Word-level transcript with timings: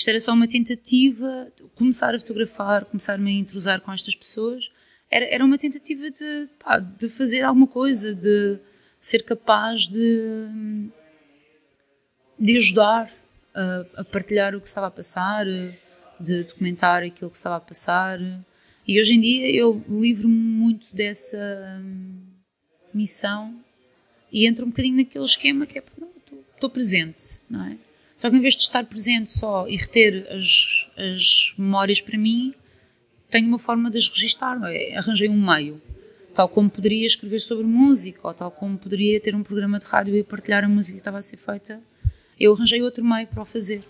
Isto 0.00 0.08
era 0.08 0.18
só 0.18 0.32
uma 0.32 0.48
tentativa, 0.48 1.52
começar 1.74 2.14
a 2.14 2.18
fotografar, 2.18 2.86
começar-me 2.86 3.32
a 3.32 3.34
entrosar 3.34 3.82
com 3.82 3.92
estas 3.92 4.14
pessoas, 4.14 4.72
era, 5.10 5.26
era 5.26 5.44
uma 5.44 5.58
tentativa 5.58 6.10
de, 6.10 6.48
pá, 6.58 6.78
de 6.78 7.06
fazer 7.10 7.42
alguma 7.42 7.66
coisa, 7.66 8.14
de 8.14 8.58
ser 8.98 9.24
capaz 9.24 9.86
de, 9.86 10.88
de 12.38 12.56
ajudar 12.56 13.12
a, 13.54 14.00
a 14.00 14.04
partilhar 14.04 14.54
o 14.54 14.60
que 14.62 14.66
estava 14.66 14.86
a 14.86 14.90
passar, 14.90 15.44
de 16.18 16.44
documentar 16.44 17.02
aquilo 17.02 17.28
que 17.28 17.36
estava 17.36 17.56
a 17.56 17.60
passar. 17.60 18.18
E 18.88 18.98
hoje 18.98 19.16
em 19.16 19.20
dia 19.20 19.54
eu 19.54 19.84
livro-me 19.86 20.34
muito 20.34 20.96
dessa 20.96 21.78
hum, 21.78 22.22
missão 22.94 23.54
e 24.32 24.46
entro 24.46 24.64
um 24.64 24.70
bocadinho 24.70 24.96
naquele 24.96 25.24
esquema 25.26 25.66
que 25.66 25.78
é, 25.78 25.84
estou 26.54 26.70
presente, 26.70 27.42
não 27.50 27.66
é? 27.66 27.89
Só 28.20 28.28
que 28.28 28.36
em 28.36 28.40
vez 28.40 28.54
de 28.54 28.60
estar 28.64 28.84
presente 28.84 29.30
só 29.30 29.66
e 29.66 29.76
reter 29.76 30.28
as, 30.30 30.90
as 30.94 31.54
memórias 31.56 32.02
para 32.02 32.18
mim, 32.18 32.52
tenho 33.30 33.48
uma 33.48 33.58
forma 33.58 33.90
de 33.90 33.96
as 33.96 34.10
registar, 34.10 34.60
é? 34.64 34.94
arranjei 34.94 35.30
um 35.30 35.40
meio. 35.40 35.80
Tal 36.34 36.46
como 36.46 36.68
poderia 36.68 37.06
escrever 37.06 37.38
sobre 37.38 37.64
música, 37.64 38.20
ou 38.22 38.34
tal 38.34 38.50
como 38.50 38.76
poderia 38.76 39.18
ter 39.22 39.34
um 39.34 39.42
programa 39.42 39.78
de 39.78 39.86
rádio 39.86 40.14
e 40.14 40.22
partilhar 40.22 40.62
a 40.62 40.68
música 40.68 40.96
que 40.96 41.00
estava 41.00 41.16
a 41.16 41.22
ser 41.22 41.38
feita, 41.38 41.80
eu 42.38 42.52
arranjei 42.52 42.82
outro 42.82 43.02
meio 43.02 43.26
para 43.26 43.40
o 43.40 43.44
fazer. 43.46 43.82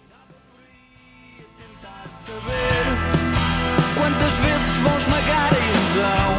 Quantas 3.97 4.35
vezes 4.35 4.77
vão 4.85 4.97
esmagar 4.97 5.53
a 5.53 5.59
ilusão 5.59 6.31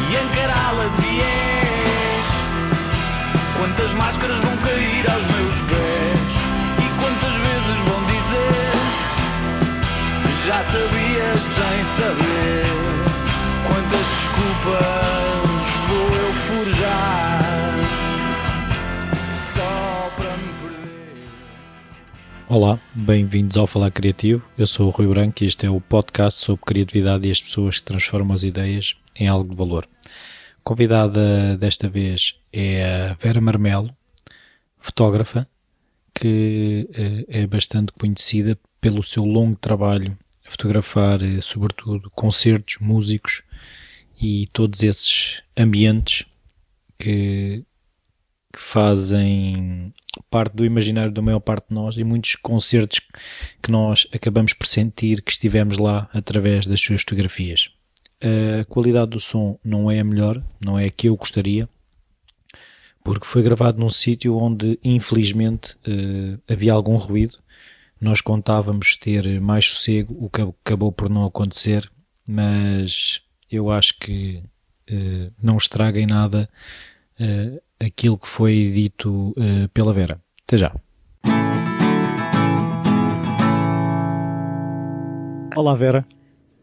e 0.00 0.14
encará-la 0.24 0.88
de? 0.96 1.16
Quantas 3.58 3.92
máscaras 3.92 4.40
vão 4.40 4.55
sabias 10.76 11.40
sem 11.40 11.84
saber 11.96 12.64
quantas 13.66 14.06
desculpas 14.12 15.48
vou 15.88 16.08
eu 16.16 16.32
forjar 16.46 17.40
só 19.54 20.10
para 20.16 20.36
me 20.36 20.48
perder. 20.60 21.28
Olá, 22.48 22.78
bem-vindos 22.94 23.56
ao 23.56 23.66
Falar 23.66 23.90
Criativo. 23.90 24.44
Eu 24.58 24.66
sou 24.66 24.88
o 24.88 24.90
Rui 24.90 25.06
Branco 25.06 25.42
e 25.42 25.46
este 25.46 25.64
é 25.64 25.70
o 25.70 25.80
podcast 25.80 26.44
sobre 26.44 26.66
criatividade 26.66 27.26
e 27.26 27.30
as 27.30 27.40
pessoas 27.40 27.78
que 27.78 27.84
transformam 27.84 28.34
as 28.34 28.42
ideias 28.42 28.96
em 29.14 29.28
algo 29.28 29.48
de 29.48 29.56
valor. 29.56 29.88
Convidada 30.62 31.56
desta 31.56 31.88
vez 31.88 32.36
é 32.52 32.84
a 32.84 33.14
Vera 33.14 33.40
Marmelo, 33.40 33.96
fotógrafa, 34.78 35.48
que 36.12 36.86
eh, 36.92 37.40
é 37.42 37.46
bastante 37.46 37.92
conhecida 37.92 38.58
pelo 38.80 39.02
seu 39.02 39.24
longo 39.24 39.56
trabalho 39.56 40.16
a 40.46 40.50
fotografar, 40.50 41.22
eh, 41.22 41.40
sobretudo, 41.40 42.10
concertos, 42.10 42.78
músicos 42.80 43.42
e 44.20 44.48
todos 44.52 44.82
esses 44.82 45.42
ambientes 45.56 46.26
que, 46.98 47.64
que 48.52 48.60
fazem 48.60 49.92
parte 50.30 50.54
do 50.54 50.64
imaginário 50.64 51.12
da 51.12 51.20
maior 51.20 51.40
parte 51.40 51.68
de 51.68 51.74
nós 51.74 51.98
e 51.98 52.04
muitos 52.04 52.36
concertos 52.36 53.00
que 53.62 53.70
nós 53.70 54.06
acabamos 54.12 54.52
por 54.52 54.66
sentir 54.66 55.22
que 55.22 55.32
estivemos 55.32 55.78
lá 55.78 56.08
através 56.12 56.66
das 56.66 56.80
suas 56.80 57.02
fotografias. 57.02 57.70
A 58.60 58.64
qualidade 58.64 59.10
do 59.10 59.20
som 59.20 59.58
não 59.62 59.90
é 59.90 60.00
a 60.00 60.04
melhor, 60.04 60.42
não 60.64 60.78
é 60.78 60.86
a 60.86 60.90
que 60.90 61.08
eu 61.08 61.16
gostaria, 61.16 61.68
porque 63.04 63.26
foi 63.26 63.42
gravado 63.42 63.78
num 63.78 63.90
sítio 63.90 64.36
onde 64.36 64.78
infelizmente 64.82 65.76
eh, 65.86 66.38
havia 66.52 66.72
algum 66.72 66.96
ruído 66.96 67.38
nós 68.00 68.20
contávamos 68.20 68.96
ter 68.96 69.40
mais 69.40 69.66
sossego, 69.66 70.16
o 70.18 70.28
que 70.30 70.42
acabou 70.42 70.92
por 70.92 71.08
não 71.08 71.24
acontecer, 71.24 71.90
mas 72.26 73.20
eu 73.50 73.70
acho 73.70 73.98
que 73.98 74.42
uh, 74.90 75.32
não 75.42 75.56
estraga 75.56 76.00
em 76.00 76.06
nada 76.06 76.48
uh, 77.20 77.62
aquilo 77.80 78.18
que 78.18 78.28
foi 78.28 78.70
dito 78.72 79.30
uh, 79.30 79.68
pela 79.72 79.92
Vera. 79.92 80.20
Até 80.44 80.58
já. 80.58 80.74
Olá 85.54 85.74
Vera 85.74 86.04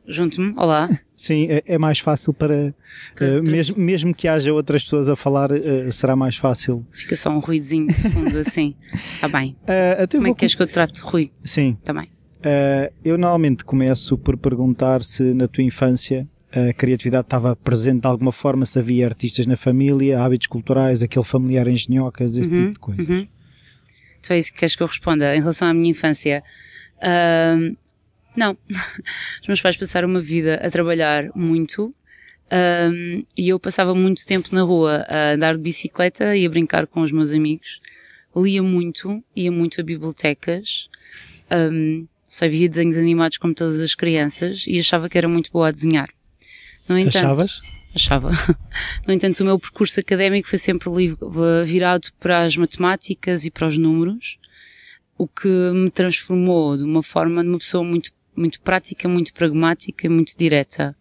junto-me, 0.08 0.54
olá. 0.58 0.90
Sim, 1.16 1.48
é, 1.50 1.64
é 1.66 1.78
mais 1.78 2.00
fácil 2.00 2.34
para, 2.34 2.74
uh, 3.22 3.44
mesmo, 3.44 3.78
mesmo 3.80 4.14
que 4.14 4.28
haja 4.28 4.52
outras 4.54 4.84
pessoas 4.84 5.08
a 5.08 5.16
falar, 5.16 5.52
uh, 5.52 5.92
será 5.92 6.16
mais 6.16 6.36
fácil. 6.36 6.86
Fica 6.92 7.16
só 7.16 7.30
um 7.30 7.40
ruidozinho 7.40 7.88
de 7.88 7.94
fundo 7.94 8.38
assim. 8.38 8.76
Está 8.94 9.28
bem. 9.30 9.56
Uh, 9.64 10.08
Como 10.10 10.28
é 10.28 10.32
que 10.32 10.40
queres 10.40 10.56
que 10.56 10.62
eu 10.62 10.68
te 10.68 10.74
trate 10.74 10.94
de 10.94 11.02
Rui? 11.02 11.32
Sim. 11.44 11.78
Está 11.80 11.94
bem. 11.94 12.08
eu 13.06 13.18
normalmente 13.18 13.64
começo 13.64 14.18
por 14.18 14.36
perguntar 14.38 15.02
se 15.02 15.34
na 15.34 15.48
tua 15.48 15.64
infância 15.64 16.28
a 16.52 16.72
criatividade 16.74 17.26
estava 17.26 17.56
presente 17.56 18.02
de 18.02 18.08
alguma 18.08 18.32
forma, 18.32 18.66
se 18.66 18.78
havia 18.78 19.08
artistas 19.08 19.48
na 19.48 19.58
família, 19.58 20.22
hábitos 20.22 20.48
culturais, 20.48 21.02
aquele 21.02 21.26
familiar 21.26 21.68
engenhocas, 21.68 22.38
esse 22.38 22.52
uhum, 22.52 22.58
tipo 22.58 22.74
de 22.74 22.80
coisas. 22.80 23.10
Uhum. 23.10 23.28
Então 24.20 24.36
é 24.36 24.40
isso 24.40 24.54
que 24.54 24.60
queres 24.60 24.76
que 24.76 24.84
eu 24.84 24.88
responda. 24.88 25.36
Em 25.36 25.40
relação 25.40 25.68
à 25.68 25.74
minha 25.74 25.90
infância, 25.90 26.44
uh, 26.98 27.76
não. 28.36 28.58
Os 29.42 29.48
meus 29.48 29.62
pais 29.62 29.78
passaram 29.78 30.08
uma 30.08 30.22
vida 30.22 30.56
a 30.56 30.70
trabalhar 30.70 31.30
muito 31.36 31.94
um, 32.54 33.24
e 33.36 33.50
eu 33.50 33.60
passava 33.60 33.96
muito 33.96 34.26
tempo 34.26 34.50
na 34.54 34.62
rua 34.62 35.06
a 35.08 35.34
andar 35.34 35.56
de 35.56 35.62
bicicleta 35.62 36.36
e 36.36 36.46
a 36.46 36.50
brincar 36.50 36.86
com 36.86 37.02
os 37.02 37.12
meus 37.12 37.32
amigos. 37.32 37.82
Lia 38.36 38.62
muito, 38.62 39.24
ia 39.36 39.52
muito 39.52 39.82
a 39.82 39.84
bibliotecas, 39.84 40.88
um, 41.52 42.08
só 42.24 42.48
via 42.48 42.70
desenhos 42.70 42.98
animados 42.98 43.38
como 43.38 43.54
todas 43.54 43.80
as 43.80 43.96
crianças 43.96 44.66
e 44.68 44.80
achava 44.80 45.10
que 45.10 45.18
era 45.18 45.28
muito 45.28 45.52
boa 45.52 45.70
a 45.70 45.72
desenhar. 45.72 46.10
No 46.88 46.98
entanto, 46.98 47.18
Achavas? 47.18 47.62
Achava. 47.96 48.32
No 49.08 49.14
entanto, 49.14 49.40
o 49.42 49.46
meu 49.46 49.60
percurso 49.60 50.00
académico 50.00 50.48
foi 50.48 50.58
sempre 50.58 50.90
virado 51.66 52.10
para 52.20 52.44
as 52.44 52.56
matemáticas 52.56 53.46
e 53.46 53.52
para 53.52 53.68
os 53.68 53.78
números, 53.78 54.40
o 55.18 55.28
que 55.28 55.48
me 55.48 55.92
transformou 55.92 56.78
de 56.78 56.84
uma 56.84 57.04
forma 57.04 57.44
de 57.44 57.50
uma 57.50 57.60
pessoa 57.60 57.84
muito 57.84 58.12
muito 58.36 58.62
prática, 58.62 59.08
muito 59.08 59.34
pragmática 59.34 60.06
e 60.06 60.10
muito 60.10 60.38
direta. 60.38 60.96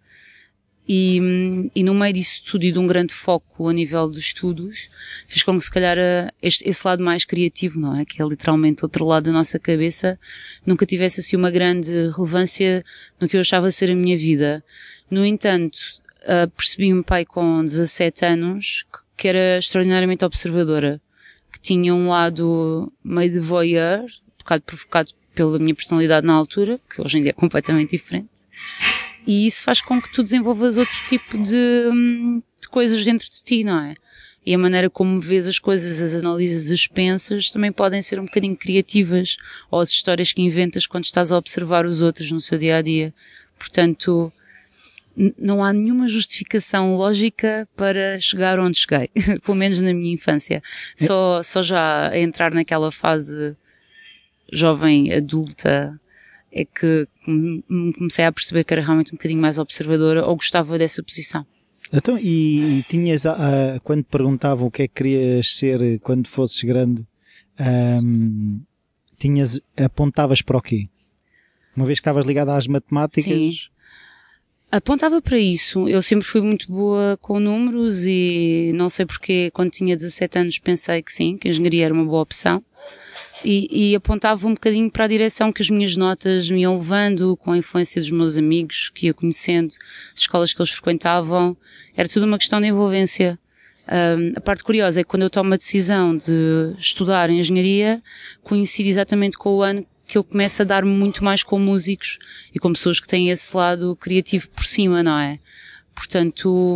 E, 0.88 1.70
e 1.75 1.82
no 1.84 1.94
meio 1.94 2.12
disso 2.12 2.43
tudo 2.44 2.65
e 2.65 2.72
de 2.72 2.78
um 2.78 2.87
grande 2.87 3.15
foco 3.15 3.69
a 3.69 3.72
nível 3.72 4.09
dos 4.09 4.19
estudos, 4.19 4.88
fez 5.28 5.43
com 5.44 5.56
que 5.56 5.65
se 5.65 5.70
calhar 5.70 5.97
este, 6.43 6.69
esse 6.69 6.87
lado 6.87 7.03
mais 7.03 7.25
criativo, 7.25 7.78
não 7.78 7.97
é? 7.97 8.04
Que 8.04 8.20
é 8.20 8.26
literalmente 8.26 8.84
outro 8.84 9.04
lado 9.04 9.25
da 9.25 9.32
nossa 9.32 9.59
cabeça, 9.59 10.19
nunca 10.66 10.84
tivesse 10.84 11.20
assim 11.20 11.37
uma 11.37 11.50
grande 11.50 11.93
relevância 12.10 12.84
no 13.20 13.28
que 13.28 13.37
eu 13.37 13.41
achava 13.41 13.70
ser 13.70 13.93
a 13.93 13.94
minha 13.94 14.19
vida. 14.19 14.62
No 15.09 15.25
entanto, 15.25 15.78
uh, 16.22 16.50
percebi-me 16.50 17.03
pai 17.03 17.25
com 17.25 17.64
17 17.64 18.25
anos 18.25 18.84
que, 18.93 18.99
que 19.22 19.28
era 19.28 19.59
extraordinariamente 19.59 20.25
observadora, 20.25 21.00
que 21.53 21.60
tinha 21.60 21.94
um 21.94 22.09
lado 22.09 22.93
meio 23.04 23.31
de 23.31 23.38
voyeur, 23.38 24.03
um 24.03 24.38
bocado 24.38 24.62
provocado 24.64 25.12
pela 25.34 25.59
minha 25.59 25.75
personalidade 25.75 26.26
na 26.26 26.34
altura, 26.34 26.81
que 26.88 27.00
hoje 27.00 27.19
em 27.19 27.22
dia 27.22 27.31
é 27.31 27.34
completamente 27.34 27.91
diferente. 27.91 28.31
E 29.26 29.47
isso 29.47 29.62
faz 29.62 29.81
com 29.81 30.00
que 30.00 30.12
tu 30.12 30.22
desenvolvas 30.22 30.76
outro 30.76 30.97
tipo 31.09 31.38
de, 31.38 31.88
hum, 31.93 32.43
de 32.60 32.69
coisas 32.69 33.04
dentro 33.04 33.28
de 33.31 33.43
ti, 33.43 33.65
não 33.65 33.78
é? 33.78 33.94
E 34.44 34.53
a 34.53 34.59
maneira 34.59 34.91
como 34.91 35.20
vês 35.20 35.47
as 35.47 35.59
coisas, 35.59 36.00
as 36.00 36.15
analisas, 36.15 36.70
as 36.70 36.87
pensas, 36.87 37.50
também 37.50 37.70
podem 37.70 38.03
ser 38.03 38.19
um 38.19 38.25
bocadinho 38.25 38.56
criativas. 38.56 39.37
Ou 39.70 39.81
as 39.81 39.91
histórias 39.91 40.32
que 40.32 40.43
inventas 40.43 40.87
quando 40.87 41.04
estás 41.04 41.31
a 41.31 41.38
observar 41.38 41.87
os 41.87 42.03
outros 42.03 42.31
no 42.32 42.41
seu 42.41 42.59
dia 42.59 42.78
a 42.78 42.82
dia. 42.82 43.14
Portanto, 43.56 44.32
não 45.38 45.62
há 45.62 45.72
nenhuma 45.72 46.09
justificação 46.09 46.97
lógica 46.97 47.69
para 47.76 48.19
chegar 48.19 48.59
onde 48.59 48.78
cheguei. 48.78 49.10
Pelo 49.44 49.56
menos 49.56 49.81
na 49.81 49.94
minha 49.94 50.12
infância. 50.12 50.60
Só, 50.97 51.41
só 51.44 51.62
já 51.62 52.09
a 52.09 52.19
entrar 52.19 52.53
naquela 52.53 52.91
fase 52.91 53.56
jovem 54.52 55.12
adulta 55.12 55.98
é 56.52 56.64
que 56.64 57.08
comecei 57.99 58.25
a 58.25 58.32
perceber 58.32 58.64
que 58.64 58.75
era 58.75 58.82
realmente 58.82 59.12
um 59.12 59.16
bocadinho 59.16 59.40
mais 59.40 59.58
observadora 59.58 60.26
ou 60.26 60.37
gostava 60.37 60.78
dessa 60.78 61.02
posição. 61.02 61.44
Então, 61.93 62.19
e, 62.19 62.78
e 62.78 62.82
tinhas, 62.84 63.25
uh, 63.25 63.81
quando 63.82 64.04
perguntavam 64.04 64.66
o 64.66 64.70
que 64.70 64.82
é 64.82 64.88
que 64.88 64.94
querias 64.94 65.56
ser 65.56 65.99
quando 66.00 66.28
fosses 66.28 66.62
grande, 66.62 67.04
um, 68.02 68.60
tinhas, 69.19 69.60
apontavas 69.76 70.43
para 70.43 70.58
o 70.58 70.62
quê? 70.62 70.88
Uma 71.76 71.87
vez 71.87 71.98
que 71.98 72.02
estavas 72.02 72.26
ligada 72.26 72.55
às 72.55 72.66
matemáticas? 72.66 73.25
Sim. 73.25 73.52
Apontava 74.70 75.20
para 75.20 75.38
isso. 75.38 75.87
Eu 75.87 76.02
sempre 76.02 76.26
fui 76.26 76.40
muito 76.40 76.70
boa 76.70 77.19
com 77.20 77.38
números 77.38 78.06
e 78.06 78.72
não 78.75 78.88
sei 78.88 79.05
porque 79.05 79.50
quando 79.50 79.70
tinha 79.70 79.94
17 79.94 80.38
anos 80.38 80.58
pensei 80.58 81.02
que 81.02 81.12
sim, 81.12 81.37
que 81.37 81.48
a 81.48 81.50
engenharia 81.50 81.84
era 81.87 81.94
uma 81.94 82.05
boa 82.05 82.22
opção 82.22 82.64
e, 83.44 83.91
e, 83.91 83.94
apontava 83.97 84.47
um 84.47 84.55
bocadinho 84.55 84.91
para 84.91 85.05
a 85.05 85.09
direção 85.09 85.53
que 85.53 85.62
as 85.62 85.70
minhas 85.70 85.97
notas 85.97 86.49
me 86.50 86.61
iam 86.61 86.76
levando, 86.76 87.37
com 87.37 87.53
a 87.53 87.59
influência 87.59 88.00
dos 88.00 88.11
meus 88.11 88.37
amigos 88.37 88.91
que 88.94 89.06
ia 89.06 89.14
conhecendo, 89.14 89.75
as 90.14 90.20
escolas 90.20 90.53
que 90.53 90.61
eles 90.61 90.70
frequentavam, 90.70 91.56
era 91.97 92.09
tudo 92.09 92.26
uma 92.26 92.38
questão 92.38 92.61
de 92.61 92.69
envolvência. 92.69 93.38
Um, 93.88 94.32
a 94.37 94.41
parte 94.41 94.62
curiosa 94.62 95.00
é 95.00 95.03
que 95.03 95.11
quando 95.11 95.23
eu 95.23 95.31
tomo 95.31 95.53
a 95.53 95.56
decisão 95.56 96.17
de 96.17 96.75
estudar 96.79 97.29
engenharia, 97.31 98.00
coincide 98.43 98.88
exatamente 98.88 99.37
com 99.37 99.56
o 99.56 99.62
ano 99.62 99.85
que 100.06 100.17
eu 100.19 100.25
começo 100.25 100.62
a 100.62 100.65
dar-me 100.65 100.91
muito 100.91 101.25
mais 101.25 101.43
com 101.43 101.58
músicos 101.58 102.19
e 102.55 102.58
com 102.58 102.73
pessoas 102.73 103.00
que 103.00 103.08
têm 103.08 103.31
esse 103.31 103.56
lado 103.56 103.97
criativo 103.97 104.49
por 104.50 104.65
cima, 104.65 105.03
não 105.03 105.19
é? 105.19 105.38
Portanto, 105.94 106.69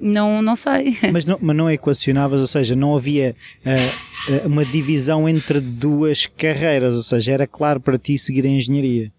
não, 0.00 0.40
não 0.40 0.56
sei. 0.56 0.96
Mas 1.12 1.24
não, 1.24 1.38
mas 1.40 1.56
não 1.56 1.70
equacionavas, 1.70 2.40
ou 2.40 2.46
seja, 2.46 2.74
não 2.74 2.96
havia 2.96 3.36
uh, 3.64 4.46
uma 4.46 4.64
divisão 4.64 5.28
entre 5.28 5.60
duas 5.60 6.26
carreiras, 6.26 6.96
ou 6.96 7.02
seja, 7.02 7.32
era 7.32 7.46
claro 7.46 7.80
para 7.80 7.98
ti 7.98 8.16
seguir 8.18 8.46
a 8.46 8.48
engenharia. 8.48 9.12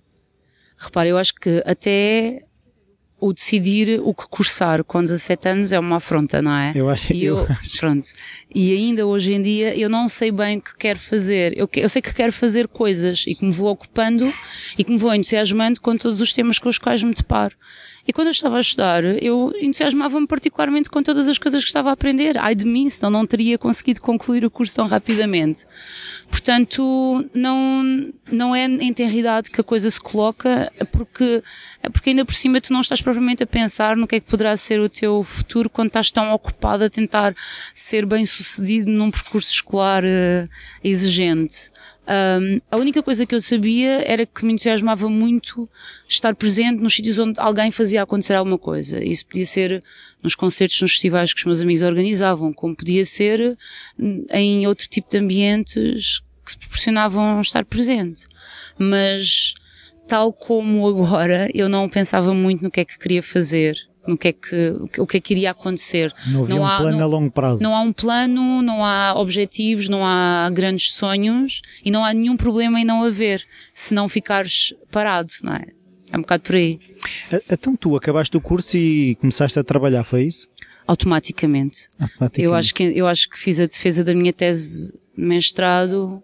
Repara, 0.78 1.07
eu 1.07 1.18
acho 1.18 1.36
que 1.36 1.62
até 1.66 2.44
o 3.22 3.31
decidir 3.31 4.01
o 4.04 4.16
que 4.16 4.28
cursar 4.28 4.83
com 4.83 5.00
17 5.00 5.48
anos 5.48 5.72
é 5.72 5.80
uma 5.80 5.98
afronta, 5.98 6.42
não 6.42 6.51
é? 6.51 6.72
Eu 6.74 6.89
acho. 6.89 7.13
E 7.13 7.24
eu, 7.24 7.38
eu 7.45 7.48
acho. 7.48 7.77
Pronto. 7.77 8.07
E 8.54 8.74
ainda 8.74 9.06
hoje 9.06 9.34
em 9.36 9.42
dia 9.42 9.77
eu 9.77 9.88
não 9.88 10.10
sei 10.10 10.31
bem 10.31 10.57
o 10.57 10.62
que 10.62 10.75
quero 10.75 10.98
fazer. 10.98 11.56
Eu, 11.56 11.69
eu 11.75 11.88
sei 11.88 12.01
que 12.01 12.12
quero 12.13 12.34
fazer 12.34 12.68
coisas 12.68 13.24
e 13.27 13.36
que 13.36 13.45
me 13.45 13.51
vou 13.51 13.69
ocupando 13.69 14.34
e 14.75 14.84
que 14.84 14.92
me 14.92 14.98
vou 14.98 15.13
entusiasmando 15.13 15.80
com 15.80 15.95
todos 15.95 16.19
os 16.19 16.34
temas 16.34 16.57
com 16.57 16.68
os 16.68 16.80
quais 16.80 17.04
me 17.04 17.13
deparo. 17.13 17.56
E 18.12 18.13
quando 18.13 18.28
eu 18.28 18.31
estava 18.31 18.58
a 18.58 18.60
estudar, 18.60 19.06
eu 19.24 19.54
entusiasmava-me 19.62 20.28
particularmente 20.28 20.90
com 20.90 21.02
todas 21.02 21.30
as 21.30 21.38
coisas 21.38 21.63
que 21.63 21.69
estava 21.69 21.92
a 21.92 21.94
aprender. 21.94 22.38
Ai 22.38 22.54
de 22.54 22.66
mim, 22.66 22.90
senão 22.90 23.10
não 23.10 23.25
teria 23.25 23.58
conseguido 23.58 24.02
concluir 24.02 24.44
o 24.44 24.52
curso 24.52 24.75
tão 24.75 24.86
rapidamente. 24.86 25.66
Portanto, 26.30 27.25
não, 27.34 28.12
não 28.30 28.54
é 28.54 28.66
em 28.66 28.94
tenridade 28.94 29.50
que 29.50 29.62
a 29.62 29.63
coisa 29.63 29.90
se 29.90 30.02
coloca, 30.02 30.69
porque, 30.92 31.42
porque 31.94 32.10
ainda 32.10 32.25
por 32.25 32.34
cima 32.34 32.60
tu 32.60 32.74
não 32.74 32.81
estás 32.81 33.02
propriamente 33.02 33.44
a 33.44 33.48
pensar 33.48 33.96
no 33.96 34.06
que 34.06 34.18
é 34.18 34.19
que 34.19 34.30
poderá 34.30 34.58
ser 34.58 34.81
o 34.81 34.90
teu 34.90 35.24
futuro 35.24 35.69
quando 35.69 35.88
estás 35.88 36.12
tão 36.12 36.34
ocupado 36.34 36.84
a 36.84 36.90
tentar 36.90 37.34
ser 37.74 38.06
bem 38.06 38.25
sucedido 38.25 38.92
num 38.92 39.10
percurso 39.10 39.54
escolar 39.54 40.04
uh, 40.04 40.50
exigente. 40.84 41.72
Um, 42.12 42.60
a 42.69 42.75
única 42.75 43.02
coisa 43.02 43.25
que 43.25 43.34
eu 43.34 43.40
sabia 43.40 44.04
era 44.06 44.25
que 44.25 44.44
me 44.46 44.52
entusiasmava 44.52 45.10
muito 45.10 45.69
estar 46.10 46.36
presente 46.36 46.81
nos 46.81 46.94
sítios 46.94 47.18
onde 47.18 47.40
alguém 47.40 47.72
fazia 47.72 48.04
acontecer 48.04 48.34
alguma 48.34 48.58
coisa. 48.58 49.02
Isso 49.02 49.25
podia 49.25 49.46
ser 49.46 49.81
nos 50.22 50.36
concertos, 50.36 50.81
nos 50.81 50.92
festivais 50.92 51.34
que 51.34 51.40
os 51.40 51.46
meus 51.46 51.62
amigos 51.62 51.81
organizavam, 51.81 52.52
como 52.52 52.75
podia 52.75 53.06
ser 53.06 53.58
em 54.30 54.68
outro 54.68 54.90
tipo 54.90 55.10
de 55.10 55.19
ambientes 55.19 56.22
que 56.44 56.52
se 56.52 56.58
proporcionavam 56.58 57.40
estar 57.40 57.63
presente. 57.63 58.28
Mas, 58.78 59.54
tal 60.06 60.34
como 60.34 60.86
agora, 60.86 61.50
eu 61.54 61.69
não 61.69 61.88
pensava 61.88 62.34
muito 62.34 62.62
no 62.62 62.69
que 62.69 62.81
é 62.81 62.86
que 62.86 63.00
queria 63.00 63.24
fazer 63.24 63.78
no 64.07 64.18
que 64.18 64.30
é 64.30 64.33
que, 64.33 64.75
o 64.98 65.06
que 65.06 65.18
é 65.18 65.19
que 65.19 65.33
iria 65.33 65.51
acontecer. 65.51 66.13
Não 66.27 66.45
não 66.45 66.59
um 66.59 66.65
há, 66.65 66.77
plano 66.77 66.98
não, 66.98 67.03
a 67.03 67.07
longo 67.07 67.31
prazo. 67.31 67.63
Não 67.63 67.75
há 67.75 67.81
um 67.81 67.94
plano, 67.94 68.62
não 68.62 68.83
há 68.83 69.13
objetivos, 69.15 69.88
não 69.88 70.06
há 70.06 70.50
grandes 70.51 70.94
sonhos 70.94 71.62
e 71.83 71.92
não 71.92 72.03
há 72.03 72.13
nenhum 72.13 72.36
problema 72.36 72.80
em 72.80 72.86
não 72.86 73.03
haver, 73.03 73.45
se 73.74 73.94
não 73.94 74.09
ficares 74.09 74.74
parado, 74.92 75.31
não 75.44 75.53
é? 75.53 75.68
É 76.12 76.18
um 76.18 76.21
bocado 76.21 76.44
por 76.44 76.56
aí. 76.56 76.80
Então 77.50 77.75
tu 77.75 77.95
acabaste 77.95 78.36
o 78.36 78.42
curso 78.42 78.75
e 78.75 79.15
começaste 79.15 79.57
a 79.57 79.63
trabalhar, 79.63 80.03
foi 80.03 80.25
isso? 80.25 80.48
Automaticamente. 80.86 81.88
Automaticamente. 82.00 82.42
Eu 82.42 82.53
acho 82.53 82.74
que, 82.74 82.83
eu 82.83 83.07
acho 83.07 83.30
que 83.30 83.39
fiz 83.39 83.59
a 83.59 83.65
defesa 83.65 84.03
da 84.03 84.13
minha 84.13 84.33
tese 84.33 84.92
de 84.92 85.24
mestrado 85.24 86.21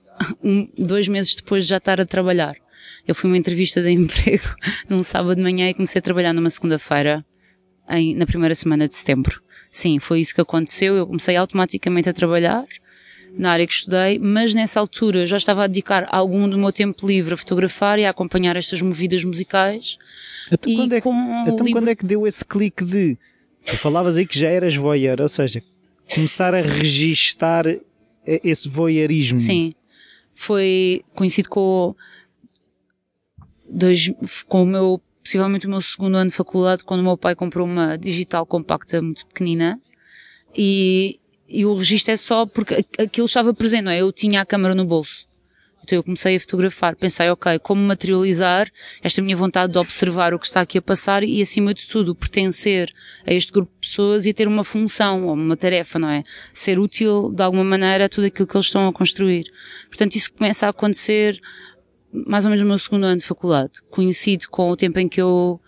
um, 0.44 0.68
dois 0.76 1.08
meses 1.08 1.34
depois 1.34 1.64
de 1.64 1.70
já 1.70 1.78
estar 1.78 2.00
a 2.00 2.04
trabalhar. 2.04 2.56
Eu 3.10 3.14
fui 3.14 3.28
uma 3.28 3.36
entrevista 3.36 3.82
de 3.82 3.90
emprego 3.92 4.54
num 4.88 5.02
sábado 5.02 5.34
de 5.34 5.42
manhã 5.42 5.68
e 5.68 5.74
comecei 5.74 5.98
a 5.98 6.02
trabalhar 6.02 6.32
numa 6.32 6.48
segunda-feira, 6.48 7.24
na 8.16 8.24
primeira 8.24 8.54
semana 8.54 8.86
de 8.86 8.94
setembro. 8.94 9.42
Sim, 9.72 9.98
foi 9.98 10.20
isso 10.20 10.32
que 10.32 10.40
aconteceu. 10.40 10.94
Eu 10.94 11.06
comecei 11.06 11.36
automaticamente 11.36 12.08
a 12.08 12.12
trabalhar 12.12 12.64
na 13.36 13.50
área 13.50 13.66
que 13.66 13.72
estudei, 13.72 14.18
mas 14.18 14.54
nessa 14.54 14.78
altura 14.78 15.26
já 15.26 15.36
estava 15.36 15.64
a 15.64 15.66
dedicar 15.66 16.06
algum 16.10 16.48
do 16.48 16.56
meu 16.56 16.72
tempo 16.72 17.06
livre 17.06 17.34
a 17.34 17.36
fotografar 17.36 17.98
e 17.98 18.04
a 18.04 18.10
acompanhar 18.10 18.56
estas 18.56 18.80
movidas 18.80 19.24
musicais. 19.24 19.98
Então, 20.50 20.74
quando, 20.74 20.92
é 20.92 21.00
que, 21.00 21.08
então 21.08 21.56
livro... 21.58 21.72
quando 21.72 21.88
é 21.88 21.94
que 21.96 22.06
deu 22.06 22.26
esse 22.26 22.44
clique 22.44 22.84
de. 22.84 23.18
Tu 23.66 23.76
falavas 23.76 24.16
aí 24.16 24.26
que 24.26 24.38
já 24.38 24.48
eras 24.48 24.74
voyeur, 24.76 25.20
ou 25.20 25.28
seja, 25.28 25.62
começar 26.14 26.54
a 26.54 26.60
registar 26.60 27.66
esse 28.24 28.68
voyeurismo. 28.68 29.38
Sim. 29.38 29.74
Foi 30.34 31.02
conhecido 31.14 31.48
com 31.48 31.94
dois, 33.70 34.12
com 34.46 34.62
o 34.62 34.66
meu, 34.66 35.00
possivelmente 35.22 35.66
o 35.66 35.70
meu 35.70 35.80
segundo 35.80 36.16
ano 36.16 36.30
de 36.30 36.36
faculdade, 36.36 36.84
quando 36.84 37.00
o 37.00 37.04
meu 37.04 37.16
pai 37.16 37.34
comprou 37.34 37.66
uma 37.66 37.96
digital 37.96 38.44
compacta 38.44 39.00
muito 39.00 39.26
pequenina 39.26 39.80
e, 40.56 41.20
e 41.48 41.64
o 41.64 41.74
registro 41.74 42.12
é 42.12 42.16
só 42.16 42.46
porque 42.46 42.84
aquilo 42.98 43.26
estava 43.26 43.54
presente, 43.54 43.84
não 43.84 43.92
é? 43.92 44.00
Eu 44.00 44.12
tinha 44.12 44.40
a 44.40 44.46
câmera 44.46 44.74
no 44.74 44.84
bolso. 44.84 45.30
Então 45.82 45.98
eu 45.98 46.02
comecei 46.04 46.36
a 46.36 46.40
fotografar, 46.40 46.94
pensei, 46.94 47.28
ok, 47.30 47.58
como 47.58 47.82
materializar 47.82 48.70
esta 49.02 49.20
minha 49.22 49.36
vontade 49.36 49.72
de 49.72 49.78
observar 49.78 50.32
o 50.34 50.38
que 50.38 50.46
está 50.46 50.60
aqui 50.60 50.78
a 50.78 50.82
passar 50.82 51.24
e, 51.24 51.40
acima 51.40 51.74
de 51.74 51.88
tudo, 51.88 52.14
pertencer 52.14 52.92
a 53.26 53.32
este 53.32 53.50
grupo 53.50 53.72
de 53.72 53.88
pessoas 53.88 54.26
e 54.26 54.32
ter 54.32 54.46
uma 54.46 54.62
função 54.62 55.26
ou 55.26 55.34
uma 55.34 55.56
tarefa, 55.56 55.98
não 55.98 56.08
é? 56.08 56.22
Ser 56.52 56.78
útil 56.78 57.32
de 57.32 57.42
alguma 57.42 57.64
maneira 57.64 58.04
a 58.04 58.08
tudo 58.08 58.26
aquilo 58.26 58.46
que 58.46 58.56
eles 58.56 58.66
estão 58.66 58.86
a 58.86 58.92
construir. 58.92 59.50
Portanto, 59.88 60.14
isso 60.14 60.32
começa 60.32 60.66
a 60.66 60.70
acontecer 60.70 61.40
mais 62.12 62.44
ou 62.44 62.50
menos 62.50 62.62
no 62.62 62.68
meu 62.68 62.78
segundo 62.78 63.04
ano 63.04 63.18
de 63.18 63.24
faculdade, 63.24 63.80
coincide 63.90 64.48
com 64.48 64.70
o 64.70 64.76
tempo 64.76 64.98
em 64.98 65.08
que 65.08 65.20
eu 65.20 65.60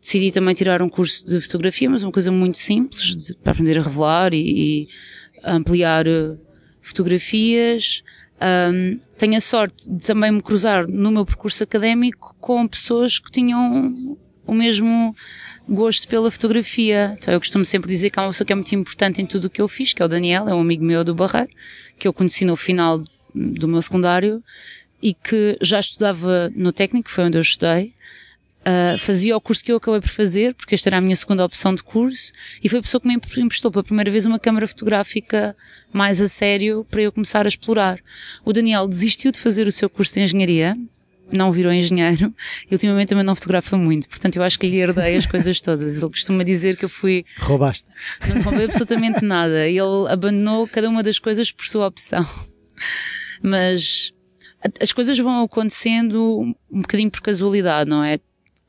decidi 0.00 0.32
também 0.32 0.54
tirar 0.54 0.82
um 0.82 0.88
curso 0.88 1.26
de 1.26 1.40
fotografia, 1.40 1.88
mas 1.88 2.02
uma 2.02 2.12
coisa 2.12 2.32
muito 2.32 2.58
simples, 2.58 3.16
de, 3.16 3.36
para 3.36 3.52
aprender 3.52 3.78
a 3.78 3.82
revelar 3.82 4.34
e, 4.34 4.38
e 4.84 4.88
ampliar 5.44 6.06
uh, 6.06 6.38
fotografias. 6.80 8.02
Um, 8.40 8.98
tenho 9.16 9.36
a 9.36 9.40
sorte 9.40 9.88
de 9.88 10.04
também 10.04 10.32
me 10.32 10.42
cruzar 10.42 10.88
no 10.88 11.12
meu 11.12 11.24
percurso 11.24 11.62
académico 11.62 12.34
com 12.40 12.66
pessoas 12.66 13.20
que 13.20 13.30
tinham 13.30 14.18
o 14.44 14.52
mesmo 14.52 15.14
gosto 15.68 16.08
pela 16.08 16.28
fotografia. 16.30 17.16
Então 17.16 17.32
eu 17.32 17.38
costumo 17.38 17.64
sempre 17.64 17.88
dizer 17.88 18.10
que 18.10 18.18
há 18.18 18.22
uma 18.22 18.30
pessoa 18.30 18.44
que 18.44 18.52
é 18.52 18.56
muito 18.56 18.74
importante 18.74 19.22
em 19.22 19.26
tudo 19.26 19.44
o 19.44 19.50
que 19.50 19.62
eu 19.62 19.68
fiz, 19.68 19.92
que 19.92 20.02
é 20.02 20.04
o 20.04 20.08
Daniel, 20.08 20.48
é 20.48 20.54
um 20.54 20.60
amigo 20.60 20.84
meu 20.84 21.04
do 21.04 21.14
Barreiro, 21.14 21.50
que 21.96 22.08
eu 22.08 22.12
conheci 22.12 22.44
no 22.44 22.56
final 22.56 23.00
do 23.32 23.68
meu 23.68 23.80
secundário 23.80 24.42
e 25.02 25.12
que 25.12 25.58
já 25.60 25.80
estudava 25.80 26.50
no 26.54 26.72
técnico, 26.72 27.10
foi 27.10 27.24
onde 27.24 27.36
eu 27.36 27.42
estudei, 27.42 27.92
uh, 28.62 28.96
fazia 28.98 29.36
o 29.36 29.40
curso 29.40 29.64
que 29.64 29.72
eu 29.72 29.76
acabei 29.76 30.00
por 30.00 30.08
fazer, 30.08 30.54
porque 30.54 30.74
esta 30.74 30.88
era 30.88 30.98
a 30.98 31.00
minha 31.00 31.16
segunda 31.16 31.44
opção 31.44 31.74
de 31.74 31.82
curso, 31.82 32.32
e 32.62 32.68
foi 32.68 32.78
a 32.78 32.82
pessoa 32.82 33.00
que 33.00 33.08
me 33.08 33.14
emprestou 33.14 33.70
pela 33.70 33.82
primeira 33.82 34.10
vez 34.10 34.26
uma 34.26 34.38
câmara 34.38 34.66
fotográfica 34.66 35.56
mais 35.92 36.20
a 36.20 36.28
sério 36.28 36.86
para 36.90 37.02
eu 37.02 37.12
começar 37.12 37.44
a 37.44 37.48
explorar. 37.48 37.98
O 38.44 38.52
Daniel 38.52 38.86
desistiu 38.86 39.32
de 39.32 39.38
fazer 39.38 39.66
o 39.66 39.72
seu 39.72 39.90
curso 39.90 40.14
de 40.14 40.20
engenharia, 40.20 40.76
não 41.32 41.50
virou 41.50 41.72
engenheiro 41.72 42.32
e 42.70 42.74
ultimamente 42.74 43.08
também 43.08 43.24
não 43.24 43.34
fotografa 43.34 43.76
muito, 43.76 44.08
portanto 44.08 44.36
eu 44.36 44.42
acho 44.42 44.58
que 44.58 44.68
lhe 44.68 44.76
herdei 44.78 45.16
as 45.16 45.26
coisas 45.26 45.60
todas. 45.60 45.96
Ele 45.96 46.10
costuma 46.10 46.44
dizer 46.44 46.76
que 46.76 46.84
eu 46.84 46.88
fui. 46.88 47.24
Roubaste. 47.38 47.88
Não 48.28 48.42
roubei 48.42 48.66
absolutamente 48.66 49.24
nada. 49.24 49.66
Ele 49.66 50.08
abandonou 50.08 50.68
cada 50.68 50.88
uma 50.88 51.02
das 51.02 51.18
coisas 51.18 51.50
por 51.50 51.66
sua 51.66 51.86
opção. 51.86 52.26
Mas 53.42 54.12
as 54.80 54.92
coisas 54.92 55.18
vão 55.18 55.42
acontecendo 55.42 56.54
um 56.70 56.80
bocadinho 56.80 57.10
por 57.10 57.20
casualidade, 57.20 57.88
não 57.88 58.02
é? 58.02 58.20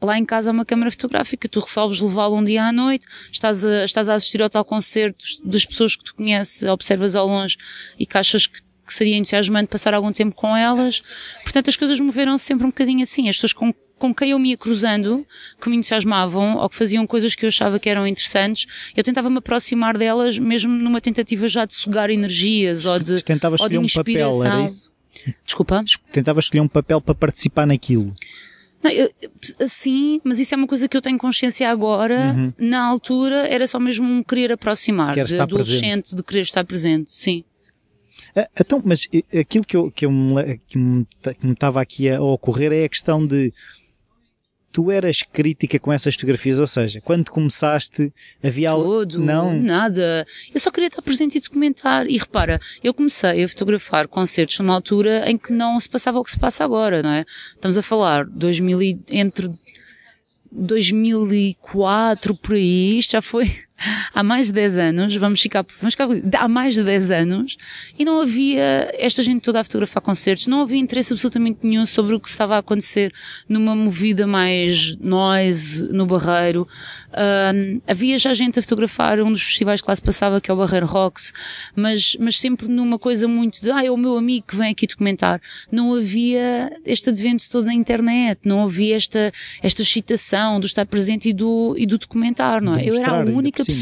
Lá 0.02 0.18
em 0.18 0.26
casa 0.26 0.50
há 0.50 0.54
uma 0.54 0.66
câmara 0.66 0.92
fotográfica, 0.92 1.48
tu 1.48 1.60
resolves 1.62 2.02
levá-la 2.02 2.36
um 2.36 2.44
dia 2.44 2.66
à 2.66 2.72
noite, 2.74 3.06
estás 3.32 3.64
a, 3.64 3.86
estás 3.86 4.10
a 4.10 4.16
assistir 4.16 4.42
ao 4.42 4.50
tal 4.50 4.66
concerto 4.66 5.24
das 5.46 5.66
pessoas 5.66 5.96
que 5.96 6.04
tu 6.04 6.16
conheces, 6.16 6.64
observas 6.64 7.16
ao 7.16 7.26
longe 7.26 7.58
e 7.98 8.06
que 8.06 8.18
achas 8.18 8.46
que, 8.46 8.62
que 8.86 8.94
seria 8.94 9.16
entusiasmante 9.16 9.70
passar 9.70 9.94
algum 9.94 10.12
tempo 10.12 10.36
com 10.36 10.58
elas. 10.58 11.02
Portanto, 11.44 11.70
as 11.70 11.78
coisas 11.78 12.00
moveram-se 12.02 12.44
sempre 12.44 12.66
um 12.66 12.70
bocadinho 12.70 13.02
assim. 13.02 13.30
As 13.30 13.38
pessoas 13.38 13.54
com, 13.54 13.74
com 13.98 14.14
quem 14.14 14.32
eu 14.32 14.40
me 14.40 14.50
ia 14.50 14.58
cruzando, 14.58 15.26
que 15.62 15.70
me 15.70 15.78
entusiasmavam 15.78 16.58
ou 16.58 16.68
que 16.68 16.76
faziam 16.76 17.08
coisas 17.08 17.34
que 17.34 17.46
eu 17.46 17.48
achava 17.48 17.80
que 17.80 17.90
eram 17.90 18.06
interessantes, 18.06 18.68
eu 18.94 19.06
tentava 19.06 19.30
me 19.30 19.38
aproximar 19.38 19.98
delas 19.98 20.38
mesmo 20.38 20.74
numa 20.74 21.00
tentativa 21.00 21.48
já 21.48 21.64
de 21.64 21.76
sugar 21.76 22.10
energias 22.10 22.86
ou 22.86 23.00
de, 23.00 23.24
ou 23.58 23.70
de 23.70 23.78
um 23.78 23.84
inspiração. 23.86 24.40
papel, 24.40 24.52
era 24.52 24.66
isso? 24.66 24.93
Desculpa? 25.46 25.84
Tentava 26.12 26.40
escolher 26.40 26.62
um 26.62 26.68
papel 26.68 27.00
para 27.00 27.16
participar 27.16 27.66
naquilo. 27.66 28.14
Não, 28.84 28.92
eu, 28.92 29.10
sim, 29.66 30.20
mas 30.24 30.40
isso 30.40 30.54
é 30.54 30.58
uma 30.58 30.68
coisa 30.68 30.90
que 30.90 30.98
eu 30.98 31.02
tenho 31.02 31.18
consciência 31.18 31.70
agora. 31.70 32.34
Uhum. 32.36 32.54
Na 32.58 32.84
altura 32.86 33.48
era 33.48 33.66
só 33.66 33.80
mesmo 33.80 34.06
um 34.06 34.22
querer 34.22 34.52
aproximar, 34.52 35.14
Quer 35.14 35.26
de 35.26 35.40
adolescente, 35.40 35.80
presente. 35.80 36.16
de 36.16 36.24
querer 36.24 36.42
estar 36.42 36.66
presente, 36.66 37.12
sim. 37.12 37.46
Ah, 38.36 38.48
então, 38.60 38.82
mas 38.84 39.08
aquilo 39.40 39.64
que, 39.64 39.78
eu, 39.78 39.90
que, 39.92 40.06
eu 40.06 40.12
me, 40.12 40.60
que 40.68 40.78
me 40.78 41.06
estava 41.44 41.82
aqui 41.82 42.10
a 42.10 42.22
ocorrer 42.22 42.74
é 42.74 42.84
a 42.84 42.90
questão 42.90 43.26
de 43.26 43.54
tu 44.74 44.90
eras 44.90 45.22
crítica 45.22 45.78
com 45.78 45.94
essas 45.94 46.16
fotografias, 46.16 46.58
ou 46.58 46.66
seja, 46.66 47.00
quando 47.00 47.30
começaste 47.30 48.12
havia 48.44 48.72
algo... 48.72 49.06
Não? 49.20 49.54
Nada. 49.54 50.26
Eu 50.52 50.60
só 50.60 50.72
queria 50.72 50.88
estar 50.88 51.02
presente 51.04 51.38
e 51.38 51.42
documentar. 51.42 52.08
E 52.08 52.18
repara, 52.18 52.60
eu 52.84 52.92
comecei 52.92 53.44
a 53.44 53.48
fotografar 53.48 54.08
concertos 54.08 54.58
numa 54.60 54.74
altura 54.74 55.30
em 55.30 55.38
que 55.38 55.54
não 55.54 55.80
se 55.80 55.88
passava 55.88 56.20
o 56.20 56.24
que 56.24 56.32
se 56.32 56.40
passa 56.40 56.66
agora, 56.66 57.04
não 57.04 57.12
é? 57.12 57.24
Estamos 57.54 57.78
a 57.78 57.84
falar 57.84 58.26
2000 58.26 58.82
e, 58.82 59.00
entre 59.12 59.52
2004 60.52 62.36
por 62.36 62.56
aí, 62.56 62.98
isto 62.98 63.12
já 63.12 63.22
foi 63.22 63.56
há 64.14 64.24
mais 64.24 64.48
de 64.48 64.54
10 64.54 64.78
anos, 64.78 65.16
vamos 65.16 65.42
ficar, 65.42 65.66
vamos 65.80 65.94
ficar, 65.94 66.08
há 66.40 66.48
mais 66.48 66.74
de 66.74 66.84
10 66.84 67.12
anos, 67.12 67.58
e 67.98 68.06
não 68.06 68.22
havia 68.22 68.90
esta 68.98 69.22
gente 69.24 69.42
toda 69.42 69.60
a 69.60 69.64
fotografar 69.64 70.02
concertos, 70.02 70.48
não 70.48 70.62
havia 70.62 70.80
interesse 70.80 71.14
absolutamente 71.14 71.60
nenhum 71.64 71.86
sobre 71.86 72.16
o 72.16 72.20
que 72.20 72.30
estava 72.30 72.56
a 72.56 72.60
acontecer 72.60 73.14
numa 73.48 73.76
movida 73.76 74.26
mais 74.28 74.96
noise, 74.98 75.92
no 75.92 76.06
Barreiro. 76.06 76.68
Havia 77.88 78.18
já 78.18 78.34
gente 78.34 78.58
a 78.58 78.62
fotografar 78.62 79.20
um 79.20 79.32
dos 79.32 79.44
festivais 79.44 79.82
que 79.82 79.88
lá 79.88 79.96
se 79.96 80.02
passava, 80.02 80.42
que 80.42 80.50
é 80.50 80.54
o 80.54 80.58
Barreiro 80.58 80.86
Rocks, 80.86 81.34
mas, 81.76 82.18
mas 82.20 82.40
sempre 82.40 82.68
numa 82.68 82.98
coisa 82.98 83.28
muito 83.28 83.62
de, 83.62 83.70
ah, 83.72 83.86
é 83.86 83.92
o 83.92 83.98
meu 83.98 84.18
amigo 84.18 84.48
que 84.48 84.56
vem 84.56 84.72
aqui 84.72 84.88
documentar. 84.88 85.40
Não 85.72 85.94
havia 85.94 86.72
este 86.86 87.10
advento 87.10 87.50
todo 87.50 87.66
na 87.66 87.74
internet, 87.74 88.40
não 88.44 88.64
havia 88.64 88.96
esta, 88.96 89.32
esta 89.62 89.82
excitação 89.82 90.60
do 90.60 90.66
estar 90.66 90.86
presente 90.86 91.30
e 91.30 91.34
do, 91.34 91.76
e 91.78 91.86
do 91.86 91.98
documentar, 91.98 92.62
não 92.62 92.76
é? 92.76 92.86
Eu 92.86 92.96
era 92.96 93.22
a 93.22 93.26
única 93.26 93.64
pessoa 93.64 93.73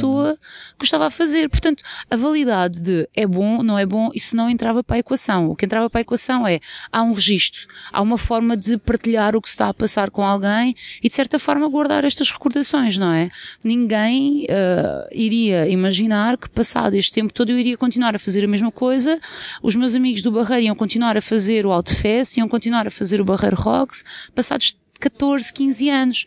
que 0.78 0.86
estava 0.86 1.08
a 1.08 1.12
fazer. 1.12 1.50
Portanto, 1.50 1.84
a 2.10 2.16
validade 2.16 2.82
de 2.82 3.08
é 3.16 3.26
bom, 3.26 3.62
não 3.64 3.78
é 3.78 3.86
bom, 3.86 4.10
isso 4.14 4.36
não 4.36 4.50
entrava 4.50 4.84
para 4.84 4.98
a 4.98 5.00
equação. 5.00 5.50
O 5.50 5.56
que 5.56 5.66
entrava 5.66 5.90
para 5.90 6.00
a 6.00 6.02
equação 6.02 6.48
é, 6.48 6.60
há 6.92 7.02
um 7.04 7.14
registro, 7.14 7.68
há 7.92 8.02
uma 8.02 8.18
forma 8.18 8.56
de 8.58 8.78
partilhar 8.78 9.36
o 9.36 9.42
que 9.42 9.50
se 9.50 9.54
está 9.54 9.70
a 9.70 9.74
passar 9.74 10.10
com 10.10 10.26
alguém 10.26 10.76
e 11.02 11.08
de 11.08 11.14
certa 11.14 11.40
forma 11.40 11.68
guardar 11.68 12.04
estas 12.04 12.32
recordações, 12.32 12.98
não 12.98 13.12
é? 13.12 13.30
Ninguém 13.64 14.46
uh, 14.46 15.08
iria 15.12 15.68
imaginar 15.68 16.38
que 16.38 16.50
passado 16.50 16.96
este 16.96 17.14
tempo 17.14 17.34
todo 17.34 17.52
eu 17.52 17.60
iria 17.60 17.78
continuar 17.78 18.16
a 18.16 18.20
fazer 18.20 18.44
a 18.44 18.48
mesma 18.48 18.72
coisa, 18.72 19.20
os 19.62 19.76
meus 19.76 19.96
amigos 19.96 20.22
do 20.22 20.32
Barreiro 20.32 20.66
iam 20.66 20.76
continuar 20.76 21.18
a 21.18 21.22
fazer 21.22 21.66
o 21.66 21.72
Outfest, 21.72 22.38
iam 22.38 22.48
continuar 22.48 22.88
a 22.88 22.92
fazer 22.92 23.22
o 23.22 23.26
Barreiro 23.26 23.56
Rocks, 23.56 24.04
passados 24.34 24.78
14, 25.00 25.52
15 25.52 25.90
anos. 25.90 26.26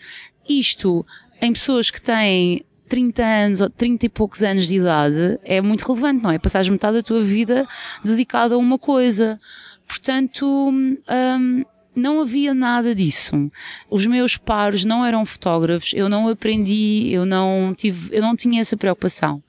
Isto, 0.49 1.07
em 1.41 1.53
pessoas 1.53 1.91
que 1.91 2.01
têm 2.01 2.65
30 2.95 3.25
anos 3.25 3.61
ou 3.61 3.69
30 3.69 4.07
e 4.07 4.09
poucos 4.09 4.45
anos 4.45 4.69
de 4.69 4.77
idade, 4.77 5.41
é 5.43 5.61
muito 5.61 5.85
relevante, 5.85 6.23
não 6.23 6.31
é? 6.31 6.39
Passares 6.39 6.69
metade 6.69 6.99
da 6.99 7.03
tua 7.03 7.21
vida 7.25 7.67
dedicada 8.05 8.55
a 8.55 8.59
uma 8.59 8.79
coisa. 8.79 9.41
Portanto, 9.89 10.47
um, 10.47 11.65
não 11.93 12.21
havia 12.21 12.55
nada 12.55 12.95
disso. 12.95 13.51
Os 13.91 14.07
meus 14.07 14.37
pares 14.37 14.85
não 14.85 15.05
eram 15.05 15.27
fotógrafos, 15.27 15.93
eu 15.93 16.09
não 16.09 16.29
aprendi, 16.29 17.09
eu 17.11 17.27
não 17.27 17.75
tive, 17.77 18.15
eu 18.15 18.23
não 18.23 18.37
tinha 18.37 18.61
essa 18.61 18.77
preocupação. 18.77 19.43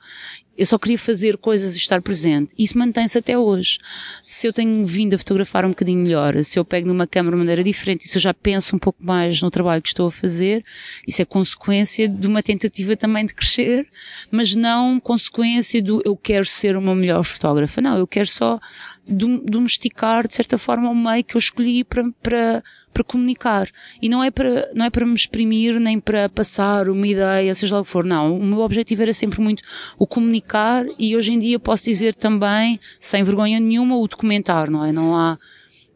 Eu 0.58 0.66
só 0.66 0.78
queria 0.78 0.98
fazer 0.98 1.38
coisas 1.38 1.76
e 1.76 1.78
estar 1.78 2.02
presente. 2.02 2.54
Isso 2.58 2.78
mantém-se 2.78 3.18
até 3.18 3.38
hoje. 3.38 3.78
Se 4.24 4.48
eu 4.48 4.54
tenho 4.54 4.86
vindo 4.86 5.14
a 5.14 5.18
fotografar 5.18 5.66
um 5.66 5.70
bocadinho 5.70 6.02
melhor, 6.02 6.42
se 6.44 6.58
eu 6.58 6.64
pego 6.64 6.88
numa 6.88 7.06
câmera 7.06 7.36
de 7.36 7.40
maneira 7.40 7.64
diferente, 7.64 8.08
se 8.08 8.18
eu 8.18 8.22
já 8.22 8.34
penso 8.34 8.76
um 8.76 8.80
pouco 8.80 9.04
mais 9.04 9.42
no 9.42 9.52
trabalho 9.52 9.82
que 9.82 9.90
estou 9.90 10.08
a 10.08 10.12
fazer, 10.12 10.64
isso 11.08 11.22
é 11.22 11.26
consequência 11.26 12.08
de 12.08 12.28
uma 12.28 12.42
tentativa 12.42 12.96
também 12.96 13.26
de 13.26 13.34
crescer, 13.34 13.88
mas 14.32 14.56
não 14.56 15.00
consequência 15.00 15.82
do 15.82 16.02
eu 16.06 16.16
quero 16.16 16.46
ser 16.46 16.76
uma 16.78 16.96
melhor 16.96 17.24
fotógrafa. 17.24 17.82
Não, 17.82 17.98
eu 17.98 18.08
quero 18.08 18.28
só 18.28 18.60
domesticar, 19.08 20.28
de 20.28 20.34
certa 20.34 20.58
forma, 20.58 20.90
o 20.90 20.96
meio 20.96 21.24
que 21.24 21.36
eu 21.36 21.40
escolhi 21.40 21.84
para, 21.84 22.04
para, 22.22 22.64
para 22.96 23.04
comunicar. 23.04 23.68
E 24.02 24.08
não 24.08 24.24
é 24.24 24.32
para, 24.32 24.72
não 24.74 24.86
é 24.86 24.90
para 24.90 25.06
me 25.06 25.14
exprimir, 25.14 25.78
nem 25.82 26.00
para 26.00 26.30
passar 26.30 26.88
uma 26.88 27.06
ideia, 27.06 27.54
seja 27.54 27.76
lá 27.76 27.82
o 27.82 27.84
que 27.84 27.92
for. 27.92 28.06
Não. 28.06 28.38
O 28.38 28.44
meu 28.44 28.60
objetivo 28.62 29.02
era 29.02 29.12
sempre 29.12 29.42
muito 29.42 29.62
o 30.00 30.08
comunicar 30.08 30.86
e 30.98 31.14
hoje 31.14 31.34
em 31.34 31.40
dia 31.40 31.60
posso 31.60 31.84
dizer 31.84 32.16
também, 32.16 32.80
sem 32.98 33.22
vergonha 33.22 33.60
nenhuma, 33.60 33.98
o 33.98 34.08
documentar, 34.08 34.72
não 34.72 34.86
é? 34.86 34.94
Não 34.94 35.14
há, 35.14 35.38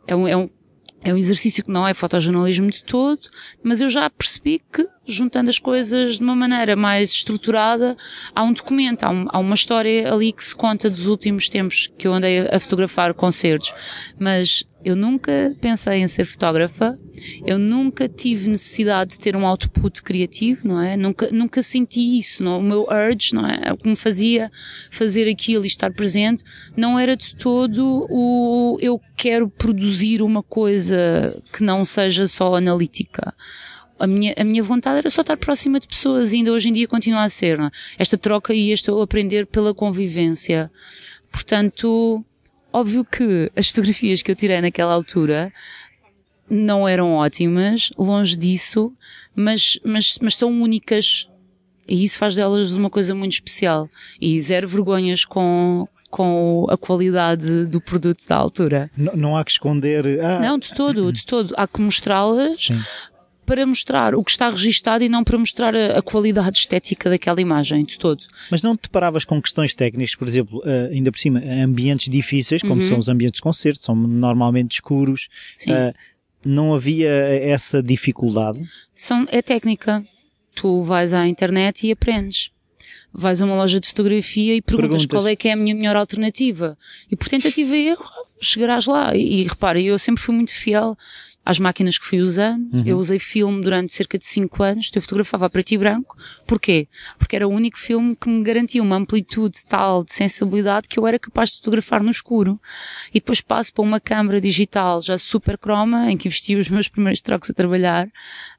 é 0.05 0.13
um, 0.13 0.27
é 0.27 0.35
um, 0.35 0.49
é 1.01 1.13
um 1.13 1.17
exercício 1.17 1.63
que 1.63 1.71
não 1.71 1.87
é 1.87 1.93
fotojornalismo 1.93 2.69
de 2.69 2.83
todo, 2.83 3.21
mas 3.63 3.79
eu 3.79 3.87
já 3.89 4.09
percebi 4.09 4.61
que 4.71 4.85
juntando 5.11 5.49
as 5.49 5.59
coisas 5.59 6.17
de 6.17 6.23
uma 6.23 6.35
maneira 6.35 6.75
mais 6.75 7.11
estruturada, 7.11 7.97
há 8.33 8.43
um 8.43 8.53
documento, 8.53 9.03
há, 9.03 9.09
um, 9.09 9.25
há, 9.29 9.39
uma 9.39 9.55
história 9.55 10.11
ali 10.11 10.31
que 10.31 10.43
se 10.43 10.55
conta 10.55 10.89
dos 10.89 11.07
últimos 11.07 11.49
tempos 11.49 11.91
que 11.97 12.07
eu 12.07 12.13
andei 12.13 12.39
a 12.39 12.59
fotografar 12.59 13.13
concertos. 13.13 13.73
Mas 14.17 14.63
eu 14.83 14.95
nunca 14.95 15.53
pensei 15.59 15.99
em 15.99 16.07
ser 16.07 16.25
fotógrafa, 16.25 16.97
eu 17.45 17.59
nunca 17.59 18.07
tive 18.07 18.49
necessidade 18.49 19.11
de 19.11 19.19
ter 19.19 19.35
um 19.35 19.45
output 19.45 20.01
criativo, 20.01 20.67
não 20.67 20.81
é? 20.81 20.95
Nunca, 20.95 21.29
nunca 21.31 21.61
senti 21.61 22.17
isso, 22.17 22.43
não? 22.43 22.53
É? 22.53 22.57
o 22.57 22.61
meu 22.61 22.87
urge, 22.89 23.33
não 23.33 23.45
é? 23.45 23.73
O 23.73 23.77
que 23.77 23.89
me 23.89 23.95
fazia 23.95 24.49
fazer 24.89 25.29
aquilo 25.29 25.65
e 25.65 25.67
estar 25.67 25.91
presente, 25.91 26.43
não 26.77 26.97
era 26.97 27.17
de 27.17 27.35
todo 27.35 28.07
o 28.09 28.77
eu 28.79 29.01
quero 29.17 29.49
produzir 29.49 30.21
uma 30.21 30.41
coisa 30.41 31.41
que 31.51 31.63
não 31.63 31.83
seja 31.83 32.27
só 32.27 32.55
analítica 32.55 33.33
a 33.99 34.07
minha, 34.07 34.33
a 34.37 34.43
minha 34.43 34.63
vontade 34.63 34.99
era 34.99 35.09
só 35.09 35.21
estar 35.21 35.37
próxima 35.37 35.79
de 35.79 35.87
pessoas, 35.87 36.31
e 36.31 36.37
ainda 36.37 36.51
hoje 36.51 36.69
em 36.69 36.73
dia 36.73 36.87
continua 36.87 37.23
a 37.23 37.29
ser. 37.29 37.59
É? 37.59 37.69
Esta 37.97 38.17
troca 38.17 38.53
e 38.53 38.71
este 38.71 38.89
aprender 38.89 39.45
pela 39.45 39.73
convivência. 39.73 40.71
Portanto, 41.31 42.23
óbvio 42.71 43.05
que 43.05 43.51
as 43.55 43.69
fotografias 43.69 44.21
que 44.21 44.31
eu 44.31 44.35
tirei 44.35 44.61
naquela 44.61 44.93
altura 44.93 45.53
não 46.49 46.87
eram 46.87 47.13
ótimas, 47.13 47.91
longe 47.97 48.35
disso, 48.35 48.91
mas, 49.35 49.79
mas, 49.83 50.17
mas 50.21 50.35
são 50.35 50.49
únicas. 50.49 51.27
E 51.87 52.03
isso 52.03 52.17
faz 52.17 52.35
delas 52.35 52.71
uma 52.71 52.89
coisa 52.89 53.13
muito 53.13 53.33
especial. 53.33 53.89
E 54.19 54.39
zero 54.39 54.67
vergonhas 54.67 55.25
com, 55.25 55.87
com 56.09 56.65
a 56.69 56.77
qualidade 56.77 57.67
do 57.67 57.79
produto 57.79 58.27
da 58.27 58.35
altura. 58.35 58.89
Não, 58.97 59.15
não 59.15 59.37
há 59.37 59.43
que 59.43 59.51
esconder. 59.51 60.19
Ah. 60.21 60.39
Não, 60.39 60.57
de 60.57 60.73
todo, 60.73 61.11
de 61.11 61.25
todo. 61.25 61.53
Há 61.57 61.67
que 61.67 61.81
mostrá-las 61.81 62.69
para 63.49 63.65
mostrar 63.65 64.13
o 64.13 64.23
que 64.23 64.29
está 64.29 64.47
registado 64.47 65.03
e 65.03 65.09
não 65.09 65.23
para 65.23 65.35
mostrar 65.35 65.75
a, 65.75 65.97
a, 65.97 66.01
qualidade 66.03 66.59
estética 66.59 67.09
daquela 67.09 67.41
imagem 67.41 67.83
de 67.83 67.97
todo. 67.97 68.23
Mas 68.51 68.61
não 68.61 68.77
te 68.77 68.83
deparavas 68.83 69.25
com 69.25 69.41
questões 69.41 69.73
técnicas, 69.73 70.13
por 70.13 70.27
exemplo, 70.27 70.59
uh, 70.59 70.93
ainda 70.93 71.11
por 71.11 71.17
cima, 71.17 71.41
ambientes 71.63 72.11
difíceis, 72.11 72.61
como 72.61 72.75
uhum. 72.75 72.81
são 72.81 72.99
os 72.99 73.09
ambientes 73.09 73.39
de 73.39 73.41
concerto, 73.41 73.81
são 73.81 73.95
normalmente 73.95 74.73
escuros. 74.73 75.29
Sim. 75.55 75.71
Uh, 75.71 75.93
não 76.45 76.75
havia 76.75 77.09
essa 77.09 77.81
dificuldade? 77.81 78.63
São, 78.93 79.25
é 79.31 79.41
técnica. 79.41 80.05
Tu 80.53 80.83
vais 80.83 81.11
à 81.11 81.27
internet 81.27 81.87
e 81.87 81.91
aprendes 81.91 82.51
vais 83.11 83.41
a 83.41 83.45
uma 83.45 83.55
loja 83.55 83.79
de 83.79 83.87
fotografia 83.87 84.55
e 84.55 84.61
perguntas, 84.61 84.89
perguntas, 84.89 85.05
qual 85.07 85.27
é 85.27 85.35
que 85.35 85.47
é 85.47 85.53
a 85.53 85.55
minha 85.55 85.73
melhor 85.73 85.95
alternativa. 85.95 86.77
E 87.11 87.15
por 87.15 87.27
tentativa 87.27 87.75
e 87.75 87.87
erro, 87.87 88.05
chegarás 88.39 88.85
lá. 88.85 89.15
E, 89.15 89.41
e 89.41 89.43
repara, 89.47 89.81
eu 89.81 89.97
sempre 89.97 90.21
fui 90.21 90.35
muito 90.35 90.53
fiel 90.53 90.95
às 91.49 91.57
máquinas 91.57 91.97
que 91.97 92.05
fui 92.05 92.19
usando. 92.19 92.71
Uhum. 92.71 92.83
Eu 92.85 92.97
usei 92.99 93.17
filme 93.17 93.63
durante 93.63 93.91
cerca 93.91 94.19
de 94.19 94.25
5 94.27 94.61
anos, 94.61 94.91
eu 94.93 95.01
fotografava 95.01 95.47
a 95.47 95.49
preto 95.49 95.71
e 95.71 95.79
branco. 95.79 96.15
Porquê? 96.45 96.87
Porque 97.17 97.35
era 97.35 97.47
o 97.47 97.51
único 97.51 97.79
filme 97.79 98.15
que 98.15 98.29
me 98.29 98.43
garantia 98.43 98.83
uma 98.83 98.95
amplitude 98.95 99.57
tal 99.67 100.03
de 100.03 100.13
sensibilidade 100.13 100.87
que 100.87 100.99
eu 100.99 101.07
era 101.07 101.17
capaz 101.17 101.49
de 101.49 101.57
fotografar 101.57 102.03
no 102.03 102.11
escuro. 102.11 102.61
E 103.09 103.15
depois 103.15 103.41
passo 103.41 103.73
para 103.73 103.81
uma 103.81 103.99
câmera 103.99 104.39
digital 104.39 105.01
já 105.01 105.17
super 105.17 105.57
croma, 105.57 106.11
em 106.11 106.17
que 106.17 106.27
investi 106.27 106.55
os 106.55 106.69
meus 106.69 106.87
primeiros 106.87 107.19
trocos 107.19 107.49
a 107.49 107.53
trabalhar, 107.53 108.07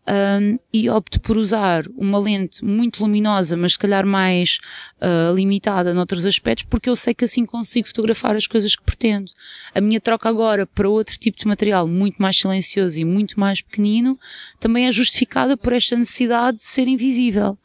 um, 0.09 0.59
e 0.73 0.89
opto 0.91 1.21
por 1.21 1.37
usar 1.37 1.85
uma 1.97 2.19
lente 2.19 2.65
muito 2.65 3.01
luminosa, 3.03 3.57
mas 3.57 3.73
se 3.73 3.79
calhar 3.79 4.05
mais 4.05 4.59
uh, 5.01 5.35
limitada 5.35 5.95
noutros 5.95 6.27
aspectos, 6.27 6.67
porque 6.69 6.89
eu 6.89 6.97
sei 6.97 7.15
que 7.15 7.25
assim 7.25 7.47
consigo 7.47 7.87
fotografar 7.87 8.35
as 8.35 8.47
coisas 8.47 8.75
que 8.75 8.83
pretendo. 8.83 9.31
A 9.75 9.81
minha 9.81 10.01
troca 10.01 10.29
agora 10.29 10.67
para 10.67 10.89
outro 10.89 11.19
tipo 11.19 11.39
de 11.39 11.47
material 11.47 11.87
muito 11.87 12.21
mais 12.21 12.39
silencioso 12.39 12.99
e 13.01 13.05
muito 13.05 13.39
mais 13.39 13.61
pequenino 13.61 14.19
também 14.59 14.87
é 14.87 14.93
justificada 14.93 15.57
por 15.57 15.73
esta 15.73 15.97
necessidade 15.97 16.57
de 16.57 16.65
ser 16.65 16.89
invisível. 16.89 17.57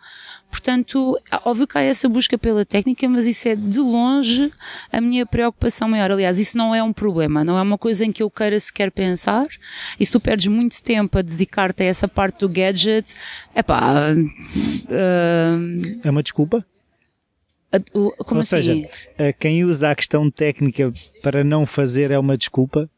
Portanto, 0.56 1.20
óbvio 1.44 1.68
que 1.68 1.78
há 1.78 1.82
essa 1.82 2.08
busca 2.08 2.38
pela 2.38 2.66
técnica, 2.66 3.10
mas 3.10 3.26
isso 3.26 3.46
é 3.50 3.58
de 3.58 3.78
longe 3.78 4.50
a 4.90 5.02
minha 5.02 5.26
preocupação 5.26 5.90
maior. 5.90 6.12
Aliás, 6.12 6.40
isso 6.40 6.58
não 6.58 6.74
é 6.74 6.82
um 6.82 6.94
problema, 6.94 7.44
não 7.44 7.58
é 7.58 7.62
uma 7.62 7.78
coisa 7.78 8.06
em 8.06 8.12
que 8.12 8.24
eu 8.24 8.32
queira 8.32 8.58
sequer 8.58 8.90
pensar. 8.90 9.48
E 10.00 10.06
se 10.06 10.14
tu 10.14 10.20
perdes 10.20 10.48
muito 10.48 10.82
tempo 10.82 11.18
a 11.18 11.22
dedicar-te 11.22 11.84
a 11.84 11.86
essa 11.88 12.08
parte 12.08 12.40
do 12.40 12.48
gadget, 12.48 13.14
epá. 13.54 14.14
Uh, 14.14 16.00
é 16.02 16.10
uma 16.10 16.24
desculpa? 16.24 16.66
Como 17.92 18.14
Ou 18.36 18.40
assim? 18.40 18.62
seja, 18.62 19.34
quem 19.38 19.66
usa 19.66 19.92
a 19.92 19.96
questão 19.96 20.32
técnica 20.32 20.90
para 21.22 21.44
não 21.44 21.66
fazer 21.66 22.12
é 22.12 22.18
uma 22.18 22.38
desculpa? 22.38 22.90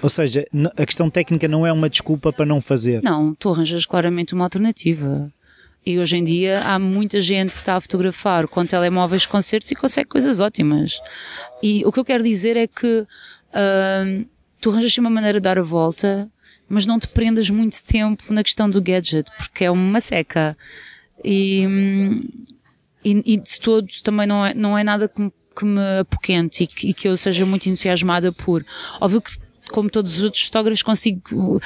Ou 0.00 0.08
seja, 0.08 0.46
a 0.74 0.86
questão 0.86 1.10
técnica 1.10 1.46
não 1.46 1.66
é 1.66 1.72
uma 1.72 1.90
desculpa 1.90 2.32
para 2.32 2.46
não 2.46 2.62
fazer? 2.62 3.02
Não, 3.02 3.34
tu 3.34 3.50
arranjas 3.50 3.84
claramente 3.84 4.32
uma 4.32 4.44
alternativa. 4.44 5.30
E 5.84 5.98
hoje 5.98 6.16
em 6.16 6.24
dia 6.24 6.60
há 6.64 6.78
muita 6.78 7.20
gente 7.20 7.52
que 7.52 7.60
está 7.60 7.76
a 7.76 7.80
fotografar 7.80 8.46
com 8.46 8.64
telemóveis 8.66 9.24
concertos 9.24 9.70
e 9.70 9.74
consegue 9.74 10.08
coisas 10.08 10.40
ótimas. 10.40 11.00
E 11.62 11.82
o 11.86 11.92
que 11.92 11.98
eu 11.98 12.04
quero 12.04 12.22
dizer 12.22 12.56
é 12.56 12.66
que 12.66 13.00
uh, 13.00 14.26
tu 14.60 14.70
arranjas 14.70 14.96
uma 14.98 15.10
maneira 15.10 15.38
de 15.38 15.44
dar 15.44 15.58
a 15.58 15.62
volta, 15.62 16.30
mas 16.68 16.84
não 16.84 16.98
te 16.98 17.08
prendas 17.08 17.48
muito 17.48 17.82
tempo 17.82 18.32
na 18.32 18.42
questão 18.42 18.68
do 18.68 18.82
gadget, 18.82 19.30
porque 19.38 19.64
é 19.64 19.70
uma 19.70 20.00
seca. 20.00 20.56
E, 21.24 21.64
e, 23.04 23.34
e 23.34 23.36
de 23.38 23.60
todos 23.60 24.02
também 24.02 24.26
não 24.26 24.44
é, 24.44 24.54
não 24.54 24.76
é 24.76 24.84
nada 24.84 25.08
que 25.08 25.20
me, 25.20 25.32
que 25.56 25.64
me 25.64 25.98
apoquente 26.00 26.64
e 26.64 26.66
que, 26.66 26.88
e 26.90 26.94
que 26.94 27.08
eu 27.08 27.16
seja 27.16 27.46
muito 27.46 27.68
entusiasmada 27.68 28.32
por. 28.32 28.64
Óbvio 29.00 29.22
que 29.22 29.32
como 29.70 29.90
todos 29.90 30.18
os 30.18 30.22
outros 30.24 30.44
fotógrafos, 30.44 30.82
consigo 30.82 31.60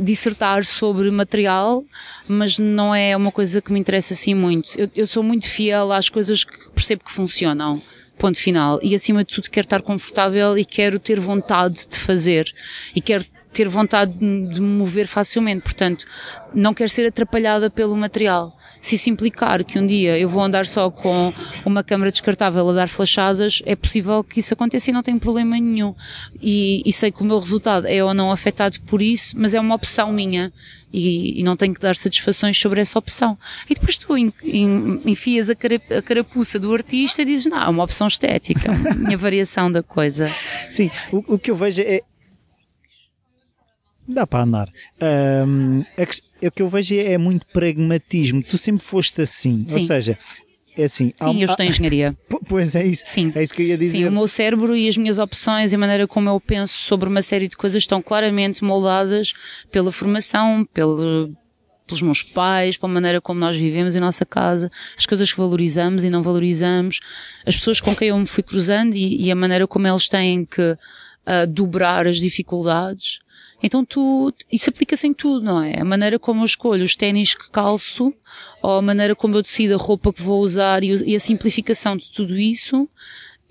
dissertar 0.00 0.64
sobre 0.64 1.10
material, 1.10 1.84
mas 2.28 2.58
não 2.58 2.94
é 2.94 3.16
uma 3.16 3.32
coisa 3.32 3.60
que 3.60 3.72
me 3.72 3.80
interessa 3.80 4.14
assim 4.14 4.34
muito. 4.34 4.70
Eu, 4.78 4.90
eu 4.94 5.06
sou 5.06 5.22
muito 5.22 5.48
fiel 5.48 5.92
às 5.92 6.08
coisas 6.08 6.44
que 6.44 6.70
percebo 6.70 7.04
que 7.04 7.12
funcionam. 7.12 7.80
Ponto 8.18 8.38
final. 8.38 8.78
E 8.82 8.94
acima 8.94 9.24
de 9.24 9.34
tudo 9.34 9.50
quero 9.50 9.66
estar 9.66 9.82
confortável 9.82 10.56
e 10.56 10.64
quero 10.64 10.98
ter 10.98 11.18
vontade 11.18 11.88
de 11.88 11.98
fazer. 11.98 12.52
E 12.94 13.00
quero 13.00 13.24
ter 13.52 13.68
vontade 13.68 14.16
de 14.16 14.24
me 14.60 14.60
mover 14.60 15.06
facilmente. 15.06 15.62
Portanto, 15.62 16.06
não 16.54 16.72
quero 16.72 16.88
ser 16.88 17.06
atrapalhada 17.06 17.68
pelo 17.68 17.96
material. 17.96 18.56
Se 18.82 18.96
isso 18.96 19.08
implicar 19.08 19.64
que 19.64 19.78
um 19.78 19.86
dia 19.86 20.18
eu 20.18 20.28
vou 20.28 20.42
andar 20.42 20.66
só 20.66 20.90
com 20.90 21.32
uma 21.64 21.84
câmara 21.84 22.10
descartável 22.10 22.68
a 22.68 22.72
dar 22.72 22.88
flachadas, 22.88 23.62
é 23.64 23.76
possível 23.76 24.24
que 24.24 24.40
isso 24.40 24.52
aconteça 24.52 24.90
e 24.90 24.92
não 24.92 25.04
tem 25.04 25.16
problema 25.20 25.56
nenhum. 25.56 25.94
E, 26.40 26.82
e 26.84 26.92
sei 26.92 27.12
que 27.12 27.22
o 27.22 27.24
meu 27.24 27.38
resultado 27.38 27.86
é 27.86 28.02
ou 28.02 28.12
não 28.12 28.32
afetado 28.32 28.80
por 28.82 29.00
isso, 29.00 29.36
mas 29.38 29.54
é 29.54 29.60
uma 29.60 29.76
opção 29.76 30.12
minha. 30.12 30.52
E, 30.92 31.40
e, 31.40 31.42
não 31.42 31.56
tenho 31.56 31.72
que 31.72 31.80
dar 31.80 31.96
satisfações 31.96 32.58
sobre 32.58 32.80
essa 32.80 32.98
opção. 32.98 33.38
E 33.70 33.74
depois 33.74 33.96
tu 33.96 34.14
enfias 34.16 35.48
a, 35.48 35.54
cara, 35.54 35.80
a 35.96 36.02
carapuça 36.02 36.58
do 36.58 36.74
artista 36.74 37.22
e 37.22 37.24
dizes, 37.24 37.46
não, 37.46 37.62
é 37.62 37.68
uma 37.68 37.84
opção 37.84 38.08
estética, 38.08 38.72
a 38.72 38.94
minha 38.94 39.16
variação 39.16 39.72
da 39.72 39.82
coisa. 39.82 40.30
Sim, 40.68 40.90
o, 41.10 41.34
o 41.34 41.38
que 41.38 41.50
eu 41.50 41.56
vejo 41.56 41.80
é, 41.80 42.02
Dá 44.06 44.26
para 44.26 44.44
andar. 44.44 44.68
Um, 45.00 45.84
é, 45.96 46.46
o 46.46 46.50
que 46.50 46.62
eu 46.62 46.68
vejo 46.68 46.94
é, 46.94 47.12
é, 47.12 47.18
muito 47.18 47.46
pragmatismo. 47.46 48.42
Tu 48.42 48.58
sempre 48.58 48.84
foste 48.84 49.22
assim. 49.22 49.64
Sim. 49.68 49.78
Ou 49.78 49.80
seja, 49.80 50.18
é 50.76 50.84
assim. 50.84 51.12
Sim, 51.16 51.38
há, 51.38 51.40
eu 51.40 51.48
estou 51.48 51.64
em 51.64 51.68
engenharia. 51.68 52.16
Pois 52.48 52.74
é 52.74 52.84
isso. 52.84 53.04
Sim. 53.06 53.32
É 53.34 53.42
isso 53.42 53.54
que 53.54 53.62
eu 53.62 53.66
ia 53.66 53.78
dizer. 53.78 53.98
Sim, 53.98 54.08
o 54.08 54.12
meu 54.12 54.26
cérebro 54.26 54.74
e 54.76 54.88
as 54.88 54.96
minhas 54.96 55.18
opções 55.18 55.72
e 55.72 55.76
a 55.76 55.78
maneira 55.78 56.06
como 56.06 56.28
eu 56.28 56.40
penso 56.40 56.76
sobre 56.76 57.08
uma 57.08 57.22
série 57.22 57.48
de 57.48 57.56
coisas 57.56 57.82
estão 57.82 58.02
claramente 58.02 58.64
moldadas 58.64 59.32
pela 59.70 59.92
formação, 59.92 60.66
pelo, 60.74 61.32
pelos 61.86 62.02
meus 62.02 62.22
pais, 62.22 62.76
pela 62.76 62.92
maneira 62.92 63.20
como 63.20 63.38
nós 63.38 63.56
vivemos 63.56 63.94
em 63.94 64.00
nossa 64.00 64.26
casa, 64.26 64.70
as 64.98 65.06
coisas 65.06 65.30
que 65.30 65.38
valorizamos 65.38 66.04
e 66.04 66.10
não 66.10 66.22
valorizamos, 66.22 67.00
as 67.46 67.56
pessoas 67.56 67.80
com 67.80 67.94
quem 67.94 68.08
eu 68.08 68.18
me 68.18 68.26
fui 68.26 68.42
cruzando 68.42 68.94
e, 68.94 69.26
e 69.26 69.30
a 69.30 69.36
maneira 69.36 69.66
como 69.66 69.86
eles 69.86 70.08
têm 70.08 70.44
que 70.44 70.72
uh, 70.72 71.46
dobrar 71.48 72.06
as 72.06 72.16
dificuldades. 72.16 73.20
Então 73.62 73.84
tu, 73.84 74.32
isso 74.50 74.70
aplica-se 74.70 75.06
em 75.06 75.14
tudo, 75.14 75.44
não 75.44 75.62
é? 75.62 75.80
A 75.80 75.84
maneira 75.84 76.18
como 76.18 76.42
eu 76.42 76.46
escolho 76.46 76.84
os 76.84 76.96
ténis 76.96 77.34
que 77.34 77.50
calço, 77.50 78.12
ou 78.60 78.78
a 78.78 78.82
maneira 78.82 79.14
como 79.14 79.36
eu 79.36 79.42
decido 79.42 79.74
a 79.74 79.78
roupa 79.78 80.12
que 80.12 80.22
vou 80.22 80.40
usar 80.40 80.82
e, 80.82 80.88
e 81.04 81.14
a 81.14 81.20
simplificação 81.20 81.96
de 81.96 82.10
tudo 82.10 82.36
isso 82.36 82.88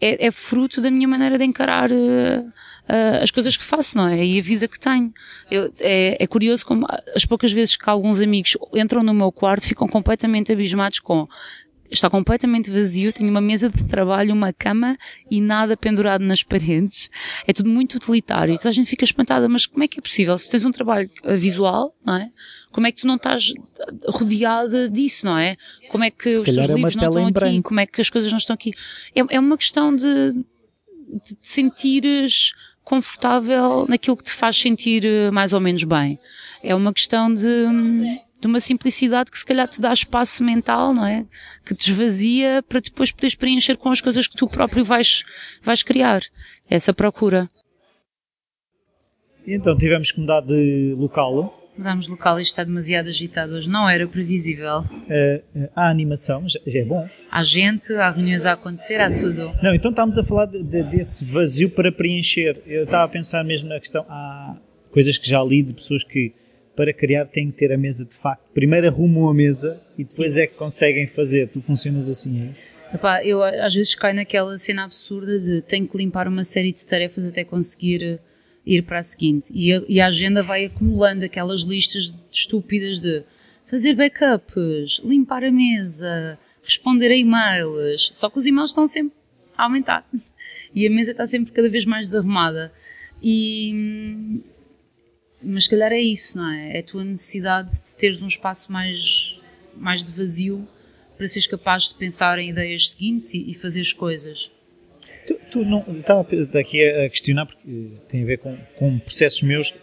é, 0.02 0.28
é, 0.28 0.32
fruto 0.32 0.82
da 0.82 0.90
minha 0.90 1.08
maneira 1.08 1.38
de 1.38 1.46
encarar 1.46 1.92
uh, 1.92 1.96
uh, 1.96 3.22
as 3.22 3.30
coisas 3.30 3.56
que 3.56 3.64
faço, 3.64 3.98
não 3.98 4.08
é? 4.08 4.26
E 4.26 4.40
a 4.40 4.42
vida 4.42 4.68
que 4.68 4.80
tenho. 4.80 5.14
Eu, 5.50 5.72
é, 5.80 6.18
é 6.20 6.28
curioso 6.28 6.66
como 6.66 6.86
as 7.16 7.24
poucas 7.24 7.52
vezes 7.52 7.76
que 7.76 7.90
alguns 7.90 8.20
amigos 8.20 8.58
entram 8.74 9.04
no 9.04 9.14
meu 9.14 9.32
quarto 9.32 9.68
ficam 9.68 9.88
completamente 9.88 10.52
abismados 10.52 11.00
com 11.00 11.28
está 11.92 12.10
completamente 12.10 12.72
vazio, 12.72 13.12
tenho 13.12 13.30
uma 13.30 13.42
mesa 13.42 13.70
de 13.70 13.84
trabalho, 13.84 14.34
uma 14.34 14.54
cama 14.54 14.98
e 15.30 15.42
nada 15.42 15.76
pendurado 15.76 16.24
nas 16.24 16.42
paredes. 16.42 17.10
É 17.46 17.54
tudo 17.54 17.70
muito 17.70 17.96
utilitário. 17.96 18.54
Então 18.54 18.70
a 18.70 18.74
gente 18.74 18.90
fica 18.90 19.04
espantada, 19.04 19.48
mas 19.50 19.66
como 19.66 19.84
é 19.84 19.88
que 19.88 20.00
é 20.00 20.02
possível? 20.02 20.38
Se 20.38 20.50
tens 20.50 20.64
um 20.64 20.72
trabalho 20.72 21.10
visual, 21.38 21.94
não 22.06 22.16
é? 22.16 22.32
Como 22.72 22.88
é 22.88 22.92
que 22.92 23.02
tu 23.02 23.08
não 23.08 23.16
estás 23.16 23.54
rodeada 24.08 24.90
disso, 24.90 25.26
não 25.26 25.38
é? 25.38 25.58
Como 25.92 26.04
é 26.04 26.10
que 26.10 26.32
Se 26.32 26.40
os 26.40 26.46
teus 26.46 26.58
é 26.58 26.74
livros 26.74 26.96
não 26.96 27.08
estão 27.10 27.24
aqui? 27.24 27.34
Branco. 27.34 27.70
Como 27.70 27.80
é 27.80 27.86
que 27.86 28.02
as 28.02 28.10
coisas 28.10 28.32
não 28.32 28.38
estão 28.38 28.54
aqui? 28.54 28.72
É, 29.14 29.36
é 29.36 29.40
uma 29.40 29.58
questão 29.58 29.94
de, 29.94 30.34
de 30.34 31.36
te 31.36 31.48
sentires 31.48 32.54
confortável 32.84 33.86
naquilo 33.88 34.18
que 34.18 34.24
te 34.24 34.32
faz 34.32 34.58
sentir 34.58 35.06
eh, 35.06 35.32
mais 35.32 35.54
ou 35.54 35.60
menos 35.60 35.84
bem. 35.84 36.20
É 36.64 36.74
uma 36.74 36.94
questão 36.94 37.34
de 37.34 37.48
hum, 37.48 38.20
de 38.42 38.48
uma 38.48 38.60
simplicidade 38.60 39.30
que 39.30 39.38
se 39.38 39.46
calhar 39.46 39.68
te 39.68 39.80
dá 39.80 39.94
espaço 39.94 40.44
mental, 40.44 40.94
não 40.94 41.06
é? 41.06 41.26
Que 41.64 41.76
te 41.76 41.92
esvazia 41.92 42.64
para 42.68 42.80
depois 42.80 43.12
poderes 43.12 43.36
preencher 43.36 43.78
com 43.78 43.90
as 43.90 44.02
coisas 44.02 44.28
que 44.28 44.36
tu 44.36 44.48
próprio 44.48 44.84
vais, 44.84 45.24
vais 45.62 45.84
criar. 45.84 46.22
Essa 46.68 46.94
procura. 46.94 47.48
Então 49.46 49.78
tivemos 49.78 50.12
que 50.12 50.20
mudar 50.20 50.42
de 50.42 50.96
local. 50.98 51.58
Mudámos 51.78 52.06
de 52.06 52.12
local 52.12 52.40
e 52.40 52.44
está 52.44 52.64
demasiado 52.64 53.08
agitado 53.08 53.54
hoje. 53.54 53.70
Não 53.70 53.88
era 53.88 54.08
previsível. 54.08 54.80
Uh, 54.80 55.70
há 55.76 55.90
animação, 55.90 56.48
já, 56.50 56.60
já, 56.66 56.80
é 56.80 56.86
bom. 56.86 57.08
Há 57.30 57.44
gente, 57.44 57.94
há 57.94 58.10
reuniões 58.10 58.46
a 58.46 58.54
acontecer, 58.54 59.00
há 59.00 59.14
tudo. 59.14 59.54
Não, 59.62 59.74
então 59.74 59.92
estávamos 59.92 60.18
a 60.18 60.24
falar 60.24 60.48
de, 60.48 60.64
de, 60.64 60.84
desse 60.84 61.26
vazio 61.26 61.70
para 61.70 61.92
preencher. 61.92 62.62
Eu 62.66 62.86
estava 62.86 63.04
a 63.04 63.08
pensar 63.08 63.44
mesmo 63.44 63.70
na 63.70 63.80
questão. 63.80 64.06
Há 64.10 64.58
coisas 64.92 65.18
que 65.18 65.30
já 65.30 65.44
li 65.44 65.62
de 65.62 65.74
pessoas 65.74 66.04
que 66.04 66.34
para 66.76 66.94
criar 66.94 67.26
têm 67.26 67.52
que 67.52 67.58
ter 67.58 67.72
a 67.72 67.78
mesa 67.78 68.06
de 68.06 68.16
facto. 68.16 68.42
Primeiro 68.54 68.88
arrumam 68.88 69.30
a 69.30 69.34
mesa 69.34 69.82
e 69.98 70.04
depois 70.04 70.34
Sim. 70.34 70.42
é 70.42 70.48
que 70.48 70.56
conseguem 70.56 71.08
fazer. 71.08 71.48
Tu 71.48 71.62
funcionas 71.62 72.10
assim, 72.10 72.42
é 72.48 72.52
isso? 72.52 72.70
Epá, 72.94 73.24
eu 73.24 73.42
às 73.42 73.74
vezes 73.74 73.96
caio 73.96 74.16
naquela 74.16 74.58
cena 74.58 74.84
absurda 74.84 75.38
de 75.38 75.62
tenho 75.62 75.88
que 75.88 75.98
limpar 75.98 76.28
uma 76.28 76.44
série 76.44 76.72
de 76.72 76.86
tarefas 76.86 77.26
até 77.26 77.44
conseguir 77.44 78.04
eh, 78.04 78.20
ir 78.66 78.82
para 78.84 79.00
a 79.00 79.04
seguinte. 79.04 79.52
E 79.54 79.74
a, 79.74 79.84
e 79.88 80.02
a 80.02 80.08
agenda 80.08 80.44
vai 80.44 80.66
acumulando 80.66 81.24
aquelas 81.24 81.62
listas 81.62 82.20
estúpidas 82.30 83.00
de 83.00 83.24
fazer 83.66 83.94
backups, 83.94 85.02
limpar 85.06 85.44
a 85.46 85.52
mesa, 85.52 86.38
responder 86.62 87.12
a 87.12 87.16
e-mails. 87.16 88.10
Só 88.14 88.30
que 88.30 88.38
os 88.38 88.46
e-mails 88.46 88.72
estão 88.72 88.86
sempre 88.86 89.14
a 89.58 89.64
aumentar. 89.64 90.06
E 90.74 90.88
a 90.88 90.90
mesa 90.90 91.12
está 91.12 91.26
sempre 91.26 91.52
cada 91.52 91.70
vez 91.70 91.84
mais 91.84 92.06
desarrumada. 92.06 92.72
E, 93.22 93.74
hum, 93.76 94.42
mas 95.44 95.68
calhar 95.68 95.92
é 95.92 96.00
isso, 96.00 96.38
não 96.38 96.52
é? 96.52 96.78
É 96.78 96.80
a 96.80 96.84
tua 96.84 97.04
necessidade 97.04 97.72
de 97.72 97.98
teres 97.98 98.22
um 98.22 98.28
espaço 98.28 98.72
mais, 98.72 99.40
mais 99.76 100.04
de 100.04 100.12
vazio 100.12 100.68
para 101.18 101.28
seres 101.28 101.48
capaz 101.48 101.90
de 101.90 101.96
pensar 101.96 102.40
em 102.40 102.50
ideias 102.50 102.92
seguintes 102.92 103.34
e, 103.34 103.52
e 103.52 103.54
fazer 103.54 103.82
as 103.82 103.94
coisas. 103.94 104.52
Tu, 105.28 105.40
tu 105.52 105.66
não, 105.66 105.86
estava 105.98 106.22
aqui 106.60 106.84
a 106.84 107.10
questionar, 107.10 107.46
porque 107.46 107.92
tem 108.10 108.24
a 108.24 108.26
ver 108.26 108.38
com, 108.40 108.58
com 108.76 109.00
processos 109.00 109.42
meus, 109.44 109.74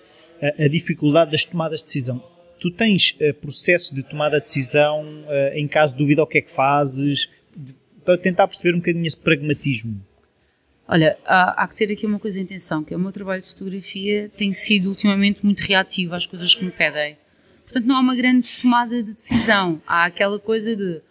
a, 0.43 0.65
a 0.65 0.69
dificuldade 0.69 1.31
das 1.31 1.45
tomadas 1.45 1.81
de 1.81 1.87
decisão. 1.87 2.23
Tu 2.61 2.73
tens 2.73 3.17
uh, 3.21 3.33
processo 3.35 3.95
de 3.95 4.03
tomada 4.03 4.41
de 4.41 4.47
decisão, 4.47 5.05
uh, 5.05 5.55
em 5.55 5.69
caso 5.69 5.93
de 5.95 5.99
dúvida, 5.99 6.23
o 6.23 6.27
que 6.27 6.39
é 6.39 6.41
que 6.41 6.51
fazes, 6.51 7.29
de, 7.57 7.73
para 8.05 8.19
tentar 8.19 8.49
perceber 8.49 8.75
um 8.75 8.79
bocadinho 8.79 9.07
esse 9.07 9.17
pragmatismo. 9.17 10.05
Olha, 10.91 11.19
há, 11.27 11.63
há, 11.63 11.69
que 11.69 11.77
ter 11.77 11.93
aqui 11.93 12.07
uma 12.07 12.19
coisa 12.19 12.41
em 12.41 12.45
atenção, 12.45 12.83
que 12.83 12.95
é 12.95 12.97
o 12.97 13.01
meu 13.01 13.13
trabalho 13.13 13.43
de 13.43 13.49
fotografia 13.49 14.31
tem 14.35 14.51
sido 14.53 14.89
ultimamente 14.89 15.45
muito 15.45 15.61
reativo 15.61 16.15
às 16.15 16.25
coisas 16.25 16.55
que 16.55 16.65
me 16.65 16.71
pedem. 16.71 17.19
Portanto, 17.63 17.85
não 17.85 17.97
há 17.97 18.01
uma 18.01 18.17
grande 18.17 18.49
tomada 18.63 19.03
de 19.03 19.15
decisão. 19.15 19.83
Há 19.87 20.07
aquela 20.07 20.39
coisa 20.39 20.75
de 20.75 21.03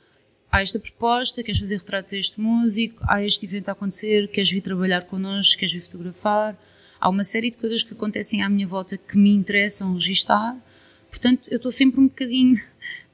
há 0.51 0.63
esta 0.63 0.79
proposta, 0.79 1.43
queres 1.43 1.59
fazer 1.59 1.77
retratos 1.77 2.11
a 2.11 2.17
este 2.17 2.41
músico, 2.41 3.03
há 3.07 3.23
este 3.23 3.45
evento 3.45 3.69
a 3.69 3.73
acontecer, 3.73 4.27
queres 4.29 4.51
vir 4.51 4.61
trabalhar 4.61 5.03
connosco, 5.03 5.59
queres 5.59 5.75
vir 5.75 5.81
fotografar. 5.81 6.57
Há 6.99 7.07
uma 7.07 7.23
série 7.23 7.51
de 7.51 7.57
coisas 7.57 7.83
que 7.83 7.93
acontecem 7.93 8.41
à 8.41 8.49
minha 8.49 8.65
volta 8.65 8.97
que 8.97 9.15
me 9.15 9.29
interessam 9.29 9.93
registar. 9.93 10.57
Portanto, 11.07 11.49
eu 11.51 11.57
estou 11.57 11.71
sempre 11.71 11.99
um 11.99 12.07
bocadinho 12.07 12.59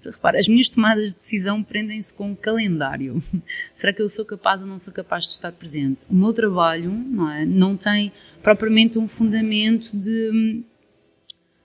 repara, 0.09 0.39
as 0.39 0.47
minhas 0.47 0.69
tomadas 0.69 1.09
de 1.09 1.15
decisão 1.15 1.63
prendem-se 1.63 2.13
com 2.13 2.31
um 2.31 2.35
calendário. 2.35 3.21
Será 3.73 3.93
que 3.93 4.01
eu 4.01 4.09
sou 4.09 4.25
capaz 4.25 4.61
ou 4.61 4.67
não 4.67 4.79
sou 4.79 4.93
capaz 4.93 5.25
de 5.25 5.31
estar 5.31 5.51
presente? 5.51 6.03
O 6.09 6.15
meu 6.15 6.33
trabalho 6.33 6.91
não, 6.91 7.31
é, 7.31 7.45
não 7.45 7.77
tem 7.77 8.11
propriamente 8.41 8.97
um 8.99 9.07
fundamento 9.07 9.97
de, 9.97 10.63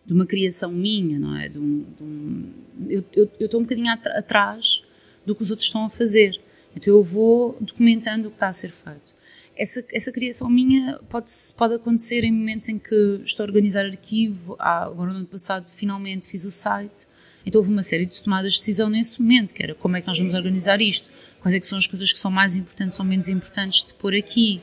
de 0.05 0.13
uma 0.13 0.27
criação 0.27 0.73
minha, 0.73 1.19
não 1.19 1.37
é? 1.37 1.49
De 1.49 1.59
um, 1.59 1.85
de 1.97 2.03
um, 2.03 2.53
eu, 2.89 3.05
eu, 3.15 3.31
eu 3.39 3.47
estou 3.47 3.61
um 3.61 3.65
bocadinho 3.65 3.91
atrás 3.91 4.83
do 5.25 5.35
que 5.35 5.43
os 5.43 5.51
outros 5.51 5.67
estão 5.67 5.85
a 5.85 5.91
fazer. 5.91 6.41
Então 6.75 6.95
eu 6.95 7.03
vou 7.03 7.57
documentando 7.61 8.29
o 8.29 8.31
que 8.31 8.37
está 8.37 8.49
a 8.49 8.53
ser 8.53 8.71
feito. 8.71 9.17
Essa, 9.57 9.85
essa 9.93 10.13
criação 10.13 10.49
minha 10.49 11.01
pode, 11.09 11.29
pode 11.57 11.75
acontecer 11.75 12.23
em 12.23 12.31
momentos 12.31 12.69
em 12.69 12.79
que 12.79 13.21
estou 13.25 13.45
a 13.45 13.49
organizar 13.49 13.85
arquivo. 13.85 14.55
Ah, 14.59 14.85
agora, 14.85 15.11
no 15.11 15.19
ano 15.19 15.27
passado, 15.27 15.67
finalmente 15.67 16.29
fiz 16.29 16.45
o 16.45 16.51
site 16.51 17.07
então 17.47 17.61
houve 17.61 17.73
uma 17.73 17.83
série 17.83 18.07
de 18.07 18.23
tomadas 18.23 18.53
de 18.53 18.59
decisão 18.59 18.89
nesse 18.91 19.21
momento, 19.21 19.55
que 19.55 19.63
era 19.63 19.75
como 19.75 19.97
é 19.97 20.01
que 20.01 20.07
nós 20.07 20.19
vamos 20.19 20.35
organizar 20.35 20.81
isto, 20.81 21.11
quais 21.41 21.55
é 21.55 21.61
que 21.61 21.67
são 21.67 21.79
as 21.79 21.87
coisas 21.87 22.13
que 22.13 22.19
são 22.19 22.31
mais 22.31 22.57
importantes 22.57 22.99
ou 22.99 23.05
menos 23.05 23.29
importantes 23.29 23.85
de 23.85 23.95
pôr 23.95 24.15
aqui. 24.15 24.61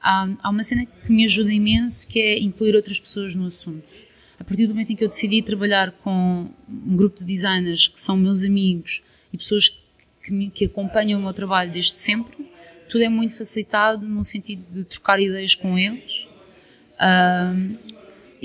Há, 0.00 0.50
uma 0.50 0.62
cena 0.62 0.86
que 0.86 1.12
me 1.12 1.24
ajuda 1.24 1.52
imenso, 1.52 2.06
que 2.08 2.20
é 2.20 2.38
incluir 2.38 2.74
outras 2.74 2.98
pessoas 2.98 3.34
no 3.34 3.46
assunto. 3.46 3.88
A 4.38 4.44
partir 4.44 4.66
do 4.66 4.74
momento 4.74 4.92
em 4.92 4.96
que 4.96 5.04
eu 5.04 5.08
decidi 5.08 5.42
trabalhar 5.42 5.92
com 6.02 6.48
um 6.68 6.96
grupo 6.96 7.16
de 7.16 7.24
designers 7.24 7.88
que 7.88 7.98
são 7.98 8.16
meus 8.16 8.44
amigos 8.44 9.02
e 9.32 9.36
pessoas 9.36 9.82
que, 10.22 10.32
me, 10.32 10.50
que 10.50 10.66
acompanham 10.66 11.18
o 11.18 11.22
meu 11.22 11.32
trabalho 11.32 11.70
desde 11.70 11.96
sempre, 11.96 12.36
tudo 12.88 13.02
é 13.02 13.08
muito 13.08 13.36
facilitado 13.36 14.06
no 14.06 14.24
sentido 14.24 14.64
de 14.66 14.84
trocar 14.84 15.20
ideias 15.20 15.54
com 15.54 15.78
eles. 15.78 16.28
Um, 17.00 17.76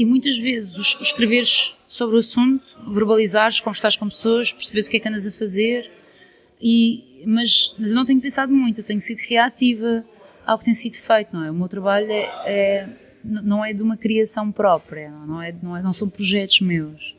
e 0.01 0.05
muitas 0.05 0.35
vezes 0.39 0.79
os, 0.79 0.99
escreveres 0.99 1.77
sobre 1.87 2.15
o 2.15 2.19
assunto, 2.19 2.63
verbalizares, 2.91 3.59
conversares 3.59 3.95
com 3.95 4.09
pessoas, 4.09 4.51
perceberes 4.51 4.87
o 4.87 4.89
que 4.89 4.97
é 4.97 4.99
que 4.99 5.07
andas 5.07 5.27
a 5.27 5.31
fazer, 5.31 5.91
e, 6.59 7.23
mas, 7.27 7.75
mas 7.77 7.91
eu 7.91 7.95
não 7.95 8.03
tenho 8.03 8.19
pensado 8.19 8.51
muito, 8.51 8.81
eu 8.81 8.83
tenho 8.83 8.99
sido 8.99 9.19
reativa 9.19 10.03
ao 10.43 10.57
que 10.57 10.65
tem 10.65 10.73
sido 10.73 10.95
feito, 10.95 11.35
não 11.35 11.43
é? 11.43 11.51
O 11.51 11.53
meu 11.53 11.67
trabalho 11.67 12.11
é, 12.11 12.23
é, 12.47 12.89
não 13.23 13.63
é 13.63 13.73
de 13.73 13.83
uma 13.83 13.95
criação 13.95 14.51
própria, 14.51 15.11
não, 15.11 15.39
é, 15.39 15.53
não, 15.61 15.77
é, 15.77 15.83
não 15.83 15.93
são 15.93 16.09
projetos 16.09 16.61
meus. 16.61 17.15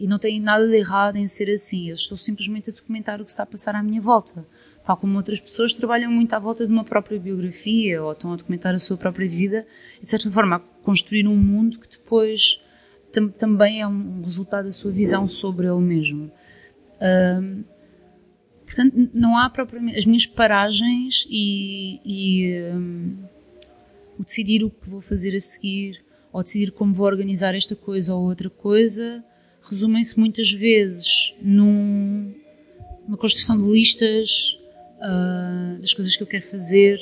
E 0.00 0.06
não 0.06 0.18
tem 0.18 0.40
nada 0.40 0.66
de 0.66 0.74
errado 0.74 1.16
em 1.16 1.26
ser 1.26 1.50
assim. 1.50 1.90
Eu 1.90 1.94
estou 1.94 2.16
simplesmente 2.16 2.70
a 2.70 2.72
documentar 2.72 3.20
o 3.20 3.24
que 3.24 3.30
está 3.30 3.42
a 3.42 3.46
passar 3.46 3.74
à 3.74 3.82
minha 3.82 4.00
volta. 4.00 4.44
Tal 4.82 4.96
como 4.96 5.18
outras 5.18 5.38
pessoas 5.38 5.74
trabalham 5.74 6.10
muito 6.10 6.32
à 6.32 6.38
volta 6.38 6.66
de 6.66 6.72
uma 6.72 6.82
própria 6.82 7.20
biografia 7.20 8.02
ou 8.02 8.10
estão 8.10 8.32
a 8.32 8.36
documentar 8.36 8.74
a 8.74 8.78
sua 8.78 8.96
própria 8.96 9.28
vida 9.28 9.66
e, 9.98 10.00
de 10.00 10.08
certa 10.08 10.28
forma, 10.30 10.64
construir 10.82 11.26
um 11.26 11.36
mundo 11.36 11.78
que 11.78 11.88
depois 11.88 12.62
tam 13.12 13.28
também 13.28 13.80
é 13.80 13.86
um 13.86 14.20
resultado 14.22 14.64
da 14.64 14.70
sua 14.70 14.90
visão 14.90 15.26
sobre 15.28 15.66
ele 15.66 15.80
mesmo. 15.80 16.30
Um, 17.00 17.64
portanto, 18.64 19.10
não 19.12 19.36
há 19.36 19.50
propriamente. 19.50 19.98
As 19.98 20.06
minhas 20.06 20.26
paragens 20.26 21.26
e, 21.28 22.00
e 22.04 22.72
um, 22.74 23.16
o 24.18 24.24
decidir 24.24 24.64
o 24.64 24.70
que 24.70 24.88
vou 24.88 25.00
fazer 25.00 25.36
a 25.36 25.40
seguir 25.40 26.02
ou 26.32 26.42
decidir 26.42 26.70
como 26.72 26.94
vou 26.94 27.06
organizar 27.06 27.54
esta 27.54 27.76
coisa 27.76 28.14
ou 28.14 28.24
outra 28.24 28.48
coisa 28.48 29.22
resumem-se 29.64 30.18
muitas 30.18 30.50
vezes 30.50 31.34
num, 31.40 32.34
numa 33.06 33.16
construção 33.16 33.56
de 33.62 33.70
listas 33.70 34.58
uh, 34.98 35.80
das 35.80 35.94
coisas 35.94 36.16
que 36.16 36.22
eu 36.22 36.26
quero 36.26 36.44
fazer, 36.44 36.98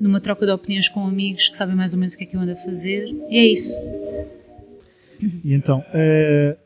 numa 0.00 0.20
troca 0.20 0.44
de 0.44 0.52
opiniões 0.52 0.88
com 0.88 1.06
amigos 1.06 1.48
que 1.48 1.56
sabem 1.56 1.74
mais 1.74 1.92
ou 1.92 1.98
menos 1.98 2.14
o 2.14 2.18
que 2.18 2.24
é 2.24 2.26
que 2.26 2.36
eu 2.36 2.40
ando 2.40 2.52
a 2.52 2.56
fazer, 2.56 3.14
e 3.28 3.38
é 3.38 3.46
isso. 3.46 3.76
E 5.44 5.54
então, 5.54 5.80
uh, 5.80 6.56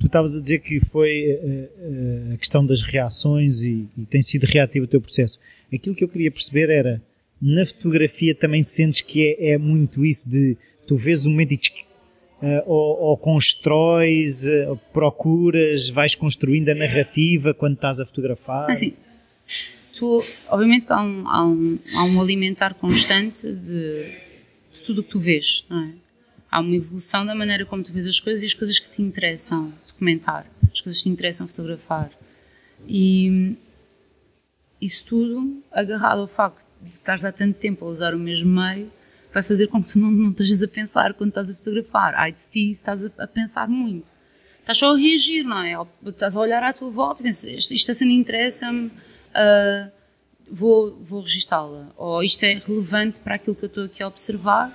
tu 0.00 0.06
estavas 0.06 0.36
a 0.36 0.40
dizer 0.40 0.60
que 0.60 0.80
foi 0.80 1.38
uh, 1.42 2.34
a 2.34 2.36
questão 2.36 2.64
das 2.64 2.82
reações 2.82 3.62
e, 3.62 3.88
e, 3.96 4.06
tem 4.06 4.22
sido 4.22 4.44
reativo 4.44 4.84
o 4.84 4.88
teu 4.88 5.00
processo. 5.00 5.40
Aquilo 5.72 5.94
que 5.94 6.04
eu 6.04 6.08
queria 6.08 6.30
perceber 6.30 6.70
era, 6.70 7.02
na 7.40 7.66
fotografia 7.66 8.34
também 8.34 8.62
sentes 8.62 9.00
que 9.00 9.36
é, 9.38 9.52
é 9.52 9.58
muito 9.58 10.04
isso 10.04 10.30
de 10.30 10.56
tu 10.86 10.96
vês 10.96 11.26
um 11.26 11.30
momento 11.30 11.52
e 11.52 11.56
uh, 11.56 12.62
ou, 12.66 13.00
ou, 13.00 13.16
constróis, 13.16 14.46
uh, 14.46 14.78
procuras, 14.92 15.88
vais 15.88 16.14
construindo 16.14 16.68
a 16.68 16.74
narrativa 16.74 17.54
quando 17.54 17.74
estás 17.74 18.00
a 18.00 18.06
fotografar? 18.06 18.70
Assim, 18.70 18.94
tu, 19.94 20.22
obviamente 20.48 20.84
que 20.84 20.92
há 20.92 21.02
um, 21.02 21.28
há 21.28 21.44
um, 21.44 21.78
há 21.96 22.04
um 22.04 22.20
alimentar 22.20 22.74
constante 22.74 23.52
de, 23.52 24.14
de 24.70 24.82
tudo 24.84 25.00
o 25.00 25.04
que 25.04 25.10
tu 25.10 25.20
vês, 25.20 25.66
não 25.68 25.80
é? 25.84 25.92
Há 26.50 26.60
uma 26.60 26.74
evolução 26.74 27.26
da 27.26 27.34
maneira 27.34 27.64
como 27.64 27.82
tu 27.82 27.92
vês 27.92 28.06
as 28.06 28.20
coisas 28.20 28.42
e 28.42 28.46
as 28.46 28.54
coisas 28.54 28.78
que 28.78 28.88
te 28.88 29.02
interessam 29.02 29.72
documentar, 29.86 30.46
as 30.72 30.80
coisas 30.80 31.02
que 31.02 31.08
te 31.08 31.12
interessam 31.12 31.48
fotografar. 31.48 32.10
E 32.86 33.56
isso 34.80 35.06
tudo 35.06 35.62
agarrado 35.72 36.20
ao 36.20 36.26
facto 36.28 36.64
de 36.80 36.90
estares 36.90 37.24
há 37.24 37.32
tanto 37.32 37.58
tempo 37.58 37.84
a 37.84 37.88
usar 37.88 38.14
o 38.14 38.18
mesmo 38.18 38.50
meio 38.50 38.90
vai 39.34 39.42
fazer 39.42 39.66
com 39.66 39.82
que 39.82 39.92
tu 39.92 39.98
não, 39.98 40.12
não 40.12 40.30
estejas 40.30 40.62
a 40.62 40.68
pensar 40.68 41.12
quando 41.14 41.30
estás 41.30 41.50
a 41.50 41.54
fotografar. 41.54 42.14
Ai 42.14 42.30
de 42.30 42.48
ti, 42.48 42.70
estás 42.70 43.04
a, 43.04 43.10
a, 43.18 43.26
pensar 43.26 43.68
muito. 43.68 44.12
Estás 44.60 44.78
só 44.78 44.94
a 44.94 44.96
reagir, 44.96 45.42
não 45.42 45.60
é? 45.60 45.76
Estás 46.06 46.36
a 46.36 46.40
olhar 46.40 46.62
à 46.62 46.72
tua 46.72 46.88
volta 46.88 47.20
e 47.20 47.24
pensas, 47.24 47.50
isto, 47.50 47.74
isto 47.74 47.90
assim 47.90 48.10
interessa-me, 48.12 48.92
uh, 49.34 49.90
vou, 50.50 50.96
vou 51.00 51.20
registá-la. 51.20 51.92
Ou 51.96 52.22
isto 52.22 52.42
é 52.44 52.54
relevante 52.54 53.18
para 53.18 53.34
aquilo 53.34 53.54
que 53.54 53.64
eu 53.64 53.68
estou 53.68 53.84
aqui 53.84 54.02
a 54.02 54.08
observar, 54.08 54.74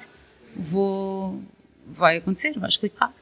vou, 0.56 1.42
vai 1.88 2.18
acontecer, 2.18 2.58
vais 2.60 2.78
clicar. 2.78 3.14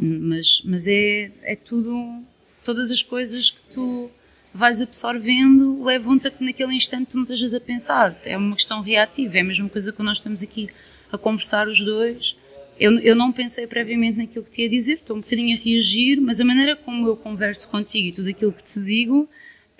Mas, 0.00 0.62
mas 0.64 0.86
é, 0.86 1.30
é 1.42 1.56
tudo, 1.56 2.22
todas 2.62 2.90
as 2.90 3.02
coisas 3.02 3.50
que 3.50 3.62
tu 3.62 4.10
vais 4.52 4.80
absorvendo, 4.80 5.82
levam-te 5.84 6.28
a 6.28 6.30
que 6.30 6.42
naquele 6.42 6.74
instante 6.74 7.10
tu 7.10 7.16
não 7.16 7.24
estejas 7.24 7.54
a 7.54 7.60
pensar. 7.60 8.18
É 8.24 8.36
uma 8.36 8.56
questão 8.56 8.80
reativa, 8.80 9.38
é 9.38 9.40
a 9.40 9.44
mesma 9.44 9.68
coisa 9.68 9.92
que 9.92 10.02
nós 10.02 10.18
estamos 10.18 10.42
aqui 10.42 10.68
a 11.12 11.18
conversar 11.18 11.68
os 11.68 11.84
dois. 11.84 12.36
Eu, 12.78 12.98
eu 13.00 13.14
não 13.14 13.32
pensei 13.32 13.66
previamente 13.66 14.18
naquilo 14.18 14.44
que 14.44 14.50
te 14.50 14.62
ia 14.62 14.68
dizer, 14.68 14.94
estou 14.94 15.16
um 15.16 15.20
bocadinho 15.20 15.56
a 15.56 15.60
reagir, 15.60 16.20
mas 16.20 16.40
a 16.40 16.44
maneira 16.44 16.76
como 16.76 17.06
eu 17.06 17.16
converso 17.16 17.70
contigo 17.70 18.08
e 18.08 18.12
tudo 18.12 18.28
aquilo 18.28 18.52
que 18.52 18.62
te 18.62 18.82
digo 18.82 19.28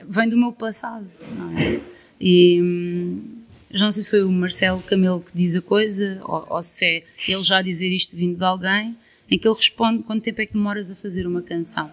vem 0.05 0.29
do 0.29 0.37
meu 0.37 0.53
passado, 0.53 1.09
não 1.37 1.59
é? 1.59 1.81
E 2.21 2.61
hum, 2.63 3.43
já 3.71 3.85
não 3.85 3.93
sei 3.93 4.03
se 4.03 4.11
foi 4.11 4.23
o 4.23 4.31
Marcelo 4.31 4.83
Camelo 4.83 5.21
que 5.21 5.35
diz 5.35 5.55
a 5.55 5.63
coisa, 5.63 6.21
ou, 6.25 6.47
ou 6.49 6.63
se 6.63 6.85
é 6.85 7.05
ele 7.29 7.43
já 7.43 7.63
dizer 7.63 7.89
isto 7.89 8.17
vindo 8.17 8.39
de 8.39 8.45
alguém, 8.45 8.97
em 9.31 9.39
que 9.39 9.47
ele 9.47 9.57
responde 9.57 10.03
quanto 10.03 10.23
tempo 10.23 10.41
é 10.41 10.47
que 10.47 10.53
demoras 10.53 10.91
a 10.91 10.97
fazer 10.97 11.27
uma 11.27 11.43
canção. 11.43 11.93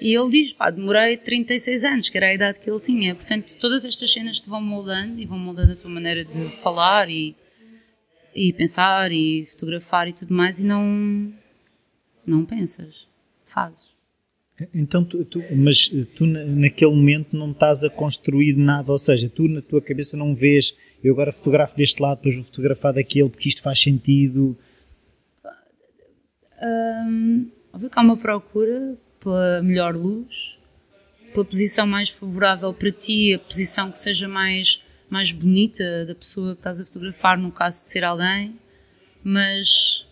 E 0.00 0.16
ele 0.16 0.30
diz, 0.30 0.52
pá, 0.52 0.70
demorei 0.70 1.16
36 1.16 1.84
anos, 1.84 2.08
que 2.08 2.16
era 2.16 2.28
a 2.28 2.34
idade 2.34 2.60
que 2.60 2.70
ele 2.70 2.78
tinha. 2.78 3.14
Portanto, 3.16 3.56
todas 3.58 3.84
estas 3.84 4.12
cenas 4.12 4.38
te 4.38 4.48
vão 4.48 4.60
moldando 4.60 5.20
e 5.20 5.26
vão 5.26 5.38
moldando 5.38 5.72
a 5.72 5.76
tua 5.76 5.90
maneira 5.90 6.24
de 6.24 6.48
falar 6.50 7.10
e, 7.10 7.34
e 8.32 8.52
pensar 8.52 9.10
e 9.10 9.44
fotografar 9.46 10.06
e 10.06 10.12
tudo 10.12 10.32
mais 10.32 10.60
e 10.60 10.64
não, 10.64 11.32
não 12.24 12.44
pensas, 12.44 13.08
fazes. 13.44 13.97
Então, 14.74 15.04
tu, 15.04 15.24
tu, 15.24 15.42
mas 15.54 15.88
tu 16.16 16.26
naquele 16.26 16.90
momento 16.90 17.36
não 17.36 17.52
estás 17.52 17.84
a 17.84 17.90
construir 17.90 18.56
nada, 18.56 18.90
ou 18.90 18.98
seja, 18.98 19.28
tu 19.28 19.46
na 19.46 19.62
tua 19.62 19.80
cabeça 19.80 20.16
não 20.16 20.34
vês, 20.34 20.76
eu 21.02 21.12
agora 21.12 21.30
fotografo 21.30 21.76
deste 21.76 22.02
lado, 22.02 22.18
depois 22.18 22.34
vou 22.34 22.44
fotografar 22.44 22.92
daquele 22.92 23.28
porque 23.28 23.48
isto 23.48 23.62
faz 23.62 23.80
sentido. 23.80 24.58
Um, 26.60 27.48
óbvio 27.72 27.88
que 27.88 27.98
há 27.98 28.02
uma 28.02 28.16
procura 28.16 28.98
pela 29.20 29.62
melhor 29.62 29.94
luz, 29.94 30.58
pela 31.32 31.44
posição 31.44 31.86
mais 31.86 32.08
favorável 32.08 32.74
para 32.74 32.90
ti, 32.90 33.34
a 33.34 33.38
posição 33.38 33.92
que 33.92 33.98
seja 33.98 34.26
mais, 34.26 34.82
mais 35.08 35.30
bonita 35.30 36.04
da 36.04 36.16
pessoa 36.16 36.54
que 36.54 36.60
estás 36.60 36.80
a 36.80 36.84
fotografar, 36.84 37.38
no 37.38 37.52
caso 37.52 37.80
de 37.82 37.90
ser 37.90 38.02
alguém, 38.02 38.58
mas, 39.22 40.04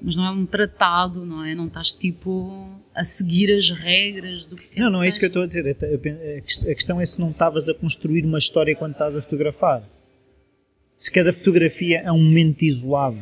mas 0.00 0.16
não 0.16 0.26
é 0.26 0.30
um 0.30 0.46
tratado, 0.46 1.24
não 1.24 1.44
é? 1.44 1.54
Não 1.54 1.66
estás 1.66 1.92
tipo 1.92 2.68
a 2.94 3.04
seguir 3.04 3.52
as 3.52 3.70
regras 3.70 4.46
do 4.46 4.56
que 4.56 4.78
Não, 4.78 4.90
não 4.90 5.02
é 5.02 5.08
isso 5.08 5.18
que 5.18 5.24
eu 5.24 5.28
estou 5.28 5.42
a 5.42 5.46
dizer. 5.46 5.66
A 5.66 6.74
questão 6.74 7.00
é 7.00 7.06
se 7.06 7.20
não 7.20 7.30
estavas 7.30 7.68
a 7.68 7.74
construir 7.74 8.24
uma 8.24 8.38
história 8.38 8.74
quando 8.76 8.92
estás 8.92 9.16
a 9.16 9.22
fotografar. 9.22 9.82
Se 10.96 11.10
cada 11.10 11.32
fotografia 11.32 12.00
é 12.00 12.12
um 12.12 12.22
momento 12.22 12.62
isolado. 12.62 13.18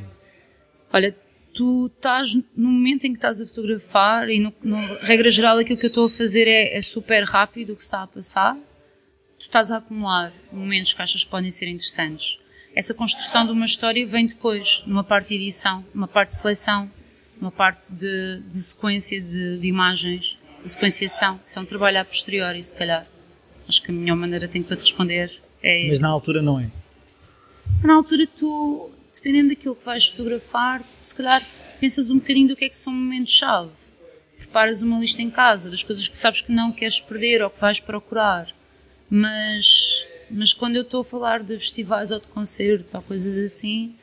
Olha, 0.92 1.16
tu 1.52 1.86
estás 1.86 2.34
no 2.56 2.68
momento 2.68 3.04
em 3.04 3.12
que 3.12 3.18
estás 3.18 3.40
a 3.40 3.46
fotografar 3.46 4.28
e 4.28 4.40
no, 4.40 4.52
no 4.62 4.94
regra 5.00 5.30
geral 5.30 5.58
aquilo 5.58 5.78
que 5.78 5.86
eu 5.86 5.88
estou 5.88 6.06
a 6.06 6.10
fazer 6.10 6.48
é, 6.48 6.76
é, 6.76 6.80
super 6.80 7.24
rápido 7.24 7.72
o 7.72 7.76
que 7.76 7.82
está 7.82 8.02
a 8.02 8.06
passar 8.06 8.54
tu 8.54 9.42
estás 9.42 9.70
a 9.70 9.76
acumular 9.76 10.32
momentos 10.50 10.92
que 10.92 11.02
achas 11.02 11.24
que 11.24 11.30
podem 11.30 11.50
ser 11.50 11.68
interessantes 11.68 12.38
essa 12.74 12.94
construção 12.94 13.44
de 13.46 13.52
uma 13.52 13.66
história 13.66 14.06
vem 14.06 14.26
depois 14.26 14.82
numa 14.86 15.04
parte 15.04 15.28
de 15.28 15.36
edição 15.36 15.84
numa 15.94 16.08
parte 16.08 16.30
de 16.30 16.36
seleção 16.36 16.90
numa 17.40 17.50
parte 17.50 17.92
de, 17.92 18.40
de 18.46 18.62
sequência 18.62 19.20
de, 19.20 19.58
de, 19.58 19.66
imagens 19.66 20.38
de 20.64 20.70
sequenciação 20.70 21.40
isso 21.44 21.58
é 21.58 21.62
um 21.62 21.66
trabalho 21.66 22.00
a 22.00 22.04
posteriori 22.04 22.62
se 22.62 22.74
calhar 22.74 23.06
acho 23.68 23.82
que 23.82 23.90
a 23.90 23.94
melhor 23.94 24.16
maneira 24.16 24.48
tenho 24.48 24.64
para 24.64 24.76
te 24.76 24.80
responder 24.80 25.40
é 25.62 25.88
mas 25.88 26.00
na 26.00 26.08
altura 26.08 26.40
não 26.42 26.60
é 26.60 26.70
na 27.82 27.94
altura 27.94 28.26
tu 28.26 28.92
dependendo 29.12 29.50
daquilo 29.50 29.76
que 29.76 29.84
vais 29.84 30.06
fotografar, 30.06 30.82
se 31.00 31.14
calhar 31.14 31.42
pensas 31.80 32.10
um 32.10 32.18
bocadinho 32.18 32.48
do 32.48 32.56
que 32.56 32.64
é 32.64 32.68
que 32.68 32.76
são 32.76 32.92
momentos-chave. 32.92 33.70
Preparas 34.38 34.82
uma 34.82 34.98
lista 34.98 35.22
em 35.22 35.30
casa 35.30 35.70
das 35.70 35.82
coisas 35.82 36.08
que 36.08 36.16
sabes 36.16 36.40
que 36.40 36.52
não 36.52 36.72
queres 36.72 37.00
perder 37.00 37.42
ou 37.42 37.50
que 37.50 37.60
vais 37.60 37.78
procurar. 37.78 38.52
Mas, 39.08 40.06
mas 40.32 40.52
quando 40.52 40.76
eu 40.76 40.82
estou 40.82 41.00
a 41.00 41.04
falar 41.04 41.42
de 41.42 41.58
festivais 41.58 42.10
ou 42.10 42.20
de 42.20 42.26
concertos 42.28 42.94
ou 42.94 43.02
coisas 43.02 43.38
assim, 43.38 43.94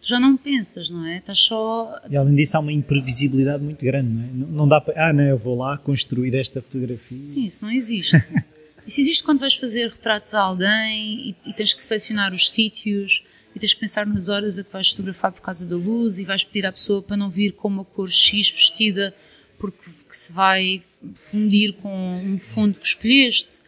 tu 0.00 0.08
já 0.08 0.20
não 0.20 0.36
pensas, 0.36 0.90
não 0.90 1.06
é? 1.06 1.18
Estás 1.18 1.38
só. 1.38 2.00
E 2.10 2.16
além 2.16 2.34
disso, 2.34 2.56
há 2.56 2.60
uma 2.60 2.72
imprevisibilidade 2.72 3.62
muito 3.62 3.84
grande, 3.84 4.08
não 4.08 4.22
é? 4.22 4.26
Não, 4.32 4.46
não 4.48 4.68
dá 4.68 4.80
para. 4.80 5.08
Ah, 5.08 5.12
não, 5.12 5.24
eu 5.24 5.38
vou 5.38 5.56
lá 5.56 5.78
construir 5.78 6.34
esta 6.34 6.60
fotografia. 6.60 7.24
Sim, 7.24 7.44
isso 7.44 7.64
não 7.64 7.72
existe. 7.72 8.16
isso 8.86 9.00
existe 9.00 9.22
quando 9.22 9.38
vais 9.38 9.54
fazer 9.54 9.88
retratos 9.88 10.34
a 10.34 10.40
alguém 10.40 11.30
e, 11.30 11.36
e 11.46 11.52
tens 11.52 11.72
que 11.72 11.80
selecionar 11.80 12.34
os 12.34 12.50
sítios 12.50 13.24
e 13.54 13.58
tens 13.58 13.72
que 13.72 13.80
pensar 13.80 14.06
nas 14.06 14.28
horas 14.28 14.58
a 14.58 14.64
que 14.64 14.72
vais 14.72 14.90
fotografar 14.90 15.32
por 15.32 15.40
causa 15.40 15.66
da 15.66 15.76
luz 15.76 16.18
e 16.18 16.24
vais 16.24 16.44
pedir 16.44 16.66
à 16.66 16.72
pessoa 16.72 17.02
para 17.02 17.16
não 17.16 17.30
vir 17.30 17.52
com 17.52 17.68
uma 17.68 17.84
cor 17.84 18.10
X 18.10 18.50
vestida 18.50 19.14
porque 19.58 19.82
se 20.10 20.32
vai 20.34 20.82
fundir 21.14 21.72
com 21.74 22.22
um 22.22 22.36
fundo 22.36 22.78
que 22.78 22.86
escolheste 22.86 23.60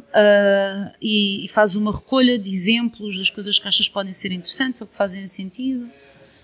uh, 0.00 0.94
e, 1.00 1.44
e 1.44 1.48
fazes 1.48 1.76
uma 1.76 1.94
recolha 1.94 2.38
de 2.38 2.50
exemplos 2.50 3.18
das 3.18 3.30
coisas 3.30 3.58
que 3.58 3.68
achas 3.68 3.88
que 3.88 3.94
podem 3.94 4.12
ser 4.12 4.32
interessantes 4.32 4.80
ou 4.80 4.86
que 4.86 4.94
fazem 4.94 5.26
sentido 5.26 5.88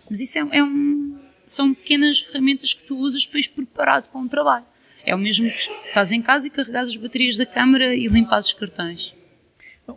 mas 0.09 0.21
isso 0.21 0.38
é, 0.38 0.59
é 0.59 0.62
um, 0.64 1.19
são 1.45 1.75
pequenas 1.75 2.21
ferramentas 2.21 2.73
que 2.73 2.87
tu 2.87 2.97
usas 2.99 3.27
para 3.27 3.40
ir 3.40 3.49
preparado 3.49 4.09
para 4.09 4.21
um 4.21 4.29
trabalho 4.29 4.64
é 5.05 5.14
o 5.14 5.19
mesmo 5.19 5.47
que 5.47 5.87
estás 5.88 6.12
em 6.12 6.23
casa 6.23 6.47
e 6.47 6.51
carregas 6.51 6.88
as 6.88 6.97
baterias 6.97 7.37
da 7.37 7.47
câmara 7.47 7.95
e 7.95 8.07
limpas 8.07 8.47
os 8.47 8.53
cartões 8.53 9.14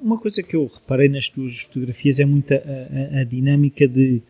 uma 0.01 0.19
coisa 0.19 0.43
que 0.43 0.55
eu 0.55 0.67
reparei 0.67 1.09
nas 1.09 1.29
tuas 1.29 1.61
fotografias 1.61 2.19
é 2.19 2.25
muito 2.25 2.53
a, 2.53 2.57
a, 2.57 3.21
a 3.21 3.23
dinâmica 3.23 3.87
de 3.87 4.21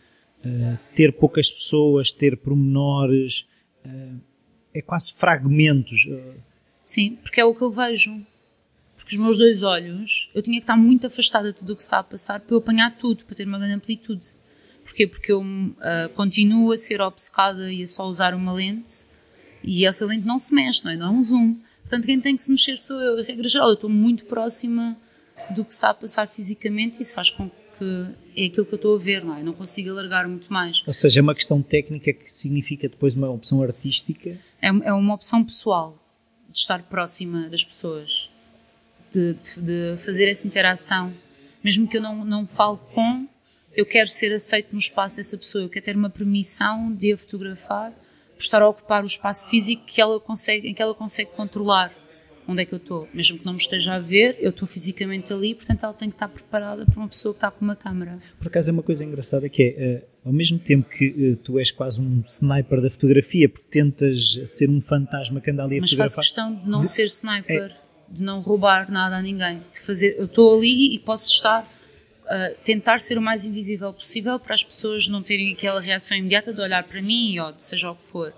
uh, 0.46 0.80
ter 0.96 1.12
poucas 1.14 1.50
pessoas, 1.50 2.12
ter 2.12 2.38
pormenores, 2.38 3.46
uh, 3.86 4.20
é 4.74 4.82
quase 4.82 5.14
fragmentos. 5.14 6.08
Sim, 6.84 7.18
porque 7.22 7.42
é 7.42 7.46
o 7.46 7.54
que 7.54 7.62
eu 7.62 7.70
vejo. 7.70 8.26
Porque 9.10 9.16
os 9.16 9.24
meus 9.24 9.38
dois 9.40 9.64
olhos, 9.64 10.30
eu 10.36 10.42
tinha 10.44 10.58
que 10.58 10.64
estar 10.64 10.78
muito 10.78 11.08
afastada 11.08 11.52
de 11.52 11.58
tudo 11.58 11.74
o 11.74 11.76
que 11.76 11.82
está 11.82 11.98
a 11.98 12.04
passar 12.04 12.42
para 12.42 12.54
eu 12.54 12.60
apanhar 12.60 12.96
tudo, 12.96 13.26
para 13.26 13.36
ter 13.36 13.48
uma 13.48 13.58
grande 13.58 13.74
amplitude. 13.74 14.24
Porquê? 14.84 15.08
Porque 15.08 15.32
eu 15.32 15.42
uh, 15.42 16.10
continuo 16.14 16.72
a 16.72 16.78
ser 16.78 17.02
obcecada 17.02 17.74
e 17.74 17.82
a 17.82 17.88
só 17.88 18.06
usar 18.06 18.36
uma 18.36 18.54
lente 18.54 19.06
e 19.64 19.84
essa 19.84 20.06
lente 20.06 20.28
não 20.28 20.38
se 20.38 20.54
mexe, 20.54 20.86
não 20.86 20.92
é? 20.92 20.96
Não 20.96 21.08
é 21.08 21.10
um 21.10 21.24
zoom. 21.24 21.56
Portanto, 21.82 22.06
quem 22.06 22.22
tem 22.22 22.36
que 22.36 22.44
se 22.44 22.52
mexer 22.52 22.78
sou 22.78 23.02
eu. 23.02 23.20
Em 23.20 23.24
regra 23.24 23.50
geral, 23.50 23.70
eu 23.70 23.74
estou 23.74 23.90
muito 23.90 24.26
próxima 24.26 24.96
do 25.56 25.66
que 25.66 25.74
está 25.74 25.90
a 25.90 25.94
passar 25.96 26.28
fisicamente 26.28 27.00
e 27.00 27.02
isso 27.02 27.16
faz 27.16 27.32
com 27.32 27.50
que 27.50 28.06
é 28.36 28.46
aquilo 28.46 28.68
que 28.68 28.74
eu 28.74 28.76
estou 28.76 28.96
a 28.96 29.00
ver, 29.00 29.26
não 29.26 29.36
é? 29.36 29.42
Não 29.42 29.54
consigo 29.54 29.90
alargar 29.90 30.30
muito 30.30 30.54
mais. 30.54 30.84
Ou 30.86 30.94
seja, 30.94 31.20
é 31.20 31.24
uma 31.24 31.34
questão 31.34 31.64
técnica 31.64 32.14
que 32.14 32.32
significa 32.32 32.88
depois 32.88 33.16
uma 33.16 33.32
opção 33.32 33.64
artística? 33.64 34.38
É, 34.62 34.68
é 34.68 34.94
uma 34.94 35.16
opção 35.16 35.44
pessoal, 35.44 35.98
de 36.48 36.60
estar 36.60 36.84
próxima 36.84 37.50
das 37.50 37.64
pessoas, 37.64 38.30
de, 39.12 39.34
de, 39.34 39.62
de 39.62 39.98
fazer 39.98 40.30
essa 40.30 40.48
interação. 40.48 41.14
Mesmo 41.64 41.88
que 41.88 41.98
eu 41.98 42.02
não, 42.02 42.24
não 42.24 42.46
fale 42.46 42.78
com, 42.94 43.28
eu 43.76 43.86
quero 43.86 44.10
ser 44.10 44.34
aceito 44.34 44.74
no 44.74 44.80
espaço 44.80 45.18
dessa 45.18 45.38
pessoa, 45.38 45.64
eu 45.64 45.70
quero 45.70 45.86
ter 45.86 45.96
uma 45.96 46.10
permissão 46.10 46.94
de 46.94 47.12
a 47.12 47.18
fotografar 47.18 47.92
por 48.36 48.42
estar 48.42 48.62
a 48.62 48.70
ocupar 48.70 49.04
o 49.04 49.08
espaço 49.08 49.50
físico 49.50 49.84
que 49.86 50.00
ela 50.00 50.20
consegue, 50.20 50.70
em 50.70 50.74
que 50.74 50.82
ela 50.82 50.96
consegue 50.96 51.32
controlar 51.32 51.94
onde 52.50 52.64
é 52.64 52.66
que 52.66 52.74
eu 52.74 52.78
estou. 52.78 53.08
Mesmo 53.14 53.38
que 53.38 53.46
não 53.46 53.54
me 53.54 53.60
esteja 53.60 53.96
a 53.96 54.00
ver, 54.00 54.38
eu 54.40 54.50
estou 54.50 54.68
fisicamente 54.68 55.32
ali, 55.32 55.54
portanto 55.54 55.84
ela 55.84 55.94
tem 55.94 56.10
que 56.10 56.16
estar 56.16 56.28
preparada 56.28 56.86
para 56.86 56.98
uma 56.98 57.08
pessoa 57.08 57.34
que 57.34 57.38
está 57.38 57.52
com 57.52 57.64
uma 57.64 57.76
câmera. 57.76 58.18
Por 58.40 58.48
acaso 58.48 58.72
é 58.72 58.74
uma 58.74 58.82
coisa 58.82 59.06
engraçada 59.06 59.48
que 59.48 59.76
é, 59.78 60.04
uh, 60.26 60.28
ao 60.30 60.34
mesmo 60.34 60.58
tempo 60.58 60.90
que 60.90 61.34
uh, 61.34 61.36
tu 61.38 61.60
és 61.60 61.70
quase 61.70 62.02
um 62.02 62.22
sniper 62.22 62.82
da 62.82 62.90
fotografia, 62.90 63.48
porque 63.48 63.68
tentas 63.70 64.40
ser 64.48 64.70
um 64.70 64.82
fantasma 64.82 65.40
que 65.40 65.52
anda 65.52 65.64
ali 65.64 65.78
a 65.78 65.82
Mas 65.82 65.92
fotografar. 65.92 66.18
Mas 66.18 66.28
faço 66.28 66.28
questão 66.28 66.56
de 66.56 66.70
não 66.70 66.82
de... 66.82 66.88
ser 66.88 67.06
sniper, 67.06 67.72
é... 67.72 67.89
de 68.12 68.24
não 68.24 68.40
roubar 68.40 68.92
nada 68.92 69.18
a 69.18 69.22
ninguém. 69.22 69.62
De 69.72 69.80
fazer, 69.82 70.16
eu 70.18 70.26
estou 70.26 70.58
ali 70.58 70.96
e 70.96 71.00
posso 71.00 71.30
estar 71.30 71.64
uh, 72.30 72.56
tentar 72.64 73.00
ser 73.00 73.18
o 73.18 73.22
mais 73.22 73.46
invisível 73.46 73.92
possível 73.94 74.40
para 74.40 74.54
as 74.54 74.64
pessoas 74.64 75.08
não 75.08 75.22
terem 75.22 75.54
aquela 75.54 75.82
reação 75.82 76.16
imediata 76.16 76.54
de 76.54 76.62
olhar 76.62 76.84
para 76.84 77.02
mim 77.02 77.40
ou 77.40 77.52
de 77.52 77.62
seja 77.62 77.92
o 77.92 77.96
que 77.96 78.04
for. 78.04 78.34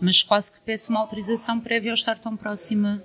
Mas 0.00 0.22
quase 0.22 0.52
que 0.52 0.64
peço 0.64 0.90
uma 0.90 1.00
autorização 1.00 1.60
prévia 1.60 1.92
ao 1.92 1.94
estar 1.94 2.18
tão 2.18 2.36
próxima 2.36 3.02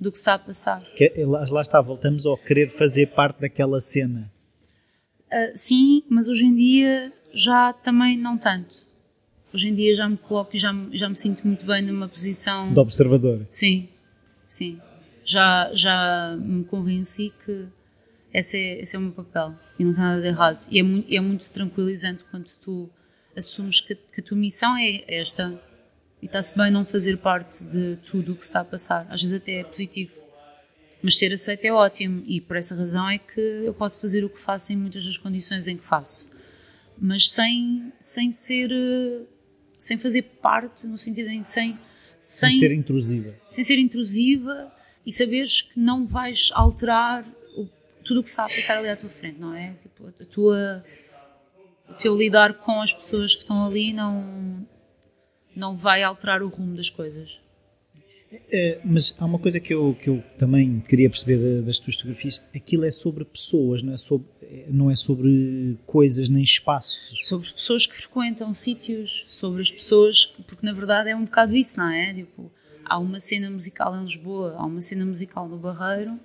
do 0.00 0.10
que 0.10 0.18
está 0.18 0.34
a 0.34 0.38
passar. 0.38 0.82
Que, 0.96 1.12
é, 1.14 1.24
lá, 1.24 1.46
lá, 1.48 1.62
está, 1.62 1.80
voltamos 1.80 2.26
ao 2.26 2.36
querer 2.36 2.68
fazer 2.68 3.06
parte 3.08 3.40
daquela 3.40 3.80
cena. 3.80 4.30
Uh, 5.26 5.56
sim, 5.56 6.02
mas 6.08 6.28
hoje 6.28 6.44
em 6.44 6.54
dia 6.54 7.12
já 7.32 7.72
também 7.72 8.16
não 8.18 8.36
tanto. 8.36 8.84
Hoje 9.52 9.68
em 9.68 9.74
dia 9.74 9.94
já 9.94 10.08
me 10.08 10.16
coloco 10.16 10.56
e 10.56 10.58
já, 10.58 10.74
já 10.92 11.08
me 11.08 11.16
sinto 11.16 11.46
muito 11.46 11.64
bem 11.64 11.80
numa 11.82 12.08
posição. 12.08 12.72
De 12.72 12.80
observador. 12.80 13.46
Sim, 13.48 13.88
sim. 14.48 14.80
Já, 15.24 15.70
já 15.72 16.36
me 16.38 16.64
convenci 16.64 17.32
que 17.44 17.66
esse 18.32 18.58
é, 18.58 18.80
esse 18.80 18.96
é 18.96 18.98
o 18.98 19.02
meu 19.02 19.12
papel 19.12 19.54
e 19.78 19.84
não 19.84 19.92
tem 19.92 20.00
nada 20.00 20.20
de 20.20 20.26
errado. 20.26 20.66
E 20.70 20.78
é 20.78 20.82
muito, 20.82 21.14
é 21.14 21.20
muito 21.20 21.50
tranquilizante 21.50 22.24
quando 22.24 22.46
tu 22.62 22.90
assumes 23.36 23.80
que, 23.80 23.94
que 23.94 24.20
a 24.20 24.24
tua 24.24 24.36
missão 24.36 24.76
é 24.76 25.04
esta 25.06 25.60
e 26.20 26.26
está-se 26.26 26.56
bem 26.56 26.70
não 26.70 26.84
fazer 26.84 27.18
parte 27.18 27.64
de 27.64 27.96
tudo 27.96 28.32
o 28.32 28.36
que 28.36 28.42
está 28.42 28.60
a 28.60 28.64
passar. 28.64 29.06
Às 29.08 29.20
vezes 29.20 29.40
até 29.40 29.60
é 29.60 29.64
positivo. 29.64 30.20
Mas 31.00 31.18
ser 31.18 31.32
aceito 31.32 31.64
é 31.66 31.72
ótimo 31.72 32.24
e 32.26 32.40
por 32.40 32.56
essa 32.56 32.74
razão 32.74 33.08
é 33.08 33.18
que 33.18 33.40
eu 33.40 33.74
posso 33.74 34.00
fazer 34.00 34.24
o 34.24 34.30
que 34.30 34.38
faço 34.38 34.72
em 34.72 34.76
muitas 34.76 35.04
das 35.04 35.18
condições 35.18 35.66
em 35.66 35.76
que 35.76 35.84
faço. 35.84 36.32
Mas 36.98 37.30
sem, 37.30 37.92
sem 38.00 38.32
ser. 38.32 38.70
sem 39.78 39.98
fazer 39.98 40.22
parte, 40.22 40.86
no 40.86 40.96
sentido 40.96 41.28
em 41.28 41.44
sem, 41.44 41.78
sem. 41.96 42.50
Sem 42.50 42.58
ser 42.58 42.72
intrusiva. 42.72 43.34
Sem 43.50 43.62
ser 43.62 43.78
intrusiva 43.78 44.72
e 45.06 45.12
saberes 45.12 45.62
que 45.62 45.78
não 45.78 46.04
vais 46.04 46.50
alterar 46.54 47.24
o, 47.56 47.68
tudo 48.04 48.20
o 48.20 48.22
que 48.22 48.28
está 48.28 48.44
a 48.44 48.48
passar 48.48 48.78
ali 48.78 48.88
à 48.88 48.96
tua 48.96 49.08
frente, 49.08 49.38
não 49.38 49.54
é? 49.54 49.74
Tipo, 49.74 50.06
a 50.08 50.24
tua. 50.24 50.84
O 51.88 51.94
teu 51.94 52.16
lidar 52.16 52.54
com 52.54 52.80
as 52.80 52.92
pessoas 52.92 53.34
que 53.34 53.42
estão 53.42 53.66
ali 53.66 53.92
não, 53.92 54.66
não 55.54 55.74
vai 55.74 56.02
alterar 56.02 56.42
o 56.42 56.48
rumo 56.48 56.74
das 56.74 56.88
coisas. 56.88 57.40
É, 58.50 58.80
mas 58.84 59.16
há 59.20 59.24
uma 59.24 59.38
coisa 59.38 59.60
que 59.60 59.72
eu, 59.72 59.96
que 60.00 60.08
eu 60.08 60.22
também 60.38 60.80
queria 60.80 61.08
perceber 61.08 61.62
das 61.62 61.78
tuas 61.78 61.96
fotografias: 61.96 62.44
aquilo 62.54 62.84
é 62.84 62.90
sobre 62.90 63.24
pessoas, 63.24 63.82
não 63.82 63.92
é 63.92 63.96
sobre, 63.96 64.26
não 64.68 64.90
é 64.90 64.96
sobre 64.96 65.78
coisas 65.86 66.28
nem 66.28 66.42
espaços. 66.42 67.26
Sobre 67.26 67.50
pessoas 67.50 67.86
que 67.86 67.94
frequentam 67.94 68.52
sítios, 68.52 69.26
sobre 69.28 69.62
as 69.62 69.70
pessoas, 69.70 70.26
porque 70.46 70.64
na 70.64 70.72
verdade 70.72 71.10
é 71.10 71.16
um 71.16 71.24
bocado 71.24 71.54
isso, 71.54 71.78
não 71.78 71.90
é? 71.90 72.14
Tipo, 72.14 72.50
há 72.84 72.98
uma 72.98 73.18
cena 73.20 73.50
musical 73.50 73.96
em 73.96 74.02
Lisboa, 74.02 74.54
há 74.56 74.64
uma 74.64 74.80
cena 74.80 75.04
musical 75.04 75.48
no 75.48 75.56
Barreiro, 75.56 76.18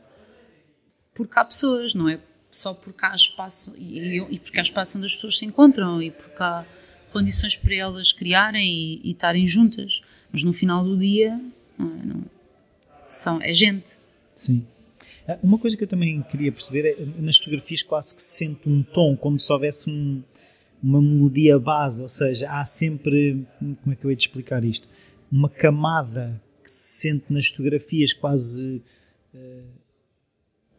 porque 1.13 1.37
há 1.37 1.45
pessoas, 1.45 1.93
não 1.93 2.07
é? 2.07 2.19
Só 2.49 2.73
porque 2.73 3.05
há 3.05 3.13
espaço, 3.13 3.75
e, 3.77 4.19
e 4.19 4.39
porque 4.39 4.57
há 4.57 4.61
espaço 4.61 4.97
onde 4.97 5.07
as 5.07 5.15
pessoas 5.15 5.37
se 5.37 5.45
encontram, 5.45 6.01
e 6.01 6.11
porque 6.11 6.41
há 6.41 6.65
condições 7.11 7.55
para 7.55 7.75
elas 7.75 8.11
criarem 8.11 9.01
e, 9.03 9.11
estarem 9.11 9.45
juntas. 9.45 10.01
Mas 10.31 10.43
no 10.43 10.53
final 10.53 10.83
do 10.83 10.97
dia, 10.97 11.39
não 11.77 11.87
é, 11.87 12.05
não, 12.05 12.23
são, 13.09 13.41
é 13.41 13.53
gente. 13.53 13.97
Sim. 14.35 14.65
Ah, 15.27 15.37
uma 15.43 15.57
coisa 15.57 15.75
que 15.75 15.83
eu 15.83 15.87
também 15.87 16.21
queria 16.23 16.51
perceber 16.51 16.89
é, 16.89 17.21
nas 17.21 17.37
fotografias 17.37 17.83
quase 17.83 18.15
que 18.15 18.21
se 18.21 18.37
sente 18.37 18.67
um 18.67 18.83
tom, 18.83 19.15
como 19.17 19.39
se 19.39 19.51
houvesse 19.51 19.89
um, 19.89 20.23
uma 20.81 21.01
melodia 21.01 21.59
base, 21.59 22.01
ou 22.01 22.09
seja, 22.09 22.49
há 22.49 22.65
sempre, 22.65 23.45
como 23.59 23.93
é 23.93 23.95
que 23.95 24.05
eu 24.05 24.11
ia 24.11 24.17
te 24.17 24.27
explicar 24.27 24.63
isto? 24.63 24.87
Uma 25.31 25.49
camada 25.49 26.41
que 26.69 26.75
se 26.75 27.01
sente 27.01 27.25
nas 27.29 27.47
fotografias, 27.47 28.13
quase 28.13 28.83
uh, 29.33 29.63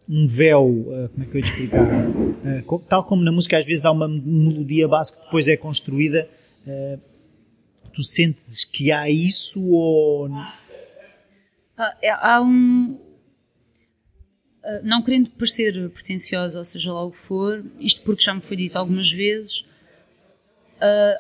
um 0.08 0.24
véu, 0.26 0.66
uh, 0.66 1.08
como 1.08 1.24
é 1.24 1.26
que 1.26 1.36
eu 1.36 1.40
ia 1.40 1.42
te 1.42 1.50
explicar? 1.50 1.84
Uh, 2.08 2.78
tal 2.88 3.04
como 3.04 3.24
na 3.24 3.32
música 3.32 3.58
às 3.58 3.66
vezes 3.66 3.84
há 3.84 3.90
uma 3.90 4.08
melodia 4.08 4.86
base 4.86 5.18
que 5.18 5.24
depois 5.24 5.48
é 5.48 5.56
construída, 5.56 6.28
tu 7.92 8.02
sentes 8.02 8.64
que 8.64 8.92
há 8.92 9.10
isso 9.10 9.66
ou... 9.66 10.30
É, 12.00 12.10
há 12.10 12.40
um... 12.40 12.96
Não 14.84 15.02
querendo 15.02 15.30
parecer 15.30 15.90
pretenciosa, 15.90 16.58
ou 16.58 16.64
seja 16.64 16.92
lá 16.92 17.02
o 17.02 17.10
que 17.10 17.16
for, 17.16 17.64
isto 17.80 18.02
porque 18.02 18.22
já 18.22 18.34
me 18.34 18.40
foi 18.40 18.56
dito 18.56 18.76
algumas 18.76 19.10
vezes, 19.10 19.66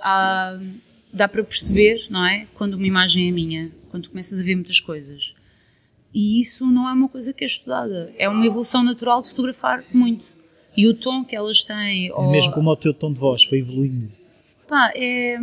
há, 0.02 0.60
dá 1.12 1.26
para 1.26 1.42
perceber, 1.42 1.98
não 2.10 2.24
é? 2.24 2.46
Quando 2.54 2.74
uma 2.74 2.86
imagem 2.86 3.28
é 3.28 3.32
minha, 3.32 3.72
quando 3.90 4.08
começas 4.08 4.40
a 4.40 4.42
ver 4.42 4.54
muitas 4.54 4.80
coisas 4.80 5.34
e 6.14 6.40
isso 6.40 6.66
não 6.66 6.88
é 6.88 6.92
uma 6.92 7.08
coisa 7.08 7.32
que 7.32 7.44
é 7.44 7.46
estudada. 7.46 8.12
É 8.18 8.28
uma 8.28 8.44
evolução 8.44 8.82
natural 8.82 9.22
de 9.22 9.28
fotografar 9.28 9.84
muito. 9.92 10.26
E 10.76 10.86
o 10.86 10.94
tom 10.94 11.24
que 11.24 11.34
elas 11.34 11.62
têm. 11.62 12.08
É 12.08 12.14
ou... 12.14 12.30
mesmo 12.30 12.52
como 12.52 12.70
o 12.70 12.76
teu 12.76 12.92
tom 12.92 13.12
de 13.12 13.20
voz, 13.20 13.44
foi 13.44 13.58
evoluindo. 13.58 14.12
Pá, 14.68 14.92
é, 14.94 15.36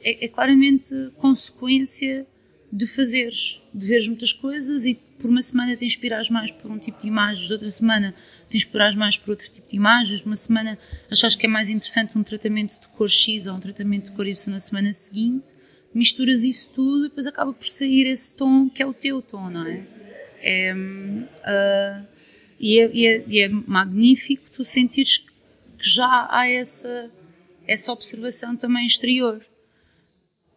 é, 0.00 0.24
é, 0.24 0.28
claramente 0.28 0.94
consequência 1.16 2.26
de 2.72 2.86
fazeres, 2.86 3.62
de 3.74 3.86
veres 3.86 4.06
muitas 4.06 4.32
coisas 4.32 4.84
e 4.84 4.94
por 5.18 5.28
uma 5.28 5.42
semana 5.42 5.76
te 5.76 5.84
inspirares 5.84 6.30
mais 6.30 6.52
por 6.52 6.70
um 6.70 6.78
tipo 6.78 7.00
de 7.00 7.08
imagens, 7.08 7.50
outra 7.50 7.68
semana 7.68 8.14
te 8.48 8.56
inspirares 8.56 8.94
mais 8.94 9.16
por 9.16 9.30
outro 9.30 9.50
tipo 9.50 9.66
de 9.66 9.76
imagens, 9.76 10.22
uma 10.22 10.36
semana 10.36 10.78
achas 11.10 11.34
que 11.34 11.46
é 11.46 11.48
mais 11.48 11.68
interessante 11.68 12.16
um 12.16 12.22
tratamento 12.22 12.78
de 12.78 12.88
cor 12.90 13.08
X 13.08 13.46
ou 13.46 13.54
um 13.54 13.60
tratamento 13.60 14.04
de 14.04 14.12
cor 14.12 14.26
Y 14.26 14.52
na 14.52 14.60
semana 14.60 14.92
seguinte 14.92 15.54
misturas 15.94 16.44
isso 16.44 16.72
tudo 16.74 17.06
e 17.06 17.08
depois 17.08 17.26
acaba 17.26 17.52
por 17.52 17.66
sair 17.66 18.06
esse 18.06 18.36
tom 18.36 18.68
que 18.68 18.82
é 18.82 18.86
o 18.86 18.94
teu 18.94 19.20
tom, 19.20 19.50
não 19.50 19.66
é? 19.66 19.86
é 20.42 20.74
uh, 20.74 22.06
e, 22.58 22.78
é, 22.78 22.90
e, 22.92 23.06
é, 23.06 23.24
e 23.26 23.40
é 23.40 23.48
magnífico 23.48 24.50
tu 24.50 24.62
sentires 24.62 25.18
que 25.78 25.88
já 25.88 26.28
há 26.30 26.48
essa, 26.48 27.10
essa 27.66 27.92
observação 27.92 28.56
também 28.56 28.86
exterior. 28.86 29.44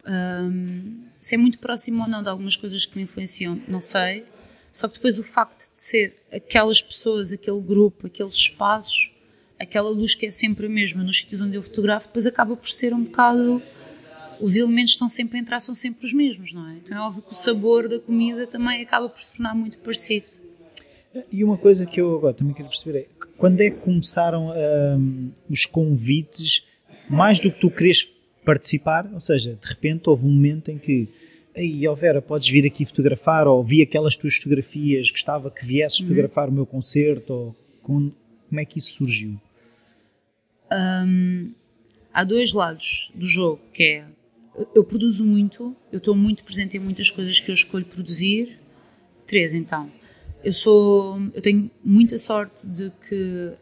Um, 0.05 1.05
se 1.17 1.35
é 1.35 1.37
muito 1.37 1.59
próximo 1.59 2.03
ou 2.03 2.09
não 2.09 2.21
de 2.21 2.27
algumas 2.27 2.57
coisas 2.57 2.85
que 2.85 2.97
me 2.97 3.03
influenciam, 3.03 3.61
não 3.67 3.79
sei. 3.79 4.25
Só 4.69 4.89
que 4.89 4.95
depois 4.95 5.17
o 5.17 5.23
facto 5.23 5.71
de 5.71 5.79
ser 5.79 6.17
aquelas 6.31 6.81
pessoas, 6.81 7.31
aquele 7.31 7.61
grupo, 7.61 8.07
aqueles 8.07 8.33
espaços, 8.33 9.15
aquela 9.57 9.89
luz 9.89 10.13
que 10.13 10.25
é 10.25 10.31
sempre 10.31 10.65
a 10.65 10.69
mesma 10.69 11.03
nos 11.03 11.19
sítios 11.19 11.39
onde 11.39 11.55
eu 11.55 11.61
fotografo, 11.61 12.07
depois 12.07 12.25
acaba 12.25 12.57
por 12.57 12.69
ser 12.69 12.93
um 12.93 13.03
bocado 13.03 13.61
os 14.43 14.57
elementos 14.57 14.91
estão 14.91 15.07
sempre 15.07 15.37
a 15.37 15.41
entrar, 15.41 15.61
são 15.61 15.73
sempre 15.73 16.05
os 16.05 16.13
mesmos, 16.13 16.51
não 16.51 16.69
é? 16.69 16.73
Então 16.75 16.97
é 16.97 16.99
óbvio 16.99 17.21
que 17.21 17.31
o 17.31 17.35
sabor 17.35 17.87
da 17.87 17.97
comida 17.97 18.45
também 18.45 18.81
acaba 18.81 19.07
por 19.07 19.17
se 19.21 19.37
tornar 19.37 19.55
muito 19.55 19.77
parecido. 19.77 20.25
E 21.31 21.45
uma 21.45 21.57
coisa 21.57 21.85
que 21.85 22.01
eu 22.01 22.13
agora 22.13 22.33
também 22.33 22.53
quero 22.53 22.67
perceber 22.67 22.99
é 22.99 23.07
quando 23.37 23.61
é 23.61 23.69
que 23.69 23.77
começaram 23.77 24.51
um, 24.51 25.31
os 25.49 25.65
convites, 25.65 26.65
mais 27.09 27.39
do 27.39 27.51
que 27.51 27.61
tu 27.61 27.71
queres 27.71 28.13
participar, 28.43 29.09
ou 29.13 29.19
seja, 29.19 29.57
de 29.61 29.65
repente 29.65 30.09
houve 30.09 30.25
um 30.25 30.31
momento 30.31 30.69
em 30.69 30.77
que 30.77 31.07
Ei, 31.55 31.87
oh 31.87 31.95
Vera, 31.95 32.21
podes 32.21 32.49
vir 32.49 32.65
aqui 32.65 32.83
fotografar, 32.83 33.47
ou 33.47 33.63
vi 33.63 33.81
aquelas 33.81 34.17
tuas 34.17 34.35
fotografias, 34.35 35.09
gostava 35.09 35.49
que 35.51 35.65
viesses 35.65 35.99
uhum. 35.99 36.07
fotografar 36.07 36.49
o 36.49 36.51
meu 36.51 36.65
concerto, 36.65 37.31
ou 37.31 37.55
como, 37.81 38.13
como 38.49 38.59
é 38.59 38.65
que 38.65 38.79
isso 38.79 38.93
surgiu? 38.95 39.39
Um, 40.71 41.53
há 42.11 42.23
dois 42.23 42.53
lados 42.53 43.11
do 43.13 43.27
jogo, 43.27 43.61
que 43.71 43.83
é 43.83 44.05
eu 44.73 44.83
produzo 44.83 45.25
muito, 45.25 45.75
eu 45.91 45.97
estou 45.97 46.15
muito 46.15 46.43
presente 46.43 46.77
em 46.77 46.79
muitas 46.79 47.09
coisas 47.09 47.39
que 47.39 47.49
eu 47.49 47.55
escolho 47.55 47.85
produzir. 47.85 48.59
Três, 49.25 49.53
então. 49.53 49.91
Eu 50.43 50.51
sou, 50.51 51.19
eu 51.33 51.41
tenho 51.41 51.71
muita 51.83 52.17
sorte 52.17 52.67
de 52.67 52.91
que 53.07 53.53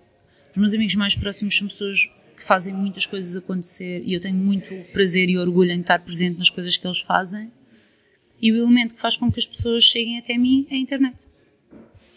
os 0.52 0.58
meus 0.58 0.74
amigos 0.74 0.96
mais 0.96 1.16
próximos 1.16 1.58
são 1.58 1.68
pessoas 1.68 2.10
que 2.36 2.44
fazem 2.44 2.74
muitas 2.74 3.06
coisas 3.06 3.38
acontecer 3.38 4.02
e 4.04 4.14
eu 4.14 4.20
tenho 4.20 4.36
muito 4.36 4.74
prazer 4.92 5.30
e 5.30 5.38
orgulho 5.38 5.72
em 5.72 5.82
estar 5.82 6.00
presente 6.00 6.40
nas 6.40 6.50
coisas 6.50 6.76
que 6.76 6.86
eles 6.86 7.00
fazem. 7.00 7.52
E 8.42 8.52
o 8.52 8.58
elemento 8.58 8.96
que 8.96 9.00
faz 9.00 9.16
com 9.16 9.32
que 9.32 9.40
as 9.40 9.46
pessoas 9.46 9.84
cheguem 9.84 10.18
até 10.18 10.38
mim 10.38 10.66
é 10.70 10.76
a 10.76 10.78
internet. 10.78 11.26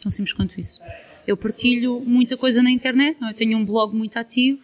Tão 0.00 0.10
simples 0.10 0.32
quanto 0.32 0.58
isso. 0.58 0.80
Eu 1.26 1.36
partilho 1.36 2.00
muita 2.00 2.36
coisa 2.36 2.62
na 2.62 2.70
internet? 2.70 3.22
É? 3.22 3.30
eu 3.30 3.34
tenho 3.34 3.58
um 3.58 3.64
blog 3.64 3.94
muito 3.94 4.18
ativo, 4.18 4.62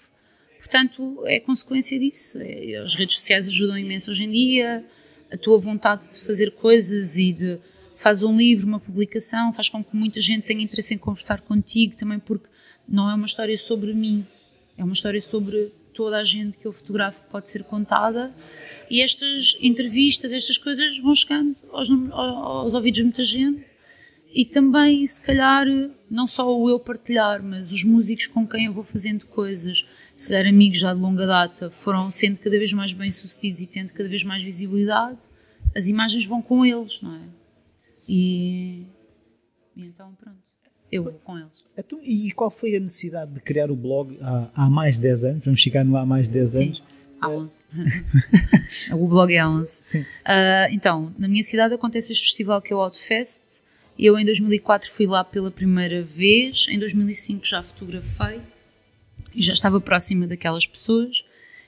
portanto 0.60 1.22
é 1.26 1.40
consequência 1.40 1.98
disso. 1.98 2.38
É, 2.40 2.76
as 2.76 2.94
redes 2.94 3.16
sociais 3.16 3.48
ajudam 3.48 3.78
imenso 3.78 4.10
hoje 4.10 4.24
em 4.24 4.30
dia, 4.30 4.84
a 5.32 5.36
tua 5.36 5.58
vontade 5.58 6.10
de 6.10 6.20
fazer 6.20 6.50
coisas 6.52 7.16
e 7.16 7.32
de 7.32 7.58
faz 7.96 8.22
um 8.22 8.36
livro, 8.36 8.66
uma 8.66 8.80
publicação, 8.80 9.52
faz 9.52 9.68
com 9.68 9.82
que 9.82 9.96
muita 9.96 10.20
gente 10.20 10.44
tenha 10.44 10.62
interesse 10.62 10.94
em 10.94 10.98
conversar 10.98 11.40
contigo, 11.40 11.96
também 11.96 12.18
porque 12.18 12.48
não 12.86 13.10
é 13.10 13.14
uma 13.14 13.26
história 13.26 13.56
sobre 13.56 13.92
mim, 13.94 14.26
é 14.76 14.84
uma 14.84 14.92
história 14.92 15.20
sobre 15.20 15.72
toda 15.94 16.18
a 16.18 16.24
gente 16.24 16.56
que 16.56 16.66
eu 16.66 16.72
fotografo 16.72 17.20
que 17.22 17.30
pode 17.30 17.46
ser 17.46 17.64
contada. 17.64 18.34
E 18.88 19.02
estas 19.02 19.56
entrevistas, 19.60 20.32
estas 20.32 20.58
coisas 20.58 20.98
vão 20.98 21.14
chegando 21.14 21.56
aos, 21.72 21.90
aos 21.90 22.74
ouvidos 22.74 22.98
de 22.98 23.04
muita 23.04 23.22
gente. 23.22 23.70
E 24.32 24.44
também, 24.44 25.06
se 25.06 25.22
calhar, 25.24 25.66
não 26.10 26.26
só 26.26 26.56
o 26.56 26.68
eu 26.68 26.78
partilhar, 26.78 27.42
mas 27.42 27.72
os 27.72 27.84
músicos 27.84 28.28
com 28.28 28.46
quem 28.46 28.66
eu 28.66 28.72
vou 28.72 28.82
fazendo 28.82 29.26
coisas, 29.26 29.86
se 30.20 30.28
calhar 30.28 30.46
amigos 30.46 30.78
já 30.78 30.92
de 30.92 31.00
longa 31.00 31.26
data, 31.26 31.70
foram 31.70 32.10
sendo 32.10 32.38
cada 32.38 32.58
vez 32.58 32.72
mais 32.72 32.92
bem-sucedidos 32.92 33.60
e 33.60 33.66
tendo 33.66 33.92
cada 33.92 34.08
vez 34.08 34.22
mais 34.22 34.42
visibilidade, 34.42 35.26
as 35.74 35.88
imagens 35.88 36.26
vão 36.26 36.42
com 36.42 36.64
eles, 36.64 37.00
não 37.00 37.16
é? 37.16 37.20
E, 38.06 38.86
e 39.74 39.84
então, 39.84 40.14
pronto, 40.20 40.36
eu 40.92 41.04
vou 41.04 41.12
com 41.24 41.38
eles. 41.38 41.64
Então, 41.76 41.98
e 42.02 42.30
qual 42.32 42.50
foi 42.50 42.76
a 42.76 42.80
necessidade 42.80 43.32
de 43.32 43.40
criar 43.40 43.70
o 43.70 43.76
blog 43.76 44.18
há, 44.20 44.50
há 44.54 44.70
mais 44.70 44.96
de 44.96 45.02
10 45.02 45.24
anos? 45.24 45.44
Vamos 45.44 45.60
chegar 45.60 45.84
no 45.84 45.96
há 45.96 46.04
mais 46.04 46.26
de 46.26 46.34
10 46.34 46.50
Sim. 46.50 46.64
anos. 46.64 46.82
Há 47.20 47.28
11. 47.28 47.62
o 48.92 49.08
blog 49.08 49.32
é 49.32 49.38
há 49.38 49.48
11. 49.48 49.70
Sim. 49.70 50.00
Uh, 50.00 50.04
então, 50.72 51.14
na 51.18 51.28
minha 51.28 51.42
cidade 51.42 51.72
acontece 51.72 52.12
este 52.12 52.24
festival 52.24 52.60
que 52.60 52.72
é 52.72 52.76
o 52.76 52.80
Outfest, 52.80 53.62
eu 53.98 54.18
em 54.18 54.24
2004 54.24 54.90
fui 54.90 55.06
lá 55.06 55.24
pela 55.24 55.50
primeira 55.50 56.02
vez, 56.02 56.66
em 56.68 56.78
2005 56.78 57.46
já 57.46 57.62
fotografei 57.62 58.40
e 59.34 59.42
já 59.42 59.52
estava 59.52 59.80
próxima 59.80 60.26
daquelas 60.26 60.66
pessoas. 60.66 61.24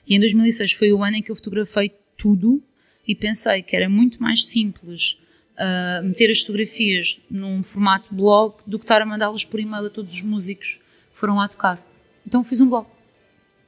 E 0.07 0.15
em 0.15 0.19
2006 0.19 0.73
foi 0.73 0.91
o 0.91 1.03
ano 1.03 1.17
em 1.17 1.21
que 1.21 1.31
eu 1.31 1.35
fotografei 1.35 1.93
tudo 2.17 2.61
e 3.07 3.15
pensei 3.15 3.61
que 3.61 3.75
era 3.75 3.89
muito 3.89 4.21
mais 4.21 4.45
simples 4.45 5.19
uh, 5.53 6.03
meter 6.03 6.29
as 6.29 6.41
fotografias 6.41 7.21
num 7.29 7.61
formato 7.63 8.13
blog 8.13 8.55
do 8.65 8.77
que 8.77 8.85
estar 8.85 9.01
a 9.01 9.05
mandá-las 9.05 9.45
por 9.45 9.59
e-mail 9.59 9.85
a 9.85 9.89
todos 9.89 10.13
os 10.13 10.21
músicos 10.21 10.79
que 11.11 11.17
foram 11.17 11.35
lá 11.35 11.47
tocar. 11.47 11.83
Então 12.25 12.43
fiz 12.43 12.59
um 12.61 12.69
blog. 12.69 12.87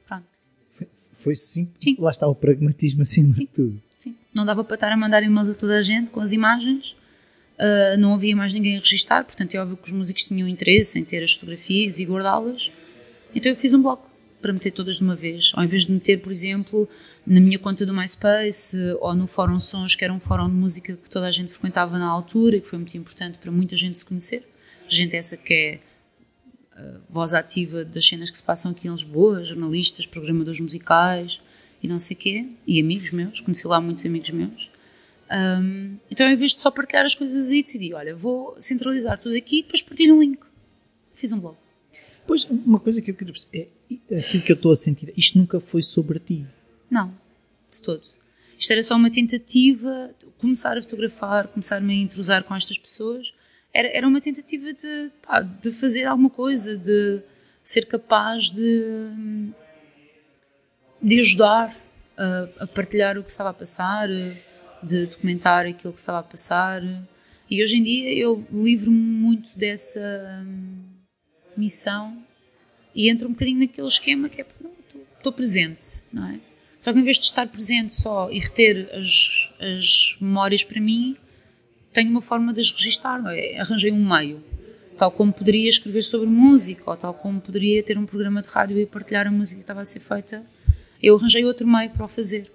Pronto. 0.06 0.24
Foi, 0.70 0.88
foi 1.12 1.34
sim. 1.34 1.72
Sim. 1.78 1.96
Lá 1.98 2.10
está 2.10 2.26
o 2.26 2.34
pragmatismo 2.34 3.02
acima 3.02 3.34
Sim. 3.34 3.44
de 3.44 3.50
tudo. 3.50 3.82
Sim. 3.96 4.14
Não 4.34 4.44
dava 4.44 4.64
para 4.64 4.74
estar 4.74 4.92
a 4.92 4.96
mandar 4.96 5.22
e-mails 5.22 5.50
a 5.50 5.54
toda 5.54 5.76
a 5.76 5.82
gente 5.82 6.10
com 6.10 6.20
as 6.20 6.32
imagens. 6.32 6.96
Uh, 7.58 7.98
não 7.98 8.12
havia 8.12 8.36
mais 8.36 8.52
ninguém 8.52 8.76
a 8.76 8.80
registar, 8.80 9.24
portanto 9.24 9.54
é 9.54 9.58
óbvio 9.58 9.78
que 9.78 9.86
os 9.86 9.92
músicos 9.92 10.24
tinham 10.24 10.46
interesse 10.46 10.98
em 10.98 11.04
ter 11.04 11.22
as 11.22 11.32
fotografias 11.32 11.98
e 11.98 12.04
guardá-las. 12.04 12.70
Então 13.36 13.52
eu 13.52 13.56
fiz 13.56 13.74
um 13.74 13.82
bloco 13.82 14.10
para 14.40 14.50
meter 14.50 14.70
todas 14.70 14.96
de 14.96 15.04
uma 15.04 15.14
vez, 15.14 15.52
ao 15.54 15.62
invés 15.62 15.84
de 15.84 15.92
meter, 15.92 16.22
por 16.22 16.32
exemplo, 16.32 16.88
na 17.26 17.38
minha 17.38 17.58
conta 17.58 17.84
do 17.84 17.92
MySpace 17.92 18.78
ou 18.98 19.14
no 19.14 19.26
Fórum 19.26 19.58
Sons, 19.58 19.94
que 19.94 20.02
era 20.02 20.12
um 20.12 20.18
fórum 20.18 20.48
de 20.48 20.54
música 20.54 20.96
que 20.96 21.10
toda 21.10 21.26
a 21.26 21.30
gente 21.30 21.50
frequentava 21.50 21.98
na 21.98 22.06
altura 22.06 22.56
e 22.56 22.60
que 22.62 22.66
foi 22.66 22.78
muito 22.78 22.96
importante 22.96 23.36
para 23.36 23.52
muita 23.52 23.76
gente 23.76 23.98
se 23.98 24.04
conhecer. 24.06 24.42
Gente 24.88 25.14
essa 25.14 25.36
que 25.36 25.52
é 25.52 25.80
a 26.80 27.00
voz 27.10 27.34
ativa 27.34 27.84
das 27.84 28.06
cenas 28.08 28.30
que 28.30 28.38
se 28.38 28.42
passam 28.42 28.70
aqui 28.72 28.88
em 28.88 28.90
Lisboa, 28.90 29.44
jornalistas, 29.44 30.06
programadores 30.06 30.60
musicais 30.60 31.38
e 31.82 31.88
não 31.88 31.98
sei 31.98 32.16
quê, 32.16 32.46
e 32.66 32.80
amigos 32.80 33.12
meus, 33.12 33.40
conheci 33.40 33.66
lá 33.66 33.82
muitos 33.82 34.06
amigos 34.06 34.30
meus. 34.30 34.70
Um, 35.30 35.98
então, 36.10 36.26
em 36.26 36.36
vez 36.36 36.52
de 36.52 36.60
só 36.60 36.70
partilhar 36.70 37.04
as 37.04 37.14
coisas 37.14 37.50
aí, 37.50 37.60
decidi: 37.60 37.92
olha, 37.92 38.14
vou 38.14 38.54
centralizar 38.58 39.18
tudo 39.18 39.36
aqui 39.36 39.58
e 39.58 39.62
depois 39.62 39.82
partilho 39.82 40.14
um 40.14 40.20
link. 40.20 40.38
Fiz 41.14 41.32
um 41.32 41.40
blog. 41.40 41.65
Pois, 42.26 42.44
uma 42.44 42.80
coisa 42.80 43.00
que 43.00 43.10
eu 43.10 43.14
queria 43.14 43.32
perceber 43.32 43.72
é 44.10 44.18
aquilo 44.18 44.42
que 44.42 44.52
eu 44.52 44.56
estou 44.56 44.72
a 44.72 44.76
sentir. 44.76 45.12
Isto 45.16 45.38
nunca 45.38 45.60
foi 45.60 45.82
sobre 45.82 46.18
ti. 46.18 46.46
Não, 46.90 47.14
de 47.70 47.80
todo. 47.80 48.02
Isto 48.58 48.72
era 48.72 48.82
só 48.82 48.96
uma 48.96 49.10
tentativa 49.10 50.14
começar 50.38 50.76
a 50.76 50.82
fotografar, 50.82 51.48
começar-me 51.48 51.92
a 51.92 51.96
entrosar 51.96 52.44
com 52.44 52.54
estas 52.54 52.78
pessoas. 52.78 53.32
Era, 53.72 53.88
era 53.88 54.08
uma 54.08 54.20
tentativa 54.20 54.72
de, 54.72 55.10
pá, 55.22 55.40
de 55.40 55.70
fazer 55.72 56.04
alguma 56.04 56.30
coisa, 56.30 56.76
de 56.76 57.20
ser 57.62 57.86
capaz 57.86 58.50
de, 58.50 59.10
de 61.02 61.20
ajudar 61.20 61.76
a, 62.16 62.48
a 62.60 62.66
partilhar 62.66 63.18
o 63.18 63.22
que 63.22 63.30
estava 63.30 63.50
a 63.50 63.54
passar, 63.54 64.08
de 64.82 65.06
documentar 65.06 65.66
aquilo 65.66 65.92
que 65.92 65.98
estava 65.98 66.20
a 66.20 66.22
passar. 66.22 66.82
E 67.50 67.62
hoje 67.62 67.76
em 67.76 67.82
dia 67.82 68.12
eu 68.12 68.44
livro-me 68.52 68.96
muito 68.96 69.56
dessa 69.58 70.44
missão 71.58 72.16
e 72.94 73.10
entro 73.10 73.28
um 73.28 73.32
bocadinho 73.32 73.60
naquele 73.60 73.86
esquema 73.86 74.28
que 74.28 74.40
é 74.40 74.46
estou 75.18 75.32
presente, 75.32 76.04
não 76.12 76.26
é? 76.28 76.38
Só 76.78 76.92
que 76.92 76.98
em 76.98 77.02
vez 77.02 77.18
de 77.18 77.24
estar 77.24 77.46
presente 77.48 77.92
só 77.92 78.30
e 78.30 78.38
reter 78.38 78.88
as, 78.94 79.52
as 79.58 80.18
memórias 80.20 80.62
para 80.62 80.80
mim, 80.80 81.16
tenho 81.92 82.10
uma 82.10 82.20
forma 82.20 82.52
de 82.52 82.60
as 82.60 82.70
registar, 82.70 83.20
não 83.20 83.30
é? 83.30 83.58
Arranjei 83.58 83.90
um 83.90 84.08
meio. 84.08 84.42
Tal 84.96 85.10
como 85.10 85.32
poderia 85.32 85.68
escrever 85.68 86.02
sobre 86.02 86.28
música, 86.28 86.82
ou 86.86 86.96
tal 86.96 87.12
como 87.12 87.40
poderia 87.40 87.82
ter 87.82 87.98
um 87.98 88.06
programa 88.06 88.40
de 88.40 88.48
rádio 88.48 88.78
e 88.78 88.86
partilhar 88.86 89.26
a 89.26 89.30
música 89.30 89.58
que 89.58 89.64
estava 89.64 89.80
a 89.80 89.84
ser 89.84 90.00
feita, 90.00 90.44
eu 91.02 91.16
arranjei 91.16 91.44
outro 91.44 91.66
meio 91.66 91.90
para 91.90 92.04
o 92.04 92.08
fazer. 92.08 92.50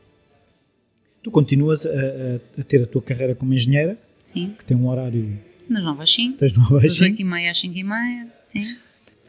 Tu 1.21 1.29
continuas 1.29 1.85
a, 1.85 1.89
a, 1.89 2.61
a 2.61 2.63
ter 2.63 2.81
a 2.81 2.87
tua 2.87 3.01
carreira 3.01 3.35
como 3.35 3.53
engenheira, 3.53 3.97
Sim, 4.23 4.55
que 4.57 4.65
tem 4.65 4.75
um 4.77 4.87
horário. 4.87 5.37
nas 5.69 5.83
novas 5.83 6.11
5, 6.11 6.37
Tens 6.37 6.53
no 6.53 6.61
das 6.79 6.97
baixinho, 6.97 7.27
8h30 7.29 7.49
às 7.49 7.61
5h30, 7.61 8.27
sim, 8.43 8.77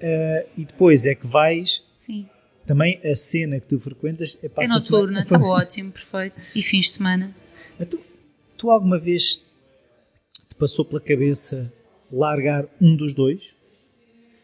eh, 0.02 0.46
e 0.56 0.64
depois 0.64 1.06
é 1.06 1.14
que 1.14 1.26
vais. 1.26 1.82
sim. 1.96 2.28
Também 2.66 3.00
a 3.04 3.16
cena 3.16 3.58
que 3.58 3.66
tu 3.66 3.80
frequentas 3.80 4.38
é 4.40 4.46
É 4.46 4.48
passa 4.48 4.72
noturna, 4.72 5.22
está 5.22 5.36
ótimo, 5.36 5.90
perfeito. 5.90 6.46
E 6.54 6.62
fins 6.62 6.86
de 6.86 6.92
semana? 6.92 7.34
Tu, 7.90 7.98
tu 8.56 8.70
alguma 8.70 9.00
vez 9.00 9.38
te 10.48 10.54
passou 10.56 10.84
pela 10.84 11.00
cabeça 11.00 11.72
largar 12.10 12.64
um 12.80 12.94
dos 12.94 13.14
dois? 13.14 13.40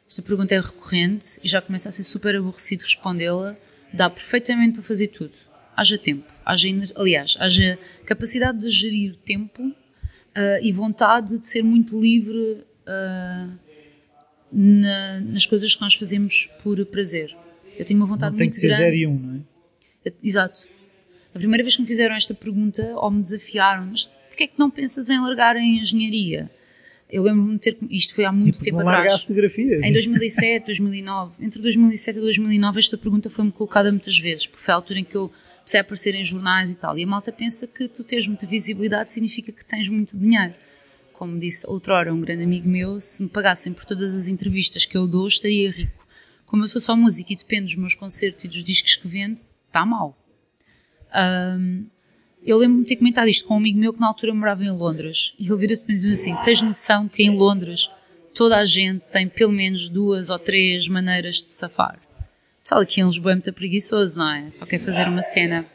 Esta 0.08 0.20
pergunta 0.20 0.52
é 0.54 0.60
recorrente 0.60 1.38
e 1.44 1.48
já 1.48 1.62
começa 1.62 1.90
a 1.90 1.92
ser 1.92 2.02
super 2.02 2.34
aborrecido 2.34 2.82
respondê-la. 2.82 3.56
Dá 3.92 4.10
perfeitamente 4.10 4.74
para 4.74 4.82
fazer 4.82 5.08
tudo. 5.08 5.36
Haja 5.76 5.96
tempo, 5.96 6.24
haja, 6.44 6.68
aliás, 6.96 7.36
haja 7.38 7.78
capacidade 8.04 8.58
de 8.58 8.70
gerir 8.70 9.14
tempo 9.16 9.72
ah, 10.34 10.58
e 10.60 10.72
vontade 10.72 11.38
de 11.38 11.46
ser 11.46 11.62
muito 11.62 12.00
livre 12.00 12.64
ah, 12.84 13.48
na- 14.52 15.20
nas 15.20 15.46
coisas 15.46 15.74
que 15.74 15.80
nós 15.80 15.94
fazemos 15.94 16.48
por 16.62 16.84
prazer. 16.86 17.34
Eu 17.78 17.84
tenho 17.84 17.98
uma 18.00 18.06
vontade 18.06 18.32
Não 18.32 18.38
tem 18.38 18.46
muito 18.46 18.54
que 18.54 18.60
ser 18.60 18.68
grande. 18.68 18.82
0 18.84 18.96
e 18.96 19.06
1, 19.06 19.10
um, 19.10 19.18
não 19.18 19.34
é? 20.06 20.12
Exato. 20.22 20.60
A 21.34 21.38
primeira 21.38 21.62
vez 21.62 21.76
que 21.76 21.82
me 21.82 21.88
fizeram 21.88 22.14
esta 22.14 22.34
pergunta, 22.34 22.82
ou 22.96 23.10
me 23.10 23.20
desafiaram, 23.20 23.86
mas 23.86 24.06
porquê 24.06 24.44
é 24.44 24.46
que 24.46 24.58
não 24.58 24.70
pensas 24.70 25.10
em 25.10 25.20
largar 25.20 25.56
a 25.56 25.62
engenharia? 25.62 26.50
Eu 27.10 27.22
lembro-me 27.22 27.54
de 27.54 27.60
ter. 27.60 27.78
Isto 27.90 28.14
foi 28.14 28.24
há 28.24 28.32
muito 28.32 28.54
Porque 28.56 28.66
tempo 28.70 28.78
não 28.78 28.84
largar 28.86 29.00
a 29.02 29.04
atrás. 29.04 29.22
fotografia. 29.22 29.80
Em 29.82 29.92
2007, 29.92 30.66
2009. 30.66 31.44
Entre 31.44 31.60
2007 31.62 32.18
e 32.18 32.20
2009, 32.20 32.78
esta 32.78 32.98
pergunta 32.98 33.30
foi-me 33.30 33.50
colocada 33.52 33.90
muitas 33.90 34.18
vezes, 34.18 34.46
porque 34.46 34.62
foi 34.62 34.72
a 34.72 34.76
altura 34.76 35.00
em 35.00 35.04
que 35.04 35.14
eu 35.16 35.32
comecei 35.58 35.80
a 35.80 35.82
aparecer 35.82 36.14
em 36.14 36.24
jornais 36.24 36.70
e 36.70 36.78
tal. 36.78 36.98
E 36.98 37.04
a 37.04 37.06
malta 37.06 37.32
pensa 37.32 37.66
que 37.66 37.88
tu 37.88 38.04
teres 38.04 38.26
muita 38.26 38.46
visibilidade 38.46 39.10
significa 39.10 39.52
que 39.52 39.64
tens 39.64 39.88
muito 39.88 40.18
dinheiro. 40.18 40.52
Como 41.18 41.36
disse 41.36 41.68
outrora 41.68 42.14
um 42.14 42.20
grande 42.20 42.44
amigo 42.44 42.68
meu, 42.68 43.00
se 43.00 43.24
me 43.24 43.28
pagassem 43.28 43.72
por 43.72 43.84
todas 43.84 44.14
as 44.14 44.28
entrevistas 44.28 44.84
que 44.84 44.96
eu 44.96 45.04
dou, 45.04 45.26
estaria 45.26 45.68
rico. 45.68 46.06
Como 46.46 46.62
eu 46.62 46.68
sou 46.68 46.80
só 46.80 46.94
música 46.94 47.32
e 47.32 47.36
dependo 47.36 47.64
dos 47.64 47.74
meus 47.74 47.92
concertos 47.96 48.44
e 48.44 48.48
dos 48.48 48.62
discos 48.62 48.94
que 48.94 49.08
vendo, 49.08 49.40
está 49.66 49.84
mal. 49.84 50.16
Ahm, 51.12 51.86
eu 52.40 52.56
lembro-me 52.56 52.84
de 52.84 52.90
ter 52.90 52.96
comentado 52.98 53.26
isto 53.26 53.48
com 53.48 53.54
um 53.54 53.56
amigo 53.56 53.80
meu 53.80 53.92
que 53.92 53.98
na 53.98 54.06
altura 54.06 54.32
morava 54.32 54.62
em 54.62 54.70
Londres. 54.70 55.34
E 55.40 55.48
ele 55.48 55.58
vira-se 55.58 55.84
para 55.84 55.92
mim 55.92 56.12
assim: 56.12 56.36
Tens 56.44 56.62
noção 56.62 57.08
que 57.08 57.24
em 57.24 57.36
Londres 57.36 57.90
toda 58.32 58.56
a 58.56 58.64
gente 58.64 59.10
tem 59.10 59.28
pelo 59.28 59.50
menos 59.50 59.88
duas 59.88 60.30
ou 60.30 60.38
três 60.38 60.86
maneiras 60.86 61.42
de 61.42 61.50
safar? 61.50 61.98
O 62.60 62.62
pessoal 62.62 62.80
aqui 62.80 63.00
em 63.00 63.04
Lisboa 63.04 63.32
é 63.32 63.34
muito 63.34 63.52
preguiçoso, 63.52 64.20
não 64.20 64.30
é? 64.30 64.48
Só 64.52 64.64
quer 64.64 64.78
fazer 64.78 65.08
uma 65.08 65.22
cena. 65.22 65.66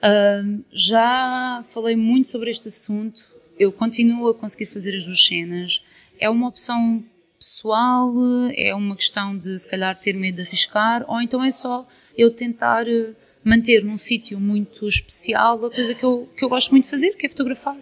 Ahm, 0.00 0.60
já 0.72 1.60
falei 1.64 1.96
muito 1.96 2.28
sobre 2.28 2.52
este 2.52 2.68
assunto. 2.68 3.31
Eu 3.58 3.72
continuo 3.72 4.28
a 4.28 4.34
conseguir 4.34 4.66
fazer 4.66 4.96
as 4.96 5.04
duas 5.04 5.24
cenas. 5.24 5.84
É 6.18 6.28
uma 6.28 6.48
opção 6.48 7.04
pessoal, 7.38 8.12
é 8.54 8.74
uma 8.74 8.94
questão 8.94 9.36
de 9.36 9.58
se 9.58 9.68
calhar 9.68 9.98
ter 9.98 10.12
medo 10.14 10.36
de 10.36 10.42
arriscar, 10.42 11.04
ou 11.08 11.20
então 11.20 11.42
é 11.42 11.50
só 11.50 11.86
eu 12.16 12.30
tentar 12.30 12.86
eh, 12.88 13.12
manter 13.44 13.84
num 13.84 13.96
sítio 13.96 14.38
muito 14.38 14.86
especial 14.86 15.64
a 15.64 15.70
coisa 15.70 15.94
que 15.94 16.04
eu, 16.04 16.28
que 16.36 16.44
eu 16.44 16.48
gosto 16.48 16.70
muito 16.70 16.84
de 16.84 16.90
fazer, 16.90 17.16
que 17.16 17.26
é 17.26 17.28
fotografar. 17.28 17.76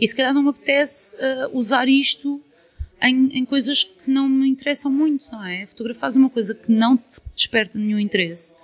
E 0.00 0.08
se 0.08 0.16
calhar 0.16 0.34
não 0.34 0.42
me 0.42 0.48
apetece 0.48 1.16
eh, 1.20 1.48
usar 1.52 1.88
isto 1.88 2.42
em, 3.00 3.38
em 3.38 3.44
coisas 3.44 3.84
que 3.84 4.10
não 4.10 4.28
me 4.28 4.48
interessam 4.48 4.90
muito, 4.90 5.30
não 5.30 5.44
é? 5.44 5.64
Fotografar 5.66 6.10
uma 6.16 6.30
coisa 6.30 6.54
que 6.54 6.72
não 6.72 6.96
te 6.96 7.20
desperta 7.36 7.78
nenhum 7.78 7.98
interesse. 7.98 8.56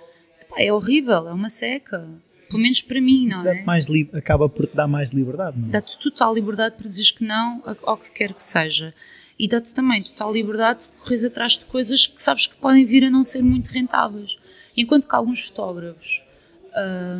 pá, 0.49 0.55
é 0.57 0.73
horrível, 0.73 1.29
é 1.29 1.33
uma 1.33 1.49
seca. 1.49 2.07
Pelo 2.51 2.63
menos 2.63 2.81
para 2.81 3.01
mim, 3.01 3.27
Isso 3.27 3.43
não 3.43 3.51
é? 3.51 3.63
mais 3.63 3.87
acaba 4.13 4.49
por 4.49 4.67
te 4.67 4.75
dar 4.75 4.87
mais 4.87 5.11
liberdade, 5.11 5.59
não 5.59 5.69
é? 5.69 5.71
Dá-te 5.71 5.97
total 5.99 6.33
liberdade 6.33 6.75
para 6.75 6.85
dizeres 6.85 7.11
que 7.11 7.23
não 7.23 7.63
ao 7.83 7.97
que 7.97 8.11
quer 8.11 8.33
que 8.33 8.43
seja. 8.43 8.93
E 9.39 9.47
dá-te 9.47 9.73
também 9.73 10.03
total 10.03 10.31
liberdade 10.31 10.83
de 10.83 10.89
correres 10.99 11.25
atrás 11.25 11.57
de 11.57 11.65
coisas 11.65 12.05
que 12.05 12.21
sabes 12.21 12.45
que 12.45 12.55
podem 12.55 12.85
vir 12.85 13.05
a 13.05 13.09
não 13.09 13.23
ser 13.23 13.41
muito 13.41 13.69
rentáveis. 13.69 14.37
Enquanto 14.77 15.07
que 15.07 15.15
alguns 15.15 15.41
fotógrafos 15.47 16.23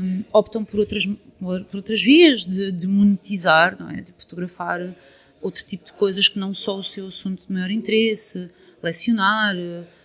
hum, 0.01 0.23
optam 0.31 0.63
por 0.63 0.79
outras, 0.79 1.05
por 1.39 1.77
outras 1.77 2.01
vias 2.01 2.45
de, 2.45 2.71
de 2.71 2.87
monetizar, 2.87 3.75
não 3.79 3.89
é? 3.89 4.01
Tipo, 4.01 4.21
fotografar 4.21 4.95
outro 5.41 5.65
tipo 5.65 5.85
de 5.85 5.93
coisas 5.93 6.27
que 6.27 6.37
não 6.37 6.53
só 6.53 6.77
o 6.77 6.83
seu 6.83 7.07
assunto 7.07 7.47
de 7.47 7.51
maior 7.51 7.71
interesse, 7.71 8.49
lecionar, 8.83 9.55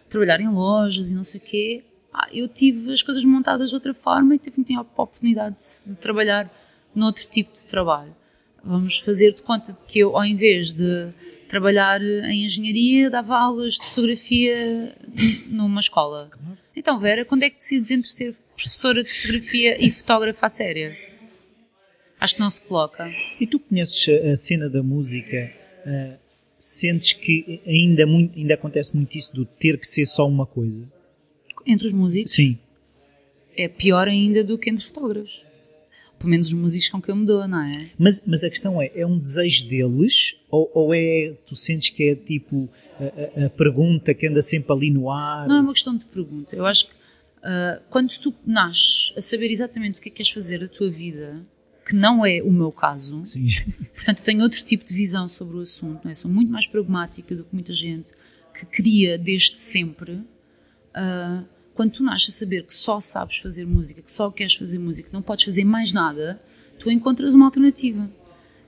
trabalhar 0.08 0.40
em 0.40 0.48
lojas 0.48 1.10
e 1.10 1.14
não 1.14 1.24
sei 1.24 1.40
o 1.40 1.44
quê. 1.44 1.84
Ah, 2.18 2.28
eu 2.32 2.48
tive 2.48 2.90
as 2.90 3.02
coisas 3.02 3.22
montadas 3.26 3.68
de 3.68 3.74
outra 3.74 3.92
forma 3.92 4.34
e 4.34 4.38
tive 4.38 4.74
a 4.74 4.80
oportunidade 4.80 5.56
de, 5.56 5.92
de 5.92 5.98
trabalhar 5.98 6.50
noutro 6.94 7.26
tipo 7.26 7.52
de 7.52 7.66
trabalho. 7.66 8.16
Vamos 8.64 9.00
fazer 9.00 9.34
de 9.34 9.42
conta 9.42 9.70
de 9.74 9.84
que 9.84 9.98
eu, 9.98 10.16
ao 10.16 10.24
invés 10.24 10.72
de 10.72 11.08
trabalhar 11.46 12.00
em 12.02 12.46
engenharia, 12.46 13.10
dava 13.10 13.36
aulas 13.36 13.74
de 13.74 13.84
fotografia 13.84 14.96
numa 15.52 15.80
escola. 15.80 16.30
Então, 16.74 16.98
Vera, 16.98 17.22
quando 17.26 17.42
é 17.42 17.50
que 17.50 17.56
decides 17.56 17.90
entre 17.90 18.08
ser 18.08 18.34
professora 18.56 19.04
de 19.04 19.10
fotografia 19.12 19.76
e 19.84 19.90
fotógrafa 19.90 20.46
a 20.46 20.48
séria? 20.48 20.96
Acho 22.18 22.36
que 22.36 22.40
não 22.40 22.48
se 22.48 22.66
coloca. 22.66 23.06
E 23.38 23.46
tu 23.46 23.58
conheces 23.60 24.08
a, 24.08 24.36
cena 24.36 24.70
da 24.70 24.82
música? 24.82 25.52
ah, 25.86 26.16
sentes 26.58 27.12
que 27.12 27.60
ainda, 27.66 28.06
muito, 28.06 28.36
ainda 28.38 28.54
acontece 28.54 28.96
muito 28.96 29.16
isso 29.16 29.34
do 29.34 29.44
ter 29.44 29.78
que 29.78 29.86
ser 29.86 30.06
só 30.06 30.26
uma 30.26 30.46
coisa? 30.46 30.84
Entre 31.66 31.86
os 31.88 31.92
músicos, 31.92 32.32
Sim. 32.32 32.58
é 33.56 33.66
pior 33.68 34.06
ainda 34.08 34.44
do 34.44 34.56
que 34.56 34.70
entre 34.70 34.84
fotógrafos. 34.84 35.44
Pelo 36.18 36.30
menos 36.30 36.46
os 36.46 36.52
músicos 36.54 36.88
com 36.88 37.02
quem 37.02 37.12
eu 37.14 37.16
me 37.16 37.26
dou, 37.26 37.46
não 37.46 37.60
é? 37.62 37.90
Mas, 37.98 38.24
mas 38.26 38.42
a 38.42 38.48
questão 38.48 38.80
é, 38.80 38.90
é 38.94 39.06
um 39.06 39.18
desejo 39.18 39.68
deles 39.68 40.36
ou, 40.50 40.70
ou 40.74 40.94
é, 40.94 41.34
tu 41.44 41.54
sentes 41.54 41.90
que 41.90 42.04
é 42.04 42.14
tipo 42.14 42.70
a, 42.98 43.42
a- 43.42 43.46
a 43.46 43.50
pergunta 43.50 44.14
que 44.14 44.26
anda 44.26 44.40
sempre 44.40 44.72
ali 44.72 44.90
no 44.90 45.10
ar? 45.10 45.46
Não 45.46 45.56
é 45.56 45.60
uma 45.60 45.74
questão 45.74 45.94
de 45.94 46.04
pergunta. 46.06 46.56
Eu 46.56 46.64
acho 46.64 46.86
que 46.88 46.94
ah, 47.42 47.82
quando 47.90 48.08
tu 48.18 48.34
nasces 48.46 49.12
a 49.16 49.20
saber 49.20 49.50
exatamente 49.50 49.98
o 49.98 50.02
que 50.02 50.08
é 50.08 50.10
que 50.10 50.16
queres 50.16 50.32
fazer 50.32 50.58
da 50.60 50.68
tua 50.68 50.90
vida, 50.90 51.44
que 51.86 51.94
não 51.94 52.24
é 52.24 52.40
o 52.42 52.50
meu 52.50 52.72
caso, 52.72 53.22
Sim. 53.24 53.48
portanto 53.94 54.18
eu 54.20 54.24
tenho 54.24 54.42
outro 54.42 54.64
tipo 54.64 54.84
de 54.86 54.94
visão 54.94 55.28
sobre 55.28 55.56
o 55.58 55.60
assunto, 55.60 56.08
é? 56.08 56.14
sou 56.14 56.30
muito 56.30 56.50
mais 56.50 56.66
pragmática 56.66 57.36
do 57.36 57.44
que 57.44 57.52
muita 57.52 57.74
gente 57.74 58.10
que 58.58 58.64
cria 58.64 59.18
desde 59.18 59.56
sempre. 59.58 60.20
Ah, 60.94 61.44
quando 61.76 61.92
tu 61.92 62.02
nasces 62.02 62.34
a 62.34 62.38
saber 62.38 62.64
que 62.64 62.72
só 62.72 62.98
sabes 62.98 63.36
fazer 63.36 63.66
música, 63.66 64.00
que 64.00 64.10
só 64.10 64.30
queres 64.30 64.54
fazer 64.54 64.78
música, 64.78 65.08
que 65.08 65.14
não 65.14 65.22
podes 65.22 65.44
fazer 65.44 65.62
mais 65.62 65.92
nada, 65.92 66.40
tu 66.78 66.90
encontras 66.90 67.34
uma 67.34 67.44
alternativa. 67.44 68.10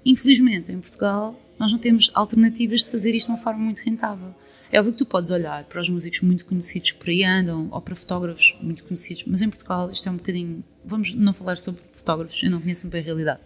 Infelizmente, 0.04 0.70
em 0.70 0.78
Portugal, 0.78 1.40
nós 1.58 1.72
não 1.72 1.78
temos 1.78 2.10
alternativas 2.14 2.82
de 2.82 2.90
fazer 2.90 3.14
isto 3.14 3.26
de 3.26 3.32
uma 3.32 3.38
forma 3.38 3.60
muito 3.60 3.78
rentável. 3.78 4.34
É 4.70 4.78
óbvio 4.78 4.92
que 4.92 4.98
tu 4.98 5.06
podes 5.06 5.30
olhar 5.30 5.64
para 5.64 5.80
os 5.80 5.88
músicos 5.88 6.20
muito 6.20 6.44
conhecidos 6.44 6.92
que 6.92 6.98
por 6.98 7.08
aí 7.08 7.24
andam, 7.24 7.68
ou 7.72 7.80
para 7.80 7.96
fotógrafos 7.96 8.58
muito 8.60 8.84
conhecidos, 8.84 9.24
mas 9.26 9.40
em 9.40 9.48
Portugal 9.48 9.90
isto 9.90 10.06
é 10.06 10.12
um 10.12 10.16
bocadinho. 10.16 10.62
Vamos 10.84 11.14
não 11.14 11.32
falar 11.32 11.56
sobre 11.56 11.80
fotógrafos, 11.90 12.42
eu 12.42 12.50
não 12.50 12.60
conheço 12.60 12.84
muito 12.84 12.92
bem 12.92 13.00
a 13.00 13.04
realidade. 13.04 13.40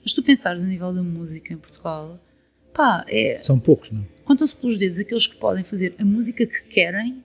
Mas 0.00 0.14
tu 0.14 0.22
pensares 0.22 0.62
a 0.62 0.66
nível 0.66 0.94
da 0.94 1.02
música 1.02 1.52
em 1.52 1.56
Portugal, 1.56 2.20
pá, 2.72 3.04
é, 3.08 3.34
São 3.34 3.58
poucos, 3.58 3.90
não? 3.90 4.06
contam-se 4.24 4.56
pelos 4.56 4.78
dedos 4.78 5.00
aqueles 5.00 5.26
que 5.26 5.36
podem 5.36 5.64
fazer 5.64 5.96
a 5.98 6.04
música 6.04 6.46
que 6.46 6.62
querem, 6.62 7.24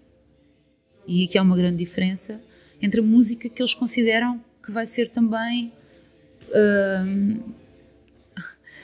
e 1.07 1.23
aqui 1.23 1.37
há 1.37 1.41
uma 1.41 1.55
grande 1.57 1.77
diferença, 1.77 2.41
entre 2.81 2.99
a 2.99 3.03
música 3.03 3.47
que 3.49 3.61
eles 3.61 3.73
consideram 3.73 4.39
que 4.63 4.71
vai 4.71 4.85
ser 4.85 5.09
também. 5.09 5.71
hum, 6.53 7.39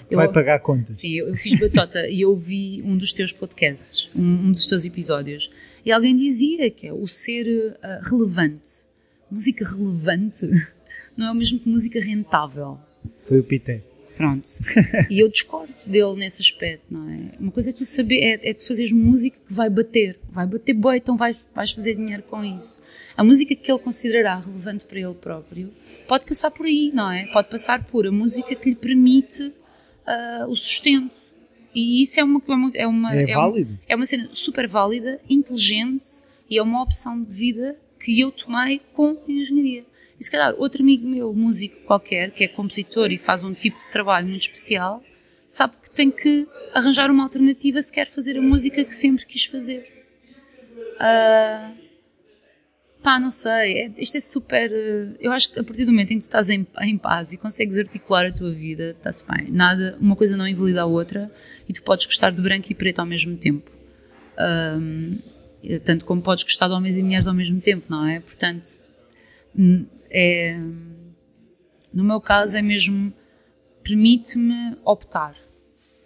eu- 0.10 0.18
Vai 0.18 0.32
pagar 0.32 0.60
contas. 0.60 1.00
Sim, 1.00 1.12
eu, 1.14 1.28
eu 1.30 1.36
fiz 1.36 1.60
batota 1.60 2.08
e 2.08 2.22
eu 2.22 2.30
ouvi 2.30 2.82
um 2.86 2.96
dos 2.98 3.14
teus 3.14 3.32
podcasts, 3.32 4.10
um, 4.16 4.22
um 4.48 4.52
dos 4.52 4.68
teus 4.68 4.86
episódios, 4.86 5.50
e 5.86 5.92
alguém 5.92 6.16
dizia 6.16 6.70
que 6.70 6.88
é 6.88 6.94
o 6.94 7.08
ser 7.08 7.78
ah, 7.82 8.00
relevante. 8.04 8.84
Música 9.32 9.66
relevante 9.68 10.46
não 11.18 11.28
é 11.28 11.32
o 11.32 11.36
mesmo 11.36 11.60
que 11.60 11.68
música 11.70 12.00
rentável. 12.00 12.78
Foi 13.24 13.40
o 13.40 13.44
Pité. 13.44 13.84
Pronto. 14.16 14.48
E 15.10 15.20
eu 15.20 15.30
discordo 15.30 15.74
dele 15.88 16.16
nesse 16.16 16.42
aspecto, 16.42 16.86
não 16.90 17.10
é? 17.10 17.32
Uma 17.40 17.52
coisa 17.52 17.70
é 17.72 17.74
tu 17.74 17.84
saber, 17.86 18.20
é, 18.20 18.50
é 18.50 18.54
tu 18.54 18.66
fazeres 18.68 18.92
música 18.92 19.38
que 19.46 19.54
vai 19.54 19.70
bater. 19.70 20.20
Vai 20.32 20.46
bater 20.46 20.74
boi, 20.74 20.98
então 20.98 21.16
vais, 21.18 21.46
vais 21.54 21.72
fazer 21.72 21.96
dinheiro 21.96 22.24
com 22.24 22.44
isso. 22.44 22.84
A 23.18 23.24
música 23.24 23.56
que 23.56 23.72
ele 23.72 23.80
considerará 23.80 24.40
relevante 24.40 24.86
para 24.86 25.00
ele 25.00 25.14
próprio 25.14 25.72
pode 26.08 26.26
passar 26.26 26.52
por 26.52 26.66
aí, 26.66 26.92
não 26.94 27.12
é? 27.12 27.26
Pode 27.28 27.50
passar 27.50 27.84
por 27.86 28.06
a 28.08 28.12
música 28.12 28.54
que 28.56 28.70
lhe 28.70 28.76
permite 28.76 29.52
ah, 30.06 30.46
o 30.48 30.56
sustento. 30.56 31.16
E 31.76 32.02
isso 32.04 32.20
é 32.20 32.24
uma. 32.24 32.42
É, 32.48 32.54
uma, 32.54 32.72
é, 32.76 32.88
uma, 32.88 33.16
É 33.16 33.24
um- 33.38 33.42
válido. 33.42 33.80
é 33.90 33.96
uma 33.96 34.06
cena 34.06 34.30
super 34.32 34.68
válida, 34.68 35.20
inteligente 35.30 36.22
e 36.50 36.58
é 36.58 36.62
uma 36.62 36.84
opção 36.84 37.24
de 37.24 37.32
vida 37.34 37.76
que 38.00 38.20
eu 38.20 38.32
tomei 38.32 38.80
com 38.94 39.18
engenharia. 39.28 39.84
E 40.24 40.26
se 40.26 40.32
calhar 40.32 40.56
outro 40.58 40.82
amigo 40.82 41.06
meu, 41.06 41.34
músico 41.34 41.76
qualquer, 41.86 42.32
que 42.32 42.46
é 42.46 42.48
compositor 42.48 43.12
e 43.12 43.18
faz 43.18 43.44
um 43.44 43.54
tipo 43.54 43.78
de 43.78 43.92
trabalho 43.92 44.26
muito 44.26 44.44
especial, 44.44 45.04
sabe 45.46 45.74
que 45.84 45.90
tem 45.92 46.10
que 46.10 46.48
arranjar 46.74 47.12
uma 47.12 47.24
alternativa 47.24 47.82
se 47.82 47.92
quer 47.92 48.08
fazer 48.08 48.38
a 48.38 48.42
música 48.42 48.86
que 48.86 48.96
sempre 48.96 49.26
quis 49.26 49.44
fazer. 49.44 49.86
Ah, 50.98 51.74
pá, 53.02 53.20
não 53.20 53.30
sei, 53.30 53.80
é- 53.80 53.92
isto 53.98 54.16
é 54.16 54.22
super. 54.22 54.72
eh, 54.72 55.10
Eu 55.20 55.34
acho 55.34 55.52
que 55.52 55.60
a 55.60 55.64
partir 55.64 55.84
do 55.84 55.92
momento 55.92 56.12
em 56.12 56.16
que 56.16 56.22
tu 56.22 56.28
estás 56.30 56.50
em, 56.50 56.66
em 56.84 56.98
paz 56.98 57.34
e 57.34 57.38
consegues 57.38 57.78
articular 57.78 58.26
a 58.26 58.32
tua 58.32 58.52
vida, 58.54 58.92
está-se 58.98 59.28
bem. 59.30 59.52
Nada, 59.52 59.98
uma 60.00 60.16
coisa 60.16 60.38
não 60.38 60.48
invalida 60.48 60.84
a 60.84 60.86
outra 60.86 61.30
e 61.68 61.74
tu 61.74 61.84
podes 61.84 62.06
gostar 62.06 62.32
de 62.32 62.42
branco 62.42 62.68
e 62.72 62.74
preto 62.76 63.00
ao 63.00 63.06
mesmo 63.06 63.36
tempo. 63.36 63.70
Ahm, 64.38 65.18
tanto 65.84 66.06
como 66.06 66.22
podes 66.22 66.46
gostar 66.46 66.70
de 66.70 66.74
homens 66.76 66.98
e 66.98 67.04
mulheres 67.04 67.28
ao 67.28 67.34
mesmo 67.34 67.60
tempo, 67.60 67.86
não 67.90 68.08
é? 68.08 68.22
Portanto, 68.22 68.82
é, 70.14 70.56
no 71.92 72.04
meu 72.04 72.22
caso 72.22 72.56
é 72.56 72.62
mesmo 72.62 73.12
permite-me 73.84 74.78
optar, 74.86 75.36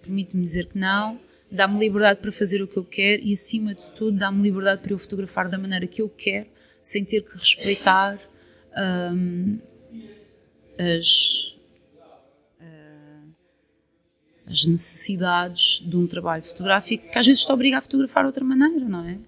permite-me 0.02 0.44
dizer 0.44 0.68
que 0.68 0.78
não, 0.78 1.20
dá-me 1.52 1.78
liberdade 1.78 2.22
para 2.22 2.32
fazer 2.32 2.62
o 2.62 2.68
que 2.68 2.78
eu 2.78 2.86
quero 2.86 3.22
e 3.24 3.34
acima 3.34 3.76
de 3.76 3.92
tudo 3.94 4.18
dá-me 4.18 4.42
liberdade 4.42 4.82
para 4.82 4.94
eu 4.94 4.98
fotografar 4.98 5.50
da 5.50 5.58
maneira 5.58 5.86
que 5.86 6.02
eu 6.02 6.10
quero, 6.10 6.48
sem 6.82 7.04
ter 7.04 7.22
que 7.22 7.38
respeitar 7.38 8.18
ahm, 8.74 9.58
as 10.80 11.56
ah, 12.62 13.24
as 14.48 14.66
necessidades 14.66 15.82
de 15.86 15.98
um 15.98 16.08
trabalho 16.08 16.44
fotográfico 16.44 17.12
que 17.12 17.20
às 17.20 17.26
vezes 17.26 17.46
te 17.46 17.52
obriga 17.52 17.78
a 17.78 17.82
fotografar 17.82 18.24
de 18.24 18.28
outra 18.28 18.46
maneira, 18.46 18.88
não 18.88 19.06
é? 19.06 19.20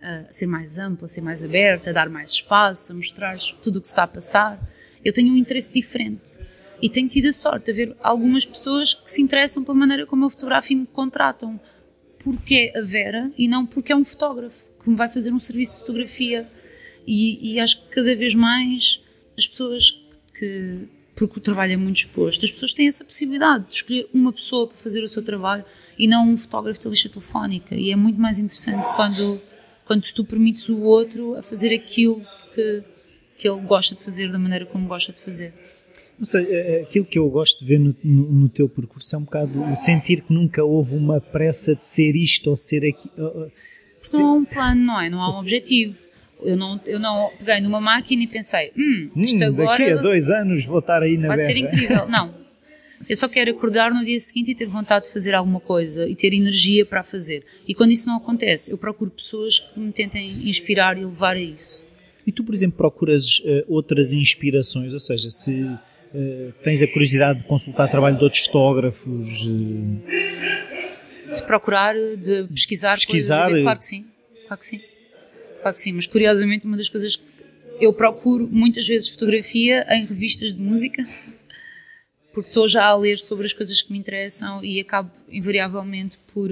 A 0.00 0.30
ser 0.30 0.46
mais 0.46 0.78
ampla, 0.78 1.06
a 1.06 1.08
ser 1.08 1.22
mais 1.22 1.42
aberta, 1.42 1.90
a 1.90 1.92
dar 1.92 2.08
mais 2.08 2.30
espaço, 2.30 2.92
a 2.92 2.96
mostrar 2.96 3.36
tudo 3.62 3.78
o 3.78 3.80
que 3.80 3.88
está 3.88 4.04
a 4.04 4.06
passar. 4.06 4.60
Eu 5.04 5.12
tenho 5.12 5.32
um 5.32 5.36
interesse 5.36 5.72
diferente 5.72 6.38
e 6.80 6.88
tenho 6.88 7.08
tido 7.08 7.26
a 7.26 7.32
sorte 7.32 7.66
de 7.66 7.72
ver 7.72 7.96
algumas 8.00 8.46
pessoas 8.46 8.94
que 8.94 9.10
se 9.10 9.20
interessam 9.20 9.64
pela 9.64 9.76
maneira 9.76 10.06
como 10.06 10.24
eu 10.24 10.30
fotografo 10.30 10.72
e 10.72 10.76
me 10.76 10.86
contratam 10.86 11.60
porque 12.22 12.72
é 12.74 12.78
a 12.78 12.82
Vera 12.82 13.32
e 13.36 13.48
não 13.48 13.64
porque 13.64 13.92
é 13.92 13.96
um 13.96 14.04
fotógrafo 14.04 14.68
que 14.82 14.90
me 14.90 14.96
vai 14.96 15.08
fazer 15.08 15.32
um 15.32 15.38
serviço 15.38 15.74
de 15.74 15.80
fotografia. 15.80 16.50
E, 17.06 17.54
e 17.54 17.60
acho 17.60 17.82
que 17.82 17.88
cada 17.88 18.14
vez 18.14 18.34
mais 18.34 19.02
as 19.36 19.46
pessoas 19.46 20.04
que. 20.34 20.88
Porque 21.14 21.38
o 21.38 21.42
trabalho 21.42 21.72
é 21.72 21.76
muito 21.76 21.96
exposto, 21.96 22.44
as 22.44 22.50
pessoas 22.52 22.72
têm 22.72 22.86
essa 22.86 23.04
possibilidade 23.04 23.66
de 23.66 23.74
escolher 23.74 24.08
uma 24.14 24.32
pessoa 24.32 24.68
para 24.68 24.76
fazer 24.76 25.02
o 25.02 25.08
seu 25.08 25.24
trabalho 25.24 25.64
e 25.98 26.06
não 26.06 26.30
um 26.30 26.36
fotógrafo 26.36 26.84
da 26.84 26.90
lista 26.90 27.08
telefónica. 27.08 27.74
E 27.74 27.90
é 27.90 27.96
muito 27.96 28.20
mais 28.20 28.38
interessante 28.38 28.86
quando, 28.94 29.40
quando 29.88 30.02
tu 30.14 30.24
permites 30.24 30.68
o 30.68 30.80
outro 30.82 31.34
a 31.34 31.42
fazer 31.42 31.74
aquilo 31.74 32.22
que, 32.54 32.82
que 33.36 33.48
ele 33.48 33.60
gosta 33.62 33.96
de 33.96 34.02
fazer 34.04 34.30
da 34.30 34.38
maneira 34.38 34.64
como 34.66 34.86
gosta 34.86 35.12
de 35.12 35.18
fazer. 35.18 35.52
Não 36.18 36.24
sei, 36.24 36.46
eh, 36.50 36.82
aquilo 36.82 37.04
que 37.04 37.18
eu 37.18 37.28
gosto 37.30 37.60
de 37.60 37.64
ver 37.64 37.78
no, 37.80 37.96
no- 38.04 38.30
no 38.32 38.48
teu 38.48 38.68
percurso 38.68 39.14
é 39.14 39.18
um 39.18 39.22
bocado 39.22 39.60
o 39.62 39.74
sentir 39.76 40.20
que 40.22 40.32
nunca 40.32 40.62
houve 40.64 40.94
uma 40.94 41.20
pressa 41.20 41.74
de 41.74 41.84
ser 41.86 42.14
isto 42.14 42.50
ou 42.50 42.56
ser 42.56 42.78
aquilo. 42.86 43.12
Porque 44.00 44.16
não 44.16 44.26
há 44.26 44.32
um 44.34 44.44
plano, 44.44 44.84
não 44.84 45.00
é? 45.00 45.08
Não 45.10 45.22
há 45.22 45.30
um 45.34 45.38
objetivo. 45.40 46.06
Eu 46.42 46.56
não, 46.56 46.80
eu 46.86 47.00
não 47.00 47.30
peguei 47.38 47.60
numa 47.60 47.80
máquina 47.80 48.22
e 48.22 48.26
pensei, 48.28 48.70
hum, 48.76 49.10
isto 49.16 49.42
agora 49.42 49.78
daqui 49.78 49.90
a 49.90 49.96
dois 49.96 50.30
anos 50.30 50.64
vou 50.66 50.78
estar 50.78 51.02
aí 51.02 51.16
na 51.18 51.28
vai 51.28 51.38
ser 51.38 51.54
berra. 51.54 51.66
incrível. 51.74 52.06
Não. 52.10 52.34
Eu 53.08 53.16
só 53.16 53.26
quero 53.26 53.50
acordar 53.50 53.90
no 53.92 54.04
dia 54.04 54.20
seguinte 54.20 54.50
e 54.50 54.54
ter 54.54 54.66
vontade 54.66 55.06
de 55.06 55.12
fazer 55.12 55.34
alguma 55.34 55.60
coisa 55.60 56.06
e 56.06 56.14
ter 56.14 56.34
energia 56.34 56.84
para 56.84 57.02
fazer. 57.02 57.42
E 57.66 57.74
quando 57.74 57.92
isso 57.92 58.06
não 58.06 58.18
acontece, 58.18 58.70
eu 58.70 58.76
procuro 58.76 59.10
pessoas 59.10 59.58
que 59.60 59.80
me 59.80 59.90
tentem 59.92 60.26
inspirar 60.26 60.98
e 60.98 61.04
levar 61.04 61.36
a 61.36 61.40
isso. 61.40 61.86
E 62.26 62.32
tu, 62.32 62.44
por 62.44 62.54
exemplo, 62.54 62.76
procuras 62.76 63.40
eh, 63.46 63.64
outras 63.66 64.12
inspirações, 64.12 64.92
ou 64.92 65.00
seja, 65.00 65.30
se 65.30 65.66
eh, 66.14 66.52
tens 66.62 66.82
a 66.82 66.86
curiosidade 66.86 67.38
de 67.38 67.46
consultar 67.46 67.90
trabalho 67.90 68.18
de 68.18 68.24
outros 68.24 68.44
fotógrafos, 68.44 69.50
eh, 70.06 71.34
De 71.34 71.42
procurar, 71.44 71.94
de 71.94 72.46
pesquisar, 72.48 72.96
Pesquisar, 72.96 73.44
coisas. 73.44 73.62
Claro 73.62 73.78
que 73.78 73.84
sim. 73.86 74.06
Claro 74.46 74.60
que 74.60 74.66
sim. 74.66 74.80
Claro 75.62 75.74
que 75.74 75.80
sim. 75.80 75.92
Mas 75.92 76.06
curiosamente, 76.06 76.66
uma 76.66 76.76
das 76.76 76.90
coisas 76.90 77.16
que 77.16 77.24
eu 77.80 77.92
procuro 77.94 78.46
muitas 78.50 78.86
vezes 78.86 79.08
fotografia 79.08 79.86
em 79.90 80.04
revistas 80.04 80.54
de 80.54 80.60
música, 80.60 81.02
porque 82.32 82.50
estou 82.50 82.68
já 82.68 82.84
a 82.84 82.96
ler 82.96 83.18
sobre 83.18 83.46
as 83.46 83.52
coisas 83.52 83.80
que 83.82 83.92
me 83.92 83.98
interessam 83.98 84.64
e 84.64 84.80
acabo 84.80 85.10
invariavelmente 85.30 86.18
por 86.32 86.50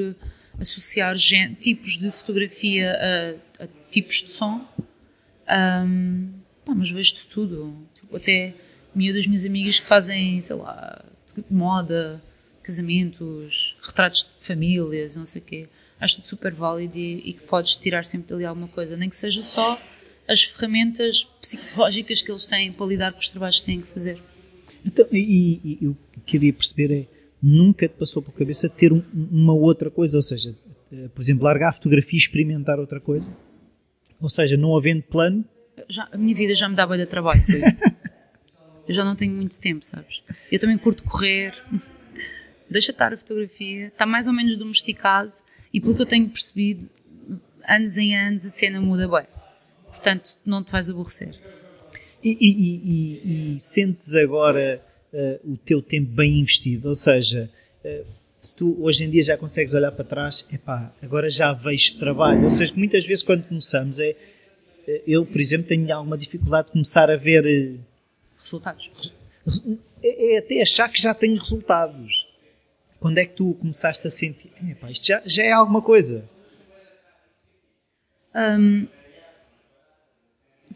associar 0.58 1.16
tipos 1.60 1.98
de 1.98 2.10
fotografia 2.10 2.92
a, 3.58 3.64
a 3.64 3.68
tipos 3.90 4.22
de 4.22 4.30
som. 4.30 4.66
Um, 5.48 6.30
pá, 6.64 6.74
mas 6.74 6.90
vejo 6.90 7.14
de 7.14 7.26
tudo. 7.26 7.76
Tipo, 7.94 8.16
até 8.16 8.54
das 9.12 9.26
minhas 9.26 9.44
amigas 9.44 9.78
que 9.78 9.86
fazem, 9.86 10.40
sei 10.40 10.56
lá, 10.56 11.04
moda, 11.50 12.22
casamentos, 12.62 13.76
retratos 13.82 14.24
de 14.24 14.44
famílias, 14.44 15.16
não 15.16 15.26
sei 15.26 15.42
o 15.42 15.44
quê. 15.44 15.68
Acho 16.00 16.16
tudo 16.16 16.26
super 16.26 16.52
válido 16.52 16.98
e, 16.98 17.30
e 17.30 17.32
que 17.34 17.42
podes 17.42 17.76
tirar 17.76 18.02
sempre 18.04 18.28
dali 18.28 18.44
alguma 18.44 18.68
coisa, 18.68 18.96
nem 18.96 19.08
que 19.08 19.16
seja 19.16 19.42
só 19.42 19.80
as 20.28 20.42
ferramentas 20.42 21.24
psicológicas 21.40 22.20
que 22.20 22.30
eles 22.30 22.46
têm 22.46 22.72
para 22.72 22.86
lidar 22.86 23.12
com 23.12 23.18
os 23.18 23.28
trabalhos 23.28 23.60
que 23.60 23.66
têm 23.66 23.80
que 23.80 23.86
fazer. 23.86 24.20
Então, 24.86 25.06
e, 25.10 25.60
e, 25.64 25.78
e 25.82 25.88
o 25.88 25.96
que 26.12 26.20
queria 26.20 26.52
perceber 26.52 26.92
é, 26.92 27.06
nunca 27.42 27.88
te 27.88 27.94
passou 27.94 28.22
pela 28.22 28.36
cabeça 28.36 28.68
ter 28.68 28.92
um, 28.92 29.02
uma 29.12 29.52
outra 29.52 29.90
coisa, 29.90 30.16
ou 30.16 30.22
seja, 30.22 30.54
eh, 30.92 31.08
por 31.14 31.20
exemplo, 31.20 31.44
largar 31.44 31.70
a 31.70 31.72
fotografia 31.72 32.16
e 32.16 32.20
experimentar 32.20 32.78
outra 32.78 33.00
coisa? 33.00 33.28
Ou 34.20 34.30
seja, 34.30 34.56
não 34.56 34.76
havendo 34.76 35.02
plano? 35.02 35.44
Já, 35.88 36.08
a 36.10 36.16
minha 36.16 36.34
vida 36.34 36.54
já 36.54 36.68
me 36.68 36.76
dá 36.76 36.86
bem 36.86 36.98
de 36.98 37.06
trabalho. 37.06 37.42
eu 38.86 38.94
já 38.94 39.04
não 39.04 39.16
tenho 39.16 39.34
muito 39.34 39.60
tempo, 39.60 39.84
sabes? 39.84 40.22
Eu 40.50 40.58
também 40.58 40.78
curto 40.78 41.02
correr, 41.02 41.52
deixa 42.70 42.92
estar 42.92 43.12
a 43.12 43.16
fotografia, 43.16 43.88
está 43.88 44.06
mais 44.06 44.26
ou 44.26 44.32
menos 44.32 44.56
domesticado 44.56 45.32
e 45.72 45.80
pelo 45.80 45.94
que 45.94 46.02
eu 46.02 46.06
tenho 46.06 46.28
percebido, 46.30 46.88
anos 47.68 47.98
em 47.98 48.16
anos 48.16 48.44
a 48.44 48.48
cena 48.48 48.80
muda 48.80 49.08
bem. 49.08 49.26
Portanto, 49.88 50.36
não 50.44 50.62
te 50.62 50.70
vais 50.70 50.88
aborrecer. 50.88 51.38
E, 52.26 52.36
e, 52.40 53.52
e, 53.52 53.54
e 53.54 53.60
sentes 53.60 54.12
agora 54.16 54.82
uh, 55.12 55.52
o 55.52 55.56
teu 55.56 55.80
tempo 55.80 56.10
bem 56.10 56.40
investido? 56.40 56.88
Ou 56.88 56.94
seja, 56.96 57.48
uh, 57.84 58.04
se 58.36 58.56
tu 58.56 58.76
hoje 58.82 59.04
em 59.04 59.10
dia 59.10 59.22
já 59.22 59.38
consegues 59.38 59.74
olhar 59.74 59.92
para 59.92 60.04
trás, 60.04 60.44
epá, 60.52 60.92
agora 61.00 61.30
já 61.30 61.52
vejo 61.52 61.96
trabalho. 62.00 62.42
Ou 62.42 62.50
seja, 62.50 62.72
muitas 62.74 63.06
vezes 63.06 63.22
quando 63.22 63.46
começamos, 63.46 64.00
é, 64.00 64.16
eh, 64.88 65.02
eu, 65.06 65.24
por 65.24 65.40
exemplo, 65.40 65.68
tenho 65.68 65.94
alguma 65.94 66.18
dificuldade 66.18 66.66
de 66.66 66.72
começar 66.72 67.08
a 67.12 67.16
ver 67.16 67.78
resultados. 68.36 69.14
É, 70.02 70.34
é 70.34 70.38
até 70.38 70.60
achar 70.60 70.88
que 70.88 71.00
já 71.00 71.14
tenho 71.14 71.38
resultados. 71.38 72.26
Quando 72.98 73.18
é 73.18 73.24
que 73.24 73.34
tu 73.34 73.54
começaste 73.54 74.04
a 74.04 74.10
sentir, 74.10 74.50
epá, 74.68 74.90
isto 74.90 75.06
já, 75.06 75.22
já 75.24 75.44
é 75.44 75.52
alguma 75.52 75.80
coisa? 75.80 76.28
Um, 78.34 78.88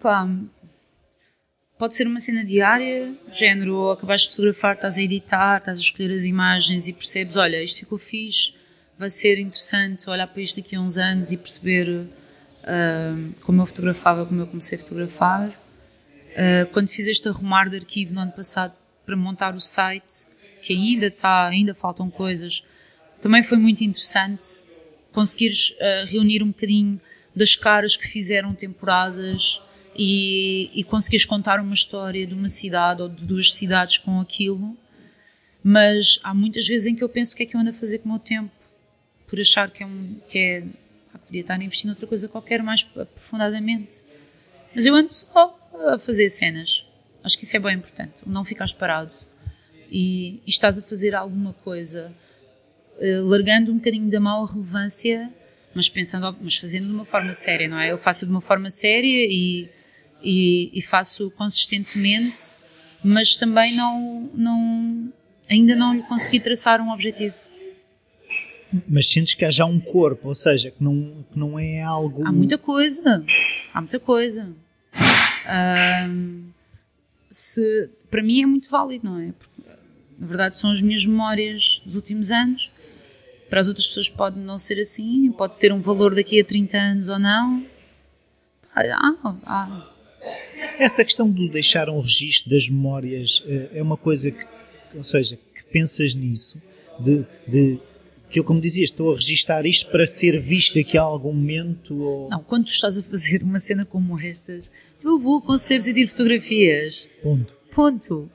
pá, 0.01 0.28
pode 1.81 1.95
ser 1.95 2.07
uma 2.07 2.20
cena 2.20 2.45
diária, 2.45 3.11
género, 3.33 3.91
acabaste 3.93 4.28
de 4.28 4.37
fotografar, 4.37 4.74
estás 4.74 4.99
a 4.99 5.03
editar, 5.03 5.57
estás 5.61 5.78
a 5.78 5.81
escolher 5.81 6.12
as 6.12 6.26
imagens 6.26 6.87
e 6.87 6.93
percebes, 6.93 7.37
olha, 7.37 7.62
isto 7.62 7.78
ficou 7.78 7.97
fixe, 7.97 8.53
vai 8.99 9.09
ser 9.09 9.39
interessante 9.39 10.11
olhar 10.11 10.26
para 10.26 10.43
isto 10.43 10.61
daqui 10.61 10.76
a 10.76 10.81
uns 10.81 10.99
anos 10.99 11.33
e 11.33 11.39
perceber 11.39 11.89
uh, 11.89 13.33
como 13.41 13.62
eu 13.62 13.66
fotografava, 13.66 14.26
como 14.26 14.43
eu 14.43 14.47
comecei 14.47 14.76
a 14.76 14.81
fotografar. 14.83 15.49
Uh, 15.49 16.70
quando 16.70 16.89
fiz 16.89 17.07
este 17.07 17.26
arrumar 17.31 17.70
de 17.70 17.76
arquivo 17.78 18.12
no 18.12 18.20
ano 18.20 18.33
passado 18.33 18.74
para 19.07 19.16
montar 19.16 19.55
o 19.55 19.61
site, 19.61 20.26
que 20.61 20.74
ainda 20.74 21.07
está, 21.07 21.49
ainda 21.49 21.74
faltam 21.74 22.11
coisas, 22.11 22.62
também 23.22 23.43
foi 23.43 23.57
muito 23.57 23.83
interessante 23.83 24.64
conseguires 25.12 25.70
uh, 25.70 26.07
reunir 26.11 26.43
um 26.43 26.49
bocadinho 26.49 27.01
das 27.35 27.57
caras 27.57 27.97
que 27.97 28.07
fizeram 28.07 28.55
temporadas 28.55 29.62
e, 30.03 30.70
e 30.72 30.84
contar 31.26 31.61
uma 31.61 31.74
história 31.74 32.26
de 32.26 32.32
uma 32.32 32.48
cidade 32.48 33.03
ou 33.03 33.09
de 33.11 33.26
duas 33.26 33.53
cidades 33.53 33.98
com 33.98 34.18
aquilo, 34.18 34.74
mas 35.62 36.18
há 36.24 36.32
muitas 36.32 36.66
vezes 36.66 36.86
em 36.86 36.96
que 36.96 37.05
eu 37.05 37.09
penso 37.09 37.34
o 37.34 37.36
que 37.36 37.42
é 37.42 37.46
que 37.46 37.55
eu 37.55 37.61
ando 37.61 37.68
a 37.68 37.72
fazer 37.74 37.98
com 37.98 38.09
o 38.09 38.12
meu 38.12 38.18
tempo, 38.18 38.51
por 39.26 39.38
achar 39.38 39.70
que 39.70 39.82
é 39.82 39.86
um 39.86 40.16
que 40.26 40.38
é 40.38 40.64
ah, 41.12 41.18
podia 41.18 41.42
estar 41.42 41.53
a 41.53 41.62
investir 41.62 41.86
noutra 41.86 42.07
coisa 42.07 42.28
qualquer 42.28 42.62
mais 42.62 42.88
aprofundadamente. 42.96 44.03
Mas 44.74 44.86
eu 44.86 44.94
ando 44.94 45.12
só 45.12 45.55
a 45.92 45.98
fazer 45.98 46.30
cenas. 46.30 46.86
Acho 47.22 47.36
que 47.36 47.44
isso 47.44 47.55
é 47.59 47.61
bem 47.61 47.76
importante, 47.76 48.22
não 48.24 48.42
ficares 48.42 48.72
parado 48.72 49.14
e, 49.90 50.40
e 50.46 50.48
estás 50.48 50.78
a 50.78 50.82
fazer 50.82 51.14
alguma 51.14 51.53
coisa, 51.53 52.11
uh, 52.96 53.28
largando 53.28 53.70
um 53.70 53.76
bocadinho 53.76 54.09
da 54.09 54.18
mau 54.18 54.46
relevância, 54.46 55.30
mas 55.74 55.90
pensando, 55.90 56.34
mas 56.40 56.57
fazendo 56.57 56.86
de 56.86 56.92
uma 56.92 57.05
forma 57.05 57.34
séria, 57.34 57.68
não 57.68 57.78
é? 57.78 57.92
Eu 57.92 57.98
faço 57.98 58.24
de 58.24 58.30
uma 58.30 58.40
forma 58.40 58.70
séria 58.70 59.26
e 59.30 59.68
e, 60.22 60.70
e 60.72 60.82
faço 60.82 61.30
consistentemente, 61.32 62.62
mas 63.04 63.36
também 63.36 63.74
não, 63.74 64.30
não, 64.34 65.12
ainda 65.48 65.74
não 65.74 65.94
lhe 65.94 66.02
consegui 66.02 66.40
traçar 66.40 66.80
um 66.80 66.90
objetivo. 66.90 67.36
Mas 68.88 69.10
sentes 69.10 69.34
que 69.34 69.44
há 69.44 69.50
já 69.50 69.64
um 69.64 69.80
corpo, 69.80 70.28
ou 70.28 70.34
seja, 70.34 70.70
que 70.70 70.82
não, 70.82 71.24
que 71.32 71.38
não 71.38 71.58
é 71.58 71.82
algo. 71.82 72.26
Há 72.26 72.30
muita 72.30 72.56
coisa, 72.56 73.24
há 73.74 73.80
muita 73.80 73.98
coisa. 73.98 74.48
Se, 77.28 77.90
para 78.10 78.22
mim 78.22 78.42
é 78.42 78.46
muito 78.46 78.70
válido, 78.70 79.08
não 79.08 79.18
é? 79.18 79.32
Porque, 79.32 79.62
na 80.18 80.26
verdade, 80.26 80.56
são 80.56 80.70
as 80.70 80.80
minhas 80.80 81.04
memórias 81.04 81.82
dos 81.84 81.96
últimos 81.96 82.30
anos. 82.30 82.70
Para 83.48 83.58
as 83.58 83.66
outras 83.66 83.88
pessoas 83.88 84.08
pode 84.08 84.38
não 84.38 84.56
ser 84.56 84.78
assim, 84.80 85.32
pode 85.32 85.58
ter 85.58 85.72
um 85.72 85.80
valor 85.80 86.14
daqui 86.14 86.40
a 86.40 86.44
30 86.44 86.78
anos 86.78 87.08
ou 87.08 87.18
não. 87.18 87.66
Ah, 88.74 89.16
ah, 89.44 89.90
essa 90.78 91.04
questão 91.04 91.30
de 91.30 91.48
deixar 91.48 91.88
um 91.88 92.00
registro 92.00 92.50
das 92.50 92.68
memórias 92.68 93.42
eh, 93.46 93.68
é 93.74 93.82
uma 93.82 93.96
coisa 93.96 94.30
que, 94.30 94.44
ou 94.94 95.04
seja, 95.04 95.38
que 95.54 95.64
pensas 95.64 96.14
nisso, 96.14 96.60
de, 96.98 97.24
de 97.46 97.78
que 98.28 98.38
eu, 98.38 98.44
como 98.44 98.60
dizias, 98.60 98.90
estou 98.90 99.12
a 99.12 99.16
registar 99.16 99.66
isto 99.66 99.90
para 99.90 100.06
ser 100.06 100.40
visto 100.40 100.74
daqui 100.74 100.96
a 100.96 101.02
algum 101.02 101.32
momento? 101.32 102.00
Ou... 102.00 102.30
Não, 102.30 102.42
quando 102.42 102.64
tu 102.64 102.72
estás 102.72 102.96
a 102.96 103.02
fazer 103.02 103.42
uma 103.42 103.58
cena 103.58 103.84
como 103.84 104.18
estas, 104.20 104.70
tipo, 104.96 105.10
eu 105.10 105.18
vou 105.18 105.38
a 105.38 105.42
concertos 105.42 105.88
e 105.88 105.94
tiro 105.94 106.08
fotografias. 106.08 107.10
Ponto. 107.22 107.56
Ponto 107.74 108.30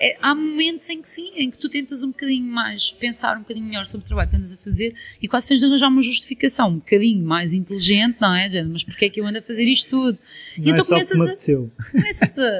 é, 0.00 0.16
há 0.22 0.34
momentos 0.34 0.88
em 0.88 1.02
que 1.02 1.08
sim, 1.08 1.32
em 1.34 1.50
que 1.50 1.58
tu 1.58 1.68
tentas 1.68 2.04
um 2.04 2.08
bocadinho 2.08 2.44
mais 2.44 2.92
pensar 2.92 3.36
um 3.36 3.40
bocadinho 3.40 3.66
melhor 3.66 3.84
sobre 3.84 4.04
o 4.04 4.06
trabalho 4.06 4.30
que 4.30 4.36
andas 4.36 4.52
a 4.52 4.56
fazer 4.56 4.94
e 5.20 5.26
quase 5.26 5.48
tens 5.48 5.58
de 5.58 5.66
arranjar 5.66 5.88
uma 5.88 6.02
justificação 6.02 6.68
um 6.68 6.76
bocadinho 6.76 7.24
mais 7.24 7.52
inteligente, 7.52 8.16
não 8.20 8.34
é? 8.34 8.48
Mas 8.64 8.84
porquê 8.84 9.06
é 9.06 9.08
que 9.08 9.20
eu 9.20 9.26
ando 9.26 9.38
a 9.38 9.42
fazer 9.42 9.64
isto 9.64 9.90
tudo? 9.90 10.18
Não 10.56 10.66
e 10.66 10.70
então 10.70 10.84
é 10.84 10.86
começas, 10.86 11.20
a, 11.20 11.90
começas 11.90 12.38
a, 12.38 12.44
a, 12.44 12.50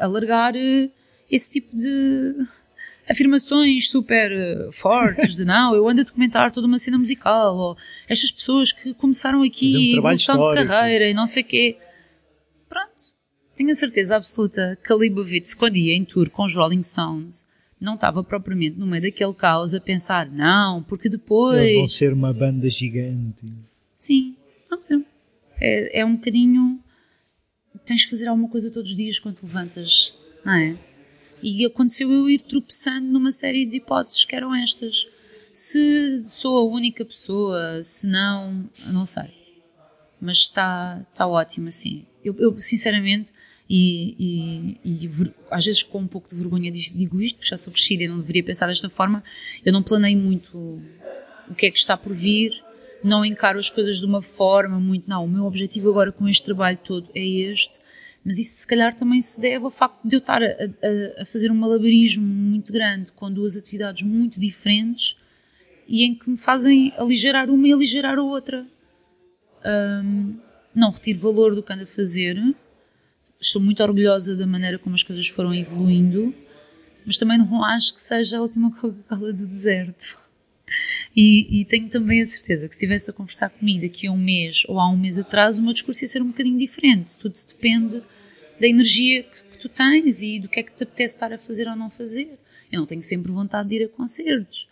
a, 0.00 0.04
a 0.04 0.06
largar 0.06 0.54
eh, 0.54 0.88
esse 1.28 1.50
tipo 1.50 1.76
de 1.76 2.36
afirmações 3.08 3.90
super 3.90 4.30
eh, 4.30 4.68
fortes 4.70 5.34
de 5.34 5.44
não, 5.44 5.74
eu 5.74 5.88
ando 5.88 6.02
a 6.02 6.04
documentar 6.04 6.52
toda 6.52 6.68
uma 6.68 6.78
cena 6.78 6.98
musical, 6.98 7.56
ou 7.56 7.76
estas 8.08 8.30
pessoas 8.30 8.70
que 8.70 8.94
começaram 8.94 9.42
aqui, 9.42 9.94
um 9.94 9.98
evolução 9.98 10.54
de 10.54 10.66
carreira 10.66 11.08
e 11.08 11.14
não 11.14 11.26
sei 11.26 11.42
o 11.42 11.46
quê. 11.46 11.76
Tenho 13.62 13.70
a 13.70 13.76
certeza 13.76 14.16
absoluta 14.16 14.76
que 14.84 14.92
a 14.92 14.96
Leibovitz, 14.96 15.54
quando 15.54 15.76
ia 15.76 15.94
em 15.94 16.04
tour 16.04 16.28
com 16.28 16.42
os 16.42 16.52
Rolling 16.52 16.82
Stones, 16.82 17.46
não 17.80 17.94
estava 17.94 18.24
propriamente 18.24 18.76
no 18.76 18.88
meio 18.88 19.04
daquele 19.04 19.32
caos 19.32 19.72
a 19.72 19.80
pensar, 19.80 20.28
não, 20.28 20.82
porque 20.82 21.08
depois. 21.08 21.60
Eles 21.60 21.76
vão 21.76 21.86
ser 21.86 22.12
uma 22.12 22.32
banda 22.32 22.68
gigante. 22.68 23.46
Sim, 23.94 24.34
é, 25.60 26.00
é 26.00 26.04
um 26.04 26.16
bocadinho. 26.16 26.80
Tens 27.86 28.04
que 28.04 28.10
fazer 28.10 28.26
alguma 28.26 28.48
coisa 28.48 28.68
todos 28.68 28.90
os 28.90 28.96
dias 28.96 29.20
quando 29.20 29.36
te 29.36 29.44
levantas, 29.44 30.12
não 30.44 30.54
é? 30.54 30.76
E 31.40 31.64
aconteceu 31.64 32.10
eu 32.10 32.28
ir 32.28 32.40
tropeçando 32.40 33.06
numa 33.06 33.30
série 33.30 33.64
de 33.64 33.76
hipóteses 33.76 34.24
que 34.24 34.34
eram 34.34 34.52
estas. 34.52 35.06
Se 35.52 36.20
sou 36.24 36.58
a 36.58 36.64
única 36.64 37.04
pessoa, 37.04 37.80
se 37.80 38.08
não, 38.08 38.68
não 38.92 39.06
sei. 39.06 39.32
Mas 40.20 40.38
está, 40.38 41.06
está 41.12 41.28
ótimo 41.28 41.68
assim. 41.68 42.04
Eu, 42.24 42.34
eu 42.40 42.56
sinceramente, 42.60 43.32
e, 43.68 44.78
e, 44.84 45.04
e, 45.04 45.10
às 45.50 45.64
vezes 45.64 45.82
com 45.82 46.00
um 46.00 46.06
pouco 46.06 46.28
de 46.28 46.36
vergonha 46.36 46.70
digo 46.70 47.20
isto, 47.20 47.36
porque 47.36 47.50
já 47.50 47.56
sou 47.56 47.72
crescida 47.72 48.04
e 48.04 48.08
não 48.08 48.18
deveria 48.18 48.42
pensar 48.42 48.66
desta 48.66 48.90
forma, 48.90 49.22
eu 49.64 49.72
não 49.72 49.82
planei 49.82 50.16
muito 50.16 50.56
o 51.48 51.54
que 51.56 51.66
é 51.66 51.70
que 51.70 51.78
está 51.78 51.96
por 51.96 52.12
vir, 52.12 52.52
não 53.02 53.24
encaro 53.24 53.58
as 53.58 53.70
coisas 53.70 53.98
de 53.98 54.06
uma 54.06 54.22
forma 54.22 54.78
muito, 54.78 55.08
não, 55.08 55.24
o 55.24 55.28
meu 55.28 55.44
objetivo 55.44 55.90
agora 55.90 56.12
com 56.12 56.28
este 56.28 56.44
trabalho 56.44 56.78
todo 56.84 57.08
é 57.14 57.24
este, 57.24 57.80
mas 58.24 58.38
isso 58.38 58.58
se 58.58 58.66
calhar 58.66 58.94
também 58.94 59.20
se 59.20 59.40
deve 59.40 59.64
ao 59.64 59.70
facto 59.70 60.06
de 60.06 60.14
eu 60.14 60.18
estar 60.18 60.42
a, 60.42 60.46
a, 60.46 61.22
a 61.22 61.24
fazer 61.24 61.50
um 61.50 61.54
malabarismo 61.54 62.24
muito 62.24 62.72
grande 62.72 63.10
com 63.12 63.32
duas 63.32 63.56
atividades 63.56 64.02
muito 64.02 64.38
diferentes 64.38 65.16
e 65.88 66.04
em 66.04 66.14
que 66.14 66.30
me 66.30 66.36
fazem 66.36 66.92
aligerar 66.96 67.50
uma 67.50 67.66
e 67.66 67.72
aligerar 67.72 68.18
a 68.18 68.22
outra. 68.22 68.66
Um, 69.64 70.36
não 70.74 70.90
retiro 70.90 71.18
valor 71.18 71.54
do 71.54 71.62
que 71.62 71.72
ando 71.72 71.82
a 71.82 71.86
fazer. 71.86 72.36
Estou 73.42 73.60
muito 73.60 73.82
orgulhosa 73.82 74.36
da 74.36 74.46
maneira 74.46 74.78
como 74.78 74.94
as 74.94 75.02
coisas 75.02 75.26
foram 75.26 75.52
evoluindo, 75.52 76.32
mas 77.04 77.18
também 77.18 77.36
não 77.36 77.64
acho 77.64 77.92
que 77.92 78.00
seja 78.00 78.38
a 78.38 78.40
última 78.40 78.70
Coca-Cola 78.70 79.32
do 79.32 79.48
deserto. 79.48 80.16
E, 81.14 81.60
e, 81.60 81.64
tenho 81.64 81.88
também 81.88 82.22
a 82.22 82.24
certeza 82.24 82.68
que 82.68 82.72
se 82.72 82.78
estivesse 82.78 83.10
a 83.10 83.12
conversar 83.12 83.50
comigo 83.50 83.82
daqui 83.82 84.06
a 84.06 84.12
um 84.12 84.16
mês 84.16 84.62
ou 84.68 84.78
há 84.78 84.88
um 84.88 84.96
mês 84.96 85.18
atrás, 85.18 85.58
o 85.58 85.62
meu 85.62 85.72
discurso 85.72 86.04
ia 86.04 86.08
ser 86.08 86.22
um 86.22 86.28
bocadinho 86.28 86.56
diferente. 86.56 87.16
Tudo 87.16 87.34
depende 87.48 88.00
da 88.60 88.68
energia 88.68 89.24
que, 89.24 89.42
que 89.42 89.58
tu 89.58 89.68
tens 89.68 90.22
e 90.22 90.38
do 90.38 90.48
que 90.48 90.60
é 90.60 90.62
que 90.62 90.72
te 90.72 90.84
apetece 90.84 91.14
estar 91.14 91.32
a 91.32 91.36
fazer 91.36 91.68
ou 91.68 91.74
não 91.74 91.90
fazer. 91.90 92.38
Eu 92.70 92.78
não 92.78 92.86
tenho 92.86 93.02
sempre 93.02 93.32
vontade 93.32 93.68
de 93.68 93.74
ir 93.74 93.84
a 93.86 93.88
concertos, 93.88 94.68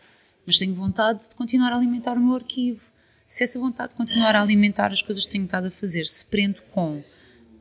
mas 0.47 0.59
tenho 0.59 0.73
vontade 0.73 1.29
de 1.29 1.35
continuar 1.35 1.73
a 1.73 1.77
alimentar 1.77 2.17
o 2.17 2.21
meu 2.21 2.37
arquivo. 2.37 2.89
Se 3.27 3.43
essa 3.43 3.59
vontade 3.59 3.91
de 3.91 3.97
continuar 3.97 4.37
a 4.37 4.41
alimentar 4.41 4.93
as 4.93 5.03
coisas 5.03 5.27
que 5.27 5.33
tenho 5.33 5.45
estado 5.45 5.67
a 5.67 5.71
fazer 5.71 6.07
se 6.07 6.25
prende 6.27 6.63
com 6.73 7.03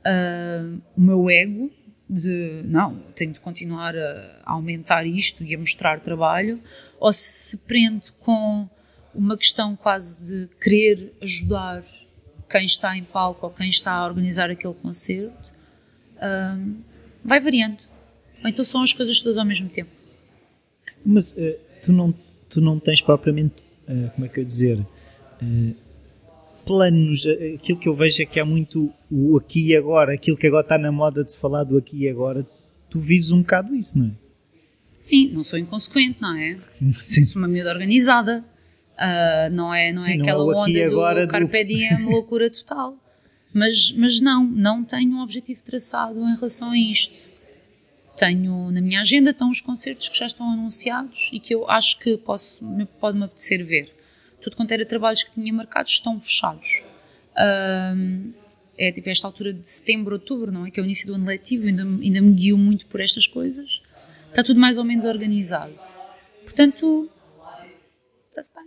uh, 0.06 0.82
o 0.96 1.02
meu 1.02 1.30
ego, 1.30 1.72
de 2.10 2.62
não, 2.66 2.98
tenho 3.16 3.32
de 3.32 3.40
continuar 3.40 3.96
a 3.96 4.42
aumentar 4.46 5.06
isto 5.06 5.44
e 5.44 5.54
a 5.54 5.60
mostrar 5.60 6.00
trabalho, 6.00 6.60
ou 7.00 7.14
se 7.14 7.60
prende 7.60 8.12
com 8.14 8.68
uma 9.14 9.38
questão 9.38 9.76
quase 9.76 10.32
de 10.32 10.56
querer 10.56 11.14
ajudar 11.22 11.84
quem 12.50 12.66
está 12.66 12.98
em 12.98 13.04
palco 13.04 13.46
ou 13.46 13.52
quem 13.52 13.70
está 13.70 13.94
a 13.94 14.06
organizar 14.06 14.50
aquele 14.50 14.74
concerto, 14.74 15.52
um, 16.22 16.78
vai 17.24 17.40
variando. 17.40 17.78
Ou 18.44 18.50
então 18.50 18.66
são 18.66 18.82
as 18.82 18.92
coisas 18.92 19.22
todas 19.22 19.38
ao 19.38 19.46
mesmo 19.46 19.70
tempo. 19.70 19.92
Mas 21.06 21.32
uh, 21.32 21.56
tu, 21.84 21.94
não, 21.94 22.14
tu 22.50 22.60
não 22.60 22.80
tens 22.80 23.02
propriamente, 23.02 23.56
uh, 23.88 24.10
como 24.12 24.26
é 24.26 24.30
que 24.30 24.40
eu 24.40 24.46
dizer, 24.46 24.80
uh, 24.80 25.76
planos. 26.70 27.26
Aquilo 27.56 27.80
que 27.80 27.90
eu 27.90 27.96
vejo 27.96 28.22
é 28.22 28.26
que 28.28 28.40
há 28.40 28.46
muito 28.46 28.94
o 29.10 29.36
aqui 29.38 29.70
e 29.70 29.76
agora, 29.76 30.14
aquilo 30.14 30.38
que 30.38 30.46
agora 30.46 30.62
está 30.62 30.78
na 30.78 30.92
moda 30.92 31.24
de 31.24 31.32
se 31.32 31.40
falar 31.40 31.64
do 31.64 31.76
aqui 31.76 32.04
e 32.04 32.10
agora. 32.10 32.46
Tu 32.92 33.00
vives 33.00 33.32
um 33.32 33.42
bocado 33.42 33.76
isso, 33.76 33.98
não 33.98 34.06
é? 34.06 34.12
Sim, 35.00 35.32
não 35.32 35.44
sou 35.44 35.58
inconsequente, 35.58 36.22
não 36.22 36.36
é? 36.36 36.56
Sim. 36.92 37.26
Sou 37.26 37.42
uma 37.42 37.48
miúda 37.48 37.72
organizada. 37.72 38.46
Uh, 38.96 39.50
não 39.52 39.74
é, 39.74 39.92
não 39.92 40.02
é 40.04 40.06
Sim, 40.06 40.20
é 40.20 40.22
aquela 40.22 40.46
não 40.46 40.60
onda 40.60 40.86
agora 40.86 41.26
do 41.26 41.32
carpe 41.32 41.64
diem, 41.64 42.04
loucura 42.06 42.52
total. 42.52 42.96
Mas, 43.52 43.94
mas 43.94 44.22
não, 44.22 44.44
não 44.44 44.84
tenho 44.84 45.16
um 45.16 45.22
objetivo 45.22 45.64
traçado 45.64 46.20
em 46.20 46.36
relação 46.36 46.72
a 46.72 46.78
isto. 46.78 47.32
Tenho 48.16 48.70
na 48.70 48.82
minha 48.82 49.02
agenda 49.02 49.32
estão 49.32 49.50
os 49.50 49.62
concertos 49.62 50.10
que 50.10 50.20
já 50.20 50.28
estão 50.28 50.52
anunciados 50.52 51.32
e 51.34 51.40
que 51.40 51.56
eu 51.56 51.68
acho 51.70 51.98
que 52.00 52.18
posso, 52.18 52.64
pode-me 53.00 53.24
apetecer 53.24 53.66
ver. 53.66 53.99
Tudo 54.42 54.56
quanto 54.56 54.72
era 54.72 54.86
trabalhos 54.86 55.24
que 55.24 55.32
tinha 55.32 55.52
marcados 55.54 55.94
estão 55.94 56.20
fechados. 56.20 56.84
Uh, 57.32 58.34
é 58.78 58.92
tipo 58.92 59.10
esta 59.10 59.28
altura 59.28 59.54
de 59.54 59.68
setembro, 59.68 60.16
outubro, 60.16 60.52
não 60.52 60.66
é? 60.66 60.72
Que 60.72 60.80
é 60.80 60.84
o 60.84 60.86
início 60.86 61.08
do 61.08 61.16
ano 61.16 61.26
letivo, 61.26 61.68
ainda, 61.68 61.84
ainda 61.84 62.22
me 62.22 62.32
guio 62.32 62.58
muito 62.58 62.88
por 62.88 63.02
estas 63.02 63.28
coisas 63.28 63.90
está 64.30 64.44
tudo 64.44 64.60
mais 64.60 64.78
ou 64.78 64.84
menos 64.84 65.06
organizado. 65.06 65.74
Portanto, 66.44 67.10
está-se 68.30 68.54
bem. 68.54 68.66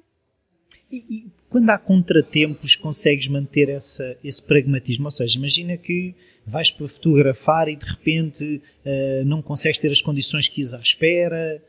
E, 0.90 1.16
e, 1.16 1.26
quando 1.48 1.70
há 1.70 1.78
contratempos, 1.78 2.76
consegues 2.76 3.28
manter 3.28 3.68
essa, 3.68 4.16
esse 4.22 4.42
pragmatismo? 4.42 5.06
Ou 5.06 5.10
seja, 5.10 5.38
imagina 5.38 5.76
que 5.76 6.14
vais 6.46 6.70
para 6.70 6.88
fotografar 6.88 7.68
e 7.68 7.76
de 7.76 7.86
repente 7.86 8.62
uh, 8.84 9.24
não 9.24 9.40
consegues 9.40 9.78
ter 9.78 9.90
as 9.90 10.00
condições 10.00 10.48
que 10.48 10.60
is 10.60 10.74
à 10.74 10.78
espera. 10.78 11.62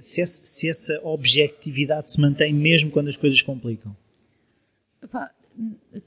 Se 0.00 0.20
essa, 0.20 0.46
se 0.46 0.68
essa 0.68 1.00
objetividade 1.04 2.10
se 2.10 2.20
mantém 2.20 2.52
mesmo 2.52 2.90
quando 2.90 3.08
as 3.08 3.16
coisas 3.16 3.40
complicam? 3.42 3.96
Epá, 5.02 5.30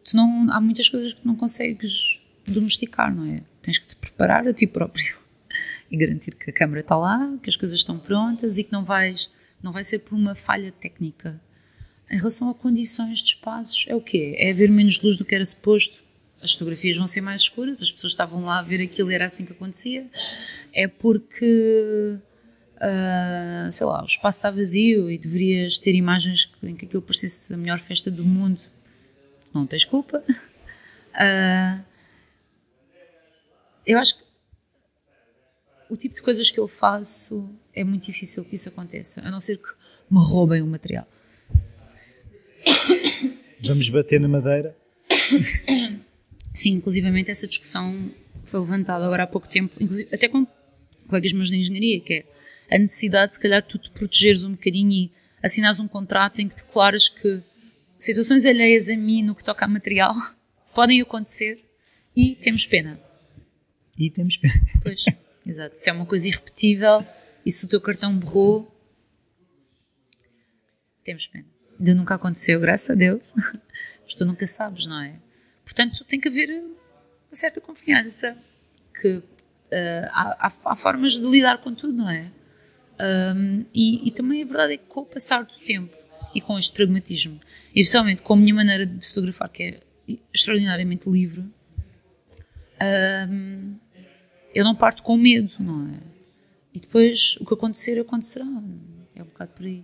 tu 0.04 0.16
não, 0.16 0.52
há 0.52 0.60
muitas 0.62 0.90
coisas 0.90 1.14
que 1.14 1.26
não 1.26 1.36
consegues 1.36 2.22
domesticar, 2.48 3.14
não 3.14 3.26
é? 3.26 3.44
Tens 3.62 3.78
que 3.78 3.88
te 3.88 3.96
preparar 3.96 4.48
a 4.48 4.54
ti 4.54 4.66
próprio 4.66 5.18
e 5.92 5.98
garantir 5.98 6.36
que 6.36 6.50
a 6.50 6.54
câmara 6.54 6.82
está 6.82 6.98
lá, 6.98 7.38
que 7.42 7.50
as 7.50 7.56
coisas 7.56 7.80
estão 7.80 8.00
prontas 8.00 8.58
e 8.58 8.64
que 8.64 8.72
não 8.72 8.84
vais 8.84 9.30
não 9.62 9.72
vai 9.72 9.84
ser 9.84 10.00
por 10.00 10.16
uma 10.16 10.34
falha 10.34 10.72
técnica. 10.72 11.40
Em 12.10 12.18
relação 12.18 12.50
a 12.50 12.56
condições 12.56 13.20
de 13.20 13.30
espaços, 13.34 13.86
é 13.88 13.96
o 13.96 14.02
quê? 14.02 14.36
É 14.38 14.50
haver 14.50 14.70
menos 14.70 15.00
luz 15.02 15.18
do 15.18 15.26
que 15.26 15.36
era 15.36 15.46
suposto. 15.46 16.02
As 16.42 16.54
fotografias 16.54 16.98
vão 16.98 17.06
ser 17.06 17.22
mais 17.22 17.42
escuras, 17.42 17.84
as 17.84 17.92
pessoas 17.92 18.14
estavam 18.14 18.46
lá 18.46 18.60
a 18.60 18.62
ver 18.62 18.82
aquilo 18.82 19.12
e 19.12 19.16
era 19.16 19.26
assim 19.26 19.46
que 19.46 19.52
acontecia. 19.52 20.10
É 20.74 20.88
porque, 20.88 22.18
uh, 22.80 23.72
sei 23.72 23.86
lá, 23.86 24.02
o 24.02 24.06
espaço 24.06 24.40
está 24.40 24.52
vazio 24.52 25.10
e 25.10 25.18
deverias 25.18 25.78
ter 25.78 25.94
imagens 25.94 26.52
em 26.64 26.76
que 26.76 26.86
aquilo 26.86 27.02
parecesse 27.02 27.54
a 27.54 27.58
melhor 27.58 27.80
festa 27.80 28.10
do 28.10 28.24
mundo. 28.24 28.62
Não 29.54 29.66
tens 29.66 29.86
culpa. 29.86 30.24
Uh, 31.14 31.84
eu 33.86 33.98
acho 33.98 34.18
que 34.18 34.24
o 35.90 35.98
tipo 35.98 36.16
de 36.16 36.22
coisas 36.22 36.52
que 36.52 36.60
eu 36.60 36.68
faço 36.68 37.50
é 37.74 37.84
muito 37.84 38.06
difícil 38.06 38.46
que 38.46 38.56
isso 38.56 38.70
aconteça, 38.70 39.22
a 39.26 39.32
não 39.32 39.40
ser 39.40 39.58
que 39.58 39.70
me 40.10 40.20
roubem 40.20 40.62
o 40.62 40.68
material. 40.68 41.08
Vamos 43.64 43.90
bater 43.90 44.20
na 44.20 44.28
madeira? 44.28 44.76
Sim, 46.54 46.74
inclusivamente 46.74 47.32
essa 47.32 47.48
discussão 47.48 48.12
foi 48.44 48.60
levantada 48.60 49.06
agora 49.06 49.24
há 49.24 49.28
pouco 49.28 49.48
tempo, 49.48 49.76
até 50.12 50.28
com 50.28 50.46
colegas 51.08 51.34
meus 51.34 51.50
de 51.50 51.58
engenharia, 51.58 52.00
que 52.00 52.14
é 52.14 52.26
a 52.70 52.78
necessidade, 52.78 53.34
se 53.34 53.40
calhar, 53.40 53.62
de 53.62 53.68
tu 53.68 53.78
te 53.78 53.92
protegeres 53.92 54.44
um 54.44 54.52
bocadinho 54.52 54.92
e 54.92 55.12
assinares 55.42 55.80
um 55.80 55.88
contrato 55.88 56.40
em 56.40 56.48
que 56.48 56.56
declaras 56.56 57.10
que 57.10 57.42
situações 57.98 58.46
alheias 58.46 58.90
a 58.90 58.96
mim 58.96 59.24
no 59.24 59.36
que 59.36 59.44
toca 59.44 59.66
a 59.66 59.68
material 59.68 60.16
podem 60.74 61.02
acontecer 61.02 61.64
e 62.16 62.36
temos 62.36 62.66
pena. 62.66 63.00
E 63.98 64.10
temos 64.10 64.38
pena. 64.38 64.54
Pois. 64.82 65.04
Exato. 65.46 65.78
Se 65.78 65.90
é 65.90 65.94
uma 65.94 66.06
coisa 66.06 66.28
irrepetível 66.28 67.06
e 67.46 67.52
se 67.52 67.66
o 67.66 67.70
teu 67.70 67.82
cartão 67.82 68.18
borrou, 68.18 68.76
temos 71.04 71.28
pena. 71.28 71.46
Ainda 71.80 71.96
nunca 71.96 72.16
aconteceu, 72.16 72.60
graças 72.60 72.90
a 72.90 72.94
Deus. 72.94 73.34
Mas 74.04 74.14
tu 74.14 74.26
nunca 74.26 74.46
sabes, 74.46 74.86
não 74.86 75.02
é? 75.02 75.20
Portanto, 75.64 76.04
tem 76.06 76.20
que 76.20 76.28
haver 76.28 76.50
uma 76.52 76.76
certa 77.32 77.62
confiança 77.62 78.32
que 79.00 79.18
uh, 79.18 79.24
há, 80.12 80.48
há, 80.48 80.52
há, 80.66 80.76
formas 80.76 81.14
de 81.14 81.28
lidar 81.28 81.60
com 81.62 81.74
tudo, 81.74 81.94
não 81.94 82.10
é? 82.10 82.32
Um, 83.00 83.66
e, 83.74 84.08
e, 84.08 84.12
também 84.12 84.44
a 84.44 84.46
verdade 84.46 84.74
é 84.74 84.78
que 84.78 84.86
com 84.86 85.02
o 85.02 85.06
passar 85.06 85.44
do 85.44 85.54
tempo 85.66 85.96
e 86.36 86.42
com 86.42 86.58
este 86.58 86.74
pragmatismo, 86.74 87.40
e 87.74 87.82
especialmente 87.82 88.22
com 88.22 88.34
a 88.34 88.38
minha 88.38 88.54
maneira 88.54 88.86
de 88.86 89.08
fotografar, 89.08 89.50
que 89.50 89.64
é 89.64 89.80
extraordinariamente 90.34 91.10
livre, 91.10 91.46
um, 92.82 93.76
eu 94.54 94.64
não 94.64 94.76
parto 94.76 95.04
com 95.04 95.16
medo, 95.16 95.52
não 95.60 95.88
é? 95.88 96.00
E 96.74 96.80
depois 96.80 97.38
o 97.40 97.46
que 97.46 97.54
acontecer, 97.54 98.00
acontecerá. 98.00 98.46
É 99.16 99.22
um 99.22 99.26
bocado 99.26 99.52
por 99.56 99.66
aí. 99.66 99.84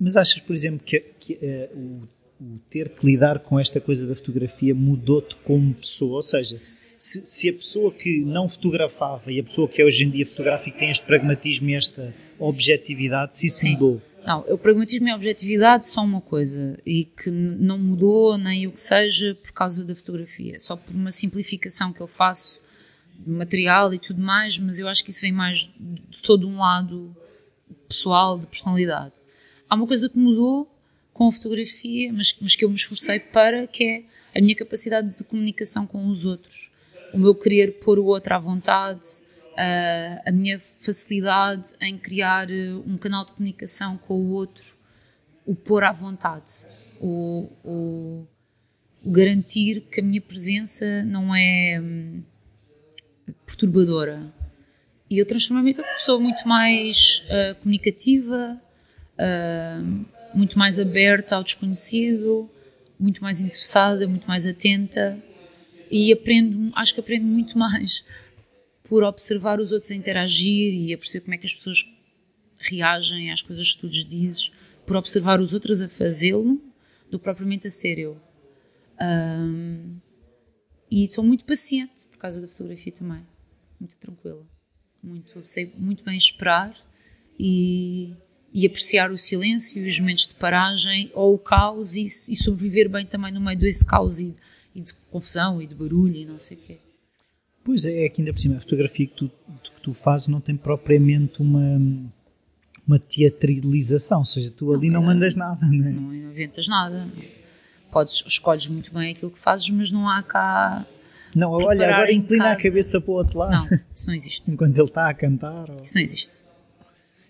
Mas 0.00 0.16
achas, 0.16 0.40
por 0.40 0.52
exemplo, 0.52 0.80
que, 0.84 1.00
que 1.00 1.34
uh, 1.34 1.76
o, 1.76 2.08
o, 2.44 2.58
ter 2.70 2.90
que 2.90 3.04
lidar 3.04 3.40
com 3.40 3.58
esta 3.58 3.80
coisa 3.80 4.06
da 4.06 4.14
fotografia 4.14 4.74
mudou-te 4.74 5.34
como 5.36 5.74
pessoa? 5.74 6.16
Ou 6.16 6.22
seja, 6.22 6.56
se, 6.56 6.91
se, 7.02 7.48
a 7.48 7.52
pessoa 7.52 7.92
que 7.92 8.20
não 8.20 8.48
fotografava 8.48 9.32
e 9.32 9.40
a 9.40 9.42
pessoa 9.42 9.66
que 9.66 9.82
é 9.82 9.84
hoje 9.84 10.04
em 10.04 10.10
dia 10.10 10.24
fotografa 10.24 10.68
e 10.68 10.72
tem 10.72 10.88
este 10.88 11.04
pragmatismo 11.04 11.68
e 11.68 11.74
esta 11.74 12.14
objetividade, 12.38 13.34
se 13.34 13.48
isso 13.48 13.58
Sim. 13.58 13.72
mudou? 13.72 14.02
Não, 14.24 14.44
o 14.48 14.56
pragmatismo 14.56 15.08
e 15.08 15.10
a 15.10 15.16
objetividade 15.16 15.84
são 15.84 16.04
uma 16.04 16.20
coisa 16.20 16.78
e 16.86 17.04
que 17.04 17.28
não 17.28 17.76
mudou 17.76 18.38
nem 18.38 18.68
o 18.68 18.70
que 18.70 18.78
seja 18.78 19.34
por 19.34 19.50
causa 19.50 19.84
da 19.84 19.96
fotografia, 19.96 20.60
só 20.60 20.76
por 20.76 20.94
uma 20.94 21.10
simplificação 21.10 21.92
que 21.92 22.00
eu 22.00 22.06
faço 22.06 22.62
material 23.26 23.92
e 23.92 23.98
tudo 23.98 24.22
mais, 24.22 24.56
mas 24.60 24.78
eu 24.78 24.86
acho 24.86 25.02
que 25.02 25.10
isso 25.10 25.22
vem 25.22 25.32
mais 25.32 25.68
de 25.76 26.22
todo 26.22 26.46
um 26.46 26.58
lado 26.58 27.16
pessoal, 27.88 28.38
de 28.38 28.46
personalidade. 28.46 29.12
Há 29.68 29.74
uma 29.74 29.88
coisa 29.88 30.08
que 30.08 30.16
mudou 30.16 30.72
com 31.12 31.26
a 31.26 31.32
fotografia, 31.32 32.12
mas, 32.12 32.36
mas 32.40 32.54
que 32.54 32.64
eu 32.64 32.68
me 32.68 32.76
esforcei 32.76 33.18
para, 33.18 33.66
que 33.66 33.84
é 33.84 34.38
a 34.38 34.40
minha 34.40 34.54
capacidade 34.54 35.16
de 35.16 35.24
comunicação 35.24 35.84
com 35.84 36.06
os 36.06 36.24
outros. 36.24 36.71
O 37.12 37.18
meu 37.18 37.34
querer 37.34 37.78
pôr 37.80 37.98
o 37.98 38.04
outro 38.06 38.34
à 38.34 38.38
vontade, 38.38 39.06
a, 39.56 40.28
a 40.28 40.32
minha 40.32 40.58
facilidade 40.58 41.68
em 41.80 41.98
criar 41.98 42.50
eh, 42.50 42.72
um 42.86 42.96
canal 42.96 43.24
de 43.24 43.32
comunicação 43.32 43.98
com 43.98 44.14
o 44.14 44.30
outro, 44.30 44.76
o 45.44 45.54
pôr 45.54 45.84
à 45.84 45.92
vontade, 45.92 46.66
o, 47.00 47.48
o, 47.62 48.26
o 49.04 49.10
garantir 49.10 49.82
que 49.90 50.00
a 50.00 50.02
minha 50.02 50.20
presença 50.20 51.02
não 51.02 51.34
é 51.34 51.78
hum, 51.80 52.22
perturbadora. 53.44 54.32
E 55.10 55.18
eu 55.18 55.26
transformei-me 55.26 55.72
em 55.72 55.74
pessoa 55.74 56.18
muito 56.18 56.48
mais 56.48 57.26
uh, 57.26 57.54
comunicativa, 57.56 58.58
uh, 59.18 60.06
muito 60.34 60.58
mais 60.58 60.78
aberta 60.78 61.36
ao 61.36 61.42
desconhecido, 61.42 62.48
muito 62.98 63.22
mais 63.22 63.40
interessada, 63.40 64.08
muito 64.08 64.26
mais 64.26 64.46
atenta 64.46 65.22
e 65.92 66.12
aprendo, 66.12 66.72
acho 66.74 66.94
que 66.94 67.00
aprendo 67.00 67.26
muito 67.26 67.58
mais 67.58 68.04
por 68.88 69.04
observar 69.04 69.60
os 69.60 69.70
outros 69.70 69.90
a 69.90 69.94
interagir 69.94 70.74
e 70.74 70.92
a 70.92 70.98
perceber 70.98 71.24
como 71.24 71.34
é 71.34 71.38
que 71.38 71.46
as 71.46 71.54
pessoas 71.54 71.84
reagem 72.58 73.30
às 73.30 73.42
coisas 73.42 73.74
que 73.74 73.80
tu 73.80 73.86
lhes 73.86 74.04
dizes, 74.04 74.50
por 74.86 74.96
observar 74.96 75.40
os 75.40 75.52
outros 75.52 75.80
a 75.80 75.88
fazê-lo, 75.88 76.60
do 77.10 77.18
que 77.18 77.24
propriamente 77.24 77.66
a 77.66 77.70
ser 77.70 77.98
eu. 77.98 78.20
Um, 79.00 79.96
e 80.90 81.06
sou 81.06 81.22
muito 81.22 81.44
paciente 81.44 82.06
por 82.10 82.18
causa 82.18 82.40
da 82.40 82.48
fotografia 82.48 82.92
também 82.92 83.26
muito 83.82 83.96
tranquila. 83.96 84.46
Muito, 85.02 85.40
sei 85.44 85.72
muito 85.76 86.04
bem 86.04 86.16
esperar 86.16 86.72
e, 87.38 88.14
e 88.52 88.64
apreciar 88.64 89.10
o 89.10 89.18
silêncio 89.18 89.84
os 89.84 89.98
momentos 89.98 90.28
de 90.28 90.34
paragem 90.34 91.10
ou 91.12 91.34
o 91.34 91.38
caos 91.38 91.96
e, 91.96 92.04
e 92.04 92.36
sobreviver 92.36 92.88
bem 92.88 93.04
também 93.04 93.32
no 93.32 93.40
meio 93.40 93.58
desse 93.58 93.84
caos 93.84 94.20
e, 94.20 94.32
e, 94.74 94.80
de 94.80 94.92
confusão 95.10 95.60
e 95.60 95.66
de 95.66 95.74
barulho 95.74 96.14
e 96.14 96.24
não 96.24 96.38
sei 96.38 96.56
o 96.56 96.60
quê. 96.60 96.78
Pois 97.64 97.84
é, 97.84 98.04
é 98.04 98.08
que 98.08 98.20
ainda 98.20 98.32
por 98.32 98.40
cima 98.40 98.56
a 98.56 98.60
fotografia 98.60 99.06
que 99.06 99.14
tu, 99.14 99.28
que 99.28 99.80
tu 99.82 99.92
fazes 99.92 100.28
não 100.28 100.40
tem 100.40 100.56
propriamente 100.56 101.40
uma, 101.40 101.80
uma 102.86 102.98
teatralização, 102.98 104.20
ou 104.20 104.24
seja, 104.24 104.50
tu 104.50 104.72
ali 104.72 104.88
não, 104.88 105.00
não 105.00 105.06
mandas 105.08 105.36
nada, 105.36 105.66
não 105.66 105.86
é? 105.86 105.90
Não 105.90 106.14
inventas 106.14 106.66
nada. 106.66 107.08
Podes, 107.90 108.24
escolhes 108.26 108.66
muito 108.66 108.92
bem 108.92 109.12
aquilo 109.12 109.30
que 109.30 109.38
fazes, 109.38 109.68
mas 109.70 109.92
não 109.92 110.08
há 110.08 110.22
cá. 110.22 110.86
Não, 111.34 111.50
olha, 111.52 111.94
agora 111.94 112.12
inclina 112.12 112.52
a 112.52 112.56
cabeça 112.56 113.00
para 113.00 113.10
o 113.10 113.14
outro 113.14 113.38
lado. 113.38 113.70
Não, 113.70 113.80
isso 113.94 114.06
não 114.06 114.14
existe. 114.14 114.50
Enquanto 114.50 114.76
ele 114.76 114.88
está 114.88 115.08
a 115.08 115.14
cantar. 115.14 115.70
Ou... 115.70 115.76
Isso 115.80 115.94
não 115.94 116.02
existe. 116.02 116.38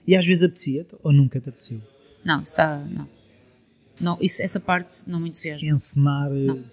E 0.06 0.16
às 0.16 0.24
vezes 0.24 0.44
apetecia-te 0.44 0.96
ou 1.02 1.12
nunca 1.12 1.40
te 1.40 1.48
apeteceu? 1.48 1.80
Não, 2.24 2.40
está. 2.40 2.78
Não. 2.78 3.08
não 4.00 4.18
isso, 4.20 4.42
essa 4.42 4.60
parte 4.60 5.08
não 5.08 5.20
me 5.20 5.28
entusiasma. 5.28 5.68
Encenar. 5.68 6.30
Não. 6.30 6.64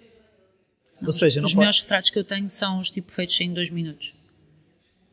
Eh, 1.00 1.02
não. 1.02 1.06
Ou 1.06 1.12
seja, 1.12 1.42
os 1.42 1.52
não 1.52 1.58
melhores 1.60 1.80
retratos 1.80 2.10
que 2.10 2.18
eu 2.18 2.24
tenho 2.24 2.48
são 2.48 2.78
os 2.78 2.90
tipo 2.90 3.10
feitos 3.10 3.40
em 3.40 3.52
dois 3.52 3.70
minutos. 3.70 4.14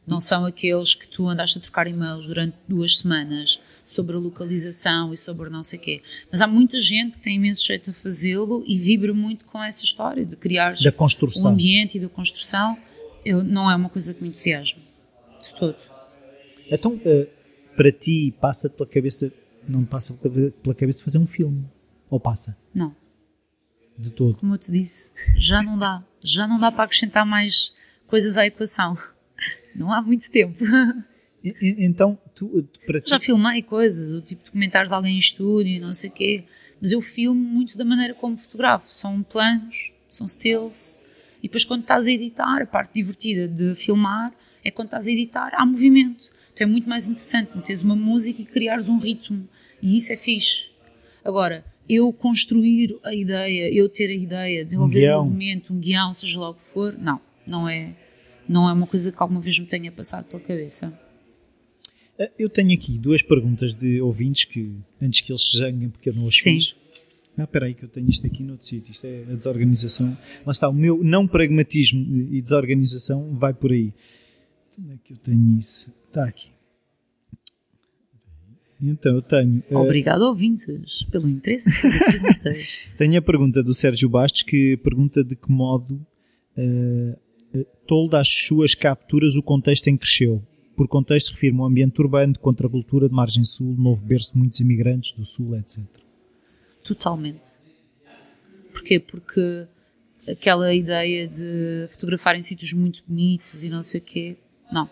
Não 0.06 0.22
são 0.22 0.46
aqueles 0.46 0.96
que 0.96 1.08
tu 1.08 1.28
andaste 1.28 1.58
a 1.58 1.62
trocar 1.62 1.86
e-mails 1.86 2.28
durante 2.28 2.56
duas 2.68 3.00
semanas 3.00 3.60
sobre 3.84 4.16
a 4.16 4.20
localização 4.20 5.14
e 5.14 5.18
sobre 5.18 5.50
não 5.50 5.64
sei 5.64 5.80
o 5.80 5.82
quê. 5.82 6.02
Mas 6.32 6.42
há 6.42 6.48
muita 6.48 6.80
gente 6.80 7.18
que 7.18 7.22
tem 7.22 7.36
imenso 7.36 7.66
jeito 7.66 7.90
a 7.90 7.94
fazê-lo 7.94 8.64
e 8.66 8.78
vibra 8.78 9.14
muito 9.14 9.46
com 9.46 9.62
essa 9.62 9.84
história 9.84 10.26
de 10.26 10.36
criar 10.36 10.74
o 10.74 11.48
ambiente 11.48 11.98
e 11.98 12.02
da 12.02 12.10
construção. 12.10 12.78
Eu, 13.26 13.44
não 13.44 13.70
é 13.70 13.76
uma 13.76 13.90
coisa 13.90 14.14
que 14.14 14.22
me 14.22 14.30
entusiasma. 14.30 14.82
De 15.42 15.60
todo. 15.60 15.76
Então, 16.70 16.94
uh, 16.94 17.28
para 17.76 17.92
ti 17.92 18.34
passa 18.40 18.70
pela 18.70 18.88
cabeça, 18.88 19.32
não 19.68 19.86
passa 19.86 20.14
pela 20.14 20.76
cabeça 20.76 21.04
fazer 21.04 21.18
um 21.18 21.28
filme? 21.28 21.66
Ou 22.10 22.20
passa? 22.20 22.58
Não. 22.74 22.96
De 23.98 24.12
todo. 24.12 24.36
Como 24.38 24.54
eu 24.54 24.58
te 24.58 24.72
disse, 24.72 25.14
já 25.36 25.64
não 25.64 25.78
dá. 25.78 26.04
Já 26.24 26.48
não 26.48 26.60
dá 26.60 26.72
para 26.72 26.84
acrescentar 26.84 27.26
mais 27.26 27.74
coisas 28.06 28.38
à 28.38 28.46
equação. 28.46 28.98
Não 29.76 29.92
há 29.92 30.02
muito 30.02 30.30
tempo. 30.32 30.64
Então, 31.62 32.18
tu, 32.36 32.68
para 32.86 33.00
ti... 33.00 33.10
Já 33.10 33.20
filmei 33.20 33.62
coisas, 33.62 34.14
o 34.14 34.22
tipo 34.22 34.44
de 34.44 34.52
comentários 34.52 34.92
alguém 34.92 35.16
em 35.16 35.20
estúdio, 35.20 35.80
não 35.80 35.94
sei 35.94 36.10
o 36.10 36.14
quê, 36.14 36.44
mas 36.82 36.92
eu 36.92 37.00
filmo 37.00 37.40
muito 37.40 37.78
da 37.78 37.86
maneira 37.86 38.14
como 38.14 38.36
fotografo. 38.36 38.88
São 38.94 39.24
planos, 39.24 39.94
são 40.10 40.28
stills, 40.28 41.00
e 41.40 41.44
depois 41.44 41.64
quando 41.64 41.82
estás 41.82 42.08
a 42.08 42.12
editar, 42.12 42.62
a 42.62 42.66
parte 42.66 42.96
divertida 42.96 43.48
de 43.48 43.76
filmar 43.76 44.34
é 44.64 44.72
quando 44.72 44.88
estás 44.88 45.08
a 45.08 45.12
editar, 45.12 45.52
há 45.54 45.66
movimento. 45.66 46.30
Então 46.54 46.68
é 46.68 46.70
muito 46.70 46.90
mais 46.90 47.08
interessante 47.08 47.56
meteres 47.56 47.84
uma 47.84 47.96
música 47.96 48.42
e 48.42 48.46
criares 48.46 48.90
um 48.90 48.98
ritmo. 48.98 49.48
E 49.82 49.96
isso 49.96 50.12
é 50.12 50.18
fixe. 50.18 50.72
Agora, 51.24 51.64
eu 51.90 52.12
construir 52.12 52.98
a 53.04 53.14
ideia, 53.14 53.74
eu 53.74 53.88
ter 53.88 54.10
a 54.10 54.14
ideia, 54.14 54.64
desenvolver 54.64 55.14
um, 55.14 55.20
um 55.20 55.24
movimento, 55.26 55.74
um 55.74 55.80
guião, 55.80 56.14
seja 56.14 56.40
lá 56.40 56.50
o 56.50 56.54
que 56.54 56.62
for, 56.62 56.98
não, 56.98 57.20
não 57.46 57.68
é, 57.68 57.96
não 58.48 58.70
é 58.70 58.74
uma 58.74 58.88
coisa 58.88 59.12
que 59.12 59.18
alguma 59.20 59.40
vez 59.40 59.58
me 59.60 59.66
tenha 59.66 59.92
passado 59.92 60.26
pela 60.28 60.42
cabeça. 60.42 60.98
Eh, 62.20 62.32
eu 62.40 62.50
tenho 62.50 62.74
aqui 62.74 62.98
duas 62.98 63.22
perguntas 63.22 63.74
de 63.74 64.02
ouvintes 64.02 64.46
que, 64.46 64.72
antes 65.02 65.22
que 65.22 65.32
eles 65.32 65.50
se 65.50 65.58
zanguem 65.58 65.90
porque 65.90 66.10
eu 66.10 66.14
não 66.14 66.28
as 66.28 66.36
Sim. 66.36 66.60
fiz. 66.60 66.76
Ah, 67.38 67.44
espera 67.44 67.68
aí 67.68 67.76
que 67.76 67.84
eu 67.84 67.90
tenho 67.90 68.10
isto 68.10 68.26
aqui 68.26 68.42
noutro 68.42 68.66
sítio. 68.66 68.92
Isto 68.92 69.06
é 69.06 69.24
a 69.32 69.36
desorganização. 69.36 70.18
Lá 70.44 70.52
está, 70.52 70.68
o 70.68 70.74
meu 70.74 71.04
não 71.04 71.28
pragmatismo 71.28 72.04
e 72.32 72.42
desorganização 72.42 73.36
vai 73.36 73.54
por 73.54 73.72
aí. 73.72 73.94
Onde 74.80 74.94
é 74.94 74.98
que 75.04 75.14
eu 75.14 75.18
tenho 75.18 75.56
isso? 75.58 75.94
Está 76.08 76.26
aqui. 76.26 76.57
Então, 78.82 79.16
eu 79.16 79.22
tenho. 79.22 79.64
Eh, 79.70 79.76
Obrigado, 79.76 80.22
uh, 80.22 80.28
ouvintes, 80.28 81.04
pelo 81.06 81.28
interesse 81.28 81.70
em 81.70 81.72
fazer 81.72 82.00
perguntas. 82.00 82.80
tenho 82.98 83.18
a 83.18 83.22
pergunta 83.22 83.64
do 83.64 83.74
Sérgio 83.74 84.08
Bastos 84.08 84.44
que 84.44 84.78
pergunta 84.78 85.24
de 85.24 85.36
que 85.36 85.52
modo 85.52 86.06
uh, 86.58 87.66
tolda 87.88 88.20
as 88.20 88.28
suas 88.28 88.76
capturas 88.76 89.36
o 89.36 89.42
contexto 89.42 89.88
em 89.88 89.98
que 89.98 90.02
cresceu. 90.02 90.44
Por 90.76 90.88
contexto, 90.88 91.32
refiro-me 91.32 91.62
ao 91.62 91.68
ambiente 91.68 92.00
urbano, 92.00 92.34
de 92.34 92.40
contracultura, 92.40 93.10
de 93.10 93.16
margem 93.16 93.44
sul, 93.44 93.76
novo 93.76 94.04
berço 94.04 94.34
de 94.34 94.38
muitos 94.38 94.60
imigrantes 94.60 95.12
do 95.12 95.26
sul, 95.26 95.56
etc. 95.56 95.84
Totalmente. 96.86 97.56
Porquê? 98.72 99.00
Porque 99.00 99.68
aquela 100.28 100.72
ideia 100.74 101.28
de 101.28 101.88
fotografar 101.90 102.36
em 102.36 102.44
sítios 102.44 102.74
muito 102.74 103.04
bonitos 103.08 103.64
e 103.64 103.70
não 103.70 103.82
sei 103.82 104.02
o 104.02 104.04
quê, 104.04 104.38
não. 104.72 104.88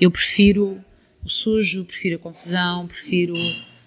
Eu 0.00 0.10
prefiro 0.10 0.82
o 1.24 1.28
sujo, 1.28 1.84
prefiro 1.84 2.16
a 2.16 2.18
confusão, 2.18 2.86
prefiro 2.86 3.34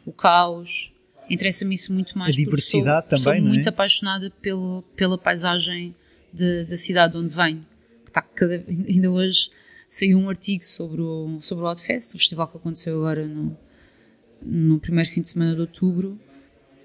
o 0.06 0.12
caos. 0.12 0.92
Interessa-me 1.30 1.76
isso 1.76 1.94
muito 1.94 2.18
mais. 2.18 2.36
A 2.36 2.38
diversidade 2.38 3.08
sou, 3.10 3.10
também, 3.10 3.24
sou 3.24 3.34
é? 3.34 3.42
muito 3.42 3.70
apaixonada 3.70 4.30
pelo, 4.42 4.84
pela 4.96 5.18
paisagem 5.18 5.96
de, 6.34 6.66
da 6.66 6.78
cidade 6.78 7.18
onde 7.18 7.34
venho. 7.34 7.66
Está 8.06 8.22
cada, 8.22 8.56
ainda 8.68 9.10
hoje 9.10 9.50
saiu 9.88 10.18
um 10.18 10.30
artigo 10.30 10.64
sobre 10.64 11.02
o, 11.02 11.38
sobre 11.42 11.64
o 11.64 11.68
Outfest, 11.68 12.16
o 12.16 12.18
festival 12.18 12.48
que 12.48 12.58
aconteceu 12.58 12.98
agora 12.98 13.28
no, 13.28 13.58
no 14.42 14.80
primeiro 14.80 15.10
fim 15.10 15.22
de 15.22 15.28
semana 15.30 15.54
de 15.54 15.62
outubro. 15.62 16.20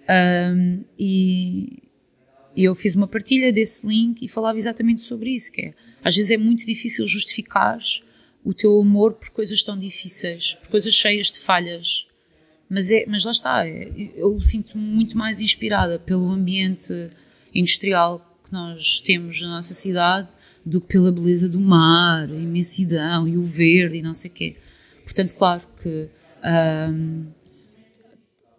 Um, 0.08 0.84
e, 0.98 1.82
e 2.54 2.64
eu 2.64 2.74
fiz 2.74 2.94
uma 2.94 3.08
partilha 3.08 3.52
desse 3.52 3.86
link 3.86 4.24
e 4.24 4.28
falava 4.28 4.58
exatamente 4.58 5.00
sobre 5.00 5.30
isso, 5.30 5.52
que 5.52 5.62
é, 5.62 5.74
às 6.02 6.14
vezes 6.14 6.30
é 6.30 6.36
muito 6.36 6.64
difícil 6.64 7.06
justificar 7.06 7.78
o 8.46 8.54
teu 8.54 8.80
amor 8.80 9.14
por 9.14 9.28
coisas 9.30 9.60
tão 9.64 9.76
difíceis, 9.76 10.54
por 10.54 10.68
coisas 10.68 10.94
cheias 10.94 11.32
de 11.32 11.40
falhas. 11.40 12.06
Mas, 12.70 12.92
é, 12.92 13.04
mas 13.08 13.24
lá 13.24 13.32
está, 13.32 13.66
é, 13.66 13.90
eu 14.14 14.38
sinto-me 14.38 14.84
muito 14.84 15.18
mais 15.18 15.40
inspirada 15.40 15.98
pelo 15.98 16.30
ambiente 16.30 17.10
industrial 17.52 18.38
que 18.44 18.52
nós 18.52 19.00
temos 19.00 19.42
na 19.42 19.48
nossa 19.48 19.74
cidade 19.74 20.28
do 20.64 20.80
que 20.80 20.86
pela 20.86 21.10
beleza 21.10 21.48
do 21.48 21.58
mar, 21.58 22.30
a 22.30 22.36
imensidão 22.36 23.26
e 23.26 23.36
o 23.36 23.42
verde 23.42 23.98
e 23.98 24.02
não 24.02 24.14
sei 24.14 24.30
o 24.30 24.34
quê. 24.34 24.56
Portanto, 25.02 25.34
claro 25.34 25.62
que 25.82 26.08
um, 26.88 27.26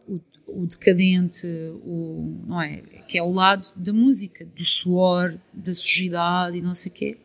o, 0.05 0.19
o, 0.63 0.67
decadente, 0.67 1.47
o, 1.85 2.43
não 2.45 2.61
é, 2.61 2.81
que 3.07 3.17
é 3.17 3.23
o 3.23 3.31
lado 3.31 3.65
da 3.77 3.93
música, 3.93 4.45
do 4.53 4.65
suor, 4.65 5.37
da 5.53 5.73
sujidade 5.73 6.57
e 6.57 6.61
não 6.61 6.75
sei 6.75 6.91
o 6.91 6.95
quê, 6.95 7.17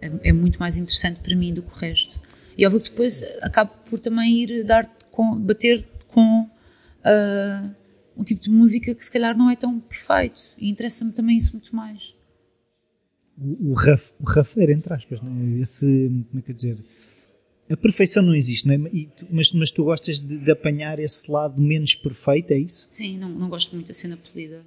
é, 0.00 0.28
é, 0.28 0.32
muito 0.32 0.58
mais 0.58 0.76
interessante 0.76 1.20
para 1.20 1.34
mim 1.36 1.52
do 1.52 1.62
que 1.62 1.72
o 1.72 1.76
resto. 1.76 2.20
E 2.56 2.66
óbvio 2.66 2.80
que 2.80 2.90
depois 2.90 3.22
acabo 3.40 3.72
por 3.88 3.98
também 3.98 4.42
ir 4.42 4.64
dar 4.64 4.86
com, 5.10 5.38
bater 5.38 5.86
com 6.08 6.42
uh, 6.42 7.74
um 8.16 8.22
tipo 8.22 8.42
de 8.42 8.50
música 8.50 8.94
que 8.94 9.04
se 9.04 9.10
calhar 9.10 9.36
não 9.36 9.50
é 9.50 9.56
tão 9.56 9.78
perfeito. 9.80 10.40
E 10.58 10.68
interessa-me 10.70 11.12
também 11.12 11.36
isso 11.36 11.52
muito 11.52 11.74
mais. 11.74 12.14
O, 13.38 13.70
o, 13.70 13.72
raf, 13.72 14.10
o 14.20 14.24
rafeiro, 14.24 14.72
entre 14.72 14.92
aspas, 14.92 15.20
não 15.22 15.32
é? 15.40 15.60
Esse, 15.60 16.08
como 16.30 16.40
é 16.40 16.42
que 16.42 16.50
eu 16.50 16.54
dizer? 16.54 16.78
A 17.70 17.76
perfeição 17.76 18.22
não 18.22 18.34
existe, 18.34 18.66
não 18.66 18.74
é? 18.74 18.78
Tu, 19.16 19.26
mas, 19.30 19.52
mas 19.52 19.70
tu 19.70 19.84
gostas 19.84 20.20
de, 20.20 20.38
de, 20.38 20.50
apanhar 20.50 20.98
esse 20.98 21.30
lado 21.30 21.60
menos 21.60 21.94
perfeito, 21.94 22.50
é 22.50 22.58
isso? 22.58 22.86
Sim, 22.90 23.16
não, 23.16 23.28
não 23.28 23.48
gosto 23.48 23.74
muito 23.74 23.86
da 23.86 23.94
cena 23.94 24.16
polida. 24.16 24.66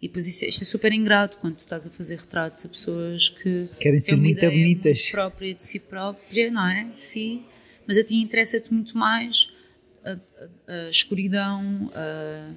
E 0.00 0.08
depois 0.08 0.26
isto, 0.26 0.44
isto, 0.44 0.62
é 0.62 0.64
super 0.64 0.92
ingrato 0.92 1.38
quando 1.38 1.56
tu 1.56 1.60
estás 1.60 1.86
a 1.86 1.90
fazer 1.90 2.16
retratos 2.16 2.64
a 2.66 2.68
pessoas 2.68 3.30
que 3.30 3.68
querem 3.80 3.98
ser 3.98 4.16
muito 4.16 4.40
bonitas. 4.40 4.98
Muito 4.98 5.10
própria 5.10 5.54
de 5.54 5.62
si 5.62 5.80
própria, 5.80 6.50
não 6.50 6.68
é? 6.68 6.84
De 6.84 7.00
si. 7.00 7.42
Mas 7.86 7.96
a 7.96 8.04
ti 8.04 8.16
interessa-te 8.16 8.72
muito 8.74 8.96
mais 8.96 9.50
a, 10.04 10.12
a, 10.12 10.86
a 10.86 10.88
escuridão, 10.88 11.90
a, 11.94 12.52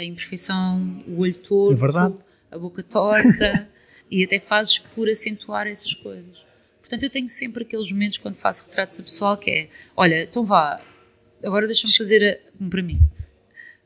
a, 0.00 0.04
imperfeição, 0.04 1.04
o 1.06 1.20
olho 1.20 1.34
torto, 1.34 2.22
é 2.50 2.54
a 2.54 2.58
boca 2.58 2.82
torta, 2.82 3.68
e 4.10 4.24
até 4.24 4.38
fazes 4.38 4.78
por 4.78 5.08
acentuar 5.08 5.66
essas 5.66 5.94
coisas. 5.94 6.44
Portanto, 6.80 7.04
eu 7.04 7.10
tenho 7.10 7.28
sempre 7.28 7.62
aqueles 7.62 7.92
momentos 7.92 8.18
quando 8.18 8.34
faço 8.34 8.68
retratos 8.68 8.98
a 8.98 9.02
pessoal 9.04 9.36
que 9.36 9.50
é: 9.50 9.68
olha, 9.96 10.24
então 10.24 10.44
vá, 10.44 10.80
agora 11.44 11.66
deixa-me 11.66 11.96
fazer 11.96 12.40
um 12.60 12.68
para 12.68 12.82
mim 12.82 13.00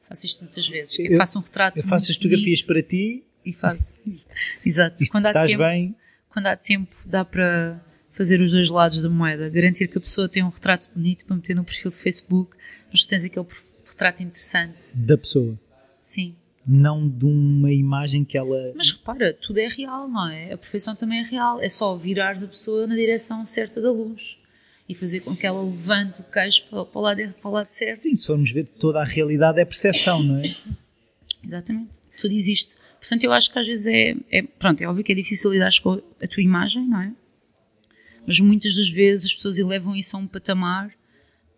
Faço 0.08 0.26
isto 0.26 0.44
muitas 0.44 0.68
vezes. 0.68 0.98
Eu, 0.98 1.06
eu 1.06 1.18
faço 1.18 1.38
um 1.38 1.42
retrato. 1.42 1.78
Eu 1.78 1.84
faço 1.84 2.10
as 2.10 2.16
fotografias 2.16 2.62
para 2.62 2.82
ti. 2.82 3.24
E 3.44 3.52
faço. 3.52 3.98
Exato. 4.64 5.02
E 5.02 5.08
quando 5.08 5.26
há 5.26 5.30
estás 5.30 5.46
tempo, 5.48 5.62
bem. 5.62 5.96
Quando 6.30 6.46
há 6.46 6.56
tempo, 6.56 6.94
dá 7.06 7.24
para 7.24 7.80
fazer 8.10 8.40
os 8.40 8.52
dois 8.52 8.70
lados 8.70 9.02
da 9.02 9.08
moeda. 9.08 9.48
Garantir 9.48 9.88
que 9.88 9.98
a 9.98 10.00
pessoa 10.00 10.28
tem 10.28 10.42
um 10.42 10.48
retrato 10.48 10.88
bonito 10.94 11.24
para 11.26 11.36
meter 11.36 11.54
no 11.54 11.64
perfil 11.64 11.90
do 11.90 11.96
Facebook, 11.96 12.56
mas 12.90 13.02
tu 13.02 13.08
tens 13.08 13.24
aquele 13.24 13.46
retrato 13.84 14.22
interessante. 14.22 14.94
Da 14.94 15.18
pessoa. 15.18 15.58
Sim. 16.00 16.34
Não 16.66 17.08
de 17.08 17.24
uma 17.24 17.72
imagem 17.72 18.24
que 18.24 18.36
ela. 18.36 18.72
Mas 18.74 18.90
repara, 18.90 19.32
tudo 19.32 19.58
é 19.58 19.68
real, 19.68 20.08
não 20.08 20.28
é? 20.28 20.52
A 20.52 20.58
perfeição 20.58 20.96
também 20.96 21.20
é 21.20 21.22
real. 21.22 21.60
É 21.60 21.68
só 21.68 21.94
virares 21.96 22.42
a 22.42 22.48
pessoa 22.48 22.86
na 22.86 22.96
direção 22.96 23.44
certa 23.44 23.80
da 23.80 23.90
luz 23.90 24.36
e 24.88 24.94
fazer 24.94 25.20
com 25.20 25.36
que 25.36 25.46
ela 25.46 25.62
levante 25.62 26.20
o 26.20 26.24
queixo 26.24 26.66
para, 26.68 26.84
para, 26.84 26.98
o, 26.98 27.02
lado, 27.02 27.34
para 27.40 27.50
o 27.50 27.52
lado 27.52 27.66
certo. 27.66 28.00
Sim, 28.00 28.14
se 28.14 28.26
formos 28.26 28.50
ver 28.50 28.66
toda 28.78 29.00
a 29.00 29.04
realidade 29.04 29.60
é 29.60 29.64
percepção, 29.64 30.22
não 30.22 30.38
é? 30.38 30.42
Exatamente. 31.44 31.98
Tudo 32.20 32.32
existe. 32.32 32.76
Portanto, 32.98 33.24
eu 33.24 33.32
acho 33.32 33.52
que 33.52 33.58
às 33.58 33.66
vezes 33.66 33.86
é, 33.86 34.16
é. 34.30 34.42
Pronto, 34.42 34.80
é 34.80 34.86
óbvio 34.86 35.04
que 35.04 35.12
é 35.12 35.14
difícil 35.14 35.52
lidar 35.52 35.70
com 35.82 36.00
a 36.20 36.26
tua 36.26 36.42
imagem, 36.42 36.86
não 36.86 37.00
é? 37.00 37.12
Mas 38.26 38.40
muitas 38.40 38.74
das 38.74 38.88
vezes 38.88 39.26
as 39.26 39.34
pessoas 39.34 39.58
elevam 39.58 39.94
isso 39.94 40.16
a 40.16 40.20
um 40.20 40.26
patamar 40.26 40.92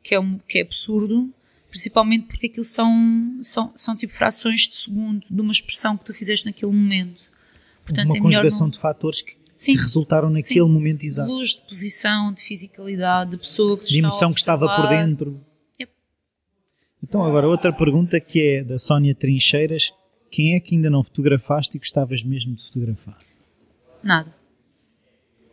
que 0.03 0.14
é, 0.14 0.20
um, 0.20 0.39
que 0.39 0.59
é 0.59 0.62
absurdo 0.62 1.33
principalmente 1.70 2.26
porque 2.26 2.47
aquilo 2.47 2.64
são, 2.64 3.39
são, 3.43 3.72
são 3.74 3.97
tipo 3.97 4.12
frações 4.12 4.62
de 4.62 4.76
segundo 4.76 5.26
de 5.31 5.41
uma 5.41 5.53
expressão 5.53 5.97
que 5.97 6.05
tu 6.05 6.14
fizeste 6.14 6.47
naquele 6.47 6.72
momento. 6.72 7.29
Portanto, 7.85 8.09
uma 8.09 8.18
é 8.18 8.20
conjugação 8.20 8.66
não... 8.66 8.70
de 8.70 8.79
fatores 8.79 9.22
que, 9.22 9.37
que, 9.59 9.74
resultaram 9.74 10.30
naquele 10.30 10.61
Sim. 10.61 10.68
momento 10.68 11.04
exato. 11.04 11.30
Luz, 11.30 11.56
de 11.56 11.62
posição, 11.62 12.32
de 12.32 12.42
fisicalidade, 12.42 13.32
de 13.32 13.38
pessoa 13.38 13.76
que 13.76 13.84
De 13.84 13.98
emoção 13.98 14.32
que 14.32 14.38
estava 14.38 14.66
por 14.76 14.88
dentro. 14.88 15.40
Yep. 15.80 15.92
Então, 17.02 17.24
agora, 17.24 17.48
outra 17.48 17.72
pergunta 17.72 18.20
que 18.20 18.40
é 18.40 18.64
da 18.64 18.78
Sónia 18.78 19.14
Trincheiras: 19.14 19.92
quem 20.30 20.54
é 20.54 20.61
que 20.61 20.74
ainda 20.74 20.88
não 20.88 21.02
fotografaste 21.02 21.76
e 21.76 21.80
gostavas 21.80 22.22
mesmo 22.22 22.54
de 22.54 22.62
fotografar? 22.62 23.18
Nada. 24.02 24.38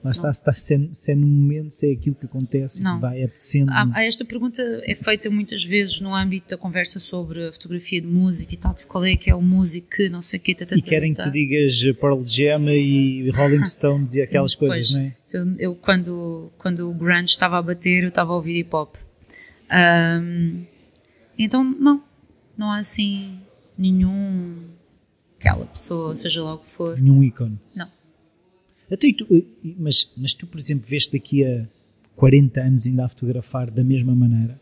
Lá 0.06 0.12
está, 0.12 0.32
se, 0.32 0.40
está 0.40 0.54
se, 0.54 0.76
é, 0.76 0.90
se 0.92 1.16
no 1.16 1.26
momento, 1.26 1.72
se 1.72 1.90
é 1.90 1.94
aquilo 1.94 2.16
que 2.16 2.28
acontece 2.28 2.84
não. 2.84 2.96
que 2.96 3.02
vai 3.02 3.24
apetecendo. 3.24 3.72
Há, 3.72 4.04
esta 4.04 4.24
pergunta 4.24 4.62
é 4.84 4.94
feita 4.94 5.32
muitas 5.32 5.64
vezes 5.64 6.00
no 6.00 6.14
âmbito 6.14 6.50
da 6.50 6.58
conversa 6.58 7.00
sobre 7.00 7.48
a 7.48 7.52
fotografia 7.52 8.00
de 8.00 8.06
música 8.06 8.54
e 8.54 8.58
tal, 8.58 8.76
tipo, 8.76 8.88
qual 8.88 9.04
é 9.04 9.16
que 9.16 9.32
é 9.32 9.36
o 9.36 9.42
músico 9.42 9.88
que 9.90 10.08
não 10.08 10.22
sei 10.22 10.40
o 10.40 10.44
quê. 10.44 10.56
e 10.72 10.82
querem 10.84 11.12
que 11.12 11.24
tu 11.24 11.32
digas 11.32 11.82
Pearl 12.00 12.24
Jam 12.24 12.70
e 12.70 13.32
Rolling 13.32 13.66
Stones 13.66 14.14
e 14.14 14.22
aquelas 14.22 14.54
coisas, 14.54 14.92
não 14.92 15.00
é? 15.00 15.16
Eu, 15.34 15.56
eu, 15.58 15.76
quando, 15.76 16.52
quando 16.60 16.88
o 16.88 16.94
grunge 16.94 17.32
estava 17.32 17.58
a 17.58 17.62
bater, 17.64 18.04
eu 18.04 18.10
estava 18.10 18.32
a 18.32 18.36
ouvir 18.36 18.60
hip 18.60 18.76
hop. 18.76 18.96
Um, 19.72 20.66
então, 21.36 21.64
não, 21.64 22.04
não 22.56 22.72
há 22.72 22.78
assim 22.78 23.40
nenhum 23.76 24.76
aquela 25.40 25.66
pessoa, 25.66 26.16
seja 26.16 26.44
lá 26.44 26.54
o 26.54 26.60
que 26.60 26.68
for. 26.68 27.00
Nenhum 27.00 27.24
ícone. 27.24 27.60
Não. 27.76 27.95
Até 28.92 29.12
tu, 29.14 29.26
eh, 29.32 29.44
mas, 29.78 30.14
mas 30.18 30.34
tu, 30.34 30.46
por 30.48 30.60
exemplo, 30.60 30.88
vês 30.88 31.08
daqui 31.08 31.44
a 31.44 31.68
40 32.16 32.62
anos 32.62 32.86
ainda 32.86 33.06
a 33.06 33.10
fotografar 33.10 33.70
da 33.70 33.84
mesma 33.84 34.16
maneira? 34.16 34.60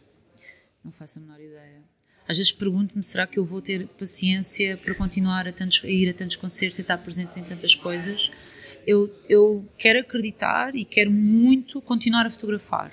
Não 0.84 0.92
faço 0.92 1.20
a 1.20 1.22
menor 1.22 1.40
ideia. 1.40 1.84
Às 2.28 2.38
vezes 2.38 2.52
pergunto-me, 2.52 3.04
será 3.04 3.28
que 3.28 3.38
eu 3.38 3.44
vou 3.44 3.62
ter 3.62 3.88
paciência 3.88 4.78
para 4.78 4.96
continuar 4.96 5.48
a, 5.48 5.52
tantos, 5.52 5.84
a 5.84 5.90
ir 5.90 6.10
a 6.10 6.14
tantos 6.14 6.36
concertos 6.38 6.80
e 6.80 6.82
estar 6.82 6.98
presente 6.98 7.40
em 7.40 7.44
tantas 7.44 7.76
coisas? 7.76 8.32
Eu, 8.88 9.14
eu 9.30 9.68
quero 9.78 10.00
acreditar 10.00 10.76
e 10.76 10.86
quero 10.86 11.12
muito 11.12 11.82
continuar 11.82 12.26
a 12.26 12.32
fotografar. 12.32 12.92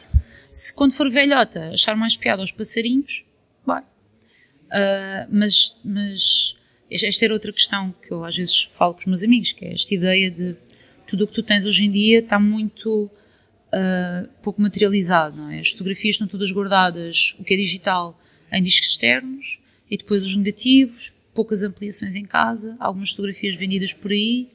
Se 0.51 0.75
quando 0.75 0.93
for 0.93 1.11
velhota 1.11 1.71
achar 1.71 1.97
mais 1.97 2.17
piada 2.17 2.43
aos 2.43 2.51
passarinhos, 2.51 3.25
bora. 3.65 3.85
Uh, 4.67 5.27
mas, 5.31 5.81
mas 5.85 6.57
esta 6.91 7.25
era 7.25 7.35
outra 7.35 7.53
questão 7.53 7.95
que 8.03 8.13
eu 8.13 8.25
às 8.25 8.37
vezes 8.37 8.63
falo 8.63 8.95
com 8.95 9.01
os 9.01 9.07
meus 9.07 9.23
amigos, 9.23 9.53
que 9.53 9.65
é 9.65 9.73
esta 9.73 9.95
ideia 9.95 10.31
de 10.31 10.57
tudo 11.11 11.25
o 11.25 11.27
que 11.27 11.35
tu 11.35 11.43
tens 11.43 11.67
hoje 11.67 11.85
em 11.85 11.91
dia 11.91 12.21
está 12.21 12.39
muito 12.39 13.11
uh, 13.71 14.29
pouco 14.43 14.63
materializado, 14.63 15.37
não 15.37 15.51
é? 15.51 15.59
As 15.59 15.71
fotografias 15.71 16.15
estão 16.15 16.29
todas 16.29 16.53
guardadas, 16.53 17.37
o 17.41 17.43
que 17.43 17.55
é 17.55 17.57
digital, 17.57 18.17
em 18.53 18.63
discos 18.63 18.91
externos, 18.91 19.61
e 19.91 19.97
depois 19.97 20.25
os 20.25 20.37
negativos, 20.37 21.13
poucas 21.35 21.65
ampliações 21.65 22.15
em 22.15 22.25
casa, 22.25 22.77
algumas 22.79 23.11
fotografias 23.11 23.57
vendidas 23.57 23.93
por 23.93 24.13
aí, 24.13 24.51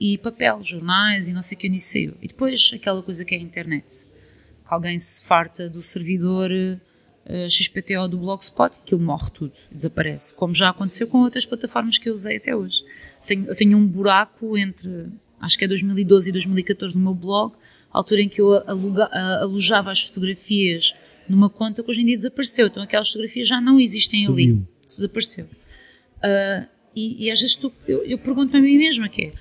e 0.00 0.16
papel, 0.16 0.62
jornais 0.62 1.28
e 1.28 1.32
não 1.32 1.42
sei 1.42 1.58
o 1.58 1.60
que 1.60 1.68
onde 1.68 1.80
saiu. 1.80 2.14
E 2.22 2.28
depois 2.28 2.70
aquela 2.72 3.02
coisa 3.02 3.24
que 3.24 3.34
é 3.34 3.38
a 3.38 3.40
internet. 3.40 4.06
Que 4.06 4.74
alguém 4.74 4.98
se 4.98 5.26
farta 5.26 5.68
do 5.68 5.82
servidor 5.82 6.50
uh, 6.50 6.80
ah, 7.28 7.48
XPTO 7.50 8.08
do 8.08 8.16
Blogspot, 8.16 8.78
aquilo 8.78 9.00
morre 9.00 9.30
tudo, 9.30 9.52
desaparece. 9.70 10.32
Como 10.34 10.54
já 10.54 10.70
aconteceu 10.70 11.08
com 11.08 11.18
outras 11.18 11.44
plataformas 11.44 11.98
que 11.98 12.08
eu 12.08 12.12
usei 12.12 12.36
até 12.36 12.56
hoje. 12.56 12.82
Tenho, 13.26 13.46
eu 13.46 13.56
tenho 13.56 13.76
um 13.76 13.86
buraco 13.86 14.56
entre 14.56 15.08
acho 15.40 15.58
que 15.58 15.64
é 15.64 15.68
2012 15.68 16.28
e 16.30 16.32
2014 16.32 16.96
no 16.96 17.04
meu 17.04 17.14
blog, 17.14 17.54
a 17.92 17.98
altura 17.98 18.22
em 18.22 18.28
que 18.28 18.40
eu 18.40 18.54
aluga, 18.68 19.06
alojava 19.40 19.90
as 19.90 20.02
fotografias 20.02 20.94
numa 21.28 21.50
conta 21.50 21.82
que 21.82 21.90
hoje 21.90 22.02
em 22.02 22.06
dia 22.06 22.16
desapareceu. 22.16 22.66
Então 22.66 22.82
aquelas 22.82 23.08
fotografias 23.08 23.46
já 23.46 23.60
não 23.60 23.78
existem 23.78 24.24
Subiu. 24.24 24.56
ali. 24.56 24.66
Desapareceu. 24.84 25.44
Uh, 25.44 26.66
e, 26.94 27.26
e, 27.26 27.30
às 27.30 27.40
vezes 27.40 27.54
tu, 27.54 27.72
eu, 27.86 28.04
eu 28.04 28.18
pergunto-me 28.18 28.58
a 28.58 28.62
mim 28.62 28.76
mesma 28.76 29.08
que 29.08 29.26
é, 29.26 29.32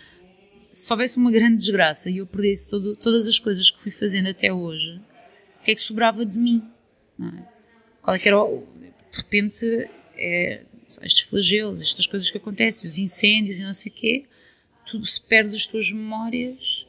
se 0.69 0.93
houvesse 0.93 1.17
uma 1.17 1.31
grande 1.31 1.55
desgraça 1.55 2.09
e 2.09 2.17
eu 2.17 2.27
perdesse 2.27 2.69
todo, 2.69 2.95
todas 2.95 3.27
as 3.27 3.39
coisas 3.39 3.71
que 3.71 3.79
fui 3.79 3.91
fazendo 3.91 4.29
até 4.29 4.53
hoje, 4.53 5.01
o 5.61 5.63
que 5.63 5.71
é 5.71 5.75
que 5.75 5.81
sobrava 5.81 6.23
de 6.23 6.37
mim? 6.37 6.63
É? 7.19 7.43
Qual 8.01 8.15
é 8.15 8.19
que 8.19 8.27
era 8.27 8.39
o, 8.39 8.63
de 9.11 9.17
repente 9.17 9.89
é, 10.15 10.61
estes 11.01 11.21
flagelos, 11.21 11.81
estas 11.81 12.05
coisas 12.05 12.29
que 12.29 12.37
acontecem, 12.37 12.87
os 12.87 12.97
incêndios 12.97 13.59
e 13.59 13.63
não 13.63 13.73
sei 13.73 13.91
o 13.91 13.95
quê, 13.95 14.25
se 15.05 15.21
perdes 15.21 15.53
as 15.53 15.67
tuas 15.67 15.91
memórias 15.91 16.87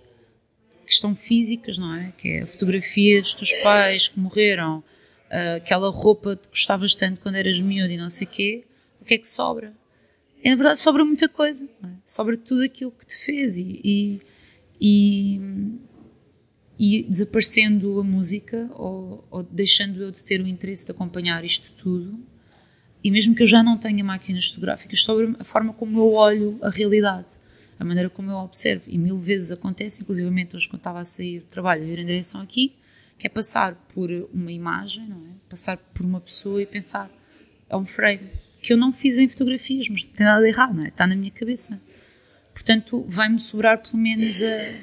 que 0.88 0.92
estão 0.92 1.14
físicas, 1.14 1.78
não 1.78 1.94
é? 1.94 2.12
Que 2.16 2.28
é 2.28 2.40
a 2.42 2.46
fotografia 2.46 3.20
dos 3.20 3.34
teus 3.34 3.52
pais 3.54 4.08
que 4.08 4.18
morreram, 4.18 4.78
uh, 4.78 5.56
aquela 5.56 5.90
roupa 5.90 6.36
que 6.36 6.48
gostavas 6.48 6.94
tanto 6.94 7.20
quando 7.20 7.34
eras 7.34 7.60
miúdo 7.60 7.92
e 7.92 7.96
não 7.96 8.08
sei 8.08 8.26
o 8.26 8.30
quê, 8.30 8.64
o 9.00 9.04
que 9.04 9.14
é 9.14 9.18
que 9.18 9.28
sobra? 9.28 9.74
E, 10.42 10.48
na 10.48 10.56
verdade 10.56 10.78
sobra 10.78 11.04
muita 11.04 11.28
coisa, 11.28 11.68
é? 11.84 11.88
sobra 12.04 12.36
tudo 12.36 12.62
aquilo 12.62 12.90
que 12.90 13.04
te 13.04 13.16
fez 13.16 13.56
e, 13.56 13.80
e, 13.84 14.20
e, 14.80 15.40
e 16.78 17.02
desaparecendo 17.02 18.00
a 18.00 18.04
música 18.04 18.70
ou, 18.74 19.26
ou, 19.30 19.42
deixando 19.42 20.02
eu 20.02 20.10
de 20.10 20.24
ter 20.24 20.40
o 20.40 20.46
interesse 20.46 20.86
de 20.86 20.92
acompanhar 20.92 21.44
isto 21.44 21.74
tudo 21.74 22.18
e 23.02 23.10
mesmo 23.10 23.34
que 23.34 23.42
eu 23.42 23.46
já 23.46 23.62
não 23.62 23.76
tenha 23.76 24.02
máquinas 24.02 24.46
fotográficas, 24.46 25.02
sobre 25.02 25.34
a 25.38 25.44
forma 25.44 25.72
como 25.72 25.98
eu 25.98 26.12
olho 26.12 26.58
a 26.62 26.70
realidade 26.70 27.36
a 27.78 27.84
maneira 27.84 28.10
como 28.10 28.30
eu 28.30 28.36
observo, 28.36 28.84
e 28.86 28.98
mil 28.98 29.16
vezes 29.16 29.52
acontece, 29.52 30.02
inclusivamente 30.02 30.56
hoje 30.56 30.68
quando 30.68 30.80
estava 30.80 31.00
a 31.00 31.04
sair 31.04 31.40
do 31.40 31.46
trabalho, 31.46 31.84
a 31.84 31.86
ir 31.86 31.98
em 31.98 32.06
direção 32.06 32.40
aqui, 32.40 32.74
que 33.18 33.26
é 33.26 33.30
passar 33.30 33.74
por 33.94 34.10
uma 34.32 34.50
imagem, 34.50 35.06
não 35.08 35.16
é? 35.16 35.30
Passar 35.48 35.76
por 35.76 36.04
uma 36.04 36.20
pessoa 36.20 36.60
e 36.60 36.66
pensar, 36.66 37.10
é 37.68 37.76
um 37.76 37.84
frame, 37.84 38.30
que 38.60 38.72
eu 38.72 38.76
não 38.76 38.92
fiz 38.92 39.18
em 39.18 39.28
fotografias, 39.28 39.88
mas 39.88 40.04
não 40.04 40.12
tem 40.12 40.26
nada 40.26 40.42
de 40.42 40.48
errado, 40.48 40.74
não 40.74 40.84
é? 40.84 40.88
Está 40.88 41.06
na 41.06 41.14
minha 41.14 41.30
cabeça. 41.30 41.80
Portanto, 42.52 43.04
vai-me 43.08 43.38
sobrar 43.38 43.80
pelo 43.80 43.98
menos 43.98 44.42
a, 44.42 44.74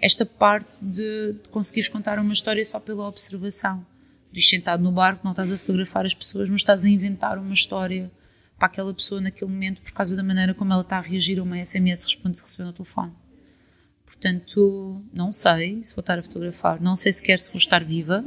esta 0.00 0.24
parte 0.24 0.84
de, 0.84 1.34
de 1.34 1.48
conseguires 1.50 1.88
contar 1.88 2.18
uma 2.18 2.32
história 2.32 2.64
só 2.64 2.80
pela 2.80 3.06
observação. 3.06 3.86
Diz 4.32 4.48
sentado 4.48 4.82
no 4.82 4.92
barco, 4.92 5.22
não 5.24 5.32
estás 5.32 5.52
a 5.52 5.58
fotografar 5.58 6.04
as 6.06 6.14
pessoas, 6.14 6.48
mas 6.48 6.60
estás 6.60 6.84
a 6.84 6.88
inventar 6.88 7.38
uma 7.38 7.54
história 7.54 8.10
para 8.58 8.66
aquela 8.66 8.92
pessoa 8.92 9.20
naquele 9.20 9.50
momento 9.50 9.80
por 9.80 9.92
causa 9.92 10.16
da 10.16 10.22
maneira 10.22 10.52
como 10.52 10.72
ela 10.72 10.82
está 10.82 10.98
a 10.98 11.00
reagir 11.00 11.38
a 11.38 11.42
uma 11.42 11.64
SMS 11.64 12.04
responde 12.04 12.40
recebeu 12.40 12.66
no 12.66 12.72
telefone. 12.72 13.12
Portanto, 14.04 15.04
não 15.12 15.30
sei 15.30 15.82
se 15.84 15.94
vou 15.94 16.00
estar 16.00 16.18
a 16.18 16.22
fotografar, 16.22 16.80
não 16.80 16.96
sei 16.96 17.12
sequer 17.12 17.38
se 17.38 17.50
vou 17.52 17.58
estar 17.58 17.84
viva, 17.84 18.24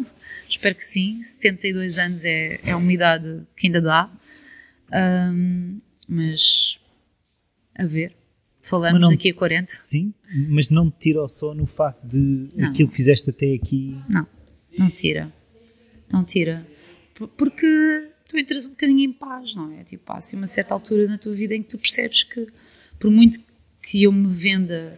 espero 0.48 0.76
que 0.76 0.84
sim, 0.84 1.22
72 1.22 1.98
anos 1.98 2.24
é, 2.24 2.60
é 2.64 2.76
uma 2.76 2.94
idade 2.94 3.42
que 3.58 3.68
ainda 3.68 3.82
dá, 3.82 4.10
um, 5.34 5.82
mas 6.08 6.80
a 7.76 7.86
ver, 7.86 8.16
falamos 8.60 9.02
não, 9.02 9.10
daqui 9.10 9.32
a 9.32 9.34
40. 9.34 9.76
Sim, 9.76 10.14
mas 10.50 10.70
não 10.70 10.90
te 10.92 11.00
tira 11.00 11.24
o 11.24 11.28
sono 11.28 11.64
o 11.64 11.66
facto 11.66 12.06
de 12.06 12.50
não. 12.56 12.70
aquilo 12.70 12.90
que 12.90 12.96
fizeste 12.96 13.32
até 13.32 13.54
aqui? 13.56 14.00
Não, 14.08 14.28
não 14.78 14.90
tira, 14.92 15.34
não 16.12 16.24
tira, 16.24 16.66
porque 17.36 18.11
tu 18.32 18.38
entras 18.38 18.66
um 18.66 18.70
bocadinho 18.70 19.02
em 19.02 19.12
paz, 19.12 19.54
não 19.54 19.72
é? 19.74 19.84
Tipo, 19.84 20.12
há 20.14 20.18
assim 20.18 20.38
uma 20.38 20.48
certa 20.48 20.74
altura 20.74 21.06
na 21.08 21.18
tua 21.18 21.34
vida 21.34 21.54
em 21.54 21.62
que 21.62 21.70
tu 21.70 21.78
percebes 21.78 22.24
que, 22.24 22.48
por 22.98 23.12
muito 23.12 23.40
que 23.84 24.04
eu 24.04 24.12
me 24.12 24.28
venda 24.28 24.98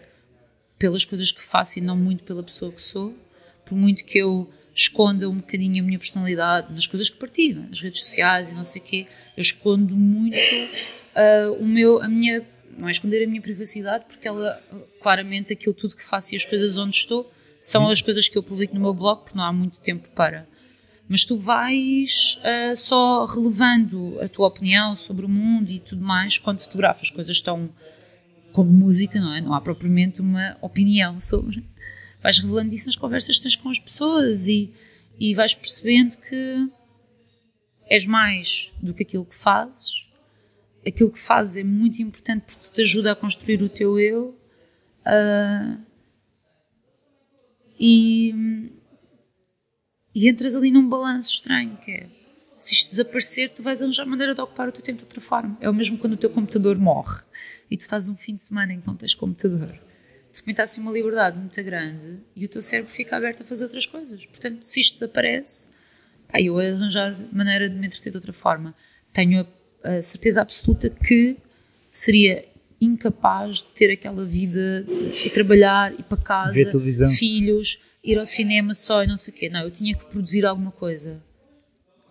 pelas 0.77 1.03
coisas 1.03 1.31
que 1.31 1.41
faço 1.41 1.79
e 1.79 1.81
não 1.81 1.97
muito 1.97 2.23
pela 2.23 2.43
pessoa 2.43 2.71
que 2.71 2.81
sou, 2.81 3.17
por 3.65 3.75
muito 3.75 4.05
que 4.05 4.19
eu 4.19 4.49
esconda 4.75 5.29
um 5.29 5.37
bocadinho 5.37 5.83
a 5.83 5.85
minha 5.85 5.97
personalidade 5.97 6.71
nas 6.71 6.85
coisas 6.85 7.09
que 7.09 7.17
partilho, 7.17 7.63
nas 7.67 7.79
redes 7.79 8.01
sociais 8.01 8.49
e 8.49 8.53
não 8.53 8.63
sei 8.63 8.81
o 8.81 8.85
quê, 8.85 9.07
eu 9.35 9.41
escondo 9.41 9.95
muito 9.95 10.37
uh, 10.37 11.53
o 11.59 11.65
meu, 11.65 12.01
a 12.01 12.07
minha, 12.07 12.45
não 12.77 12.87
é 12.87 12.91
esconder 12.91 13.23
a 13.23 13.27
minha 13.27 13.41
privacidade, 13.41 14.05
porque 14.07 14.27
ela, 14.27 14.61
claramente, 15.01 15.53
aquilo 15.53 15.73
tudo 15.73 15.95
que 15.95 16.03
faço 16.03 16.33
e 16.33 16.37
as 16.37 16.45
coisas 16.45 16.77
onde 16.77 16.95
estou 16.97 17.31
são 17.55 17.89
as 17.89 18.01
coisas 18.01 18.27
que 18.27 18.37
eu 18.37 18.43
publico 18.43 18.75
no 18.75 18.81
meu 18.81 18.93
blog, 18.93 19.21
porque 19.21 19.37
não 19.37 19.43
há 19.43 19.53
muito 19.53 19.79
tempo 19.79 20.09
para 20.09 20.45
mas 21.13 21.25
tu 21.25 21.37
vais 21.37 22.39
uh, 22.39 22.75
só 22.75 23.23
relevando 23.25 24.19
a 24.19 24.27
tua 24.27 24.47
opinião 24.47 24.95
sobre 24.95 25.27
o 25.27 25.29
mundo 25.29 25.69
e 25.69 25.79
tudo 25.79 26.03
mais 26.03 26.39
quando 26.39 26.57
fotografas 26.57 27.11
coisas 27.11 27.39
tão 27.39 27.69
como 28.51 28.71
música, 28.71 29.21
não 29.21 29.31
é? 29.31 29.39
Não 29.39 29.53
há 29.53 29.61
propriamente 29.61 30.21
uma 30.21 30.57
opinião 30.59 31.19
sobre. 31.19 31.63
Vais 32.19 32.39
revelando 32.39 32.73
isso 32.73 32.87
nas 32.87 32.95
conversas 32.95 33.37
que 33.37 33.43
tens 33.43 33.55
com 33.55 33.69
as 33.69 33.77
pessoas 33.77 34.47
e, 34.47 34.73
e 35.19 35.35
vais 35.35 35.53
percebendo 35.53 36.17
que 36.17 36.67
és 37.87 38.07
mais 38.07 38.73
do 38.81 38.91
que 38.91 39.03
aquilo 39.03 39.23
que 39.23 39.35
fazes. 39.35 40.09
Aquilo 40.83 41.11
que 41.11 41.19
fazes 41.19 41.57
é 41.57 41.63
muito 41.63 42.01
importante 42.01 42.55
porque 42.57 42.73
te 42.73 42.81
ajuda 42.81 43.11
a 43.11 43.15
construir 43.15 43.61
o 43.61 43.69
teu 43.69 43.99
eu. 43.99 44.35
Uh, 45.05 45.77
e 47.79 48.73
e 50.13 50.27
entras 50.27 50.55
ali 50.55 50.71
num 50.71 50.87
balanço 50.87 51.31
estranho, 51.31 51.77
que 51.77 51.91
é 51.91 52.09
se 52.63 52.73
isto 52.73 52.91
desaparecer, 52.91 53.49
tu 53.49 53.61
vais 53.61 53.81
arranjar 53.81 54.05
maneira 54.05 54.33
de 54.33 54.39
ocupar 54.39 54.69
o 54.69 54.71
teu 54.71 54.81
tempo 54.81 54.99
de 54.99 55.03
outra 55.03 55.19
forma. 55.19 55.57
É 55.59 55.69
o 55.69 55.73
mesmo 55.73 55.97
quando 55.97 56.13
o 56.13 56.17
teu 56.17 56.29
computador 56.29 56.77
morre 56.79 57.21
e 57.69 57.75
tu 57.75 57.81
estás 57.81 58.07
um 58.07 58.15
fim 58.15 58.33
de 58.33 58.41
semana 58.41 58.71
em 58.71 58.79
que 58.79 58.87
não 58.87 58.95
tens 58.95 59.13
computador. 59.13 59.67
De 60.31 60.39
repente 60.39 60.61
há 60.61 60.63
assim 60.63 60.81
uma 60.81 60.91
liberdade 60.91 61.37
muito 61.37 61.61
grande 61.61 62.19
e 62.35 62.45
o 62.45 62.47
teu 62.47 62.61
cérebro 62.61 62.89
fica 62.89 63.17
aberto 63.17 63.41
a 63.41 63.45
fazer 63.45 63.65
outras 63.65 63.85
coisas. 63.85 64.25
Portanto, 64.25 64.61
se 64.61 64.79
isto 64.79 64.93
desaparece, 64.93 65.69
ah, 66.29 66.41
eu 66.41 66.57
arranjar 66.57 67.19
maneira 67.31 67.69
de 67.69 67.75
me 67.75 67.85
entreter 67.85 68.11
de 68.11 68.17
outra 68.17 68.31
forma. 68.31 68.73
Tenho 69.11 69.45
a, 69.83 69.89
a 69.89 70.01
certeza 70.01 70.41
absoluta 70.41 70.89
que 70.89 71.35
seria 71.91 72.45
incapaz 72.79 73.57
de 73.57 73.71
ter 73.73 73.91
aquela 73.91 74.25
vida 74.25 74.83
de 74.83 75.29
trabalhar, 75.31 75.93
ir 75.93 76.03
para 76.03 76.17
casa, 76.17 76.53
filhos, 77.09 77.83
ir 78.03 78.19
ao 78.19 78.25
cinema 78.25 78.73
só 78.73 79.03
e 79.03 79.07
não 79.07 79.17
sei 79.17 79.33
o 79.33 79.37
quê. 79.37 79.49
Não, 79.49 79.61
eu 79.61 79.71
tinha 79.71 79.95
que 79.95 80.05
produzir 80.05 80.45
alguma 80.45 80.71
coisa. 80.71 81.23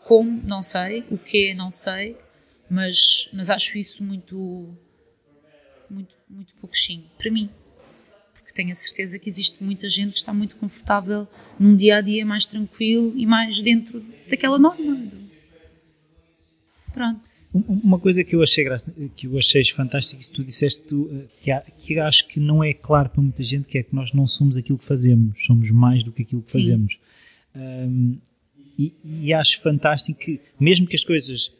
Como? 0.04 0.42
Não 0.44 0.62
sei. 0.62 1.04
O 1.10 1.18
que? 1.18 1.54
Não 1.54 1.70
sei. 1.70 2.16
Mas, 2.68 3.28
mas 3.32 3.50
acho 3.50 3.76
isso 3.76 4.02
muito, 4.02 4.76
muito, 5.90 6.16
muito 6.28 6.54
pouquinho. 6.56 7.04
Para 7.18 7.30
mim. 7.30 7.50
Porque 8.32 8.52
tenho 8.54 8.70
a 8.70 8.74
certeza 8.74 9.18
que 9.18 9.28
existe 9.28 9.62
muita 9.62 9.88
gente 9.88 10.12
que 10.12 10.18
está 10.18 10.32
muito 10.32 10.56
confortável 10.56 11.28
num 11.60 11.76
dia 11.76 11.98
a 11.98 12.00
dia 12.00 12.24
mais 12.24 12.46
tranquilo 12.46 13.12
e 13.14 13.26
mais 13.26 13.60
dentro 13.60 14.04
daquela 14.28 14.58
norma. 14.58 15.21
Pronto. 16.92 17.24
Uma 17.52 17.98
coisa 17.98 18.24
que 18.24 18.34
eu 18.34 18.42
achei 18.42 18.64
graça, 18.64 18.90
que 19.14 19.26
eu 19.26 19.36
achei 19.36 19.62
fantástico, 19.66 20.20
isso 20.20 20.32
tu 20.32 20.42
disseste 20.42 20.84
tu, 20.84 21.10
eh, 21.12 21.26
que, 21.42 21.50
há, 21.50 21.60
que 21.60 21.98
acho 21.98 22.26
que 22.26 22.40
não 22.40 22.64
é 22.64 22.72
claro 22.72 23.10
para 23.10 23.20
muita 23.20 23.42
gente, 23.42 23.66
que 23.66 23.76
é 23.76 23.82
que 23.82 23.94
nós 23.94 24.12
não 24.12 24.26
somos 24.26 24.56
aquilo 24.56 24.78
que 24.78 24.86
fazemos, 24.86 25.44
somos 25.44 25.70
mais 25.70 26.02
do 26.02 26.10
que 26.10 26.22
aquilo 26.22 26.40
que 26.40 26.50
Sim. 26.50 26.60
fazemos. 26.60 26.98
Um, 27.54 28.16
e, 28.78 28.94
e, 29.04 29.34
acho 29.34 29.60
fantástico 29.60 30.18
que, 30.18 30.40
mesmo 30.58 30.86
que 30.86 30.96
as 30.96 31.04
coisas 31.04 31.52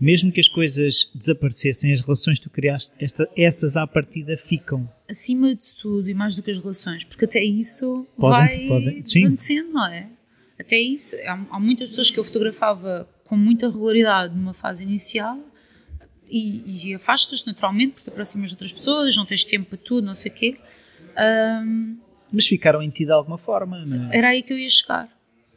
mesmo 0.00 0.32
que 0.32 0.40
as 0.40 0.48
coisas 0.48 1.10
desaparecessem, 1.14 1.92
as 1.92 2.00
relações 2.00 2.38
que 2.38 2.44
tu 2.44 2.50
criaste, 2.50 2.92
esta, 2.98 3.28
essas 3.36 3.76
à 3.76 3.86
partida 3.86 4.34
ficam. 4.36 4.90
Acima 5.08 5.54
de 5.54 5.74
tudo, 5.80 6.08
e 6.08 6.14
mais 6.14 6.34
do 6.34 6.42
que 6.42 6.50
as 6.50 6.58
relações, 6.58 7.04
porque 7.04 7.26
até 7.26 7.44
isso 7.44 8.06
podem, 8.16 8.38
vai 8.38 8.66
podem, 8.66 9.00
desvanecendo, 9.02 9.72
não 9.72 9.86
é? 9.86 10.08
Até 10.58 10.78
isso, 10.78 11.14
há, 11.26 11.46
há 11.50 11.60
muitas 11.60 11.90
pessoas 11.90 12.10
que 12.10 12.18
eu 12.18 12.24
fotografava 12.24 13.06
com 13.30 13.36
muita 13.36 13.68
regularidade 13.68 14.34
numa 14.34 14.52
fase 14.52 14.82
inicial 14.82 15.38
e, 16.28 16.88
e 16.88 16.94
afastas 16.96 17.44
naturalmente 17.44 17.92
porque 17.92 18.02
te 18.02 18.10
aproximas 18.10 18.50
de 18.50 18.56
outras 18.56 18.72
pessoas, 18.72 19.16
não 19.16 19.24
tens 19.24 19.44
tempo 19.44 19.68
para 19.68 19.78
tudo, 19.78 20.04
não 20.04 20.14
sei 20.14 20.32
o 20.32 20.34
quê. 20.34 20.56
Um, 21.64 21.96
Mas 22.32 22.48
ficaram 22.48 22.82
em 22.82 22.90
ti 22.90 23.04
de 23.04 23.12
alguma 23.12 23.38
forma, 23.38 23.86
não 23.86 24.10
é? 24.10 24.18
Era 24.18 24.28
aí 24.30 24.42
que 24.42 24.52
eu 24.52 24.58
ia 24.58 24.68
chegar. 24.68 25.08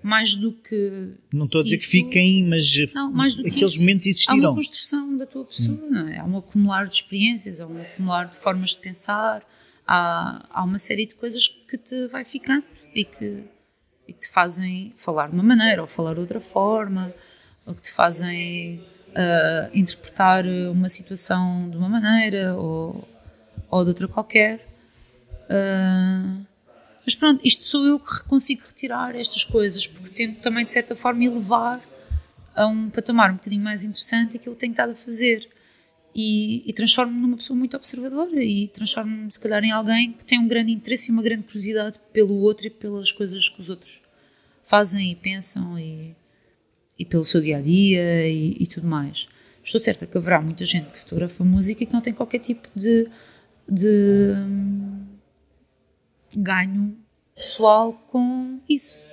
Mais 0.04 0.36
do 0.36 0.52
que. 0.52 1.14
Não 1.32 1.46
estou 1.46 1.62
a 1.62 1.64
dizer 1.64 1.78
isso, 1.78 1.86
que 1.86 1.92
fiquem, 1.92 2.48
mas 2.48 2.94
não, 2.94 3.12
mais 3.12 3.36
do 3.36 3.48
aqueles 3.48 3.72
isso, 3.72 3.80
momentos 3.80 4.06
existiram. 4.06 4.50
Há 4.50 4.50
uma 4.52 4.56
construção 4.56 5.18
da 5.18 5.26
tua 5.26 5.46
pessoa, 5.46 5.90
não 5.90 6.08
é? 6.10 6.20
Há 6.20 6.26
um 6.26 6.38
acumular 6.38 6.86
de 6.86 6.94
experiências, 6.94 7.60
há 7.60 7.66
um 7.66 7.82
acumular 7.82 8.26
de 8.26 8.36
formas 8.36 8.72
de 8.72 8.80
pensar, 8.80 9.44
há, 9.88 10.46
há 10.52 10.64
uma 10.64 10.78
série 10.78 11.08
de 11.08 11.16
coisas 11.16 11.48
que 11.48 11.78
te 11.78 12.08
vai 12.08 12.24
ficando 12.24 12.66
e 12.94 13.06
que, 13.06 13.46
e 14.08 14.14
que 14.14 14.20
te 14.20 14.30
fazem 14.30 14.94
falar 14.96 15.30
de 15.30 15.34
uma 15.34 15.44
maneira 15.44 15.82
ou 15.82 15.88
falar 15.88 16.14
de 16.14 16.20
outra 16.20 16.42
forma 16.42 17.16
que 17.68 17.82
te 17.82 17.92
fazem 17.92 18.84
uh, 19.14 19.70
interpretar 19.74 20.46
uma 20.46 20.90
situação 20.90 21.70
de 21.70 21.78
uma 21.78 21.88
maneira 21.88 22.56
ou, 22.56 23.08
ou 23.70 23.84
de 23.84 23.90
outra 23.90 24.08
qualquer. 24.08 24.68
Uh, 25.46 26.46
mas 27.06 27.16
pronto, 27.16 27.42
isto 27.46 27.64
sou 27.64 27.86
eu 27.86 28.00
que 28.00 28.24
consigo 28.24 28.64
retirar 28.66 29.16
estas 29.16 29.44
coisas, 29.44 29.86
porque 29.86 30.10
tento 30.10 30.42
também, 30.42 30.64
de 30.64 30.72
certa 30.72 30.96
forma, 30.96 31.24
elevar 31.24 31.82
a 32.56 32.68
um 32.68 32.90
patamar 32.90 33.32
um 33.32 33.36
bocadinho 33.36 33.64
mais 33.64 33.84
interessante 33.84 34.38
que 34.38 34.48
eu 34.48 34.56
tenho 34.56 34.72
estado 34.72 34.92
a 34.92 34.96
fazer. 34.96 35.48
E, 36.16 36.62
e 36.70 36.74
transformo-me 36.74 37.20
numa 37.20 37.36
pessoa 37.36 37.58
muito 37.58 37.76
observadora 37.76 38.44
e 38.44 38.68
transformo-me, 38.68 39.32
se 39.32 39.40
calhar, 39.40 39.64
em 39.64 39.72
alguém 39.72 40.14
que 40.14 40.24
tem 40.24 40.38
um 40.38 40.48
grande 40.48 40.72
interesse 40.72 41.10
e 41.10 41.12
uma 41.12 41.24
grande 41.24 41.44
curiosidade 41.44 42.00
pelo 42.14 42.36
outro 42.36 42.68
e 42.68 42.70
pelas 42.70 43.12
coisas 43.12 43.50
que 43.50 43.60
os 43.60 43.68
outros 43.68 44.00
fazem 44.62 45.12
e 45.12 45.16
pensam 45.16 45.78
e, 45.80 46.16
e 46.98 47.06
pelo 47.06 47.24
seu 47.24 47.42
dia 47.42 47.58
a 47.58 47.62
dia 47.62 48.28
e, 48.28 48.58
e, 48.60 48.68
tudo 48.68 48.88
mais. 48.88 49.28
Estou 49.64 49.80
certa 49.80 50.06
que 50.06 50.18
haverá 50.18 50.42
muita 50.42 50.66
gente 50.66 50.92
que 50.92 51.00
fotografa 51.00 51.44
música 51.44 51.84
e 51.84 51.86
que 51.86 51.94
não 51.94 52.02
tem 52.02 52.14
qualquer 52.14 52.40
tipo 52.40 52.68
de, 52.76 53.08
de 53.68 54.34
hum, 54.36 55.06
ganho 56.36 56.98
pessoal 57.34 57.94
com 58.12 58.60
isso. 58.70 59.06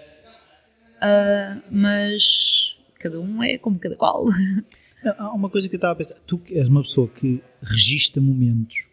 Uh, 0.96 1.62
mas 1.70 2.78
cada 2.98 3.20
um 3.20 3.42
é 3.42 3.56
como 3.58 3.78
cada 3.78 3.96
qual. 3.96 4.26
há 5.18 5.32
uma 5.32 5.48
coisa 5.48 5.68
que 5.68 5.74
eu 5.74 5.78
estava 5.78 5.92
a 5.94 5.96
pensar. 5.96 6.16
Tu 6.26 6.40
és 6.50 6.68
uma 6.68 6.82
pessoa 6.82 7.08
que 7.08 7.42
registra 7.62 8.20
momentos. 8.20 8.88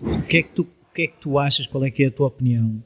O 0.00 0.22
que 0.22 0.38
é 0.38 0.42
que 0.42 0.50
tu, 0.50 0.62
o 0.62 0.94
que 0.94 1.02
é 1.02 1.06
que 1.06 1.18
tu 1.20 1.38
achas? 1.38 1.66
Qual 1.66 1.84
é 1.84 1.90
que 1.90 2.02
é 2.02 2.06
a 2.06 2.10
tua 2.10 2.26
opinião 2.26 2.82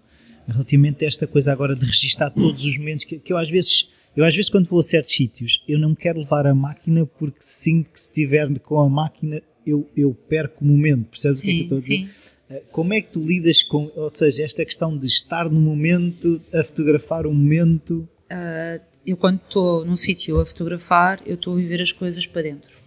relativamente 0.46 1.04
a 1.04 1.08
esta 1.08 1.26
coisa 1.26 1.52
agora 1.52 1.76
de 1.76 1.86
registrar 1.86 2.30
todos 2.30 2.64
os 2.64 2.76
momentos 2.76 3.04
que, 3.04 3.18
que 3.18 3.32
eu 3.32 3.36
às 3.36 3.48
vezes 3.48 3.90
eu 4.16 4.24
às 4.24 4.34
vezes 4.34 4.50
quando 4.50 4.68
vou 4.68 4.80
a 4.80 4.82
certos 4.82 5.14
sítios, 5.14 5.62
eu 5.68 5.78
não 5.78 5.94
quero 5.94 6.20
levar 6.20 6.46
a 6.46 6.54
máquina 6.54 7.06
porque 7.06 7.40
sinto 7.40 7.90
que 7.90 8.00
se 8.00 8.08
estiver 8.08 8.58
com 8.60 8.80
a 8.80 8.88
máquina 8.88 9.42
eu, 9.66 9.88
eu 9.96 10.14
perco 10.14 10.64
o 10.64 10.66
momento, 10.66 11.10
percebes 11.10 11.40
sim, 11.40 11.46
o 11.46 11.50
que 11.50 11.50
é 11.50 11.54
que 11.54 11.72
eu 11.72 11.76
estou 11.76 11.94
a 11.94 11.98
dizer? 11.98 12.12
Sim. 12.12 12.34
Eh, 12.50 12.62
como 12.72 12.94
é 12.94 13.00
que 13.00 13.12
tu 13.12 13.20
lidas 13.20 13.62
com, 13.62 13.90
ou 13.94 14.10
seja, 14.10 14.42
esta 14.42 14.64
questão 14.64 14.96
de 14.96 15.06
estar 15.06 15.48
no 15.48 15.60
momento, 15.60 16.40
a 16.52 16.64
fotografar 16.64 17.26
o 17.26 17.32
momento? 17.32 18.08
Uh, 18.26 18.80
eu 19.06 19.16
quando 19.16 19.40
estou 19.40 19.84
num 19.84 19.96
sítio 19.96 20.40
a 20.40 20.46
fotografar, 20.46 21.22
eu 21.24 21.34
estou 21.34 21.54
a 21.54 21.56
viver 21.56 21.80
as 21.80 21.92
coisas 21.92 22.26
para 22.26 22.42
dentro. 22.42 22.78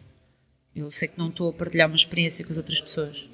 Eu 0.76 0.90
sei 0.92 1.08
que 1.08 1.18
não 1.18 1.30
estou 1.30 1.50
a 1.50 1.54
partilhar 1.54 1.88
uma 1.88 1.96
experiência 1.96 2.44
com 2.44 2.52
as 2.52 2.58
outras 2.58 2.82
pessoas, 2.82 3.30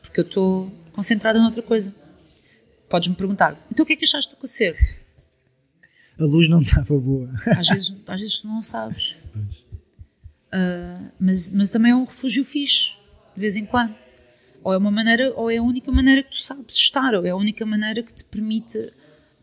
porque 0.00 0.20
eu 0.20 0.24
estou 0.24 0.70
concentrada 0.92 1.40
noutra 1.40 1.62
coisa. 1.62 1.94
Podes-me 2.88 3.16
perguntar, 3.16 3.66
então 3.70 3.84
o 3.84 3.86
que 3.86 3.94
é 3.94 3.96
que 3.96 4.04
achaste 4.04 4.30
do 4.30 4.36
concerto? 4.36 5.01
A 6.18 6.24
luz 6.24 6.48
não 6.48 6.60
estava 6.60 6.98
boa. 6.98 7.30
Às 7.56 7.68
vezes, 7.68 7.96
às 8.06 8.20
vezes 8.20 8.40
tu 8.40 8.48
não 8.48 8.62
sabes. 8.62 9.16
Uh, 10.52 11.10
mas, 11.18 11.52
mas 11.54 11.70
também 11.70 11.92
é 11.92 11.96
um 11.96 12.04
refúgio 12.04 12.44
fixe, 12.44 12.96
de 13.34 13.40
vez 13.40 13.56
em 13.56 13.64
quando. 13.64 13.94
Ou 14.62 14.72
é 14.72 14.76
uma 14.76 14.90
maneira, 14.90 15.32
ou 15.34 15.50
é 15.50 15.56
a 15.56 15.62
única 15.62 15.90
maneira 15.90 16.22
que 16.22 16.30
tu 16.30 16.40
sabes 16.40 16.76
estar, 16.76 17.14
ou 17.14 17.26
é 17.26 17.30
a 17.30 17.36
única 17.36 17.64
maneira 17.66 18.02
que 18.02 18.12
te 18.12 18.24
permite 18.24 18.92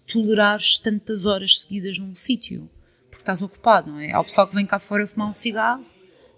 tolerar 0.08 0.60
tantas 0.84 1.26
horas 1.26 1.62
seguidas 1.62 1.98
num 1.98 2.16
sítio. 2.16 2.70
Porque 3.10 3.24
estás 3.24 3.42
ocupado, 3.42 3.92
não 3.92 4.00
é? 4.00 4.12
Há 4.12 4.20
o 4.20 4.24
pessoal 4.24 4.48
que 4.48 4.56
vem 4.56 4.66
cá 4.66 4.80
fora 4.80 5.06
fumar 5.06 5.28
um 5.28 5.34
cigarro. 5.34 5.84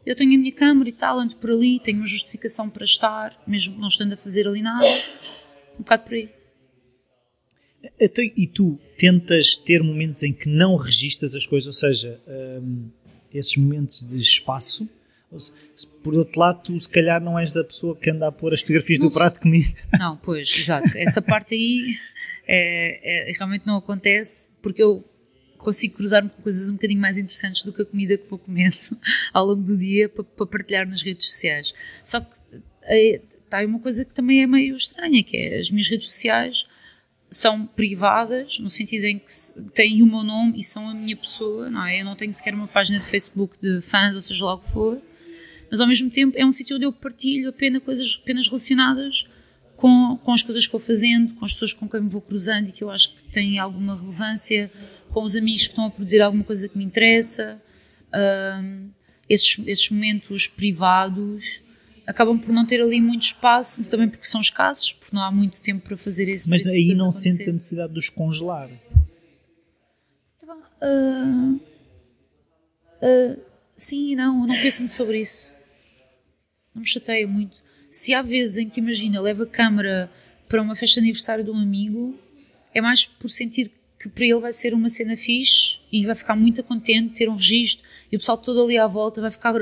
Eu 0.06 0.16
tenho 0.16 0.34
a 0.34 0.38
minha 0.38 0.52
câmera 0.52 0.90
e 0.90 0.94
tal, 0.94 1.20
ando 1.20 1.36
por 1.36 1.52
ali, 1.52 1.80
tenho 1.80 2.00
uma 2.00 2.08
justificação 2.08 2.70
para 2.70 2.84
estar, 2.84 3.40
mesmo 3.46 3.80
não 3.80 3.88
estando 3.88 4.14
a 4.14 4.18
fazer 4.18 4.48
ali 4.48 4.62
nada. 4.62 4.88
Um 5.76 5.84
bocado 5.84 6.04
por 6.04 6.14
aí. 6.14 6.41
Então, 8.00 8.24
e 8.24 8.48
tu 8.48 8.80
tentas 8.98 9.58
ter 9.58 9.82
momentos 9.82 10.22
em 10.24 10.34
que 10.34 10.48
não 10.48 10.76
registas 10.76 11.36
as 11.36 11.46
coisas, 11.46 11.68
ou 11.68 11.74
seja, 11.74 12.20
um, 12.28 12.90
esses 13.34 13.56
momentos 13.58 14.08
de 14.08 14.18
espaço. 14.18 14.90
Por 16.04 16.14
outro 16.16 16.40
lado, 16.40 16.64
tu 16.64 16.80
se 16.80 16.90
calhar 16.90 17.22
não 17.22 17.40
és 17.40 17.54
da 17.54 17.64
pessoa 17.64 17.96
que 17.96 18.10
anda 18.10 18.28
a 18.28 18.32
pôr 18.32 18.54
as 18.54 18.62
fotografias 18.62 19.00
não, 19.00 19.08
do 19.08 19.14
prato 19.14 19.36
de 19.36 19.40
comida. 19.40 19.70
Não, 19.98 20.18
pois, 20.18 20.54
exato. 20.58 20.98
Essa 20.98 21.22
parte 21.22 21.56
aí 21.56 21.96
é, 22.46 23.30
é, 23.30 23.32
realmente 23.32 23.66
não 23.66 23.78
acontece 23.78 24.52
porque 24.62 24.84
eu 24.84 25.04
consigo 25.58 25.96
cruzar-me 25.96 26.30
com 26.30 26.42
coisas 26.42 26.70
um 26.70 26.74
bocadinho 26.74 27.00
mais 27.00 27.18
interessantes 27.18 27.64
do 27.64 27.72
que 27.72 27.82
a 27.82 27.86
comida 27.86 28.18
que 28.18 28.30
vou 28.30 28.38
comendo 28.38 28.76
ao 29.32 29.46
longo 29.46 29.64
do 29.64 29.78
dia 29.78 30.10
para, 30.10 30.24
para 30.24 30.46
partilhar 30.46 30.88
nas 30.88 31.02
redes 31.02 31.28
sociais. 31.28 31.74
Só 32.04 32.20
que 32.20 32.28
é, 32.84 33.22
está 33.46 33.60
aí 33.60 33.66
uma 33.66 33.80
coisa 33.80 34.04
que 34.04 34.14
também 34.14 34.42
é 34.42 34.48
meio 34.48 34.76
estranha, 34.76 35.24
que 35.24 35.38
é 35.38 35.60
as 35.60 35.72
minhas 35.72 35.88
redes 35.88 36.08
sociais 36.08 36.66
são 37.32 37.66
privadas, 37.66 38.60
no 38.60 38.70
sentido 38.70 39.06
em 39.06 39.18
que 39.18 39.32
têm 39.74 40.04
o 40.04 40.06
meu 40.06 40.22
nome 40.22 40.60
e 40.60 40.64
são 40.64 40.90
a 40.90 40.94
minha 40.94 41.16
pessoa, 41.16 41.70
não 41.70 41.86
é? 41.86 42.02
Eu 42.02 42.06
não 42.06 42.16
tenho 42.16 42.34
sequer 42.34 42.54
uma 42.54 42.68
página 42.68 43.00
de 43.00 43.06
Facebook 43.06 43.58
de 43.58 43.80
fãs, 43.80 44.16
ou 44.16 44.22
seja 44.22 44.44
lá 44.44 44.56
o 44.56 44.60
que 44.60 44.70
for, 44.70 45.02
mas 45.70 45.80
ao 45.80 45.88
mesmo 45.88 46.10
tempo 46.10 46.38
é 46.38 46.46
um 46.46 46.52
sítio 46.52 46.76
onde 46.76 46.86
eu 46.86 46.92
partilho 46.92 47.50
apenas 47.50 47.82
coisas 47.84 48.20
apenas 48.22 48.48
relacionadas 48.48 49.30
com, 49.78 50.20
com 50.22 50.34
as 50.34 50.44
coisas 50.44 50.66
que 50.66 50.72
vou 50.74 50.82
fazendo, 50.82 51.34
com 51.36 51.46
as 51.46 51.54
pessoas 51.54 51.72
com 51.72 51.88
quem 51.88 52.02
me 52.02 52.10
vou 52.10 52.22
cruzando 52.22 52.68
e 52.68 52.72
que 52.74 52.84
eu 52.84 52.92
acho 52.92 53.16
que 53.16 53.24
têm 53.24 53.58
alguma 53.58 53.96
relevância, 53.96 54.70
com 55.10 55.24
os 55.24 55.36
amigos 55.38 55.64
que 55.64 55.70
estão 55.70 55.86
a 55.86 55.90
produzir 55.90 56.22
alguma 56.22 56.44
coisa 56.44 56.68
que 56.68 56.78
me 56.78 56.84
interessa. 56.84 57.62
Um, 58.14 58.90
esses, 59.30 59.66
esses 59.66 59.90
momentos 59.90 60.48
privados 60.48 61.64
acabam 62.06 62.40
por 62.40 62.52
não 62.52 62.66
ter 62.66 62.82
ali 62.82 63.00
muito 63.02 63.24
espaço, 63.24 63.84
também 63.86 64.10
porque 64.10 64.26
são 64.26 64.42
escassos, 64.42 64.94
porque 64.94 65.16
não 65.16 65.24
há 65.24 65.32
muito 65.32 65.62
tempo 65.62 65.82
para 65.82 65.98
fazer 65.98 66.28
isso. 66.28 66.50
Mas 66.50 66.66
aí 66.68 66.96
não 66.96 67.12
sentes 67.12 67.48
a 67.48 67.52
necessidade 67.52 67.94
de 67.94 68.00
os 68.00 68.10
congelar? 68.10 68.70
Uh, 70.82 71.60
uh, 73.02 73.42
sim 73.78 74.14
e 74.14 74.16
não, 74.16 74.42
eu 74.42 74.48
não 74.48 74.56
penso 74.62 74.80
muito 74.80 74.94
sobre 74.94 75.20
isso. 75.20 75.56
Não 76.74 76.82
me 76.82 76.88
chateia 76.88 77.28
muito. 77.28 77.62
Se 77.90 78.14
há 78.14 78.22
vezes 78.22 78.58
em 78.58 78.70
que, 78.70 78.80
imagina, 78.80 79.22
leva 79.22 79.44
a 79.44 79.48
câmera 79.48 80.10
para 80.48 80.62
uma 80.62 80.76
festa 80.76 80.96
de 80.96 81.06
aniversário 81.06 81.44
de 81.44 81.52
um 81.52 81.58
amigo, 81.58 82.18
é 82.74 82.82
mais 82.82 83.06
por 83.06 83.30
sentir 83.30 83.72
que 84.00 84.10
para 84.10 84.26
ele 84.26 84.40
vai 84.40 84.52
ser 84.52 84.74
uma 84.74 84.90
cena 84.90 85.16
fixe 85.16 85.80
e 85.92 86.06
vai 86.06 86.16
ficar 86.16 86.36
muito 86.36 86.64
contente 86.64 87.10
de 87.10 87.16
ter 87.16 87.30
um 87.30 87.36
registro 87.36 87.86
e 88.12 88.16
o 88.16 88.20
pessoal 88.20 88.38
todo 88.38 88.64
ali 88.64 88.78
à 88.78 88.88
volta 88.88 89.22
vai 89.22 89.30
ficar 89.30 89.54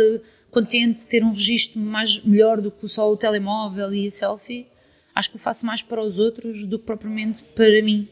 contente 0.52 1.02
de 1.02 1.08
ter 1.08 1.24
um 1.24 1.32
registro 1.32 1.80
mais, 1.80 2.24
melhor 2.24 2.62
do 2.62 2.72
que 2.72 2.88
só 2.88 3.12
o 3.12 3.18
telemóvel 3.18 3.93
e 3.93 4.08
a 4.08 4.12
selfie, 4.12 4.68
acho 5.14 5.30
que 5.30 5.36
o 5.36 5.39
faço 5.39 5.66
mais 5.66 5.82
para 5.82 6.02
os 6.02 6.20
outros 6.20 6.66
do 6.66 6.80
que 6.80 6.86
propriamente 6.86 7.43
para 7.56 7.82
mim. 7.84 8.08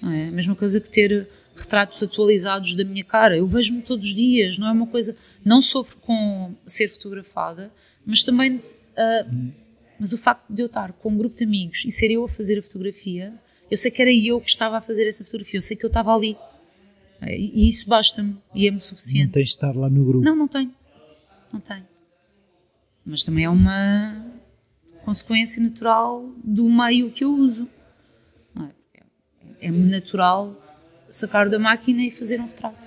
Não 0.00 0.10
é 0.10 0.28
a 0.28 0.32
mesma 0.32 0.54
coisa 0.54 0.80
que 0.80 0.90
ter 0.90 1.28
retratos 1.54 2.02
atualizados 2.02 2.74
da 2.74 2.84
minha 2.84 3.04
cara. 3.04 3.36
Eu 3.36 3.46
vejo-me 3.46 3.82
todos 3.82 4.04
os 4.04 4.14
dias, 4.14 4.58
não 4.58 4.68
é 4.68 4.72
uma 4.72 4.86
coisa. 4.86 5.16
Não 5.44 5.60
sofro 5.62 5.98
com 5.98 6.54
ser 6.66 6.88
fotografada, 6.88 7.72
mas 8.04 8.22
também. 8.22 8.56
Uh, 8.56 9.52
mas 9.98 10.12
o 10.12 10.18
facto 10.18 10.52
de 10.52 10.60
eu 10.60 10.66
estar 10.66 10.92
com 10.92 11.10
um 11.10 11.16
grupo 11.16 11.36
de 11.36 11.44
amigos 11.44 11.84
e 11.84 11.90
ser 11.90 12.10
eu 12.10 12.24
a 12.24 12.28
fazer 12.28 12.58
a 12.58 12.62
fotografia, 12.62 13.32
eu 13.70 13.78
sei 13.78 13.90
que 13.90 14.02
era 14.02 14.12
eu 14.12 14.40
que 14.40 14.50
estava 14.50 14.76
a 14.76 14.80
fazer 14.80 15.06
essa 15.06 15.24
fotografia, 15.24 15.58
eu 15.58 15.62
sei 15.62 15.76
que 15.76 15.84
eu 15.84 15.88
estava 15.88 16.14
ali. 16.14 16.36
E 17.22 17.68
isso 17.68 17.88
basta-me 17.88 18.36
e 18.54 18.66
é-me 18.66 18.80
suficiente. 18.80 19.26
Não 19.26 19.32
tens 19.32 19.48
de 19.48 19.54
estar 19.54 19.74
lá 19.74 19.88
no 19.88 20.04
grupo. 20.04 20.24
Não, 20.24 20.36
não 20.36 20.48
tenho. 20.48 20.74
Não 21.54 21.60
tenho. 21.60 21.86
Mas 23.06 23.22
também 23.22 23.44
é 23.44 23.48
uma 23.48 24.26
consequência 25.04 25.62
natural 25.62 26.28
do 26.42 26.68
meio 26.68 27.12
que 27.12 27.22
eu 27.22 27.32
uso. 27.32 27.68
É-me 29.60 29.86
é 29.86 29.90
natural 29.98 30.60
sacar 31.08 31.48
da 31.48 31.58
máquina 31.58 32.02
e 32.02 32.10
fazer 32.10 32.40
um 32.40 32.46
retrato. 32.46 32.84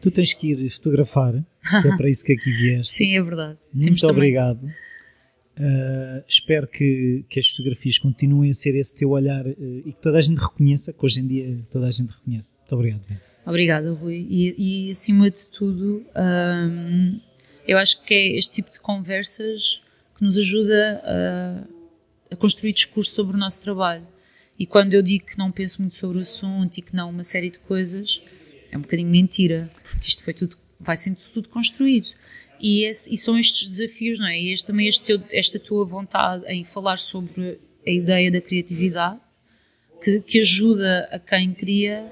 Tu 0.00 0.10
tens 0.10 0.34
que 0.34 0.52
ir 0.52 0.70
fotografar, 0.70 1.32
que 1.32 1.88
é 1.88 1.96
para 1.96 2.08
isso 2.08 2.24
que 2.24 2.32
aqui 2.32 2.50
vieste. 2.50 2.92
Sim, 2.92 3.16
é 3.16 3.22
verdade. 3.22 3.58
Muito 3.72 3.84
Temos 3.84 4.02
obrigado. 4.02 4.64
Uh, 4.64 6.22
espero 6.26 6.66
que, 6.66 7.24
que 7.28 7.38
as 7.38 7.48
fotografias 7.48 7.98
continuem 7.98 8.50
a 8.50 8.54
ser 8.54 8.74
esse 8.74 8.96
teu 8.96 9.10
olhar 9.10 9.46
uh, 9.46 9.82
e 9.86 9.92
que 9.92 10.02
toda 10.02 10.18
a 10.18 10.20
gente 10.20 10.38
reconheça, 10.38 10.92
que 10.92 11.06
hoje 11.06 11.20
em 11.20 11.26
dia 11.26 11.64
toda 11.70 11.86
a 11.86 11.90
gente 11.90 12.10
reconhece. 12.10 12.52
Muito 12.58 12.74
obrigado. 12.74 13.02
Obrigada, 13.46 13.92
Rui. 13.92 14.26
E, 14.28 14.86
e 14.88 14.90
acima 14.90 15.30
de 15.30 15.48
tudo, 15.48 16.04
um, 16.16 17.20
eu 17.66 17.78
acho 17.78 18.02
que 18.02 18.14
é 18.14 18.36
este 18.36 18.54
tipo 18.54 18.70
de 18.70 18.80
conversas 18.80 19.82
que 20.16 20.22
nos 20.22 20.38
ajuda 20.38 21.02
a, 21.04 22.34
a 22.34 22.36
construir 22.36 22.72
discurso 22.72 23.14
sobre 23.14 23.36
o 23.36 23.38
nosso 23.38 23.62
trabalho. 23.62 24.06
E 24.58 24.66
quando 24.66 24.94
eu 24.94 25.02
digo 25.02 25.26
que 25.26 25.36
não 25.36 25.52
penso 25.52 25.82
muito 25.82 25.94
sobre 25.94 26.18
o 26.18 26.20
assunto 26.22 26.78
e 26.78 26.82
que 26.82 26.94
não 26.94 27.10
uma 27.10 27.22
série 27.22 27.50
de 27.50 27.58
coisas, 27.58 28.22
é 28.70 28.78
um 28.78 28.80
bocadinho 28.80 29.10
mentira, 29.10 29.70
porque 29.82 30.08
isto 30.08 30.24
foi 30.24 30.32
tudo, 30.32 30.56
vai 30.80 30.96
sendo 30.96 31.18
tudo 31.32 31.48
construído. 31.48 32.08
E, 32.58 32.84
esse, 32.84 33.12
e 33.12 33.18
são 33.18 33.38
estes 33.38 33.68
desafios, 33.68 34.18
não 34.18 34.26
é? 34.26 34.40
E 34.40 34.52
este, 34.52 34.66
também 34.66 34.86
este 34.86 35.04
teu, 35.04 35.22
esta 35.30 35.58
tua 35.58 35.84
vontade 35.84 36.46
em 36.46 36.64
falar 36.64 36.96
sobre 36.96 37.60
a 37.86 37.90
ideia 37.90 38.30
da 38.30 38.40
criatividade, 38.40 39.20
que, 40.02 40.20
que 40.20 40.40
ajuda 40.40 41.08
a 41.12 41.18
quem 41.18 41.52
cria 41.52 42.10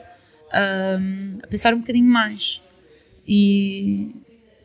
um, 1.00 1.38
a 1.42 1.46
pensar 1.46 1.72
um 1.72 1.80
bocadinho 1.80 2.06
mais. 2.06 2.62
E, 3.26 4.14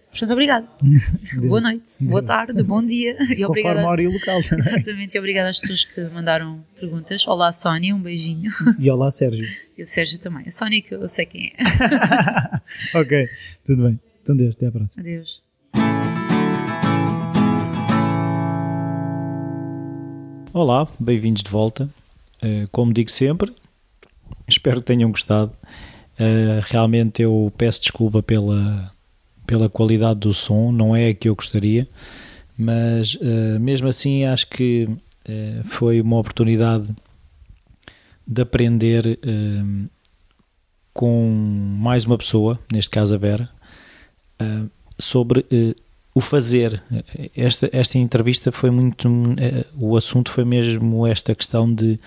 Portanto, 0.10 0.34
obrigado. 0.34 0.68
Boa 1.48 1.62
noite, 1.62 2.04
boa 2.04 2.24
tarde, 2.24 2.64
bom 2.64 2.84
dia. 2.84 3.16
E 3.38 3.46
obrigada. 3.46 3.86
hora 3.86 4.02
e 4.02 4.08
local 4.08 4.42
também. 4.42 4.60
Exatamente, 4.74 5.16
e 5.16 5.20
obrigada 5.20 5.50
às 5.50 5.60
pessoas 5.60 5.86
que 5.86 6.02
mandaram 6.06 6.66
perguntas. 6.80 7.28
Olá, 7.28 7.52
Sónia, 7.52 7.96
um 7.96 8.02
beijinho. 8.02 8.52
E 8.80 8.90
olá, 8.90 9.12
Sérgio. 9.12 9.46
E 9.78 9.84
o 9.84 9.86
Sérgio 9.86 10.20
também. 10.20 10.46
A 10.48 10.52
Sónia, 10.52 10.82
que 10.82 10.96
eu 10.96 11.08
sei 11.08 11.26
quem 11.28 11.54
é. 11.56 12.98
ok, 12.98 13.30
tudo 13.64 13.84
bem. 13.84 14.00
Então, 14.22 14.36
Deus, 14.36 14.56
até 14.56 14.68
à 14.68 14.72
próxima. 14.72 15.02
Adeus. 15.02 15.44
Olá, 20.52 20.88
bem-vindos 21.00 21.44
de 21.44 21.50
volta. 21.52 21.88
Eh, 22.42 22.66
como 22.72 22.92
digo 22.92 23.12
sempre, 23.12 23.54
espero 24.48 24.82
que 24.82 24.88
tenham 24.88 25.12
gostado. 25.12 25.54
Eh, 26.18 26.62
realmente 26.64 27.22
eu 27.22 27.54
peço 27.56 27.82
desculpa 27.82 28.24
pela 28.24 28.92
pela 29.50 29.68
qualidade 29.68 30.20
do 30.20 30.32
som, 30.32 30.72
não 30.72 30.96
é 30.96 31.10
a 31.10 31.14
que 31.16 31.28
eu 31.28 31.34
gostaria, 31.34 31.88
mas 32.56 33.16
uh, 33.16 33.60
mesmo 33.60 33.88
assim 33.88 34.24
acho 34.24 34.48
que 34.48 34.88
uh, 34.88 35.68
foi 35.68 36.00
uma 36.00 36.20
oportunidade 36.20 36.96
de 38.28 38.42
aprender 38.44 39.18
uh, 39.26 39.90
com 40.94 41.32
mais 41.80 42.06
uma 42.06 42.16
pessoa, 42.16 42.60
neste 42.72 42.92
caso 42.92 43.16
a 43.16 43.18
Vera, 43.18 43.50
sobre 44.98 45.46
o 46.14 46.22
fazer. 46.22 46.82
Esta, 47.36 47.70
esta 47.74 47.98
entrevista 47.98 48.52
foi 48.52 48.70
muito. 48.70 49.10
o 49.78 49.98
assunto 49.98 50.30
foi 50.32 50.46
mesmo 50.46 51.08
esta 51.08 51.34
questão 51.34 51.74
de 51.74 52.00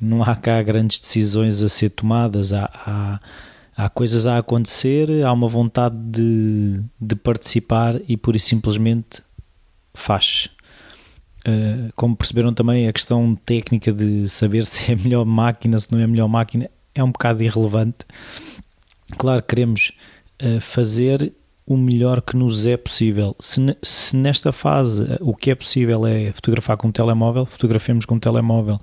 não 0.00 0.22
há 0.22 0.36
cá 0.36 0.62
grandes 0.62 0.98
decisões 0.98 1.62
a 1.62 1.68
ser 1.68 1.90
tomadas, 1.90 2.52
há, 2.52 2.70
há 2.74 3.20
há 3.78 3.88
coisas 3.88 4.26
a 4.26 4.38
acontecer, 4.38 5.24
há 5.24 5.32
uma 5.32 5.46
vontade 5.46 5.96
de, 5.96 6.82
de 7.00 7.14
participar 7.14 7.94
e 8.08 8.16
pura 8.16 8.36
e 8.36 8.40
simplesmente 8.40 9.22
faz. 9.94 10.50
Uh, 11.46 11.88
como 11.94 12.16
perceberam 12.16 12.52
também, 12.52 12.88
a 12.88 12.92
questão 12.92 13.36
técnica 13.46 13.92
de 13.92 14.28
saber 14.28 14.66
se 14.66 14.90
é 14.90 14.94
a 14.94 14.98
melhor 14.98 15.24
máquina, 15.24 15.78
se 15.78 15.92
não 15.92 16.00
é 16.00 16.06
melhor 16.08 16.26
máquina, 16.26 16.68
é 16.92 17.04
um 17.04 17.12
bocado 17.12 17.40
irrelevante. 17.40 17.98
Claro, 19.16 19.42
queremos 19.44 19.92
uh, 20.42 20.60
fazer 20.60 21.32
o 21.64 21.76
melhor 21.76 22.20
que 22.20 22.36
nos 22.36 22.66
é 22.66 22.76
possível. 22.76 23.36
Se, 23.38 23.60
se, 23.80 24.16
nesta 24.16 24.50
fase 24.50 25.06
o 25.20 25.36
que 25.36 25.52
é 25.52 25.54
possível 25.54 26.04
é 26.04 26.32
fotografar 26.32 26.76
com 26.76 26.88
um 26.88 26.92
telemóvel, 26.92 27.46
fotografemos 27.46 28.04
com 28.04 28.16
um 28.16 28.18
telemóvel 28.18 28.80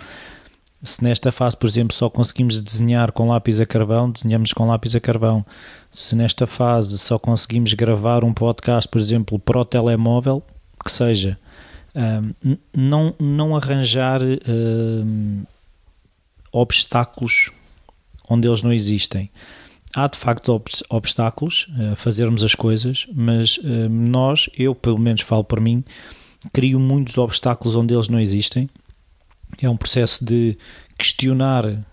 se 0.86 1.04
nesta 1.04 1.32
fase, 1.32 1.58
por 1.58 1.68
exemplo, 1.68 1.96
só 1.96 2.10
conseguimos 2.10 2.62
desenhar 2.62 3.12
com 3.12 3.28
lápis 3.28 3.60
a 3.60 3.66
carvão, 3.66 4.12
desenhamos 4.12 4.54
com 4.54 4.68
lápis 4.68 4.96
a 4.96 5.00
carvão. 5.00 5.46
Se 5.92 6.16
nesta 6.16 6.46
fase 6.46 6.98
só 6.98 7.18
conseguimos 7.18 7.74
gravar 7.74 8.24
um 8.24 8.34
podcast, 8.34 8.88
por 8.88 9.02
exemplo, 9.02 9.40
para 9.40 9.60
o 9.60 9.66
telemóvel, 9.66 10.44
que 10.84 10.92
seja, 10.92 11.38
um, 11.96 12.56
não, 12.74 13.16
não 13.20 13.56
arranjar 13.56 14.22
um, 14.22 15.44
obstáculos 16.52 17.50
onde 18.30 18.48
eles 18.48 18.62
não 18.62 18.72
existem. 18.72 19.30
Há 19.96 20.08
de 20.08 20.18
facto 20.18 20.62
obstáculos 20.90 21.68
a 21.92 21.96
fazermos 21.96 22.44
as 22.44 22.54
coisas, 22.54 23.08
mas 23.14 23.58
um, 23.64 23.90
nós, 23.90 24.50
eu 24.58 24.76
pelo 24.76 25.00
menos 25.00 25.22
falo 25.22 25.44
por 25.44 25.60
mim, 25.60 25.84
crio 26.54 26.80
muitos 26.80 27.18
obstáculos 27.18 27.76
onde 27.76 27.94
eles 27.94 28.10
não 28.10 28.20
existem 28.20 28.70
é 29.62 29.70
um 29.70 29.78
processo 29.78 30.24
de 30.24 30.58
questionar 30.98 31.66
eh, 31.66 31.84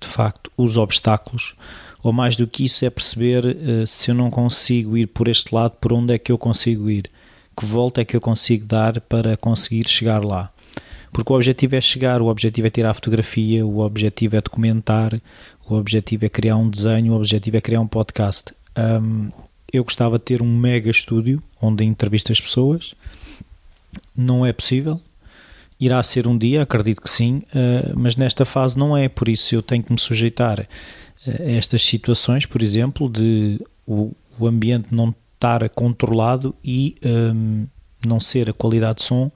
de 0.00 0.06
facto 0.06 0.50
os 0.56 0.76
obstáculos, 0.76 1.54
ou 2.02 2.12
mais 2.12 2.36
do 2.36 2.46
que 2.46 2.64
isso, 2.64 2.84
é 2.84 2.90
perceber 2.90 3.44
eh, 3.44 3.86
se 3.86 4.10
eu 4.10 4.14
não 4.14 4.30
consigo 4.30 4.96
ir 4.96 5.06
por 5.06 5.28
este 5.28 5.54
lado, 5.54 5.72
por 5.80 5.92
onde 5.92 6.14
é 6.14 6.18
que 6.18 6.32
eu 6.32 6.38
consigo 6.38 6.88
ir, 6.88 7.10
que 7.58 7.66
volta 7.66 8.00
é 8.00 8.04
que 8.04 8.16
eu 8.16 8.20
consigo 8.20 8.64
dar 8.64 9.00
para 9.00 9.36
conseguir 9.36 9.88
chegar 9.88 10.24
lá. 10.24 10.50
Porque 11.12 11.32
o 11.32 11.36
objetivo 11.36 11.74
é 11.74 11.80
chegar, 11.80 12.20
o 12.20 12.26
objetivo 12.26 12.66
é 12.66 12.70
tirar 12.70 12.90
a 12.90 12.94
fotografia, 12.94 13.66
o 13.66 13.80
objetivo 13.80 14.36
é 14.36 14.40
documentar, 14.40 15.20
o 15.66 15.74
objetivo 15.74 16.26
é 16.26 16.28
criar 16.28 16.56
um 16.56 16.68
desenho, 16.68 17.12
o 17.12 17.16
objetivo 17.16 17.56
é 17.56 17.60
criar 17.60 17.80
um 17.80 17.86
podcast. 17.86 18.52
Um, 18.76 19.30
eu 19.72 19.84
gostava 19.84 20.18
de 20.18 20.24
ter 20.24 20.40
um 20.40 20.56
mega 20.56 20.90
estúdio 20.90 21.42
onde 21.60 21.84
entrevisto 21.84 22.32
as 22.32 22.40
pessoas, 22.40 22.94
não 24.16 24.46
é 24.46 24.52
possível, 24.52 25.00
Irá 25.80 26.02
ser 26.02 26.26
um 26.26 26.36
dia, 26.36 26.62
acredito 26.62 27.00
que 27.00 27.10
sim, 27.10 27.42
uh, 27.54 27.92
mas 27.96 28.16
nesta 28.16 28.44
fase 28.44 28.78
não 28.78 28.96
é, 28.96 29.08
por 29.08 29.28
isso 29.28 29.54
eu 29.54 29.62
tenho 29.62 29.82
que 29.82 29.92
me 29.92 29.98
sujeitar 29.98 30.60
a 31.26 31.42
estas 31.50 31.82
situações, 31.82 32.46
por 32.46 32.62
exemplo, 32.62 33.08
de 33.08 33.60
o, 33.86 34.12
o 34.38 34.46
ambiente 34.46 34.88
não 34.90 35.14
estar 35.34 35.68
controlado 35.70 36.54
e 36.64 36.96
um, 37.04 37.08
ehm, 37.08 37.66
não 38.06 38.18
ser 38.20 38.50
a 38.50 38.52
qualidade 38.52 38.98
de 38.98 39.04
som 39.04 39.30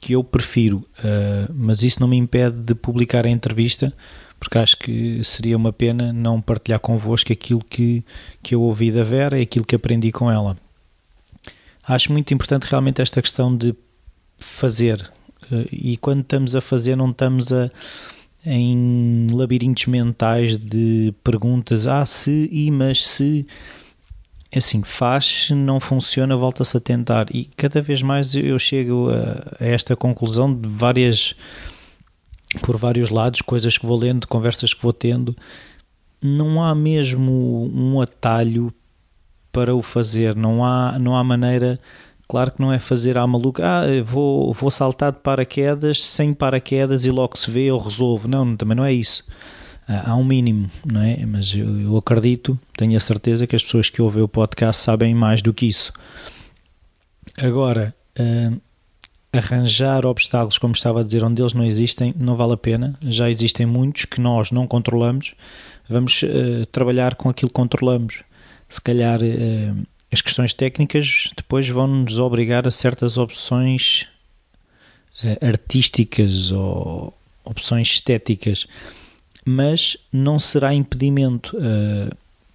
que 0.00 0.14
eu 0.14 0.24
prefiro, 0.24 0.78
uh, 0.98 1.52
mas 1.54 1.84
isso 1.84 2.00
não 2.00 2.08
me 2.08 2.16
impede 2.16 2.56
de 2.56 2.74
publicar 2.74 3.24
a 3.24 3.30
entrevista, 3.30 3.92
porque 4.38 4.58
acho 4.58 4.76
que 4.76 5.22
seria 5.24 5.56
uma 5.56 5.72
pena 5.72 6.12
não 6.12 6.40
partilhar 6.40 6.80
convosco 6.80 7.32
aquilo 7.32 7.62
que, 7.62 8.04
que 8.42 8.54
eu 8.56 8.62
ouvi 8.62 8.90
da 8.90 9.04
Vera 9.04 9.38
e 9.38 9.42
aquilo 9.42 9.64
que 9.64 9.76
aprendi 9.76 10.10
com 10.10 10.28
ela. 10.28 10.56
Acho 11.86 12.10
muito 12.10 12.34
importante 12.34 12.64
realmente 12.64 13.00
esta 13.00 13.22
questão 13.22 13.56
de 13.56 13.72
fazer. 14.42 15.10
Eh, 15.50 15.68
e 15.72 15.96
quando 15.96 16.20
estamos 16.20 16.54
a 16.54 16.60
fazer, 16.60 16.96
não 16.96 17.10
estamos 17.10 17.52
a, 17.52 17.70
em 18.44 19.28
labirintos 19.30 19.86
mentais 19.86 20.56
de 20.56 21.14
perguntas: 21.22 21.86
ah, 21.86 22.04
se, 22.06 22.48
e, 22.52 22.70
mas 22.70 23.04
se. 23.04 23.46
É 24.54 24.58
assim, 24.58 24.82
faz, 24.82 25.48
não 25.50 25.80
funciona, 25.80 26.36
volta-se 26.36 26.76
a 26.76 26.80
tentar. 26.80 27.26
E 27.34 27.46
cada 27.56 27.80
vez 27.80 28.02
mais 28.02 28.34
eu 28.34 28.58
chego 28.58 29.08
a, 29.08 29.64
a 29.64 29.66
esta 29.66 29.96
conclusão 29.96 30.54
de 30.54 30.68
várias. 30.68 31.34
por 32.60 32.76
vários 32.76 33.08
lados, 33.08 33.40
coisas 33.40 33.78
que 33.78 33.86
vou 33.86 33.96
lendo, 33.96 34.28
conversas 34.28 34.74
que 34.74 34.82
vou 34.82 34.92
tendo. 34.92 35.34
Não 36.20 36.62
há 36.62 36.74
mesmo 36.74 37.70
um 37.74 38.00
atalho 38.00 38.72
para 39.50 39.74
o 39.74 39.82
fazer, 39.82 40.34
não 40.34 40.64
há, 40.64 40.98
não 40.98 41.14
há 41.16 41.22
maneira 41.22 41.78
Claro 42.32 42.50
que 42.50 42.62
não 42.62 42.72
é 42.72 42.78
fazer 42.78 43.18
à 43.18 43.26
maluca, 43.26 43.62
ah, 43.62 43.82
vou, 44.06 44.54
vou 44.54 44.70
saltar 44.70 45.12
de 45.12 45.18
paraquedas 45.18 46.02
sem 46.02 46.32
paraquedas 46.32 47.04
e 47.04 47.10
logo 47.10 47.36
se 47.36 47.50
vê 47.50 47.70
ou 47.70 47.78
resolvo. 47.78 48.26
Não, 48.26 48.56
também 48.56 48.74
não 48.74 48.86
é 48.86 48.90
isso. 48.90 49.22
Ah, 49.86 50.12
há 50.12 50.16
um 50.16 50.24
mínimo, 50.24 50.70
não 50.82 51.02
é? 51.02 51.26
Mas 51.26 51.54
eu, 51.54 51.78
eu 51.78 51.94
acredito, 51.94 52.58
tenho 52.74 52.96
a 52.96 53.00
certeza 53.00 53.46
que 53.46 53.54
as 53.54 53.62
pessoas 53.62 53.90
que 53.90 54.00
ouvem 54.00 54.22
o 54.22 54.28
podcast 54.28 54.82
sabem 54.82 55.14
mais 55.14 55.42
do 55.42 55.52
que 55.52 55.66
isso. 55.66 55.92
Agora, 57.38 57.94
uh, 58.18 58.58
arranjar 59.30 60.06
obstáculos, 60.06 60.56
como 60.56 60.72
estava 60.72 61.00
a 61.00 61.04
dizer, 61.04 61.22
onde 61.22 61.42
eles 61.42 61.52
não 61.52 61.64
existem, 61.64 62.14
não 62.16 62.34
vale 62.34 62.54
a 62.54 62.56
pena. 62.56 62.98
Já 63.02 63.28
existem 63.28 63.66
muitos 63.66 64.06
que 64.06 64.22
nós 64.22 64.50
não 64.50 64.66
controlamos. 64.66 65.34
Vamos 65.86 66.22
uh, 66.22 66.64
trabalhar 66.72 67.14
com 67.14 67.28
aquilo 67.28 67.50
que 67.50 67.54
controlamos. 67.54 68.24
Se 68.70 68.80
calhar 68.80 69.20
uh, 69.20 69.86
as 70.12 70.20
questões 70.20 70.52
técnicas 70.52 71.30
depois 71.36 71.68
vão 71.68 71.86
nos 71.86 72.18
obrigar 72.18 72.68
a 72.68 72.70
certas 72.70 73.16
opções 73.16 74.06
uh, 75.24 75.46
artísticas 75.46 76.52
ou 76.52 77.16
opções 77.44 77.88
estéticas, 77.88 78.66
mas 79.44 79.96
não 80.12 80.38
será 80.38 80.72
impedimento. 80.72 81.56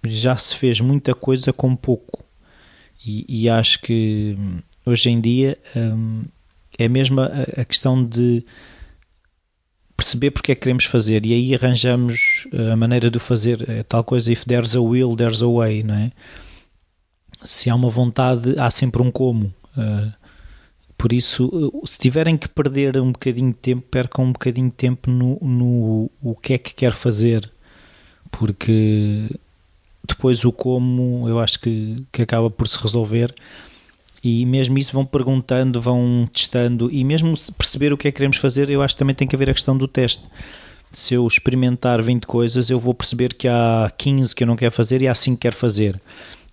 já 0.06 0.36
se 0.36 0.54
fez 0.54 0.80
muita 0.80 1.14
coisa 1.14 1.52
com 1.52 1.76
pouco. 1.76 2.24
E, 3.06 3.24
e 3.28 3.48
acho 3.48 3.80
que 3.80 4.34
hum, 4.38 4.58
hoje 4.84 5.10
em 5.10 5.20
dia 5.20 5.58
um, 5.76 6.24
é 6.78 6.88
mesmo 6.88 7.20
a, 7.20 7.26
a, 7.56 7.64
questão 7.64 8.02
de 8.02 8.44
perceber 9.96 10.30
porque 10.30 10.52
é 10.52 10.54
que 10.54 10.62
queremos 10.62 10.84
fazer 10.84 11.24
e 11.26 11.32
aí 11.32 11.54
arranjamos 11.54 12.46
a 12.72 12.76
maneira 12.76 13.10
de 13.10 13.18
fazer, 13.18 13.68
é 13.68 13.82
tal 13.82 14.04
coisa, 14.04 14.32
if 14.32 14.44
there's 14.44 14.74
a 14.76 14.80
will, 14.80 15.16
there's 15.16 15.42
a 15.42 15.48
way, 15.48 15.82
não 15.82 15.94
é? 15.94 16.12
Se 17.42 17.70
há 17.70 17.74
uma 17.74 17.90
vontade, 17.90 18.54
há 18.58 18.70
sempre 18.70 19.02
um 19.02 19.10
como. 19.10 19.52
Uh, 19.76 20.12
por 20.96 21.12
isso, 21.12 21.72
se 21.84 21.98
tiverem 21.98 22.36
que 22.36 22.48
perder 22.48 22.96
um 23.00 23.12
bocadinho 23.12 23.50
de 23.50 23.58
tempo, 23.58 23.86
percam 23.88 24.24
um 24.24 24.32
bocadinho 24.32 24.68
de 24.68 24.74
tempo 24.74 25.10
no, 25.10 25.38
no 25.40 26.10
o 26.20 26.34
que 26.34 26.54
é 26.54 26.58
que 26.58 26.74
quer 26.74 26.92
fazer, 26.92 27.48
porque 28.32 29.28
depois 30.02 30.44
o 30.44 30.50
como 30.50 31.28
eu 31.28 31.38
acho 31.38 31.60
que, 31.60 32.04
que 32.10 32.22
acaba 32.22 32.50
por 32.50 32.66
se 32.66 32.78
resolver 32.82 33.32
e 34.22 34.44
mesmo 34.46 34.76
isso 34.78 34.92
vão 34.92 35.04
perguntando, 35.04 35.80
vão 35.80 36.28
testando 36.32 36.90
e 36.90 37.04
mesmo 37.04 37.34
perceber 37.56 37.92
o 37.92 37.96
que 37.96 38.08
é 38.08 38.10
que 38.10 38.16
queremos 38.16 38.36
fazer, 38.36 38.68
eu 38.68 38.82
acho 38.82 38.94
que 38.94 38.98
também 38.98 39.14
tem 39.14 39.28
que 39.28 39.36
haver 39.36 39.50
a 39.50 39.54
questão 39.54 39.76
do 39.76 39.86
teste. 39.86 40.24
Se 40.90 41.14
eu 41.14 41.26
experimentar 41.26 42.02
20 42.02 42.26
coisas, 42.26 42.70
eu 42.70 42.80
vou 42.80 42.94
perceber 42.94 43.34
que 43.34 43.46
há 43.46 43.92
15 43.96 44.34
que 44.34 44.42
eu 44.42 44.46
não 44.46 44.56
quero 44.56 44.72
fazer 44.72 45.02
e 45.02 45.06
há 45.06 45.14
5 45.14 45.36
que 45.36 45.42
quero 45.42 45.54
fazer. 45.54 46.00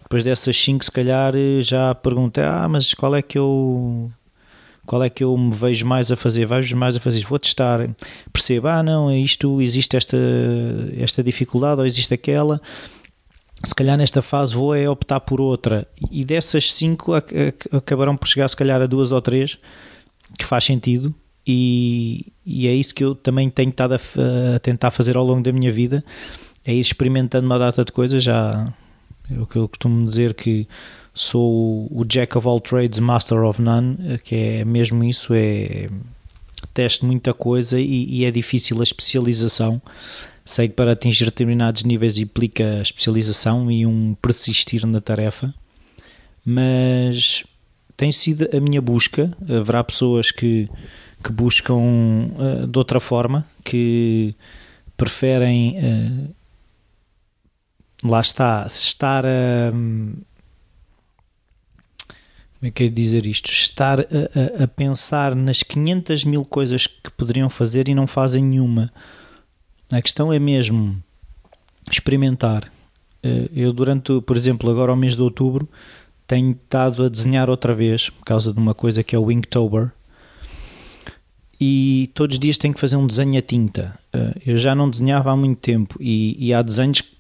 Depois 0.06 0.24
dessas 0.24 0.56
5, 0.56 0.86
se 0.86 0.92
calhar 0.92 1.34
já 1.62 1.94
pergunto, 1.96 2.40
ah, 2.40 2.68
mas 2.70 2.94
qual 2.94 3.16
é 3.16 3.22
que 3.22 3.38
eu 3.38 4.12
qual 4.86 5.04
é 5.04 5.10
que 5.10 5.24
eu 5.24 5.36
me 5.36 5.54
vejo 5.54 5.84
mais 5.84 6.12
a 6.12 6.16
fazer, 6.16 6.46
vejo 6.46 6.78
mais 6.78 6.96
a 6.96 7.00
fazer, 7.00 7.26
vou 7.26 7.40
testar, 7.40 7.90
percebo, 8.32 8.68
ah 8.68 8.84
não, 8.84 9.12
isto 9.12 9.60
existe 9.60 9.98
esta, 9.98 10.18
esta 10.96 11.24
dificuldade 11.24 11.82
ou 11.82 11.88
existe 11.88 12.14
aquela, 12.14 12.62
se 13.64 13.74
calhar 13.74 13.98
nesta 13.98 14.22
fase 14.22 14.54
vou 14.54 14.76
é 14.76 14.88
optar 14.88 15.20
por 15.22 15.42
outra. 15.42 15.88
E 16.12 16.24
dessas 16.24 16.72
cinco 16.72 17.14
acabarão 17.72 18.16
por 18.16 18.28
chegar 18.28 18.48
se 18.48 18.56
calhar 18.56 18.80
a 18.80 18.86
duas 18.86 19.12
ou 19.12 19.22
três 19.22 19.58
que 20.38 20.46
faz 20.46 20.66
sentido. 20.66 21.14
E, 21.48 22.32
e 22.46 22.68
é 22.68 22.74
isso 22.74 22.94
que 22.94 23.04
eu 23.04 23.16
também 23.16 23.50
tenho 23.50 23.70
estado 23.70 23.94
a, 23.94 24.56
a, 24.56 24.60
tentar 24.60 24.92
fazer 24.92 25.16
ao 25.18 25.26
longo 25.26 25.42
da 25.42 25.52
minha 25.52 25.72
vida. 25.72 26.04
É 26.64 26.74
ir 26.74 26.82
experimentando 26.82 27.46
uma 27.46 27.60
data 27.60 27.84
de 27.84 27.92
coisas 27.92 28.24
já 28.24 28.72
é 29.32 29.40
o 29.40 29.46
que 29.46 29.58
eu 29.58 29.68
costumo 29.68 30.06
dizer 30.06 30.34
que 30.34 30.68
sou 31.14 31.88
o 31.92 32.04
Jack 32.06 32.38
of 32.38 32.48
all 32.48 32.60
trades, 32.60 33.00
Master 33.00 33.44
of 33.44 33.62
none 33.62 33.98
que 34.24 34.36
é 34.36 34.66
mesmo 34.66 35.04
isso 35.04 35.34
é 35.34 35.90
teste 36.74 37.06
muita 37.06 37.34
coisa 37.34 37.80
e, 37.80 38.06
e 38.10 38.26
é 38.26 38.32
difícil 38.32 38.80
a 38.80 38.84
especialização 38.84 39.82
Sei 40.46 40.68
que 40.68 40.76
para 40.76 40.92
atingir 40.92 41.26
determinados 41.26 41.84
níveis 41.84 42.20
implica 42.20 42.80
especialização 42.80 43.72
e 43.72 43.84
um 43.84 44.16
persistir 44.22 44.86
na 44.86 45.02
tarefa, 45.02 45.52
mas 46.46 47.44
tem 47.98 48.12
sido 48.12 48.48
a 48.56 48.60
minha 48.60 48.80
busca. 48.80 49.36
Haverá 49.50 49.84
pessoas 49.84 50.30
que, 50.30 50.70
que 51.24 51.32
buscam 51.32 51.74
uh, 51.74 52.68
de 52.68 52.78
outra 52.78 53.00
forma, 53.00 53.44
que 53.64 54.36
preferem. 54.96 55.78
Uh, 55.80 56.35
lá 58.10 58.22
está, 58.22 58.70
estar 58.72 59.26
a. 59.26 59.72
Um, 59.74 60.14
como 62.60 62.70
é 62.70 62.72
que 62.72 62.84
é 62.86 62.90
dizer 62.90 63.26
isto? 63.26 63.52
Estar 63.52 64.00
a, 64.00 64.04
a, 64.04 64.64
a, 64.64 64.68
pensar 64.68 65.36
nas 65.36 65.62
500 65.62 66.24
mil 66.24 66.44
coisas 66.44 66.88
que 66.88 67.12
poderiam 67.12 67.50
fazer 67.50 67.88
e 67.88 67.94
não 67.94 68.08
fazem 68.08 68.44
nenhuma. 68.44 68.92
A 69.92 70.02
questão 70.02 70.34
é 70.34 70.40
mesmo 70.40 70.98
experimentar. 71.92 72.72
Eh, 73.22 73.50
eu, 73.54 73.72
durante, 73.72 74.20
por 74.22 74.36
exemplo, 74.36 74.70
agora 74.72 74.92
ao 74.92 74.98
mês 74.98 75.16
de 75.16 75.22
outubro, 75.22 75.70
tenho 76.26 76.52
estado 76.52 77.04
a 77.04 77.10
desenhar 77.10 77.50
outra 77.50 77.74
vez, 77.74 78.10
por 78.10 78.24
causa 78.24 78.52
de 78.52 78.60
uma 78.60 78.74
coisa 78.74 79.04
que 79.04 79.16
é 79.16 79.20
o 79.20 79.32
Inktober. 79.32 79.92
E 81.60 82.10
todos 82.14 82.36
os 82.36 82.40
dias 82.40 82.58
tenho 82.58 82.74
que 82.74 82.80
fazer 82.80 82.98
um 82.98 83.08
desenho 83.08 83.38
a 83.38 83.42
tinta. 83.42 83.98
Eh, 84.12 84.34
eu 84.48 84.58
já 84.58 84.74
não 84.74 84.90
desenhava 84.90 85.32
há 85.32 85.36
muito 85.36 85.60
tempo 85.60 85.98
e, 86.00 86.36
e 86.40 86.54
há 86.54 86.62
desenhos 86.62 87.02
que 87.02 87.15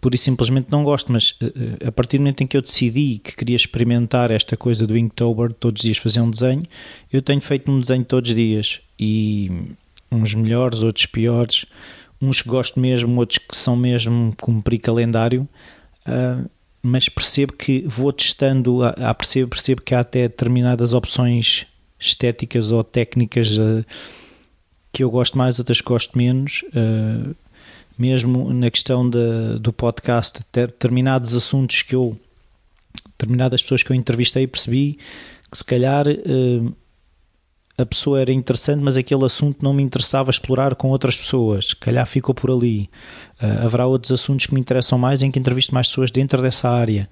por 0.00 0.14
isso 0.14 0.24
simplesmente 0.24 0.68
não 0.70 0.84
gosto, 0.84 1.10
mas 1.10 1.36
eh, 1.40 1.86
a 1.86 1.92
partir 1.92 2.18
do 2.18 2.20
momento 2.20 2.42
em 2.42 2.46
que 2.46 2.56
eu 2.56 2.62
decidi 2.62 3.18
que 3.18 3.34
queria 3.34 3.56
experimentar 3.56 4.30
esta 4.30 4.56
coisa 4.56 4.86
do 4.86 4.96
Inktober, 4.96 5.52
todos 5.52 5.80
os 5.80 5.84
dias 5.84 5.98
fazer 5.98 6.20
um 6.20 6.30
desenho, 6.30 6.64
eu 7.12 7.20
tenho 7.20 7.40
feito 7.40 7.70
um 7.70 7.80
desenho 7.80 8.04
todos 8.04 8.30
os 8.30 8.36
dias 8.36 8.80
e 8.98 9.50
uns 10.10 10.34
melhores, 10.34 10.82
outros 10.82 11.06
piores, 11.06 11.66
uns 12.22 12.42
que 12.42 12.48
gosto 12.48 12.78
mesmo, 12.78 13.18
outros 13.18 13.38
que 13.38 13.56
são 13.56 13.76
mesmo 13.76 14.34
cumprir 14.40 14.78
calendário, 14.78 15.48
uh, 16.06 16.48
mas 16.80 17.08
percebo 17.08 17.52
que 17.52 17.84
vou 17.86 18.12
testando, 18.12 18.84
a, 18.84 19.12
percebo, 19.14 19.50
percebo 19.50 19.82
que 19.82 19.94
há 19.94 20.00
até 20.00 20.22
determinadas 20.22 20.92
opções 20.92 21.66
estéticas 21.98 22.70
ou 22.70 22.84
técnicas 22.84 23.58
uh, 23.58 23.84
que 24.92 25.02
eu 25.02 25.10
gosto 25.10 25.36
mais, 25.36 25.58
outras 25.58 25.80
que 25.80 25.88
gosto 25.88 26.16
menos. 26.16 26.64
Uh, 26.68 27.34
mesmo 27.98 28.52
na 28.52 28.70
questão 28.70 29.08
de, 29.08 29.58
do 29.60 29.72
podcast, 29.72 30.40
determinados 30.52 31.34
assuntos 31.34 31.82
que 31.82 31.94
eu, 31.94 32.18
determinadas 33.06 33.62
pessoas 33.62 33.82
que 33.82 33.90
eu 33.90 33.96
entrevistei, 33.96 34.46
percebi 34.46 34.98
que 35.50 35.58
se 35.58 35.64
calhar 35.64 36.06
a 37.78 37.86
pessoa 37.86 38.20
era 38.20 38.32
interessante, 38.32 38.82
mas 38.82 38.96
aquele 38.96 39.24
assunto 39.24 39.62
não 39.62 39.72
me 39.72 39.84
interessava 39.84 40.30
explorar 40.30 40.74
com 40.74 40.88
outras 40.88 41.16
pessoas. 41.16 41.72
Calhar 41.72 42.04
ficou 42.08 42.34
por 42.34 42.50
ali. 42.50 42.90
Uh, 43.40 43.64
haverá 43.64 43.86
outros 43.86 44.10
assuntos 44.10 44.46
que 44.46 44.52
me 44.52 44.60
interessam 44.60 44.98
mais 44.98 45.22
em 45.22 45.30
que 45.30 45.38
entrevisto 45.38 45.72
mais 45.72 45.86
pessoas 45.86 46.10
dentro 46.10 46.42
dessa 46.42 46.68
área. 46.68 47.08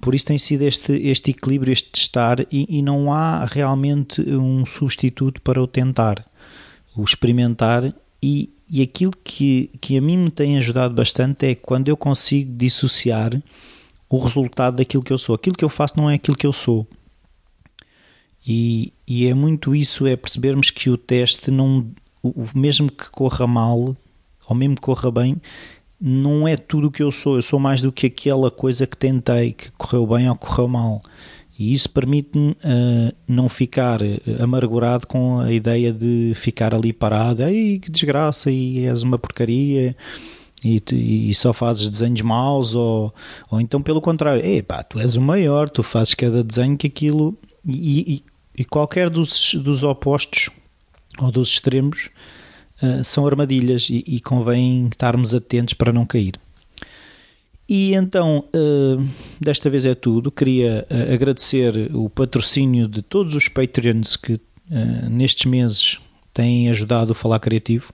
Por 0.00 0.14
isso 0.14 0.24
tem 0.24 0.38
sido 0.38 0.62
este, 0.62 0.92
este 1.06 1.32
equilíbrio, 1.32 1.70
este 1.70 1.90
testar, 1.90 2.40
e, 2.50 2.78
e 2.78 2.80
não 2.80 3.12
há 3.12 3.44
realmente 3.44 4.22
um 4.22 4.64
substituto 4.64 5.42
para 5.42 5.62
o 5.62 5.66
tentar, 5.66 6.24
o 6.96 7.04
experimentar. 7.04 7.92
E, 8.22 8.52
e 8.70 8.82
aquilo 8.82 9.12
que, 9.24 9.70
que 9.80 9.96
a 9.96 10.00
mim 10.00 10.16
me 10.16 10.30
tem 10.30 10.58
ajudado 10.58 10.94
bastante 10.94 11.46
é 11.46 11.54
quando 11.54 11.88
eu 11.88 11.96
consigo 11.96 12.54
dissociar 12.56 13.40
o 14.08 14.18
resultado 14.18 14.76
daquilo 14.76 15.02
que 15.02 15.12
eu 15.12 15.18
sou. 15.18 15.34
Aquilo 15.34 15.56
que 15.56 15.64
eu 15.64 15.68
faço 15.68 15.96
não 15.96 16.10
é 16.10 16.14
aquilo 16.14 16.36
que 16.36 16.46
eu 16.46 16.52
sou 16.52 16.86
e, 18.46 18.92
e 19.06 19.26
é 19.26 19.34
muito 19.34 19.74
isso, 19.74 20.06
é 20.06 20.16
percebermos 20.16 20.70
que 20.70 20.88
o 20.88 20.96
teste 20.96 21.50
não, 21.50 21.86
o 22.22 22.46
mesmo 22.54 22.90
que 22.90 23.10
corra 23.10 23.46
mal, 23.46 23.94
ou 24.48 24.56
mesmo 24.56 24.76
que 24.76 24.80
corra 24.80 25.10
bem, 25.10 25.36
não 26.00 26.48
é 26.48 26.56
tudo 26.56 26.88
o 26.88 26.90
que 26.90 27.02
eu 27.02 27.12
sou, 27.12 27.36
eu 27.36 27.42
sou 27.42 27.60
mais 27.60 27.82
do 27.82 27.92
que 27.92 28.06
aquela 28.06 28.50
coisa 28.50 28.86
que 28.86 28.96
tentei, 28.96 29.52
que 29.52 29.70
correu 29.72 30.06
bem 30.06 30.28
ou 30.28 30.36
correu 30.36 30.68
mal. 30.68 31.02
E 31.60 31.74
isso 31.74 31.90
permite-me 31.90 32.52
uh, 32.52 33.14
não 33.28 33.46
ficar 33.46 34.00
eh, 34.00 34.18
amargurado 34.38 35.06
com 35.06 35.40
a 35.40 35.52
ideia 35.52 35.92
de 35.92 36.32
ficar 36.34 36.74
ali 36.74 36.90
parado, 36.90 37.42
ei 37.42 37.78
que 37.78 37.90
desgraça, 37.90 38.50
e 38.50 38.86
és 38.86 39.02
uma 39.02 39.18
porcaria, 39.18 39.94
e, 40.64 40.82
e 40.90 41.34
só 41.34 41.52
fazes 41.52 41.90
desenhos 41.90 42.22
maus, 42.22 42.74
ou, 42.74 43.14
ou 43.50 43.60
então 43.60 43.82
pelo 43.82 44.00
contrário, 44.00 44.42
pá, 44.64 44.82
tu 44.82 44.98
és 44.98 45.16
o 45.16 45.20
maior, 45.20 45.68
tu 45.68 45.82
fazes 45.82 46.14
cada 46.14 46.42
desenho 46.42 46.78
que 46.78 46.86
aquilo. 46.86 47.36
E, 47.66 48.14
e, 48.14 48.24
e 48.62 48.64
qualquer 48.64 49.10
dos, 49.10 49.52
dos 49.52 49.84
opostos 49.84 50.48
ou 51.18 51.30
dos 51.30 51.50
extremos 51.50 52.08
uh, 52.82 53.04
são 53.04 53.26
armadilhas 53.26 53.88
e, 53.90 54.02
e, 54.06 54.18
convém 54.18 54.86
estarmos 54.86 55.34
atentos 55.34 55.74
para 55.74 55.92
não 55.92 56.06
cair. 56.06 56.40
E 57.70 57.94
então, 57.94 58.42
uh, 58.52 59.08
desta 59.40 59.70
vez 59.70 59.86
é 59.86 59.94
tudo. 59.94 60.32
Queria 60.32 60.84
uh, 60.90 61.14
agradecer 61.14 61.88
o 61.94 62.10
patrocínio 62.10 62.88
de 62.88 63.00
todos 63.00 63.36
os 63.36 63.46
Patreons 63.46 64.16
que 64.16 64.40
nestes 65.10 65.46
meses 65.46 65.98
têm 66.32 66.70
ajudado 66.70 67.10
o 67.10 67.14
Falar 67.14 67.40
Criativo. 67.40 67.92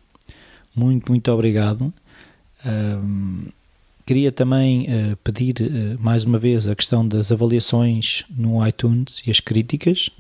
Muito, 0.74 1.11
muito 1.11 1.32
obrigado. 1.32 1.90
Queria 4.05 4.31
também 4.31 4.86
pedir 5.24 5.55
mais 5.98 6.27
uma 6.27 6.39
vez 6.39 6.69
a 6.69 6.77
questão 6.77 7.09
das 7.09 7.32
avaliações 7.32 8.24
no 8.28 8.66
iTunes 8.69 9.23
e 9.27 9.31
as 9.31 9.40
críticas. 9.40 10.11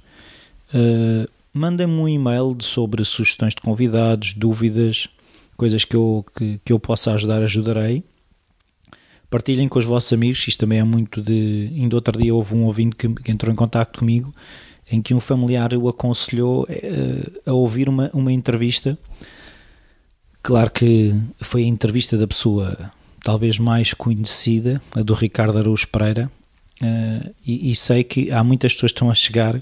Mandem-me 1.52 1.92
um 1.92 2.08
e-mail 2.08 2.56
sobre 2.60 3.04
sugestões 3.04 3.54
de 3.54 3.60
convidados, 3.60 4.32
dúvidas, 4.32 5.08
coisas 5.58 5.84
que 5.84 5.94
eu, 5.94 6.24
que, 6.34 6.58
que 6.64 6.72
eu 6.72 6.80
possa 6.80 7.12
ajudar, 7.12 7.42
ajudarei. 7.42 8.02
Partilhem 9.28 9.68
com 9.68 9.78
os 9.78 9.84
vossos 9.84 10.12
amigos, 10.12 10.46
isto 10.46 10.60
também 10.60 10.78
é 10.78 10.84
muito 10.84 11.20
de. 11.20 11.70
Ainda 11.74 11.96
outro 11.96 12.20
dia 12.20 12.34
houve 12.34 12.54
um 12.54 12.64
ouvinte 12.64 12.96
que, 12.96 13.08
que 13.08 13.32
entrou 13.32 13.52
em 13.52 13.56
contato 13.56 13.98
comigo 13.98 14.34
em 14.90 15.02
que 15.02 15.14
um 15.14 15.20
familiar 15.20 15.74
o 15.74 15.88
aconselhou 15.88 16.62
uh, 16.62 17.40
a 17.44 17.52
ouvir 17.52 17.88
uma, 17.88 18.10
uma 18.12 18.32
entrevista. 18.32 18.98
Claro 20.42 20.70
que 20.70 21.14
foi 21.40 21.64
a 21.64 21.66
entrevista 21.66 22.16
da 22.16 22.26
pessoa 22.26 22.92
talvez 23.22 23.58
mais 23.58 23.92
conhecida, 23.92 24.80
a 24.94 25.02
do 25.02 25.12
Ricardo 25.12 25.58
Araújo 25.58 25.88
Pereira, 25.88 26.30
uh, 26.80 27.34
e, 27.44 27.72
e, 27.72 27.74
sei 27.74 28.04
que 28.04 28.30
há 28.30 28.44
muitas 28.44 28.74
pessoas 28.74 28.92
que 28.92 28.96
estão 28.96 29.10
a 29.10 29.14
chegar 29.14 29.60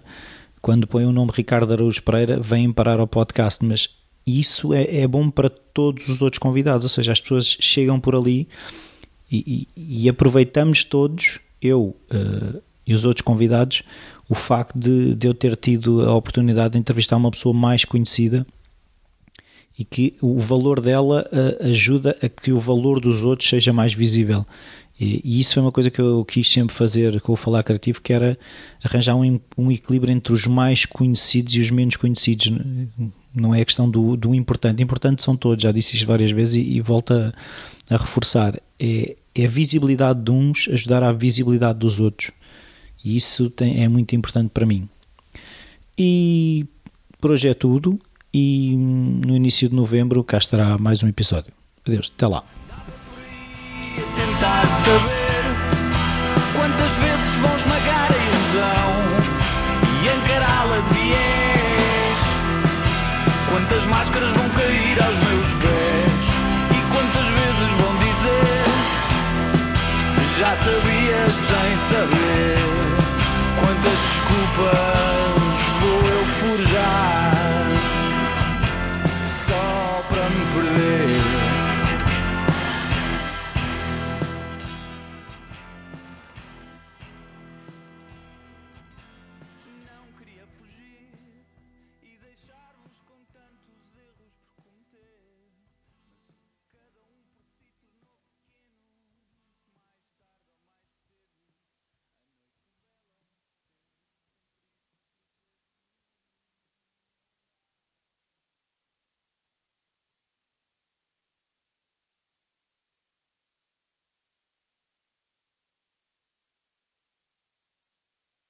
quando 0.61 0.86
põem 0.86 1.07
o 1.07 1.12
nome 1.12 1.32
Ricardo 1.35 1.73
Araújo 1.73 2.03
Pereira, 2.03 2.39
vêm 2.39 2.70
parar 2.70 3.01
ao 3.01 3.07
podcast, 3.07 3.65
mas 3.65 3.89
isso 4.27 4.74
é, 4.74 4.99
é 4.99 5.09
bom 5.09 5.31
para 5.31 5.49
todos 5.49 6.09
os 6.09 6.20
outros 6.20 6.39
convidados, 6.39 6.85
ou 6.85 6.91
seja, 6.91 7.12
as 7.12 7.20
pessoas 7.20 7.57
chegam 7.61 7.99
por 7.99 8.15
ali 8.15 8.47
e, 9.31 9.69
e, 9.77 10.09
aproveitamos 10.09 10.85
todos, 10.85 11.41
eu 11.61 11.97
uh, 12.13 12.63
e 12.87 12.95
os 12.95 13.05
outros 13.05 13.23
convidados, 13.23 13.83
o 14.29 14.35
facto 14.35 14.79
de, 14.79 15.15
de 15.15 15.27
eu 15.27 15.35
ter 15.35 15.57
tido 15.57 16.03
a 16.03 16.15
oportunidade 16.15 16.73
de 16.73 16.79
entrevistar 16.79 17.17
uma 17.17 17.31
pessoa 17.31 17.55
mais 17.55 17.85
conhecida 17.85 18.47
e 19.79 19.85
que 19.85 20.15
o 20.21 20.39
valor 20.39 20.81
dela 20.81 21.29
uh, 21.33 21.69
ajuda 21.69 22.17
a 22.23 22.29
que 22.29 22.53
o 22.53 22.61
valor 22.61 23.01
dos 23.01 23.25
outros 23.25 23.49
seja 23.49 23.73
mais 23.73 23.93
visível. 23.93 24.47
E, 24.99 25.21
e, 25.25 25.41
isso 25.41 25.59
é 25.59 25.63
uma 25.63 25.73
coisa 25.73 25.91
que 25.91 26.01
eu 26.01 26.25
quis 26.25 26.49
sempre 26.49 26.75
fazer 26.75 27.21
com 27.21 27.33
o 27.33 27.37
Falar 27.37 27.65
Criativo, 27.65 28.01
que 28.01 28.13
era 28.13 28.39
arranjar 28.85 29.17
um, 29.17 29.41
um 29.59 29.73
equilíbrio 29.73 30.13
entre 30.13 30.33
os 30.33 30.47
mais 30.47 30.85
conhecidos 30.85 31.57
e 31.57 31.61
os 31.61 31.71
menos 31.71 31.97
conhecidos. 31.97 32.53
Não 33.35 33.53
é 33.53 33.63
a 33.63 33.65
questão 33.65 33.91
do, 33.91 34.17
do 34.17 34.33
importante. 34.33 34.83
Importante 34.83 35.23
são 35.23 35.37
todos, 35.37 35.63
já 35.63 35.73
disse 35.73 35.97
isto 35.97 36.07
várias 36.07 36.31
vezes 36.31 36.55
e, 36.55 36.77
e 36.77 36.81
volto 36.81 37.13
a 37.13 37.97
reforçar. 37.97 38.61
É, 38.85 39.16
é 39.35 39.47
a 39.47 39.48
visibilidade 39.48 40.20
de 40.23 40.31
uns 40.31 40.69
ajudar 40.70 41.02
à 41.02 41.11
visibilidade 41.11 41.78
dos 41.78 41.98
outros. 41.98 42.31
E 43.02 43.16
isso 43.16 43.48
tem, 43.48 43.82
é 43.82 43.89
muito 43.89 44.15
importante 44.15 44.51
para 44.52 44.66
mim. 44.66 44.86
E 45.98 46.66
por 47.19 47.31
hoje 47.31 47.48
é 47.48 47.55
tudo. 47.55 47.98
E 48.32 48.77
no 48.77 49.35
início 49.35 49.69
de 49.69 49.74
novembro 49.74 50.23
cá 50.23 50.36
estará 50.36 50.77
mais 50.77 51.02
um 51.02 51.09
episódio. 51.09 51.52
Adeus, 51.86 52.12
até 52.15 52.27
lá. 52.27 52.44
Quantas 63.48 63.86
máscaras 63.86 64.32
vão 64.32 64.44
sem 71.55 71.77
saber 71.77 72.57
quantas 73.61 73.99
desculpas. 74.01 75.04